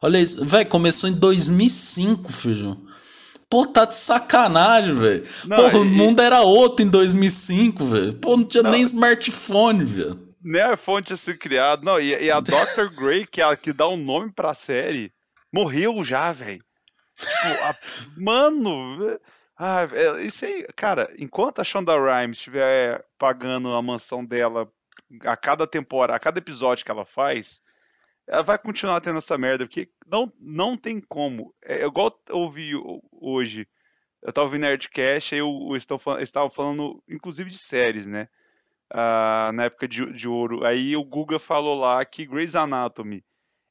Olha 0.00 0.18
isso. 0.18 0.44
Velho, 0.44 0.68
começou 0.68 1.08
em 1.08 1.12
2005, 1.12 2.32
filho. 2.32 2.76
Pô, 3.52 3.66
tá 3.66 3.84
de 3.84 3.94
sacanagem, 3.94 4.94
velho. 4.94 5.22
Pô, 5.54 5.68
e... 5.68 5.76
o 5.76 5.84
mundo 5.84 6.22
era 6.22 6.40
outro 6.40 6.82
em 6.82 6.88
2005, 6.88 7.84
velho. 7.84 8.14
Pô, 8.14 8.34
não 8.34 8.48
tinha 8.48 8.62
não. 8.62 8.70
nem 8.70 8.80
smartphone, 8.80 9.84
velho. 9.84 10.18
Nem 10.42 10.72
iPhone 10.72 11.02
tinha 11.02 11.18
sido 11.18 11.38
criado. 11.38 11.82
Não, 11.82 12.00
e, 12.00 12.14
e 12.14 12.30
a 12.30 12.40
Dr. 12.40 12.88
Grey, 12.98 13.26
que, 13.26 13.42
é 13.42 13.44
a, 13.44 13.54
que 13.54 13.74
dá 13.74 13.86
um 13.86 13.96
nome 13.98 14.32
pra 14.32 14.54
série, 14.54 15.12
morreu 15.52 16.02
já, 16.02 16.32
velho. 16.32 16.64
Mano, 18.16 19.20
ah, 19.58 19.84
é, 19.92 20.22
isso 20.22 20.46
aí, 20.46 20.66
cara, 20.74 21.12
enquanto 21.18 21.60
a 21.60 21.64
Shonda 21.64 21.92
Rhimes 21.92 22.38
estiver 22.38 23.04
pagando 23.18 23.74
a 23.74 23.82
mansão 23.82 24.24
dela 24.24 24.66
a 25.26 25.36
cada 25.36 25.66
temporada, 25.66 26.16
a 26.16 26.20
cada 26.20 26.38
episódio 26.38 26.86
que 26.86 26.90
ela 26.90 27.04
faz, 27.04 27.60
ela 28.26 28.42
vai 28.42 28.56
continuar 28.56 29.02
tendo 29.02 29.18
essa 29.18 29.36
merda, 29.36 29.66
porque 29.66 29.90
não, 30.12 30.32
não 30.38 30.76
tem 30.76 31.00
como. 31.00 31.54
É, 31.64 31.82
é 31.82 31.86
igual 31.86 32.20
eu 32.28 32.36
ouvi 32.36 32.72
hoje. 33.10 33.66
Eu 34.20 34.32
tava 34.32 34.46
ouvindo 34.46 34.60
Nerdcast, 34.60 35.34
aí 35.34 35.40
eu, 35.40 35.48
eu 35.70 35.76
estava 36.22 36.50
falando, 36.50 37.02
inclusive, 37.08 37.50
de 37.50 37.58
séries, 37.58 38.06
né? 38.06 38.28
Ah, 38.90 39.50
na 39.54 39.64
época 39.64 39.88
de, 39.88 40.12
de 40.12 40.28
ouro. 40.28 40.64
Aí 40.64 40.94
o 40.94 41.02
Guga 41.02 41.38
falou 41.38 41.80
lá 41.80 42.04
que 42.04 42.26
Grey's 42.26 42.54
Anatomy 42.54 43.24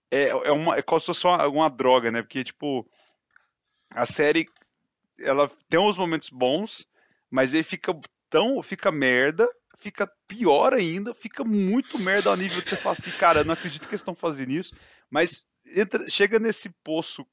é, 0.10 0.30
é, 0.30 0.52
uma, 0.52 0.76
é 0.76 0.82
como 0.82 1.00
se 1.00 1.06
fosse 1.06 1.26
uma, 1.26 1.48
uma 1.48 1.70
droga, 1.70 2.12
né? 2.12 2.22
Porque, 2.22 2.44
tipo, 2.44 2.86
a 3.92 4.06
série 4.06 4.46
ela 5.20 5.50
tem 5.70 5.80
uns 5.80 5.98
momentos 5.98 6.30
bons, 6.30 6.88
mas 7.30 7.54
aí 7.54 7.64
fica 7.64 7.94
tão. 8.30 8.62
fica 8.64 8.92
merda 8.92 9.46
fica 9.82 10.08
pior 10.28 10.74
ainda, 10.74 11.12
fica 11.12 11.44
muito 11.44 11.98
merda 12.00 12.30
ao 12.30 12.38
nível 12.38 12.62
que 12.62 12.70
você 12.70 12.76
fala 12.78 12.96
assim, 13.00 13.18
cara, 13.20 13.44
não 13.44 13.54
acredito 13.54 13.82
que 13.82 13.88
eles 13.88 14.02
estão 14.02 14.14
fazendo 14.14 14.52
isso, 14.52 14.80
mas 15.10 15.44
entra, 15.76 16.10
chega 16.10 16.40
nesse 16.40 16.70
poço, 16.84 17.26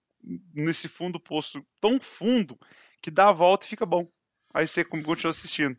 nesse 0.54 0.88
fundo 0.88 1.20
poço 1.20 1.62
tão 1.80 1.98
fundo, 2.00 2.58
que 3.02 3.10
dá 3.10 3.28
a 3.28 3.32
volta 3.32 3.66
e 3.66 3.68
fica 3.68 3.86
bom. 3.86 4.08
aí 4.52 4.66
você 4.66 4.84
continua 4.84 5.30
assistindo. 5.30 5.76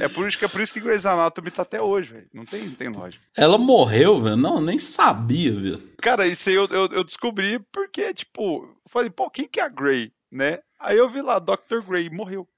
É 0.00 0.08
por 0.08 0.28
isso 0.28 0.38
que 0.38 0.44
é 0.44 0.48
por 0.48 0.60
isso 0.60 0.72
que 0.72 0.80
Grey's 0.80 1.06
Anatomy 1.06 1.50
tá 1.50 1.62
até 1.62 1.82
hoje, 1.82 2.12
velho. 2.12 2.26
Não 2.32 2.44
tem, 2.44 2.64
não 2.64 2.74
tem 2.74 2.88
lógica. 2.88 3.24
Ela 3.36 3.58
morreu, 3.58 4.20
velho? 4.20 4.36
Não, 4.36 4.60
nem 4.60 4.78
sabia, 4.78 5.52
velho. 5.52 5.94
Cara, 6.00 6.26
isso 6.26 6.48
aí 6.48 6.54
eu, 6.54 6.66
eu, 6.66 6.86
eu, 6.86 7.04
descobri 7.04 7.58
porque, 7.72 8.14
tipo, 8.14 8.64
eu 8.64 8.90
falei, 8.90 9.10
pô, 9.10 9.30
quem 9.30 9.48
que 9.48 9.60
é 9.60 9.64
a 9.64 9.68
Grey, 9.68 10.12
né? 10.30 10.60
Aí 10.78 10.96
eu 10.96 11.08
vi 11.08 11.22
lá, 11.22 11.38
Dr. 11.38 11.84
Grey 11.86 12.08
morreu. 12.10 12.48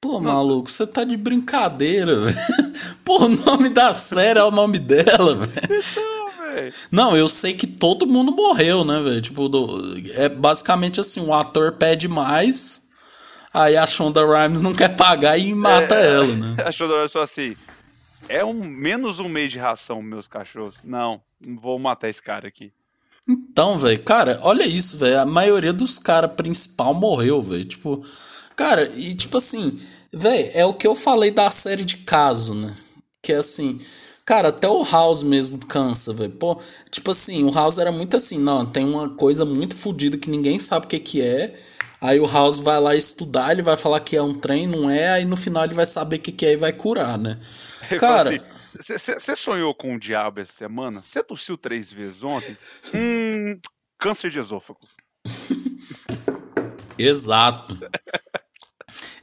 Pô, 0.00 0.20
maluco, 0.20 0.70
você 0.70 0.86
tá 0.86 1.02
de 1.02 1.16
brincadeira, 1.16 2.14
velho. 2.20 2.38
Pô, 3.04 3.24
o 3.24 3.28
nome 3.28 3.68
da 3.70 3.92
série 3.94 4.38
é 4.38 4.44
o 4.44 4.50
nome 4.50 4.78
dela, 4.78 5.34
velho. 5.34 5.82
Velho. 6.54 6.72
Não, 6.90 7.16
eu 7.16 7.28
sei 7.28 7.54
que 7.54 7.66
todo 7.66 8.06
mundo 8.06 8.32
morreu, 8.32 8.84
né, 8.84 9.00
velho? 9.00 9.20
Tipo, 9.20 9.48
do... 9.48 9.80
é 10.14 10.28
basicamente 10.28 11.00
assim, 11.00 11.20
o 11.20 11.34
ator 11.34 11.72
pede 11.72 12.08
mais, 12.08 12.88
aí 13.52 13.76
a 13.76 13.86
Shonda 13.86 14.24
Rhimes 14.24 14.62
não 14.62 14.72
quer 14.74 14.96
pagar 14.96 15.38
e 15.38 15.54
mata 15.54 15.94
é, 15.94 16.14
ela, 16.14 16.34
né? 16.34 16.56
A 16.64 16.72
Shonda 16.72 16.94
Rhimes 16.96 17.12
falou 17.12 17.24
assim, 17.24 17.56
é 18.28 18.44
um, 18.44 18.62
menos 18.62 19.18
um 19.18 19.28
mês 19.28 19.50
de 19.50 19.58
ração, 19.58 20.02
meus 20.02 20.28
cachorros. 20.28 20.74
Não, 20.84 21.20
não 21.40 21.56
vou 21.58 21.78
matar 21.78 22.08
esse 22.08 22.22
cara 22.22 22.46
aqui. 22.46 22.72
Então, 23.28 23.78
velho, 23.78 24.02
cara, 24.02 24.38
olha 24.42 24.66
isso, 24.66 24.98
velho. 24.98 25.20
A 25.20 25.26
maioria 25.26 25.72
dos 25.72 25.98
caras 25.98 26.32
principal 26.32 26.94
morreu, 26.94 27.42
velho. 27.42 27.64
Tipo, 27.64 28.00
cara, 28.56 28.90
e 28.94 29.14
tipo 29.14 29.36
assim, 29.36 29.78
velho, 30.12 30.50
é 30.54 30.64
o 30.64 30.72
que 30.72 30.86
eu 30.86 30.94
falei 30.94 31.30
da 31.30 31.50
série 31.50 31.84
de 31.84 31.98
caso, 31.98 32.54
né? 32.54 32.74
Que 33.22 33.34
é 33.34 33.36
assim, 33.36 33.78
cara, 34.28 34.48
até 34.48 34.68
o 34.68 34.84
House 34.84 35.22
mesmo 35.22 35.58
cansa, 35.58 36.12
velho. 36.12 36.32
Pô, 36.32 36.60
tipo 36.90 37.12
assim, 37.12 37.44
o 37.44 37.50
House 37.50 37.78
era 37.78 37.90
muito 37.90 38.14
assim, 38.14 38.38
não, 38.38 38.66
tem 38.66 38.84
uma 38.84 39.08
coisa 39.08 39.42
muito 39.46 39.74
fodida 39.74 40.18
que 40.18 40.28
ninguém 40.28 40.58
sabe 40.58 40.84
o 40.84 40.88
que 40.90 40.98
que 40.98 41.22
é. 41.22 41.56
Aí 41.98 42.20
o 42.20 42.26
House 42.26 42.58
vai 42.58 42.78
lá 42.78 42.94
estudar, 42.94 43.52
ele 43.52 43.62
vai 43.62 43.74
falar 43.78 44.00
que 44.00 44.14
é 44.14 44.22
um 44.22 44.34
trem, 44.34 44.66
não 44.66 44.90
é, 44.90 45.08
aí 45.08 45.24
no 45.24 45.34
final 45.34 45.64
ele 45.64 45.72
vai 45.72 45.86
saber 45.86 46.16
o 46.16 46.20
que 46.20 46.30
que 46.30 46.44
é 46.44 46.52
e 46.52 46.56
vai 46.56 46.74
curar, 46.74 47.16
né? 47.16 47.38
Cara, 47.98 48.38
assim, 48.78 49.14
você 49.14 49.34
sonhou 49.34 49.74
com 49.74 49.94
o 49.94 49.98
diabo 49.98 50.40
essa 50.40 50.52
semana? 50.52 51.00
Você 51.00 51.22
tossiu 51.22 51.56
três 51.56 51.90
vezes 51.90 52.22
ontem? 52.22 52.54
hum, 52.94 53.58
câncer 53.98 54.30
de 54.30 54.40
esôfago. 54.40 54.78
Exato. 56.98 57.78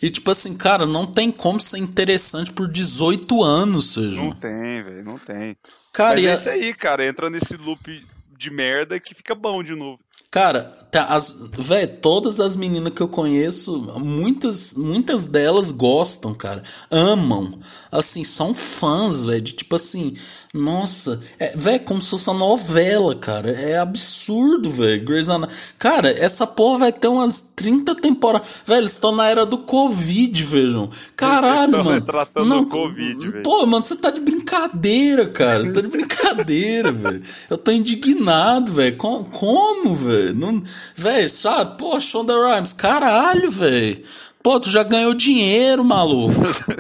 E 0.02 0.10
tipo 0.10 0.30
assim, 0.32 0.58
cara, 0.58 0.86
não 0.86 1.06
tem 1.06 1.32
como 1.32 1.60
ser 1.60 1.78
interessante 1.78 2.52
por 2.52 2.68
18 2.68 3.44
anos, 3.44 3.94
seja. 3.94 4.22
Não 4.22 4.32
tem, 4.32 4.84
velho, 4.84 5.04
não 5.04 5.18
tem. 5.18 5.58
Cara, 5.94 6.16
Mas 6.16 6.26
e 6.26 6.28
é 6.28 6.36
isso 6.36 6.50
aí, 6.50 6.74
cara, 6.74 7.06
entra 7.06 7.30
nesse 7.30 7.56
loop 7.56 8.04
de 8.38 8.52
merda 8.52 9.00
que 9.00 9.16
fica 9.16 9.34
bom 9.34 9.64
de 9.64 9.76
novo. 9.76 10.00
Cara, 10.36 10.64
tá, 10.92 11.06
as, 11.06 11.50
véio, 11.58 11.88
todas 11.88 12.42
as 12.42 12.58
meninas 12.58 12.92
que 12.92 13.00
eu 13.00 13.08
conheço, 13.08 13.80
muitas, 13.98 14.74
muitas 14.74 15.28
delas 15.28 15.72
gostam, 15.72 16.34
cara. 16.34 16.62
Amam. 16.92 17.54
Assim, 17.90 18.22
são 18.26 18.54
fãs, 18.54 19.24
velho. 19.24 19.40
De 19.40 19.54
tipo 19.54 19.78
assim, 19.78 20.14
nossa, 20.54 21.22
é, 21.40 21.56
velho, 21.56 21.80
como 21.86 22.02
se 22.02 22.10
fosse 22.10 22.30
uma 22.30 22.40
novela, 22.40 23.16
cara. 23.16 23.52
É 23.52 23.78
absurdo, 23.78 24.70
velho. 24.70 25.06
Grey's 25.06 25.30
Anatomy. 25.30 25.58
Cara, 25.80 26.10
essa 26.12 26.46
porra 26.46 26.80
vai 26.80 26.92
ter 26.92 27.08
umas 27.08 27.54
30 27.56 27.96
temporadas. 27.96 28.64
Velho, 28.66 28.82
eles 28.82 28.92
estão 28.92 29.16
na 29.16 29.30
era 29.30 29.46
do 29.46 29.60
Covid, 29.60 30.44
vejam. 30.44 30.90
Caralho, 31.16 31.80
mano. 31.84 32.06
Não, 32.46 32.66
Covid, 32.66 33.32
velho. 33.32 33.44
Pô, 33.44 33.66
mano, 33.66 33.86
você 33.86 33.96
tá 33.96 34.10
de 34.10 34.20
brincadeira, 34.20 35.30
cara. 35.30 35.64
Você 35.64 35.72
tá 35.72 35.80
de 35.80 35.88
brincadeira, 35.88 36.92
velho. 36.94 37.22
Eu 37.50 37.58
tô 37.58 37.72
indignado, 37.72 38.74
velho. 38.74 38.98
Como 38.98 39.96
velho? 39.96 40.25
Velho. 40.34 40.64
Velho, 40.96 41.30
sabe? 41.30 41.78
Pô, 41.78 42.00
Shonda 42.00 42.34
Rhimes, 42.34 42.74
caralho, 42.74 43.52
velho. 43.52 44.04
Pô, 44.46 44.60
tu 44.60 44.70
já 44.70 44.84
ganhou 44.84 45.16
dinheiro, 45.16 45.84
maluco. 45.84 46.36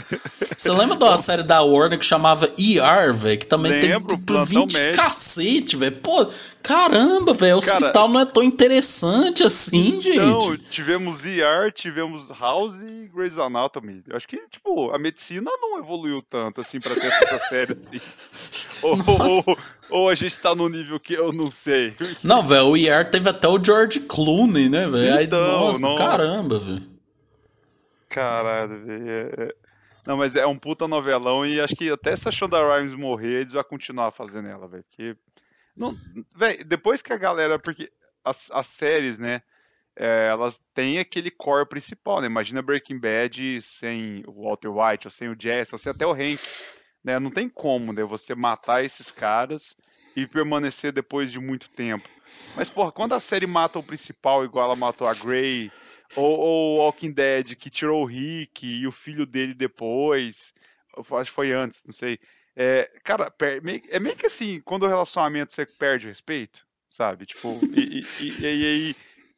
Você 0.55 0.71
lembra 0.71 0.95
de 0.95 1.03
uma 1.03 1.17
série 1.17 1.41
da 1.41 1.63
Warner 1.63 1.97
que 1.97 2.05
chamava 2.05 2.45
ER, 2.45 3.11
velho? 3.11 3.39
Que 3.39 3.47
também 3.47 3.71
Lembro, 3.71 4.15
teve 4.15 4.17
tipo, 4.17 4.45
20 4.45 4.73
médico. 4.77 5.03
cacete, 5.03 5.75
velho. 5.75 5.95
Pô, 5.95 6.27
caramba, 6.61 7.33
velho. 7.33 7.57
O 7.57 7.61
Cara, 7.61 7.77
hospital 7.77 8.09
não 8.09 8.19
é 8.19 8.25
tão 8.25 8.43
interessante 8.43 9.43
assim, 9.43 9.99
gente. 9.99 10.19
Não, 10.19 10.55
tivemos 10.69 11.25
ER, 11.25 11.71
tivemos 11.73 12.29
House 12.39 12.75
e 12.87 13.09
Grey's 13.11 13.39
Anatomy. 13.39 14.03
Eu 14.07 14.15
acho 14.15 14.27
que, 14.27 14.37
tipo, 14.47 14.91
a 14.91 14.99
medicina 14.99 15.49
não 15.59 15.79
evoluiu 15.79 16.21
tanto, 16.21 16.61
assim, 16.61 16.79
pra 16.79 16.93
ter 16.93 17.07
essa 17.07 17.39
série. 17.49 17.75
Assim. 17.95 18.77
ou, 18.83 18.91
ou, 18.93 19.57
ou, 19.89 20.09
a 20.09 20.13
gente 20.13 20.37
tá 20.37 20.53
no 20.53 20.69
nível 20.69 20.99
que 20.99 21.15
eu 21.15 21.33
não 21.33 21.51
sei. 21.51 21.95
Não, 22.21 22.45
velho, 22.45 22.67
o 22.67 22.77
ER 22.77 23.09
teve 23.09 23.27
até 23.27 23.47
o 23.47 23.59
George 23.59 24.01
Clooney, 24.01 24.69
né, 24.69 24.87
velho? 24.87 25.23
Então, 25.23 25.39
nossa, 25.39 25.81
não... 25.81 25.95
caramba, 25.95 26.59
velho. 26.59 26.94
Caralho, 28.15 28.85
velho. 28.85 29.09
É, 29.09 29.43
é... 29.43 29.55
Não, 30.07 30.15
mas 30.17 30.35
é 30.37 30.45
um 30.45 30.57
puta 30.57 30.87
novelão 30.87 31.45
e 31.45 31.59
acho 31.59 31.75
que 31.75 31.89
até 31.89 32.15
se 32.15 32.29
a 32.29 32.31
Shonda 32.31 32.57
Rhimes 32.59 32.95
morrer, 32.95 33.41
eles 33.41 33.53
vão 33.53 33.63
continuar 33.63 34.11
fazendo 34.11 34.47
ela, 34.47 34.67
velho. 34.67 34.83
Porque. 34.83 35.17
Não, 35.75 35.93
depois 36.65 37.01
que 37.01 37.11
a 37.11 37.17
galera. 37.17 37.59
Porque 37.59 37.91
as, 38.23 38.49
as 38.51 38.67
séries, 38.67 39.19
né? 39.19 39.41
É, 39.97 40.27
elas 40.29 40.61
têm 40.73 40.99
aquele 40.99 41.31
core 41.31 41.67
principal, 41.67 42.21
né? 42.21 42.27
Imagina 42.27 42.61
Breaking 42.61 42.99
Bad 42.99 43.61
sem 43.61 44.23
o 44.27 44.43
Walter 44.43 44.69
White, 44.69 45.07
ou 45.07 45.11
sem 45.11 45.29
o 45.29 45.35
Jesse, 45.37 45.73
ou 45.73 45.79
sem 45.79 45.91
até 45.91 46.05
o 46.05 46.13
Hank. 46.13 46.39
Né? 47.05 47.19
Não 47.19 47.29
tem 47.29 47.47
como, 47.47 47.93
né? 47.93 48.03
Você 48.03 48.33
matar 48.33 48.83
esses 48.83 49.11
caras 49.11 49.77
e 50.17 50.25
permanecer 50.25 50.91
depois 50.91 51.31
de 51.31 51.39
muito 51.39 51.69
tempo. 51.69 52.09
Mas, 52.57 52.67
porra, 52.67 52.91
quando 52.91 53.13
a 53.13 53.19
série 53.19 53.45
mata 53.45 53.77
o 53.77 53.83
principal, 53.83 54.43
igual 54.43 54.65
ela 54.65 54.75
matou 54.75 55.07
a 55.07 55.13
Grey, 55.13 55.69
ou, 56.15 56.39
ou 56.39 56.77
Walking 56.79 57.11
Dead, 57.11 57.55
que 57.57 57.69
tirou 57.69 58.01
o 58.01 58.07
Rick 58.07 58.65
e 58.65 58.87
o 58.87 58.91
filho 58.91 59.27
dele 59.27 59.53
depois. 59.53 60.51
Acho 60.97 61.29
que 61.29 61.35
foi 61.35 61.51
antes, 61.53 61.83
não 61.85 61.93
sei. 61.93 62.17
É, 62.55 62.89
cara, 63.03 63.31
é 63.91 63.99
meio 63.99 64.15
que 64.15 64.25
assim, 64.25 64.59
quando 64.61 64.83
o 64.83 64.87
relacionamento 64.87 65.53
você 65.53 65.63
perde 65.77 66.07
o 66.07 66.09
respeito, 66.09 66.65
sabe? 66.89 67.27
Tipo, 67.27 67.53
e, 67.75 68.01
aí, 68.47 68.95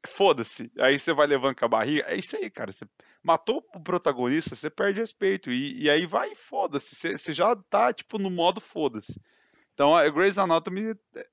foda-se. 0.07 0.71
Aí 0.79 0.97
você 0.97 1.11
vai 1.11 1.27
levando 1.27 1.55
com 1.57 1.65
a 1.65 1.69
barriga. 1.69 2.05
É 2.07 2.15
isso 2.15 2.37
aí, 2.37 2.49
cara. 2.49 2.71
Você 2.71 2.85
matou 3.27 3.61
o 3.75 3.79
protagonista, 3.81 4.55
você 4.55 4.69
perde 4.69 5.01
respeito. 5.01 5.51
E, 5.51 5.83
e 5.83 5.89
aí 5.89 6.05
vai, 6.05 6.33
foda-se. 6.33 6.95
Você, 6.95 7.17
você 7.17 7.33
já 7.33 7.53
tá, 7.69 7.91
tipo, 7.91 8.17
no 8.17 8.29
modo 8.29 8.61
foda-se. 8.61 9.19
Então 9.73 9.93
a 9.93 10.07
Grey's 10.07 10.37
Anatomy 10.37 10.95
é, 11.13 11.27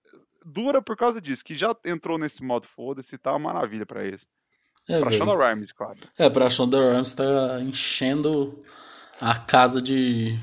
dura 0.45 0.83
por 0.83 0.97
causa 0.97 1.21
disso, 1.21 1.45
que 1.45 1.55
já 1.55 1.75
entrou 1.85 2.19
nesse 2.19 2.43
modo 2.43 2.67
foda-se 2.67 3.15
e 3.15 3.19
tá 3.19 3.31
uma 3.31 3.53
maravilha 3.53 3.87
para 3.87 4.05
eles. 4.05 4.27
É, 4.89 4.99
pra 4.99 5.13
Shonda 5.13 5.37
Rhimes, 5.37 5.71
claro. 5.71 5.99
É, 6.19 6.29
pra 6.29 6.51
Shonda 6.51 6.79
Rhimes 6.79 7.15
tá 7.15 7.61
enchendo 7.61 8.61
a 9.21 9.39
casa 9.39 9.81
de 9.81 10.37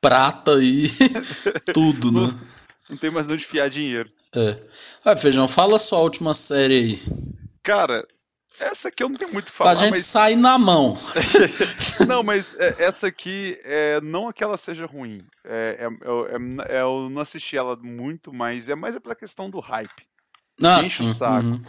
prata 0.00 0.52
e 0.62 0.86
tudo, 1.74 2.10
né? 2.10 2.40
Não 2.88 2.96
tem 2.96 3.10
mais 3.10 3.28
onde 3.28 3.44
fiar 3.44 3.68
dinheiro. 3.68 4.10
É. 4.34 4.56
Vai, 5.04 5.16
Feijão, 5.18 5.46
fala 5.46 5.76
a 5.76 5.78
sua 5.78 5.98
última 5.98 6.32
série 6.32 6.74
aí. 6.74 6.98
Cara, 7.62 8.02
essa 8.58 8.88
aqui 8.88 9.02
eu 9.02 9.08
não 9.08 9.16
tenho 9.16 9.32
muito 9.32 9.48
o 9.48 9.52
falar. 9.52 9.70
Pra 9.70 9.80
gente 9.80 9.92
mas... 9.92 10.06
sair 10.06 10.36
na 10.36 10.58
mão. 10.58 10.94
não, 12.08 12.22
mas 12.22 12.58
é, 12.58 12.84
essa 12.84 13.06
aqui, 13.06 13.58
é, 13.62 14.00
não 14.00 14.32
que 14.32 14.42
ela 14.42 14.58
seja 14.58 14.86
ruim. 14.86 15.18
É, 15.44 15.78
é, 15.78 15.84
é, 15.86 16.78
é, 16.78 16.82
eu 16.82 17.08
não 17.10 17.22
assisti 17.22 17.56
ela 17.56 17.76
muito, 17.76 18.32
mas 18.32 18.68
é 18.68 18.74
mais 18.74 18.98
pela 18.98 19.14
questão 19.14 19.48
do 19.48 19.60
hype. 19.60 20.06
Ah, 20.62 20.82
sim. 20.82 21.10
Uhum. 21.10 21.62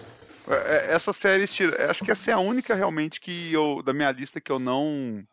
É, 0.50 0.54
é, 0.54 0.94
essa 0.94 1.14
série, 1.14 1.44
acho 1.44 2.04
que 2.04 2.12
essa 2.12 2.32
é 2.32 2.34
a 2.34 2.40
única 2.40 2.74
realmente 2.74 3.22
que 3.22 3.54
eu, 3.54 3.84
da 3.84 3.94
minha 3.94 4.12
lista 4.12 4.42
que 4.42 4.52
eu 4.52 4.60
não 4.60 5.24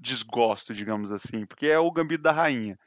desgosto, 0.00 0.74
digamos 0.74 1.12
assim, 1.12 1.46
porque 1.46 1.66
é 1.66 1.78
o 1.78 1.92
Gambito 1.92 2.22
da 2.22 2.32
Rainha. 2.32 2.78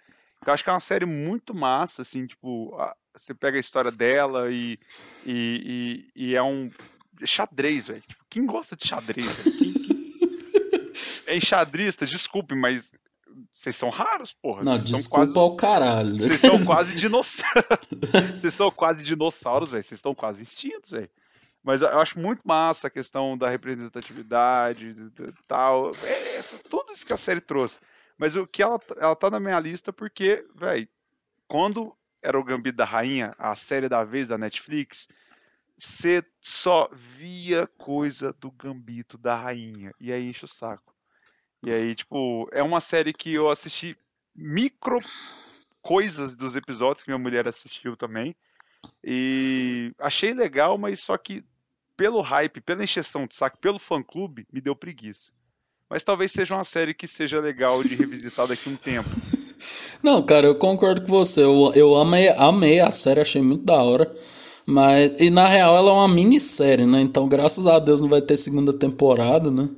Eu 0.46 0.54
acho 0.54 0.64
que 0.64 0.70
é 0.70 0.74
uma 0.74 0.80
série 0.80 1.06
muito 1.06 1.56
massa, 1.56 2.02
assim, 2.02 2.28
tipo, 2.28 2.76
você 3.16 3.34
pega 3.34 3.58
a 3.58 3.62
história 3.62 3.92
dela 3.92 4.52
e, 4.52 4.78
e, 5.26 6.08
e, 6.16 6.30
e 6.30 6.36
é 6.36 6.44
um 6.44 6.70
xadrez, 7.26 7.88
velho. 7.88 8.02
Tipo, 8.02 8.26
quem 8.30 8.46
gosta 8.46 8.76
de 8.76 8.88
xadrez? 8.88 9.44
Quem, 9.44 9.74
quem... 9.74 9.96
É 11.28 11.38
enxadrista, 11.38 12.06
desculpe, 12.06 12.54
mas 12.56 12.94
vocês 13.52 13.76
são 13.76 13.90
raros, 13.90 14.34
porra. 14.34 14.64
Não, 14.64 14.74
vocês 14.74 14.86
desculpa 14.86 15.34
quase... 15.34 15.40
ao 15.40 15.56
caralho. 15.56 16.18
Vocês 16.18 16.40
são 16.40 16.66
quase 16.66 17.00
dinossauros. 17.00 17.68
vocês 18.40 18.54
são 18.54 18.72
quase 18.72 19.04
dinossauros, 19.04 19.70
velho. 19.70 19.84
Vocês 19.84 19.98
estão 19.98 20.14
quase 20.14 20.44
extintos, 20.44 20.92
velho. 20.92 21.10
Mas 21.64 21.82
eu 21.82 22.00
acho 22.00 22.20
muito 22.20 22.42
massa 22.46 22.88
a 22.88 22.92
questão 22.92 23.38
da 23.38 23.50
representatividade 23.50 24.96
e 25.20 25.48
tal. 25.48 25.90
É, 26.04 26.42
tudo 26.70 26.92
isso 26.94 27.06
que 27.06 27.14
a 27.14 27.18
série 27.18 27.42
trouxe. 27.42 27.78
Mas 28.18 28.36
o 28.36 28.46
que 28.46 28.62
ela, 28.62 28.78
ela 28.98 29.16
tá 29.16 29.30
na 29.30 29.40
minha 29.40 29.60
lista 29.60 29.92
porque, 29.92 30.46
velho, 30.56 30.88
quando 31.48 31.96
era 32.24 32.40
o 32.40 32.44
Gambito 32.44 32.78
da 32.78 32.86
Rainha, 32.86 33.32
a 33.38 33.56
série 33.56 33.90
da 33.90 34.04
vez 34.04 34.28
da 34.28 34.38
Netflix, 34.38 35.08
você 35.78 36.24
só 36.42 36.90
via 37.18 37.68
coisa 37.78 38.34
do 38.40 38.52
Gambito 38.52 39.18
da 39.18 39.36
Rainha. 39.36 39.94
E 40.00 40.12
aí 40.12 40.24
enche 40.24 40.46
o 40.46 40.48
saco. 40.48 40.94
E 41.64 41.72
aí, 41.72 41.96
tipo, 41.96 42.48
é 42.52 42.62
uma 42.62 42.80
série 42.80 43.12
que 43.12 43.34
eu 43.34 43.50
assisti 43.50 43.98
micro 44.36 45.00
coisas 45.82 46.36
dos 46.36 46.56
episódios 46.56 47.04
que 47.04 47.12
minha 47.12 47.22
mulher 47.22 47.48
assistiu 47.48 47.96
também. 47.96 48.36
E 49.04 49.92
achei 50.00 50.34
legal, 50.34 50.78
mas 50.78 51.00
só 51.00 51.18
que 51.18 51.44
pelo 51.98 52.22
hype, 52.22 52.62
pela 52.62 52.84
encheção 52.84 53.26
de 53.26 53.36
saco, 53.36 53.58
pelo 53.60 53.80
fã-clube, 53.80 54.46
me 54.52 54.62
deu 54.62 54.76
preguiça. 54.76 55.32
Mas 55.90 56.04
talvez 56.04 56.32
seja 56.32 56.56
uma 56.56 56.64
série 56.64 56.94
que 56.94 57.08
seja 57.08 57.40
legal 57.40 57.84
de 57.84 57.96
revisitar 57.96 58.48
daqui 58.48 58.70
um 58.70 58.76
tempo. 58.76 59.10
Não, 60.04 60.24
cara, 60.24 60.48
eu 60.48 60.56
concordo 60.56 61.02
com 61.02 61.08
você. 61.08 61.44
Eu, 61.44 61.72
eu 61.74 61.96
amei, 61.96 62.30
amei 62.30 62.80
a 62.80 62.92
série, 62.92 63.22
achei 63.22 63.42
muito 63.42 63.64
da 63.64 63.82
hora. 63.82 64.14
Mas, 64.66 65.20
e 65.20 65.30
na 65.30 65.48
real 65.48 65.76
ela 65.76 65.92
é 65.92 65.94
uma 65.94 66.08
minissérie, 66.08 66.86
né? 66.86 67.02
Então, 67.02 67.28
graças 67.28 67.68
a 67.68 67.78
Deus 67.78 68.02
não 68.02 68.10
vai 68.10 68.22
ter 68.22 68.36
segunda 68.36 68.74
temporada, 68.74 69.52
né? 69.52 69.70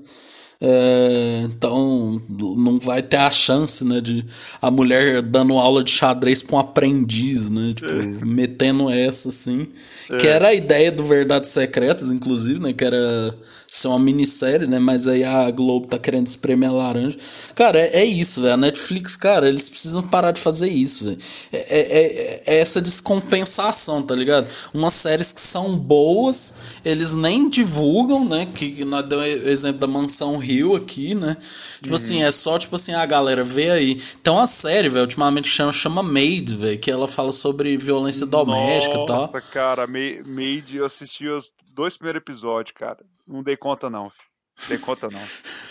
É, 0.59 1.43
então 1.45 2.19
não 2.29 2.79
vai 2.79 3.03
ter 3.03 3.17
a 3.17 3.29
chance, 3.29 3.85
né, 3.85 4.01
de 4.01 4.25
a 4.59 4.71
mulher 4.71 5.21
dando 5.21 5.53
aula 5.53 5.83
de 5.83 5.91
xadrez 5.91 6.41
para 6.41 6.55
um 6.55 6.59
aprendiz, 6.59 7.47
né, 7.51 7.73
tipo, 7.75 7.91
é. 7.91 8.25
metendo 8.25 8.89
essa 8.89 9.29
assim, 9.29 9.67
é. 10.11 10.17
que 10.17 10.27
era 10.27 10.47
a 10.47 10.53
ideia 10.55 10.91
do 10.91 11.03
Verdades 11.03 11.51
Secretas, 11.51 12.09
inclusive, 12.09 12.59
né, 12.59 12.73
que 12.73 12.83
era 12.83 13.35
ser 13.67 13.89
uma 13.89 13.99
minissérie, 13.99 14.65
né, 14.65 14.79
mas 14.79 15.07
aí 15.07 15.23
a 15.23 15.51
Globo 15.51 15.87
tá 15.87 15.99
querendo 15.99 16.25
espremer 16.25 16.69
a 16.69 16.73
laranja. 16.73 17.17
Cara, 17.53 17.79
é, 17.79 17.99
é 17.99 18.05
isso, 18.05 18.41
velho, 18.41 18.53
a 18.55 18.57
Netflix, 18.57 19.15
cara, 19.15 19.47
eles 19.47 19.69
precisam 19.69 20.01
parar 20.01 20.31
de 20.31 20.39
fazer 20.39 20.69
isso, 20.69 21.05
velho. 21.05 21.17
É, 21.51 21.57
é, 21.57 21.81
é, 21.81 22.43
é 22.47 22.59
essa 22.59 22.81
descompensação, 22.81 24.01
tá 24.01 24.15
ligado? 24.15 24.47
Umas 24.73 24.93
séries 24.93 25.31
que 25.31 25.41
são 25.41 25.77
boas, 25.77 26.55
eles 26.83 27.13
nem 27.13 27.47
divulgam, 27.47 28.27
né, 28.27 28.47
que 28.55 28.83
nós 28.85 29.05
deu 29.05 29.21
exemplo 29.21 29.79
da 29.79 29.87
Mansão 29.87 30.46
Rio 30.47 30.75
aqui, 30.75 31.13
né? 31.13 31.35
Tipo 31.75 31.89
uhum. 31.89 31.95
assim, 31.95 32.23
é 32.23 32.31
só 32.31 32.57
tipo 32.57 32.75
assim, 32.75 32.93
a 32.93 33.05
galera, 33.05 33.43
vê 33.43 33.71
aí. 33.71 34.01
Então 34.19 34.39
a 34.39 34.47
série, 34.47 34.89
velho, 34.89 35.03
ultimamente 35.03 35.49
chama, 35.49 35.71
chama 35.71 36.01
Made, 36.01 36.55
velho, 36.55 36.79
que 36.79 36.89
ela 36.89 37.07
fala 37.07 37.31
sobre 37.31 37.77
violência 37.77 38.25
doméstica 38.25 38.95
e 38.95 39.05
tal. 39.05 39.27
Nossa, 39.27 39.41
cara, 39.41 39.85
Made, 39.87 40.77
eu 40.77 40.85
assisti 40.85 41.27
os 41.27 41.51
dois 41.75 41.97
primeiros 41.97 42.21
episódios, 42.21 42.75
cara. 42.75 42.99
Não 43.27 43.43
dei 43.43 43.57
conta 43.57 43.89
não, 43.89 44.09
filho. 44.09 44.27
Dei 44.69 44.77
conta 44.79 45.07
não. 45.11 45.21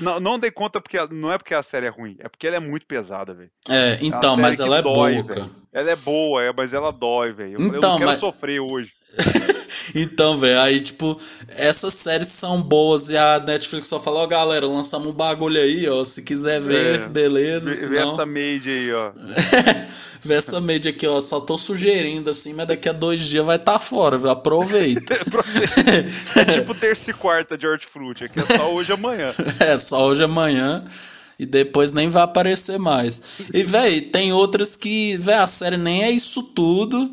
Não, 0.00 0.20
não 0.20 0.38
dei 0.38 0.50
conta 0.50 0.80
porque 0.80 0.96
não 1.10 1.30
é 1.32 1.36
porque 1.36 1.54
a 1.54 1.62
série 1.62 1.86
é 1.86 1.88
ruim, 1.88 2.16
é 2.20 2.28
porque 2.28 2.46
ela 2.46 2.56
é 2.56 2.60
muito 2.60 2.86
pesada, 2.86 3.34
velho. 3.34 3.50
É, 3.68 3.98
então, 4.00 4.36
mas 4.36 4.60
ela 4.60 4.78
é 4.78 4.82
dói, 4.82 5.22
boa, 5.22 5.24
cara. 5.24 5.50
Ela 5.72 5.90
é 5.90 5.96
boa, 5.96 6.44
é, 6.44 6.52
mas 6.52 6.72
ela 6.72 6.92
dói, 6.92 7.32
velho. 7.32 7.60
Eu, 7.60 7.66
então, 7.66 7.74
eu 7.74 7.80
não 7.80 7.98
quero 7.98 8.10
mas... 8.10 8.20
sofrer 8.20 8.60
hoje. 8.60 8.90
então, 9.94 10.36
velho, 10.36 10.60
aí, 10.60 10.80
tipo, 10.80 11.18
essas 11.48 11.94
séries 11.94 12.28
são 12.28 12.62
boas 12.62 13.08
e 13.08 13.16
a 13.16 13.40
Netflix 13.40 13.88
só 13.88 13.98
fala, 13.98 14.20
ó, 14.20 14.24
oh, 14.24 14.26
galera, 14.26 14.66
lançamos 14.66 15.08
um 15.08 15.12
bagulho 15.12 15.60
aí, 15.60 15.88
ó, 15.88 16.04
se 16.04 16.22
quiser 16.22 16.60
ver, 16.60 17.00
é. 17.00 17.08
beleza, 17.08 17.70
Vê 17.88 17.98
essa 17.98 18.26
made 18.26 18.70
aí, 18.70 18.92
ó. 18.92 19.12
Vê 20.22 20.34
essa 20.34 20.60
made 20.60 20.88
aqui, 20.88 21.06
ó, 21.06 21.20
só 21.20 21.40
tô 21.40 21.56
sugerindo, 21.58 22.30
assim, 22.30 22.52
mas 22.52 22.68
daqui 22.68 22.88
a 22.88 22.92
dois 22.92 23.22
dias 23.22 23.44
vai 23.44 23.56
estar 23.56 23.74
tá 23.74 23.80
fora, 23.80 24.18
viu, 24.18 24.30
aproveita. 24.30 25.14
é 25.14 26.44
tipo 26.44 26.74
terça 26.74 27.10
e 27.10 27.14
quarta 27.14 27.56
de 27.56 27.66
hortifruti, 27.66 28.24
aqui 28.24 28.38
é 28.38 28.56
só 28.56 28.72
hoje 28.72 28.90
e 28.90 28.94
amanhã. 28.94 29.34
é, 29.60 29.76
só 29.76 30.06
hoje 30.06 30.22
e 30.22 30.24
amanhã 30.24 30.84
e 31.38 31.46
depois 31.46 31.94
nem 31.94 32.10
vai 32.10 32.22
aparecer 32.22 32.78
mais. 32.78 33.22
E, 33.54 33.62
velho, 33.62 34.10
tem 34.10 34.30
outras 34.30 34.76
que, 34.76 35.16
velho, 35.16 35.40
a 35.40 35.46
série 35.46 35.78
nem 35.78 36.04
é 36.04 36.10
isso 36.10 36.42
tudo 36.42 37.10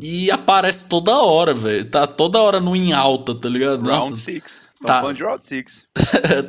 e 0.00 0.30
aparece 0.30 0.86
toda 0.86 1.16
hora, 1.16 1.54
velho. 1.54 1.84
Tá 1.86 2.06
toda 2.06 2.40
hora 2.40 2.60
no 2.60 2.76
em 2.76 2.92
alta, 2.92 3.34
tá 3.34 3.48
ligado? 3.48 3.82
Nossa. 3.82 4.10
Round 4.10 4.22
six. 4.22 4.44
Tá. 4.84 5.00
Round 5.00 5.20
six. 5.46 5.86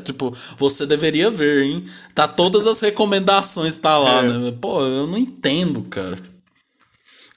tipo, 0.03 0.31
você 0.57 0.85
deveria 0.85 1.31
ver, 1.31 1.63
hein? 1.63 1.85
Tá 2.13 2.27
todas 2.27 2.67
as 2.67 2.81
recomendações 2.81 3.77
tá 3.77 3.97
lá, 3.97 4.23
é. 4.23 4.27
né? 4.27 4.57
Pô, 4.59 4.81
eu 4.81 5.07
não 5.07 5.17
entendo, 5.17 5.83
cara. 5.83 6.17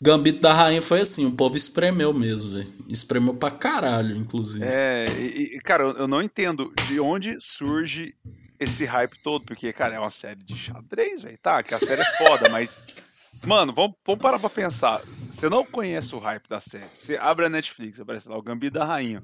Gambito 0.03 0.41
da 0.41 0.55
Rainha 0.55 0.81
foi 0.81 1.01
assim, 1.01 1.27
o 1.27 1.37
povo 1.37 1.57
espremeu 1.59 2.15
mesmo, 2.15 2.53
velho. 2.53 2.73
Espremeu 2.89 3.35
pra 3.35 3.51
caralho, 3.51 4.17
inclusive. 4.17 4.65
É, 4.65 5.05
e, 5.05 5.61
cara, 5.63 5.85
eu 5.85 6.09
não 6.09 6.23
entendo 6.23 6.73
de 6.89 6.99
onde 6.99 7.37
surge 7.47 8.15
esse 8.59 8.87
hype 8.87 9.23
todo, 9.23 9.45
porque, 9.45 9.73
cara, 9.75 9.97
é 9.97 9.99
uma 9.99 10.11
série 10.11 10.43
de 10.43 10.57
xadrez, 10.57 11.21
velho. 11.21 11.39
Tá, 11.43 11.63
que 11.63 11.75
a 11.75 11.79
série 11.79 12.01
é 12.01 12.05
foda, 12.17 12.49
mas. 12.51 13.43
Mano, 13.47 13.75
vamos, 13.75 13.97
vamos 14.07 14.23
parar 14.23 14.39
pra 14.39 14.49
pensar. 14.49 15.01
Você 15.41 15.49
não 15.49 15.65
conhece 15.65 16.15
o 16.15 16.19
hype 16.19 16.47
da 16.51 16.61
série. 16.61 16.85
Você 16.85 17.17
abre 17.17 17.47
a 17.47 17.49
Netflix, 17.49 17.99
aparece 17.99 18.29
lá 18.29 18.37
o 18.37 18.43
Gambito 18.43 18.79
da 18.79 18.85
Rainha. 18.85 19.23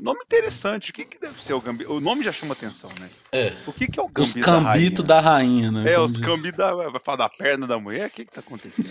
Nome 0.00 0.20
interessante. 0.24 0.90
O 0.90 0.94
que, 0.94 1.04
que 1.04 1.20
deve 1.20 1.42
ser 1.42 1.52
o 1.52 1.60
Gambito? 1.60 1.92
O 1.92 2.00
nome 2.00 2.24
já 2.24 2.32
chama 2.32 2.54
atenção, 2.54 2.88
né? 2.98 3.10
É. 3.30 3.52
O 3.66 3.72
que, 3.74 3.86
que 3.86 4.00
é 4.00 4.02
o 4.02 4.08
Gambito 4.08 4.38
os 4.38 4.46
da 4.46 4.58
Rainha? 4.58 5.02
da 5.02 5.20
Rainha, 5.20 5.70
né? 5.70 5.92
É, 5.92 6.00
os 6.00 6.16
Gambito 6.16 6.56
da. 6.56 6.72
Vai 6.72 7.00
falar 7.04 7.18
da 7.18 7.28
perna 7.28 7.66
da 7.66 7.78
mulher? 7.78 8.08
O 8.08 8.10
que, 8.10 8.24
que 8.24 8.32
tá 8.32 8.40
acontecendo? 8.40 8.88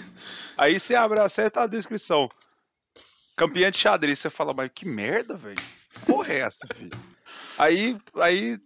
Aí 0.60 0.80
você 0.80 0.94
abre 0.94 1.20
a 1.20 1.28
série 1.28 1.50
tá 1.50 1.64
a 1.64 1.68
descrição. 1.68 2.30
Campeã 3.36 3.72
de 3.72 3.80
xadrez. 3.80 4.20
Você 4.20 4.30
fala, 4.30 4.54
mas 4.54 4.70
que 4.72 4.88
merda, 4.88 5.36
velho. 5.38 5.56
Porra 6.06 6.32
é 6.32 6.40
essa, 6.41 6.68
filho? 6.76 6.91
Aí, 7.58 7.98
aí 8.16 8.60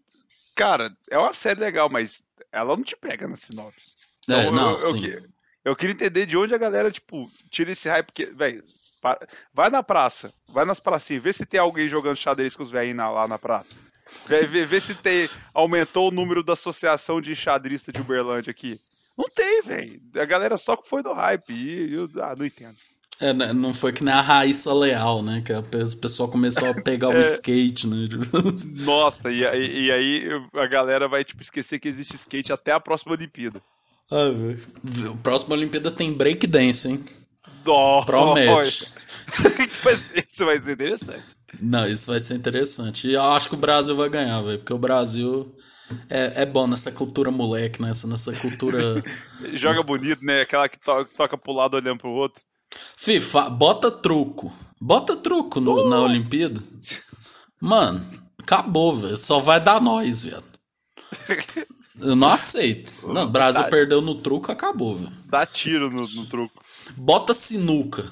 Cara, 0.55 0.91
é 1.09 1.17
uma 1.17 1.33
série 1.33 1.59
legal, 1.59 1.89
mas 1.89 2.23
ela 2.51 2.75
não 2.75 2.83
te 2.83 2.95
pega 2.95 3.27
na 3.27 3.35
sinopse. 3.35 3.89
Então, 4.23 4.39
é, 4.39 4.51
não, 4.51 4.71
eu, 4.71 4.77
sim. 4.77 5.05
Eu, 5.05 5.21
eu, 5.63 5.75
queria 5.75 5.93
entender 5.93 6.25
de 6.25 6.37
onde 6.37 6.53
a 6.53 6.57
galera, 6.57 6.91
tipo, 6.91 7.23
tira 7.49 7.71
esse 7.71 7.87
hype, 7.89 8.05
porque, 8.05 8.25
velho, 8.25 8.61
vai 9.53 9.69
na 9.69 9.83
praça, 9.83 10.33
vai 10.49 10.65
nas 10.65 10.79
pracinhas, 10.79 11.23
vê 11.23 11.33
se 11.33 11.45
tem 11.45 11.59
alguém 11.59 11.87
jogando 11.87 12.17
xadrez 12.17 12.55
com 12.55 12.63
os 12.63 12.71
velhinhos 12.71 12.97
lá 12.97 13.27
na 13.27 13.39
praça. 13.39 13.75
Vê, 14.27 14.45
vê, 14.45 14.65
vê 14.65 14.81
se 14.81 14.95
tem, 14.95 15.29
aumentou 15.53 16.09
o 16.09 16.11
número 16.11 16.43
da 16.43 16.53
associação 16.53 17.21
de 17.21 17.35
xadrista 17.35 17.91
de 17.91 18.01
Uberlândia 18.01 18.51
aqui. 18.51 18.77
Não 19.17 19.25
tem, 19.33 19.61
velho. 19.61 20.01
A 20.15 20.25
galera 20.25 20.57
só 20.57 20.75
que 20.75 20.89
foi 20.89 21.03
do 21.03 21.13
hype. 21.13 21.51
E 21.51 21.93
eu 21.93 22.09
ah, 22.21 22.33
não 22.37 22.45
entendo. 22.45 22.75
É, 23.19 23.31
né, 23.31 23.53
não 23.53 23.73
foi 23.73 23.93
que 23.93 24.03
nem 24.03 24.13
a 24.13 24.21
Raíssa 24.21 24.73
Leal, 24.73 25.21
né? 25.21 25.41
Que 25.45 25.53
o 25.53 25.63
pessoal 25.97 26.27
começou 26.29 26.69
a 26.69 26.73
pegar 26.73 27.09
o 27.09 27.13
é. 27.17 27.21
skate, 27.21 27.87
né? 27.87 28.07
Nossa, 28.85 29.31
e, 29.31 29.41
e, 29.41 29.91
aí 29.91 30.29
a 30.55 30.65
galera 30.65 31.07
vai 31.07 31.23
tipo, 31.23 31.41
esquecer 31.41 31.79
que 31.79 31.87
existe 31.87 32.15
skate 32.15 32.51
até 32.51 32.71
a 32.71 32.79
próxima 32.79 33.13
Olimpíada. 33.13 33.61
Ah, 34.13 34.29
velho. 34.29 35.17
Próxima 35.23 35.55
Olimpíada 35.55 35.89
tem 35.89 36.13
breakdance, 36.13 36.87
hein? 36.87 37.03
Nossa, 37.65 38.05
Promete. 38.05 38.93
isso 39.65 40.45
vai 40.45 40.59
ser 40.59 40.73
interessante. 40.73 41.23
Não, 41.59 41.87
isso 41.87 42.11
vai 42.11 42.19
ser 42.19 42.35
interessante. 42.35 43.07
E 43.07 43.13
eu 43.13 43.23
acho 43.23 43.49
que 43.49 43.55
o 43.55 43.57
Brasil 43.57 43.95
vai 43.95 44.09
ganhar, 44.09 44.39
velho. 44.41 44.59
Porque 44.59 44.73
o 44.73 44.77
Brasil 44.77 45.51
é, 46.11 46.43
é 46.43 46.45
bom 46.45 46.67
nessa 46.67 46.91
cultura 46.91 47.31
moleque, 47.31 47.81
nessa, 47.81 48.07
nessa 48.07 48.33
cultura. 48.33 49.03
Joga 49.53 49.77
nessa... 49.77 49.83
bonito, 49.83 50.23
né? 50.23 50.41
Aquela 50.41 50.69
que 50.69 50.79
toca, 50.79 51.09
toca 51.17 51.37
pro 51.37 51.53
lado 51.53 51.75
olhando 51.75 51.97
pro 51.97 52.11
outro. 52.11 52.39
FIFA, 52.97 53.49
bota 53.49 53.89
truco. 53.89 54.53
Bota 54.79 55.15
truco 55.15 55.59
no, 55.59 55.85
uh! 55.85 55.89
na 55.89 56.01
Olimpíada. 56.01 56.61
Mano, 57.59 58.03
acabou, 58.39 58.95
velho. 58.95 59.17
Só 59.17 59.39
vai 59.39 59.59
dar 59.59 59.81
nós, 59.81 60.23
velho. 60.23 60.43
Eu 61.99 62.15
não 62.15 62.29
aceito. 62.29 63.07
Não, 63.07 63.27
Brasil 63.27 63.63
perdeu 63.65 64.01
no 64.01 64.15
truco, 64.15 64.51
acabou, 64.51 64.95
velho. 64.95 65.11
Dá 65.29 65.45
tiro 65.45 65.89
no, 65.89 66.07
no 66.07 66.25
truco. 66.25 66.63
Bota 66.97 67.33
sinuca. 67.33 68.03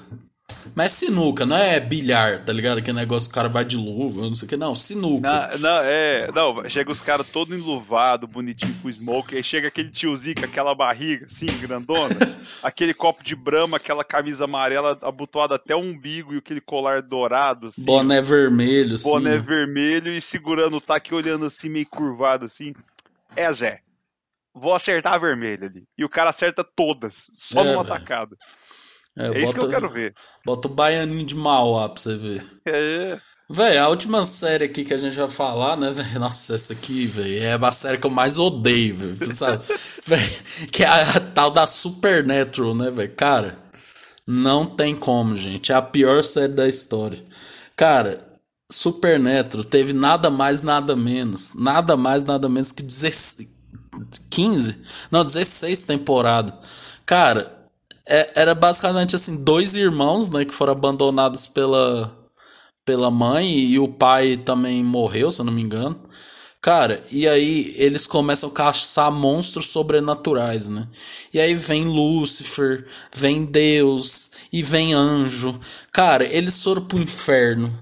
Mas 0.74 0.92
sinuca, 0.92 1.44
não 1.44 1.56
é 1.56 1.80
bilhar, 1.80 2.44
tá 2.44 2.52
ligado? 2.52 2.78
Aquele 2.78 2.98
negócio 2.98 3.28
que 3.28 3.32
o 3.32 3.34
cara 3.34 3.48
vai 3.48 3.64
de 3.64 3.76
luva, 3.76 4.22
não 4.22 4.34
sei 4.34 4.46
o 4.46 4.48
que. 4.48 4.56
Não, 4.56 4.74
sinuca. 4.74 5.50
Não, 5.52 5.58
não 5.58 5.78
é. 5.82 6.30
Não, 6.32 6.68
chega 6.68 6.92
os 6.92 7.00
caras 7.00 7.28
todo 7.30 7.54
enluvado, 7.54 8.26
bonitinho 8.26 8.74
com 8.80 8.90
smoke, 8.90 9.36
aí 9.36 9.42
chega 9.42 9.68
aquele 9.68 9.90
tiozinho 9.90 10.36
com 10.36 10.44
aquela 10.44 10.74
barriga, 10.74 11.26
assim, 11.26 11.46
grandona, 11.60 12.16
aquele 12.62 12.94
copo 12.94 13.22
de 13.24 13.34
brama, 13.34 13.76
aquela 13.76 14.04
camisa 14.04 14.44
amarela 14.44 14.96
abotoada 15.02 15.56
até 15.56 15.74
o 15.74 15.80
umbigo 15.80 16.34
e 16.34 16.38
aquele 16.38 16.60
colar 16.60 17.02
dourado, 17.02 17.68
assim. 17.68 17.84
Boné 17.84 18.22
vermelho, 18.22 18.94
assim. 18.94 19.10
Boné 19.10 19.38
vermelho 19.38 20.12
e 20.12 20.22
segurando 20.22 20.76
o 20.76 20.80
taque, 20.80 21.14
olhando 21.14 21.46
assim, 21.46 21.68
meio 21.68 21.86
curvado, 21.86 22.46
assim. 22.46 22.72
É 23.36 23.52
Zé. 23.52 23.80
Vou 24.54 24.74
acertar 24.74 25.14
a 25.14 25.18
vermelha 25.18 25.66
ali. 25.66 25.84
E 25.96 26.04
o 26.04 26.08
cara 26.08 26.30
acerta 26.30 26.62
todas, 26.62 27.30
só 27.34 27.60
é, 27.64 27.72
numa 27.72 27.84
tacada. 27.84 28.36
É, 29.16 29.24
é 29.24 29.28
bota, 29.28 29.38
isso 29.40 29.54
que 29.54 29.64
eu 29.64 29.70
quero 29.70 29.88
ver. 29.88 30.14
Bota 30.44 30.68
o 30.68 30.70
Baianinho 30.70 31.24
de 31.24 31.34
Mauá 31.34 31.88
pra 31.88 32.00
você 32.00 32.16
ver. 32.16 32.44
É. 32.66 33.18
Véi, 33.50 33.76
a 33.76 33.88
última 33.88 34.24
série 34.24 34.64
aqui 34.64 34.84
que 34.84 34.94
a 34.94 34.98
gente 34.98 35.16
vai 35.16 35.28
falar, 35.28 35.76
né, 35.76 35.90
velho? 35.90 36.20
Nossa, 36.20 36.54
essa 36.54 36.72
aqui, 36.72 37.06
velho, 37.06 37.42
é 37.42 37.52
a 37.52 37.72
série 37.72 37.98
que 37.98 38.06
eu 38.06 38.10
mais 38.10 38.38
odeio, 38.38 38.94
velho. 38.94 39.34
Sabe? 39.34 39.62
véio, 40.06 40.68
que 40.70 40.82
é 40.82 40.86
a, 40.86 41.16
a 41.16 41.20
tal 41.20 41.50
da 41.50 41.66
Supernatural, 41.66 42.74
né, 42.74 42.90
velho? 42.90 43.14
Cara, 43.14 43.58
não 44.26 44.66
tem 44.66 44.94
como, 44.94 45.36
gente. 45.36 45.72
É 45.72 45.74
a 45.74 45.82
pior 45.82 46.22
série 46.22 46.52
da 46.52 46.66
história. 46.66 47.22
Cara, 47.76 48.31
Supernatural 48.72 49.64
teve 49.64 49.92
nada 49.92 50.30
mais, 50.30 50.62
nada 50.62 50.96
menos. 50.96 51.52
Nada 51.54 51.96
mais, 51.96 52.24
nada 52.24 52.48
menos 52.48 52.72
que 52.72 52.82
16, 52.82 53.48
15? 54.30 54.78
Não, 55.10 55.24
16 55.24 55.84
temporadas. 55.84 56.54
Cara, 57.04 57.62
é, 58.06 58.32
era 58.34 58.54
basicamente 58.54 59.14
assim, 59.14 59.44
dois 59.44 59.74
irmãos, 59.74 60.30
né, 60.30 60.44
que 60.44 60.54
foram 60.54 60.72
abandonados 60.72 61.46
pela, 61.46 62.10
pela 62.84 63.10
mãe 63.10 63.46
e 63.46 63.78
o 63.78 63.88
pai 63.88 64.36
também 64.36 64.82
morreu, 64.82 65.30
se 65.30 65.40
eu 65.40 65.44
não 65.44 65.52
me 65.52 65.62
engano. 65.62 66.00
Cara, 66.62 67.02
e 67.10 67.26
aí 67.26 67.74
eles 67.76 68.06
começam 68.06 68.48
a 68.48 68.52
caçar 68.52 69.10
monstros 69.10 69.66
sobrenaturais, 69.66 70.68
né? 70.68 70.86
E 71.34 71.40
aí 71.40 71.56
vem 71.56 71.84
Lúcifer, 71.84 72.86
vem 73.12 73.44
Deus 73.44 74.30
e 74.52 74.62
vem 74.62 74.94
anjo. 74.94 75.58
Cara, 75.90 76.24
eles 76.24 76.62
foram 76.62 76.84
pro 76.84 77.00
inferno. 77.00 77.72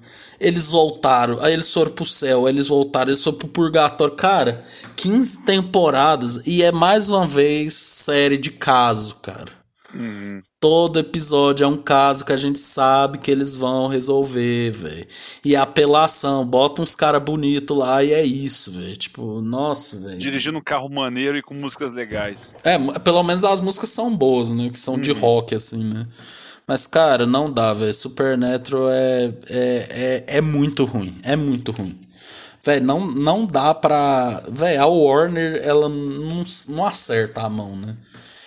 Eles 0.41 0.71
voltaram, 0.71 1.39
aí 1.43 1.53
eles 1.53 1.71
foram 1.71 1.93
pro 1.93 2.07
céu, 2.07 2.49
eles 2.49 2.69
voltaram, 2.69 3.11
eles 3.11 3.23
foram 3.23 3.37
pro 3.37 3.49
purgatório. 3.49 4.15
Cara, 4.17 4.65
15 4.97 5.45
temporadas 5.45 6.47
e 6.47 6.63
é 6.63 6.73
mais 6.73 7.11
uma 7.11 7.27
vez 7.27 7.75
série 7.75 8.39
de 8.39 8.51
caso, 8.51 9.17
cara. 9.17 9.61
Uhum. 9.95 10.41
Todo 10.61 11.01
episódio 11.01 11.65
é 11.65 11.67
um 11.67 11.77
caso 11.77 12.25
que 12.25 12.33
a 12.33 12.37
gente 12.37 12.59
sabe 12.59 13.19
que 13.19 13.31
eles 13.31 13.57
vão 13.57 13.89
resolver, 13.89 14.71
velho. 14.71 15.07
E 15.45 15.57
a 15.57 15.63
apelação, 15.63 16.47
bota 16.47 16.83
uns 16.83 16.95
cara 16.95 17.19
bonito 17.19 17.75
lá 17.75 18.03
e 18.05 18.13
é 18.13 18.25
isso, 18.25 18.73
velho. 18.73 18.97
Tipo, 18.97 19.41
nossa, 19.41 20.01
velho. 20.01 20.19
Dirigindo 20.19 20.59
um 20.59 20.63
carro 20.63 20.89
maneiro 20.89 21.37
e 21.39 21.43
com 21.43 21.55
músicas 21.55 21.93
legais. 21.93 22.53
É, 22.65 22.79
pelo 23.01 23.23
menos 23.23 23.43
as 23.45 23.61
músicas 23.61 23.89
são 23.89 24.17
boas, 24.17 24.51
né? 24.51 24.71
Que 24.71 24.79
são 24.79 24.95
uhum. 24.95 25.01
de 25.01 25.13
rock, 25.13 25.55
assim, 25.55 25.83
né? 25.83 26.07
Mas, 26.71 26.87
cara, 26.87 27.27
não 27.27 27.53
dá, 27.53 27.75
velho. 27.75 27.93
Supernatural 27.93 28.91
é, 28.93 29.25
é, 29.25 29.89
é, 29.91 30.25
é 30.37 30.41
muito 30.41 30.85
ruim. 30.85 31.21
É 31.25 31.35
muito 31.35 31.73
ruim. 31.73 31.99
Velho, 32.65 32.87
não, 32.87 33.11
não 33.11 33.45
dá 33.45 33.75
pra. 33.75 34.41
Velho, 34.49 34.81
a 34.81 34.87
Warner, 34.87 35.61
ela 35.65 35.89
não, 35.89 36.45
não 36.69 36.87
acerta 36.87 37.43
a 37.43 37.51
mão, 37.51 37.75
né? 37.75 37.97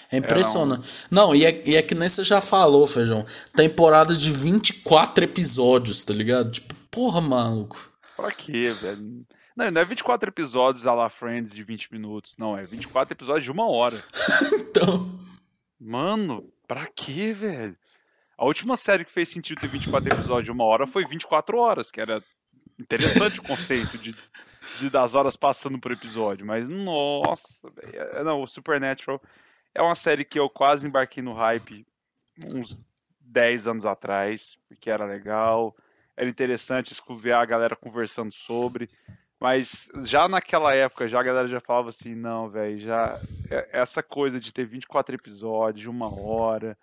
É 0.09 0.19
impressionante. 0.19 0.87
não, 1.11 1.27
não 1.27 1.35
e, 1.35 1.45
é, 1.45 1.63
e 1.65 1.75
é 1.75 1.81
que 1.81 1.93
nem 1.93 2.07
você 2.07 2.23
já 2.23 2.39
falou, 2.39 2.87
Feijão. 2.87 3.25
Temporada 3.57 4.15
de 4.15 4.31
24 4.31 5.25
episódios, 5.25 6.05
tá 6.05 6.13
ligado? 6.13 6.49
Tipo, 6.49 6.73
porra, 6.89 7.19
maluco. 7.19 7.91
Pra 8.15 8.31
quê, 8.31 8.71
velho? 8.71 9.25
Não, 9.53 9.69
não 9.69 9.81
é 9.81 9.83
24 9.83 10.29
episódios 10.29 10.87
a 10.87 10.93
la 10.93 11.09
Friends 11.09 11.51
de 11.51 11.61
20 11.61 11.91
minutos. 11.91 12.35
Não, 12.39 12.57
é 12.57 12.61
24 12.61 13.13
episódios 13.13 13.43
de 13.43 13.51
uma 13.51 13.69
hora. 13.69 14.01
então. 14.61 15.13
Mano, 15.77 16.47
pra 16.65 16.87
quê, 16.95 17.33
velho? 17.33 17.75
A 18.43 18.45
última 18.45 18.75
série 18.75 19.05
que 19.05 19.11
fez 19.11 19.29
sentido 19.29 19.61
ter 19.61 19.69
24 19.69 20.13
episódios 20.13 20.43
de 20.43 20.51
uma 20.51 20.65
hora 20.65 20.85
foi 20.85 21.05
24 21.05 21.57
horas, 21.57 21.89
que 21.89 22.01
era 22.01 22.21
interessante 22.77 23.39
o 23.39 23.43
conceito 23.43 23.97
de, 23.97 24.11
de 24.81 24.89
das 24.89 25.15
horas 25.15 25.37
passando 25.37 25.79
por 25.79 25.93
episódio. 25.93 26.45
Mas, 26.45 26.67
nossa, 26.67 27.69
velho. 27.69 28.01
É, 28.13 28.21
não, 28.21 28.41
o 28.41 28.47
Supernatural 28.47 29.21
é 29.73 29.81
uma 29.81 29.95
série 29.95 30.25
que 30.25 30.37
eu 30.37 30.49
quase 30.49 30.85
embarquei 30.85 31.23
no 31.23 31.31
hype 31.31 31.87
uns 32.53 32.85
10 33.21 33.69
anos 33.69 33.85
atrás, 33.85 34.57
porque 34.67 34.89
era 34.89 35.05
legal, 35.05 35.73
era 36.17 36.27
interessante 36.29 36.93
ver 37.11 37.31
a 37.31 37.45
galera 37.45 37.77
conversando 37.77 38.33
sobre. 38.33 38.87
Mas 39.41 39.89
já 40.03 40.27
naquela 40.27 40.75
época, 40.75 41.07
já 41.07 41.21
a 41.21 41.23
galera 41.23 41.47
já 41.47 41.61
falava 41.61 41.91
assim, 41.91 42.13
não, 42.13 42.49
velho, 42.49 42.77
já 42.81 43.17
é, 43.49 43.69
essa 43.71 44.03
coisa 44.03 44.37
de 44.37 44.51
ter 44.51 44.65
24 44.65 45.15
episódios, 45.15 45.87
uma 45.87 46.13
hora, 46.13 46.77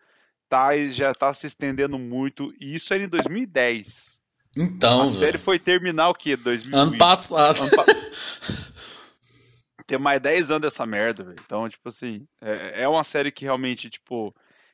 tá, 0.50 0.68
já 0.88 1.14
tá 1.14 1.32
se 1.32 1.46
estendendo 1.46 1.98
muito, 1.98 2.52
e 2.60 2.74
isso 2.74 2.92
era 2.92 3.04
em 3.04 3.08
2010. 3.08 4.10
Então, 4.58 5.02
A 5.02 5.12
série 5.12 5.38
foi 5.38 5.60
terminar 5.60 6.10
o 6.10 6.14
quê? 6.14 6.36
2020. 6.36 6.74
Ano 6.74 6.98
passado. 6.98 7.62
Ano 7.62 7.70
pa... 7.70 7.84
ter 9.86 9.98
mais 9.98 10.20
10 10.20 10.50
anos 10.50 10.62
dessa 10.62 10.84
merda, 10.84 11.22
velho. 11.22 11.36
Então, 11.44 11.68
tipo 11.68 11.88
assim, 11.88 12.20
é, 12.42 12.82
é 12.82 12.88
uma 12.88 13.04
série 13.04 13.30
que 13.30 13.44
realmente, 13.44 13.88
tipo, 13.88 14.28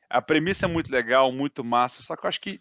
a 0.09 0.21
premissa 0.21 0.65
é 0.65 0.69
muito 0.69 0.91
legal, 0.91 1.31
muito 1.31 1.63
massa, 1.63 2.01
só 2.01 2.15
que 2.15 2.25
eu 2.25 2.29
acho 2.29 2.39
que 2.39 2.59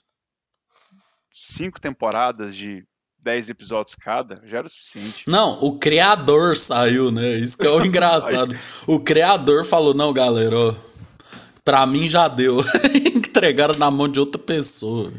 cinco 1.34 1.80
temporadas 1.80 2.54
de 2.54 2.84
10 3.18 3.48
episódios 3.48 3.94
cada 3.94 4.34
já 4.46 4.58
era 4.58 4.66
o 4.66 4.70
suficiente. 4.70 5.24
Não, 5.26 5.58
o 5.62 5.78
criador 5.78 6.54
saiu, 6.56 7.10
né? 7.10 7.28
Isso 7.30 7.56
que 7.56 7.66
é 7.66 7.70
o 7.70 7.80
engraçado. 7.84 8.54
o 8.86 9.00
criador 9.00 9.64
falou: 9.64 9.94
não, 9.94 10.12
galera, 10.12 10.56
ó, 10.56 10.74
pra 11.64 11.86
mim 11.86 12.08
já 12.08 12.28
deu. 12.28 12.56
Entregaram 13.28 13.78
na 13.78 13.90
mão 13.90 14.08
de 14.08 14.20
outra 14.20 14.40
pessoa. 14.40 15.10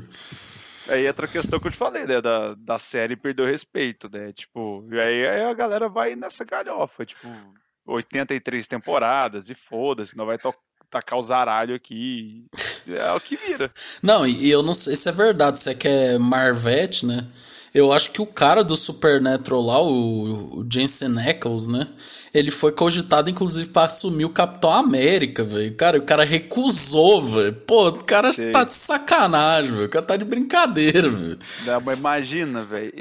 Aí 0.90 1.06
entra 1.06 1.26
a 1.26 1.30
questão 1.30 1.60
que 1.60 1.68
eu 1.68 1.72
te 1.72 1.78
falei, 1.78 2.06
né? 2.06 2.22
Da, 2.22 2.54
da 2.54 2.80
série 2.80 3.18
perdeu 3.18 3.46
respeito, 3.46 4.10
né? 4.10 4.32
Tipo, 4.32 4.88
e 4.92 5.00
aí, 5.00 5.28
aí 5.28 5.42
a 5.42 5.54
galera 5.54 5.90
vai 5.90 6.16
nessa 6.16 6.46
galhofa, 6.46 7.06
tipo, 7.06 7.28
83 7.86 8.68
temporadas 8.68 9.50
e 9.50 9.56
foda-se, 9.56 10.16
não 10.16 10.26
vai 10.26 10.38
tacar 10.90 11.20
os 11.20 11.32
aralhos 11.32 11.76
aqui. 11.76 12.46
É 12.88 13.12
o 13.12 13.20
que 13.20 13.36
vira. 13.36 13.70
Não, 14.02 14.26
e 14.26 14.50
eu 14.50 14.64
não 14.64 14.74
sei 14.74 14.96
se 14.96 15.10
é 15.10 15.12
verdade, 15.12 15.60
se 15.60 15.70
é 15.70 15.74
que 15.74 15.88
é 15.88 16.18
Marvete, 16.18 17.06
né? 17.06 17.28
Eu 17.74 17.92
acho 17.92 18.12
que 18.12 18.22
o 18.22 18.26
cara 18.26 18.64
do 18.64 18.76
Supernatural 18.76 19.62
lá, 19.62 19.82
o, 19.82 20.60
o 20.60 20.68
Jensen 20.70 21.18
Ackles, 21.20 21.68
né? 21.68 21.88
Ele 22.34 22.52
foi 22.52 22.72
cogitado, 22.72 23.30
inclusive, 23.30 23.70
para 23.70 23.88
assumir 23.88 24.26
o 24.26 24.30
Capitão 24.30 24.72
América, 24.72 25.44
velho. 25.44 25.76
Cara, 25.76 25.98
o 25.98 26.02
cara 26.02 26.24
recusou, 26.24 27.22
velho. 27.22 27.54
Pô, 27.54 27.90
o 27.90 28.04
cara 28.04 28.32
Sim. 28.34 28.52
tá 28.52 28.64
de 28.64 28.76
sacanagem, 28.76 29.72
velho. 29.72 29.86
O 29.86 29.90
cara 29.90 30.06
tá 30.06 30.18
de 30.18 30.26
brincadeira, 30.26 31.10
velho. 31.10 31.40
Mas 31.84 31.98
imagina, 31.98 32.64
velho. 32.64 32.92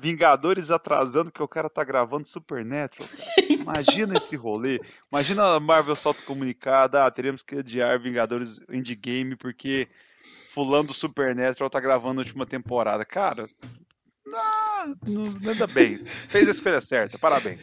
Vingadores 0.00 0.70
atrasando 0.70 1.30
que 1.30 1.42
o 1.42 1.48
cara 1.48 1.68
tá 1.68 1.84
gravando 1.84 2.26
Supernatural. 2.26 3.08
Imagina 3.48 4.14
esse 4.16 4.36
rolê. 4.36 4.80
Imagina 5.12 5.56
a 5.56 5.60
Marvel 5.60 5.94
solta 5.94 6.22
comunicado, 6.22 6.98
ah, 6.98 7.10
teremos 7.10 7.42
que 7.42 7.56
adiar 7.56 7.98
Vingadores 7.98 8.60
Endgame 8.70 9.36
porque 9.36 9.88
fulano 10.52 10.88
do 10.88 10.94
Supernatural 10.94 11.70
tá 11.70 11.80
gravando 11.80 12.20
a 12.20 12.24
última 12.24 12.46
temporada. 12.46 13.04
Cara, 13.04 13.46
não, 15.06 15.24
anda 15.50 15.66
bem. 15.68 15.96
Fez 15.96 16.48
a 16.48 16.50
escolha 16.50 16.84
certa. 16.84 17.18
Parabéns. 17.18 17.60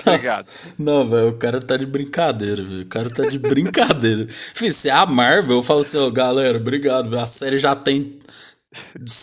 Obrigado. 0.00 0.46
Não, 0.78 1.08
velho, 1.08 1.28
o 1.28 1.38
cara 1.38 1.60
tá 1.60 1.76
de 1.76 1.86
brincadeira, 1.86 2.62
velho. 2.62 2.82
O 2.82 2.88
cara 2.88 3.10
tá 3.10 3.26
de 3.26 3.38
brincadeira. 3.38 4.26
Fih, 4.28 4.72
se 4.72 4.88
é 4.88 4.92
a 4.92 5.06
Marvel, 5.06 5.56
eu 5.56 5.62
falo 5.62 5.80
assim, 5.80 5.98
ó, 5.98 6.06
oh, 6.06 6.10
galera, 6.10 6.58
obrigado, 6.58 7.10
véio. 7.10 7.22
A 7.22 7.26
série 7.26 7.58
já 7.58 7.76
tem 7.76 8.18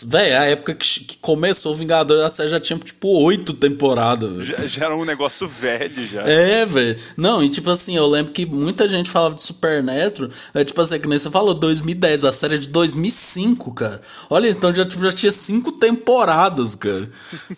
Véi, 0.06 0.32
a 0.32 0.44
época 0.44 0.74
que, 0.74 1.00
que 1.04 1.18
começou 1.18 1.72
o 1.72 1.74
Vingadores 1.74 2.22
da 2.22 2.30
série 2.30 2.48
já 2.48 2.60
tinha, 2.60 2.78
tipo, 2.78 3.08
oito 3.24 3.52
temporadas. 3.52 4.46
Já, 4.46 4.66
já, 4.66 4.84
era 4.86 4.96
um 4.96 5.04
negócio 5.04 5.48
velho, 5.48 6.06
já. 6.06 6.22
É, 6.22 6.64
velho. 6.64 6.98
Não, 7.16 7.42
e 7.42 7.50
tipo 7.50 7.68
assim, 7.70 7.96
eu 7.96 8.06
lembro 8.06 8.32
que 8.32 8.46
muita 8.46 8.88
gente 8.88 9.10
falava 9.10 9.34
de 9.34 9.42
Supernatural. 9.42 10.30
É 10.54 10.64
tipo 10.64 10.80
assim, 10.80 10.98
que 10.98 11.08
nem 11.08 11.18
você 11.18 11.30
falou, 11.30 11.54
2010, 11.54 12.24
a 12.24 12.32
série 12.32 12.54
é 12.54 12.58
de 12.58 12.68
2005, 12.68 13.74
cara. 13.74 14.00
Olha, 14.30 14.48
então 14.48 14.74
já, 14.74 14.84
tipo, 14.84 15.02
já 15.02 15.12
tinha 15.12 15.32
cinco 15.32 15.72
temporadas, 15.72 16.74
cara. 16.74 17.10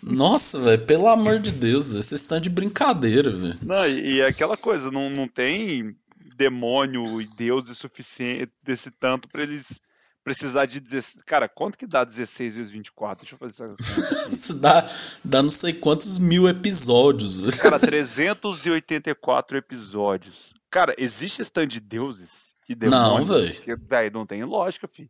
Nossa, 0.03 0.59
velho, 0.59 0.85
pelo 0.85 1.07
amor 1.07 1.39
de 1.39 1.51
Deus, 1.51 1.91
véio, 1.91 2.03
vocês 2.03 2.21
estão 2.21 2.39
de 2.39 2.49
brincadeira, 2.49 3.31
velho. 3.31 3.55
Não, 3.63 3.85
e, 3.85 4.15
e 4.15 4.21
é 4.21 4.27
aquela 4.27 4.57
coisa, 4.57 4.91
não, 4.91 5.09
não 5.09 5.27
tem 5.27 5.95
demônio 6.35 7.21
e 7.21 7.27
deuses 7.37 7.77
suficiente 7.77 8.51
desse 8.65 8.89
tanto 8.89 9.27
para 9.27 9.43
eles 9.43 9.79
precisar 10.23 10.65
de 10.65 10.79
16. 10.79 11.23
Cara, 11.25 11.47
quanto 11.47 11.77
que 11.77 11.87
dá 11.87 12.03
16 12.03 12.55
vezes 12.55 12.71
24? 12.71 13.25
Deixa 13.25 13.35
eu 13.35 13.39
fazer 13.39 13.73
essa 13.73 14.29
Isso 14.29 14.59
dá, 14.59 14.87
dá 15.23 15.41
não 15.41 15.49
sei 15.49 15.73
quantos 15.73 16.19
mil 16.19 16.47
episódios. 16.47 17.37
Cara, 17.57 17.79
384 17.79 19.57
episódios. 19.57 20.53
Cara, 20.69 20.93
existe 20.97 21.41
stand 21.41 21.67
de 21.67 21.79
deuses 21.79 22.53
e 22.67 22.75
demônios? 22.75 23.29
Não, 23.29 23.35
velho. 23.35 24.11
Não 24.13 24.25
tem 24.25 24.43
lógica, 24.43 24.87
filho. 24.87 25.09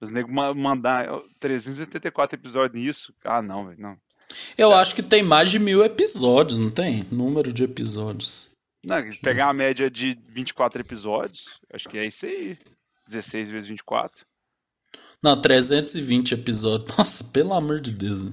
Os 0.00 0.10
negros 0.10 0.34
mandar 0.56 1.06
384 1.38 2.36
episódios 2.36 2.82
nisso. 2.82 3.14
Ah, 3.24 3.40
não, 3.40 3.68
velho, 3.68 3.80
não. 3.80 3.96
Eu 4.58 4.72
é. 4.72 4.80
acho 4.80 4.94
que 4.94 5.02
tem 5.02 5.22
mais 5.22 5.50
de 5.50 5.58
mil 5.58 5.84
episódios, 5.84 6.58
não 6.58 6.70
tem? 6.70 7.04
Número 7.10 7.52
de 7.52 7.64
episódios. 7.64 8.50
Não, 8.84 8.96
pegar 9.22 9.48
a 9.48 9.52
média 9.52 9.88
de 9.88 10.18
24 10.28 10.80
episódios, 10.80 11.60
acho 11.72 11.88
que 11.88 11.98
é 11.98 12.06
isso 12.06 12.26
aí. 12.26 12.58
16 13.08 13.50
vezes 13.50 13.68
24. 13.68 14.26
Não, 15.22 15.40
320 15.40 16.34
episódios. 16.34 16.90
Nossa, 16.98 17.24
pelo 17.24 17.54
amor 17.54 17.80
de 17.80 17.92
Deus. 17.92 18.24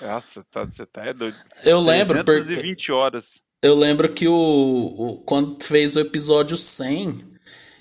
Nossa, 0.00 0.44
tá, 0.50 0.64
você 0.64 0.86
tá 0.86 1.04
é 1.04 1.12
doido. 1.12 1.36
Eu 1.64 1.80
lembro. 1.80 2.24
320 2.24 2.92
horas. 2.92 3.40
Eu 3.62 3.74
lembro 3.74 4.12
que 4.14 4.26
o, 4.26 4.32
o, 4.32 5.18
quando 5.24 5.62
fez 5.62 5.94
o 5.94 6.00
episódio 6.00 6.56
100, 6.56 7.29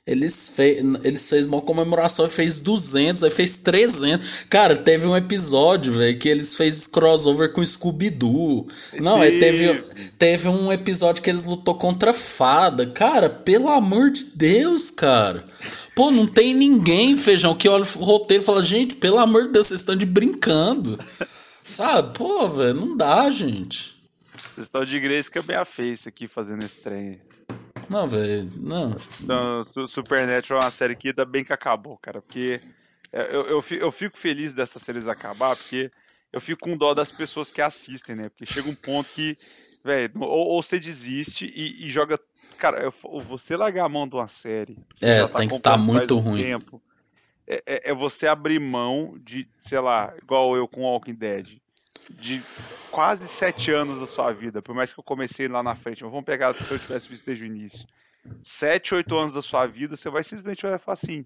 eles, 0.10 0.50
fe 0.50 0.84
eles 1.04 1.30
fez 1.30 1.46
uma 1.46 1.62
comemoração 1.62 2.26
e 2.26 2.30
fez 2.30 2.58
200, 2.58 3.24
aí 3.24 3.30
fez 3.30 3.60
300. 3.60 4.46
Cara, 4.50 4.76
teve 4.76 5.06
um 5.06 5.16
episódio, 5.16 5.94
velho, 5.94 6.18
que 6.18 6.28
eles 6.28 6.56
fez 6.56 6.88
crossover 6.88 7.54
com 7.54 7.64
Scooby-Doo. 7.64 8.66
Não, 9.00 9.22
aí 9.22 9.38
teve, 9.38 9.84
teve 10.18 10.48
um 10.48 10.72
episódio 10.72 11.22
que 11.22 11.30
eles 11.30 11.46
lutou 11.46 11.76
contra 11.76 12.12
Fada. 12.12 12.88
Cara, 12.88 13.30
pelo 13.30 13.70
amor 13.70 14.10
de 14.10 14.26
Deus, 14.26 14.90
cara. 14.90 15.46
Pô, 15.96 16.10
não 16.10 16.26
tem 16.26 16.56
ninguém, 16.56 17.16
feijão, 17.16 17.54
que 17.54 17.70
olha 17.70 17.84
o 17.84 18.04
roteiro 18.04 18.42
e 18.42 18.46
fala, 18.46 18.64
gente, 18.64 18.96
pelo 18.96 19.20
amor 19.20 19.46
de 19.46 19.54
Deus, 19.54 19.68
vocês 19.68 19.82
estão 19.82 19.96
de 19.96 20.08
brincando. 20.08 21.00
Sabe? 21.64 22.18
Pô, 22.18 22.50
velho, 22.50 22.74
não 22.74 22.98
dá, 22.98 23.30
gente. 23.30 23.96
Vocês 24.26 24.66
estão 24.66 24.84
de 24.84 24.96
igreja 24.96 25.30
que 25.30 25.38
é 25.38 25.42
bem 25.44 25.56
a 25.56 25.66
face 25.66 26.10
aqui 26.10 26.28
fazendo 26.28 26.64
esse 26.64 26.82
trem. 26.82 27.12
Não, 27.90 28.08
velho, 28.08 28.52
não. 28.58 28.96
Então, 29.22 29.88
Supernatural 29.88 30.62
é 30.62 30.66
uma 30.66 30.72
série 30.72 30.96
que 30.96 31.10
ainda 31.10 31.26
bem 31.26 31.44
que 31.44 31.52
acabou, 31.52 31.98
cara, 31.98 32.22
porque 32.22 32.62
é, 33.12 33.36
eu, 33.36 33.64
eu, 33.72 33.92
fico 33.92 34.18
feliz 34.18 34.54
dessas 34.54 34.84
séries 34.84 35.08
acabar, 35.08 35.56
porque 35.56 35.90
eu 36.32 36.40
fico 36.40 36.62
com 36.62 36.78
dó 36.78 36.94
das 36.94 37.12
pessoas 37.12 37.52
que 37.52 37.62
assistem, 37.62 38.16
né? 38.16 38.30
Porque 38.30 38.46
chega 38.46 38.70
um 38.70 38.76
ponto 38.76 39.10
que, 39.10 39.36
velho, 39.84 40.12
ou, 40.20 40.48
ou, 40.50 40.62
você 40.62 40.80
desiste 40.80 41.46
e, 41.46 41.88
e 41.88 41.92
joga. 41.92 42.20
Cara, 42.60 42.84
eu, 42.84 42.94
você 43.22 43.58
largar 43.58 43.86
a 43.86 43.90
mão 43.90 44.08
de 44.08 44.16
uma 44.16 44.28
série. 44.28 44.78
É, 45.02 45.22
tá 45.26 45.40
tem 45.40 45.48
que 45.48 45.56
estar 45.56 45.78
muito 45.78 46.20
ruim. 46.20 46.44
Tempo, 46.44 46.82
é, 47.48 47.64
é, 47.66 47.90
é, 47.90 47.94
você 47.96 48.28
abrir 48.28 48.60
mão 48.60 49.18
de, 49.26 49.50
sei 49.60 49.80
lá, 49.80 50.14
igual 50.22 50.56
eu 50.56 50.68
com 50.68 50.84
Walking 50.84 51.16
Dead. 51.16 51.58
De 52.10 52.42
quase 52.92 53.28
sete 53.28 53.72
anos 53.72 54.00
da 54.00 54.08
sua 54.08 54.32
vida, 54.32 54.62
por 54.62 54.74
mais 54.74 54.92
que 54.92 55.00
eu 55.00 55.04
comecei 55.04 55.48
lá 55.48 55.62
na 55.62 55.76
frente, 55.76 56.04
mas 56.04 56.12
vamos 56.12 56.26
pegar 56.26 56.54
se 56.54 56.72
eu 56.72 56.80
tivesse 56.80 57.08
visto 57.08 57.26
desde 57.26 57.44
o 57.44 57.48
início. 57.48 57.88
Sete, 58.44 58.96
oito 58.96 59.18
anos 59.18 59.34
da 59.34 59.42
sua 59.42 59.66
vida, 59.66 59.96
você 59.96 60.10
vai 60.10 60.24
simplesmente 60.24 60.64
vai 60.64 60.78
falar 60.78 60.94
assim: 60.94 61.26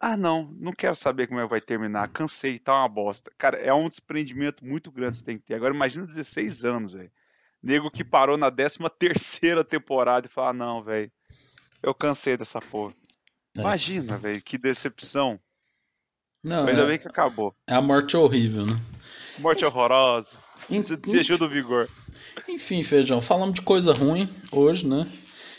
ah, 0.00 0.16
não, 0.16 0.50
não 0.58 0.72
quero 0.72 0.96
saber 0.96 1.26
como 1.26 1.40
é 1.40 1.42
que 1.42 1.50
vai 1.50 1.60
terminar. 1.60 2.08
Cansei, 2.08 2.58
tá 2.58 2.72
uma 2.72 2.88
bosta. 2.88 3.30
Cara, 3.36 3.58
é 3.58 3.72
um 3.72 3.86
desprendimento 3.86 4.64
muito 4.64 4.90
grande 4.90 5.12
que 5.12 5.18
você 5.18 5.24
tem 5.24 5.38
que 5.38 5.44
ter. 5.44 5.54
Agora 5.54 5.74
imagina 5.74 6.06
16 6.06 6.64
anos, 6.64 6.94
velho. 6.94 7.12
Nego 7.62 7.90
que 7.90 8.02
parou 8.02 8.38
na 8.38 8.50
13 8.50 8.78
terceira 8.98 9.62
temporada 9.62 10.26
e 10.26 10.30
fala, 10.30 10.54
não, 10.54 10.82
velho, 10.82 11.12
eu 11.82 11.94
cansei 11.94 12.38
dessa 12.38 12.60
porra. 12.62 12.94
É. 13.54 13.60
Imagina, 13.60 14.16
velho, 14.16 14.42
que 14.42 14.56
decepção. 14.56 15.38
Não, 16.44 16.66
Ainda 16.66 16.82
é, 16.82 16.86
bem 16.86 16.98
que 16.98 17.08
acabou. 17.08 17.54
É 17.66 17.74
a 17.74 17.82
morte 17.82 18.16
horrível, 18.16 18.66
né? 18.66 18.76
Morte 19.40 19.64
horrorosa. 19.64 20.30
Desistiu 20.68 21.38
do 21.38 21.48
vigor. 21.48 21.88
Enfim, 22.48 22.82
Feijão, 22.82 23.20
falamos 23.20 23.54
de 23.54 23.62
coisa 23.62 23.92
ruim 23.92 24.28
hoje, 24.52 24.86
né? 24.86 25.06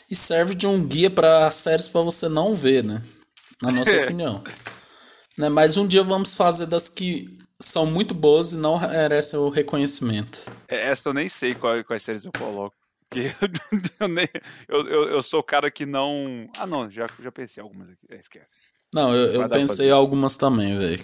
E 0.09 0.15
serve 0.15 0.55
de 0.55 0.65
um 0.67 0.85
guia 0.87 1.09
para 1.09 1.49
séries 1.51 1.87
para 1.87 2.01
você 2.01 2.27
não 2.27 2.53
ver, 2.53 2.83
né? 2.83 3.01
na 3.61 3.71
nossa 3.71 3.95
é. 3.95 4.03
opinião. 4.05 4.43
Né? 5.37 5.49
Mas 5.49 5.77
um 5.77 5.87
dia 5.87 6.03
vamos 6.03 6.35
fazer 6.35 6.65
das 6.65 6.89
que 6.89 7.25
são 7.59 7.85
muito 7.85 8.13
boas 8.13 8.53
e 8.53 8.57
não 8.57 8.79
merecem 8.79 9.39
o 9.39 9.49
reconhecimento. 9.49 10.45
É, 10.67 10.89
essa 10.89 11.09
eu 11.09 11.13
nem 11.13 11.29
sei 11.29 11.53
qual, 11.53 11.83
quais 11.83 12.03
séries 12.03 12.25
eu 12.25 12.31
coloco. 12.31 12.75
Eu, 13.99 14.07
nem, 14.07 14.25
eu, 14.69 14.87
eu, 14.87 15.09
eu, 15.09 15.21
sou 15.21 15.41
o 15.41 15.43
cara 15.43 15.69
que 15.69 15.85
não. 15.85 16.49
Ah, 16.57 16.65
não, 16.65 16.89
já, 16.89 17.05
já 17.19 17.29
pensei 17.29 17.61
algumas 17.61 17.89
aqui. 17.89 18.07
É, 18.09 18.15
esquece. 18.15 18.71
Não, 18.93 19.15
eu, 19.15 19.41
eu 19.41 19.49
pensei 19.49 19.89
algumas 19.89 20.35
também, 20.35 20.77
velho. 20.77 20.99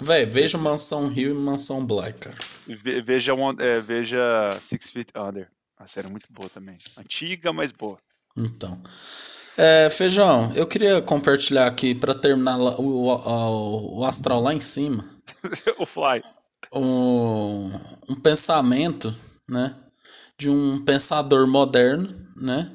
Velho, 0.00 0.30
veja 0.30 0.58
Mansão 0.58 1.08
Rio 1.08 1.30
e 1.30 1.34
Mansão 1.34 1.86
Black, 1.86 2.18
cara. 2.18 2.36
Ve, 2.66 3.00
veja, 3.00 3.32
é, 3.60 3.80
veja 3.80 4.50
Six 4.62 4.90
Feet 4.90 5.10
Under. 5.14 5.48
A 5.78 5.86
série 5.86 6.08
é 6.08 6.10
muito 6.10 6.26
boa 6.30 6.50
também. 6.50 6.76
Antiga, 6.98 7.52
mas 7.52 7.70
boa. 7.70 7.96
Então. 8.36 8.80
É, 9.56 9.88
Feijão, 9.90 10.52
eu 10.54 10.66
queria 10.66 11.00
compartilhar 11.00 11.66
aqui 11.66 11.94
para 11.94 12.14
terminar 12.14 12.58
o, 12.58 13.06
o, 13.06 13.98
o, 13.98 14.04
astral 14.04 14.40
lá 14.40 14.52
em 14.52 14.60
cima. 14.60 15.04
o 15.78 15.86
fly. 15.86 16.22
Um, 16.72 17.70
um 18.10 18.14
pensamento, 18.20 19.14
né? 19.48 19.76
De 20.36 20.50
um 20.50 20.84
pensador 20.84 21.46
moderno, 21.46 22.08
né? 22.36 22.72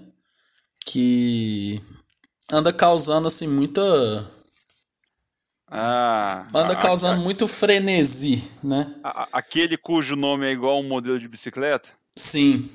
Que 0.86 1.82
anda 2.52 2.74
causando 2.74 3.28
assim 3.28 3.48
muita 3.48 3.82
ah, 5.76 6.48
anda 6.54 6.76
causando 6.76 7.20
a, 7.20 7.24
muito 7.24 7.48
frenesi, 7.48 8.44
né? 8.64 8.94
A, 9.04 9.28
aquele 9.34 9.76
cujo 9.76 10.16
nome 10.16 10.46
é 10.46 10.52
igual 10.52 10.78
a 10.78 10.80
um 10.80 10.88
modelo 10.88 11.20
de 11.20 11.28
bicicleta? 11.28 11.90
Sim. 12.16 12.70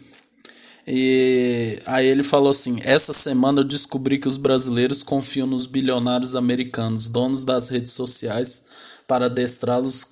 E 0.85 1.81
aí 1.87 2.07
ele 2.09 2.25
falou 2.25 2.51
assim: 2.51 2.81
essa 2.83 3.13
semana 3.13 3.61
eu 3.61 3.65
descobri 3.65 4.19
que 4.19 4.27
os 4.27 4.37
brasileiros 4.37 5.05
confiam 5.05 5.47
nos 5.47 5.69
bilionários 5.69 6.35
americanos, 6.35 7.07
donos 7.07 7.45
das 7.45 7.69
redes 7.69 7.93
sociais, 7.93 9.03
para 9.07 9.27
adestrá-los 9.27 10.07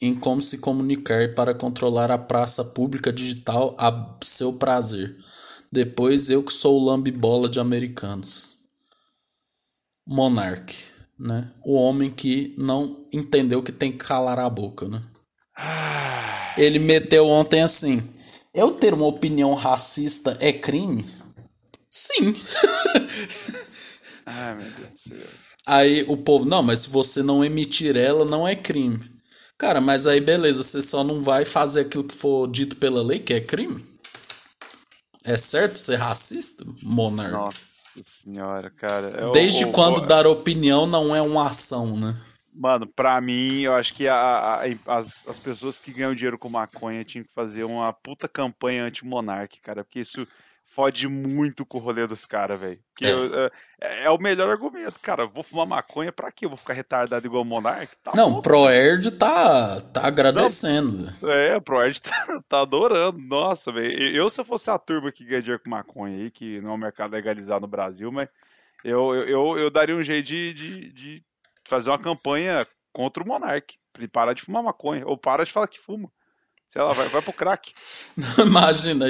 em 0.00 0.14
como 0.14 0.40
se 0.40 0.58
comunicar 0.58 1.22
e 1.22 1.28
para 1.28 1.52
controlar 1.52 2.10
a 2.10 2.16
praça 2.16 2.64
pública 2.64 3.12
digital 3.12 3.76
a 3.78 4.16
seu 4.22 4.54
prazer. 4.54 5.14
Depois 5.70 6.30
eu 6.30 6.42
que 6.42 6.54
sou 6.54 6.80
o 6.80 6.84
lambibola 6.84 7.50
de 7.50 7.60
americanos. 7.60 8.56
Monarch, 10.06 10.89
né? 11.20 11.52
O 11.64 11.74
homem 11.74 12.10
que 12.10 12.54
não 12.56 13.06
entendeu 13.12 13.62
que 13.62 13.70
tem 13.70 13.92
que 13.92 13.98
calar 13.98 14.38
a 14.38 14.48
boca, 14.48 14.88
né? 14.88 15.02
Ah. 15.56 16.54
Ele 16.56 16.78
meteu 16.78 17.26
ontem 17.26 17.60
assim: 17.60 18.02
eu 18.54 18.72
ter 18.72 18.94
uma 18.94 19.06
opinião 19.06 19.52
racista 19.54 20.36
é 20.40 20.52
crime? 20.52 21.06
Sim. 21.90 22.34
Ai, 24.24 24.54
meu 24.54 24.70
Deus 24.70 24.88
do 24.90 24.98
céu. 24.98 25.26
Aí 25.66 26.04
o 26.08 26.16
povo, 26.16 26.46
não, 26.46 26.62
mas 26.62 26.80
se 26.80 26.90
você 26.90 27.22
não 27.22 27.44
emitir 27.44 27.96
ela, 27.96 28.24
não 28.24 28.48
é 28.48 28.56
crime. 28.56 28.98
Cara, 29.58 29.80
mas 29.80 30.06
aí 30.06 30.20
beleza, 30.20 30.62
você 30.62 30.80
só 30.80 31.04
não 31.04 31.22
vai 31.22 31.44
fazer 31.44 31.82
aquilo 31.82 32.04
que 32.04 32.14
for 32.14 32.50
dito 32.50 32.76
pela 32.76 33.02
lei, 33.02 33.18
que 33.18 33.34
é 33.34 33.40
crime? 33.40 33.84
É 35.24 35.36
certo 35.36 35.78
ser 35.78 35.96
racista, 35.96 36.64
monarca? 36.82 37.36
Nossa 37.36 37.69
senhora, 38.08 38.70
cara. 38.70 39.08
É 39.08 39.30
Desde 39.32 39.64
o, 39.64 39.72
quando 39.72 39.98
o... 39.98 40.06
dar 40.06 40.26
opinião 40.26 40.86
não 40.86 41.14
é 41.14 41.20
uma 41.20 41.48
ação, 41.48 41.96
né? 41.96 42.16
Mano, 42.52 42.86
pra 42.86 43.20
mim, 43.20 43.60
eu 43.60 43.74
acho 43.74 43.90
que 43.90 44.08
a, 44.08 44.14
a, 44.16 44.64
as, 44.98 45.26
as 45.28 45.38
pessoas 45.42 45.80
que 45.80 45.92
ganham 45.92 46.14
dinheiro 46.14 46.38
com 46.38 46.48
maconha 46.48 47.04
tinham 47.04 47.24
que 47.24 47.32
fazer 47.32 47.64
uma 47.64 47.92
puta 47.92 48.28
campanha 48.28 48.84
anti-monarque, 48.84 49.60
cara, 49.60 49.84
porque 49.84 50.00
isso 50.00 50.26
fode 50.66 51.08
muito 51.08 51.64
com 51.64 51.78
o 51.78 51.80
rolê 51.80 52.06
dos 52.06 52.24
caras, 52.24 52.60
velho. 52.60 52.78
É. 53.02 53.08
é. 53.08 53.50
É. 53.80 54.10
o 54.10 54.18
melhor 54.18 54.50
argumento, 54.50 55.00
cara. 55.00 55.26
Vou 55.26 55.42
fumar 55.42 55.66
maconha 55.66 56.12
pra 56.12 56.30
quê? 56.30 56.44
Eu 56.44 56.50
vou 56.50 56.58
ficar 56.58 56.74
retardado 56.74 57.26
igual 57.26 57.42
o 57.42 57.44
Monark? 57.44 57.94
Tá 58.02 58.12
não, 58.14 58.38
o 58.38 58.42
ProErd 58.42 59.10
tá, 59.12 59.80
tá 59.80 60.06
agradecendo. 60.06 61.12
Não, 61.22 61.30
é, 61.30 61.56
o 61.56 61.62
ProErd 61.62 62.00
tá, 62.00 62.26
tá 62.48 62.60
adorando. 62.60 63.18
Nossa, 63.18 63.72
velho. 63.72 64.16
Eu, 64.16 64.28
se 64.28 64.40
eu 64.40 64.44
fosse 64.44 64.70
a 64.70 64.78
turma 64.78 65.10
que 65.10 65.24
ganha 65.24 65.42
dinheiro 65.42 65.62
com 65.62 65.70
maconha 65.70 66.16
aí, 66.16 66.30
que 66.30 66.60
não 66.60 66.72
é 66.72 66.74
um 66.74 66.78
mercado 66.78 67.12
legalizado 67.12 67.62
no 67.62 67.68
Brasil, 67.68 68.12
mas 68.12 68.28
eu, 68.84 69.14
eu, 69.14 69.28
eu, 69.28 69.58
eu 69.58 69.70
daria 69.70 69.94
um 69.94 70.02
jeito 70.02 70.26
de, 70.26 70.52
de, 70.52 70.92
de 70.92 71.24
fazer 71.66 71.90
uma 71.90 71.98
campanha 71.98 72.66
contra 72.92 73.22
o 73.22 73.26
Monark. 73.26 73.74
Ele 73.98 74.08
para 74.08 74.34
de 74.34 74.42
fumar 74.42 74.62
maconha, 74.62 75.06
ou 75.06 75.16
para 75.16 75.44
de 75.44 75.52
falar 75.52 75.68
que 75.68 75.78
fuma. 75.78 76.08
Sei 76.72 76.80
lá, 76.80 76.92
vai, 76.92 77.08
vai 77.08 77.20
pro 77.20 77.32
crack. 77.32 77.72
Imagina 78.38 79.06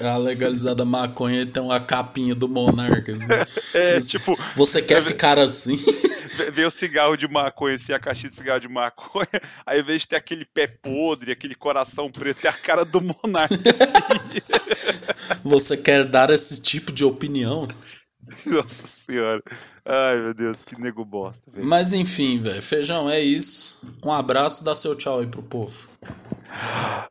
a 0.00 0.16
legalizada 0.18 0.84
maconha 0.84 1.40
e 1.40 1.46
tem 1.46 1.62
uma 1.62 1.80
capinha 1.80 2.34
do 2.34 2.46
Monarca. 2.46 3.14
Assim. 3.14 3.26
É, 3.72 3.98
tipo. 4.00 4.36
Você 4.56 4.82
quer 4.82 5.00
ficar 5.00 5.38
assim? 5.38 5.76
Vê 6.52 6.66
o 6.66 6.70
cigarro 6.70 7.16
de 7.16 7.26
maconha, 7.26 7.76
assim, 7.76 7.92
a 7.92 7.98
caixinha 7.98 8.28
de 8.28 8.36
cigarro 8.36 8.60
de 8.60 8.68
maconha, 8.68 9.28
aí 9.66 9.78
ao 9.78 9.82
invés 9.82 10.02
de 10.02 10.08
ter 10.08 10.16
aquele 10.16 10.44
pé 10.44 10.66
podre, 10.66 11.32
aquele 11.32 11.54
coração 11.54 12.10
preto, 12.10 12.44
é 12.44 12.48
a 12.48 12.52
cara 12.52 12.84
do 12.84 13.00
Monarca. 13.00 13.56
Você 15.42 15.76
quer 15.76 16.04
dar 16.04 16.30
esse 16.30 16.60
tipo 16.62 16.92
de 16.92 17.04
opinião? 17.04 17.66
Nossa 18.44 18.86
senhora. 18.86 19.42
Ai, 19.92 20.20
meu 20.20 20.32
Deus, 20.32 20.56
que 20.64 20.80
nego 20.80 21.04
bosta. 21.04 21.42
Véio. 21.52 21.66
Mas 21.66 21.92
enfim, 21.92 22.40
velho. 22.40 22.62
Feijão, 22.62 23.10
é 23.10 23.18
isso. 23.18 23.80
Um 24.04 24.12
abraço, 24.12 24.62
dá 24.64 24.72
seu 24.72 24.94
tchau 24.94 25.18
aí 25.18 25.26
pro 25.26 25.42
povo. 25.42 25.88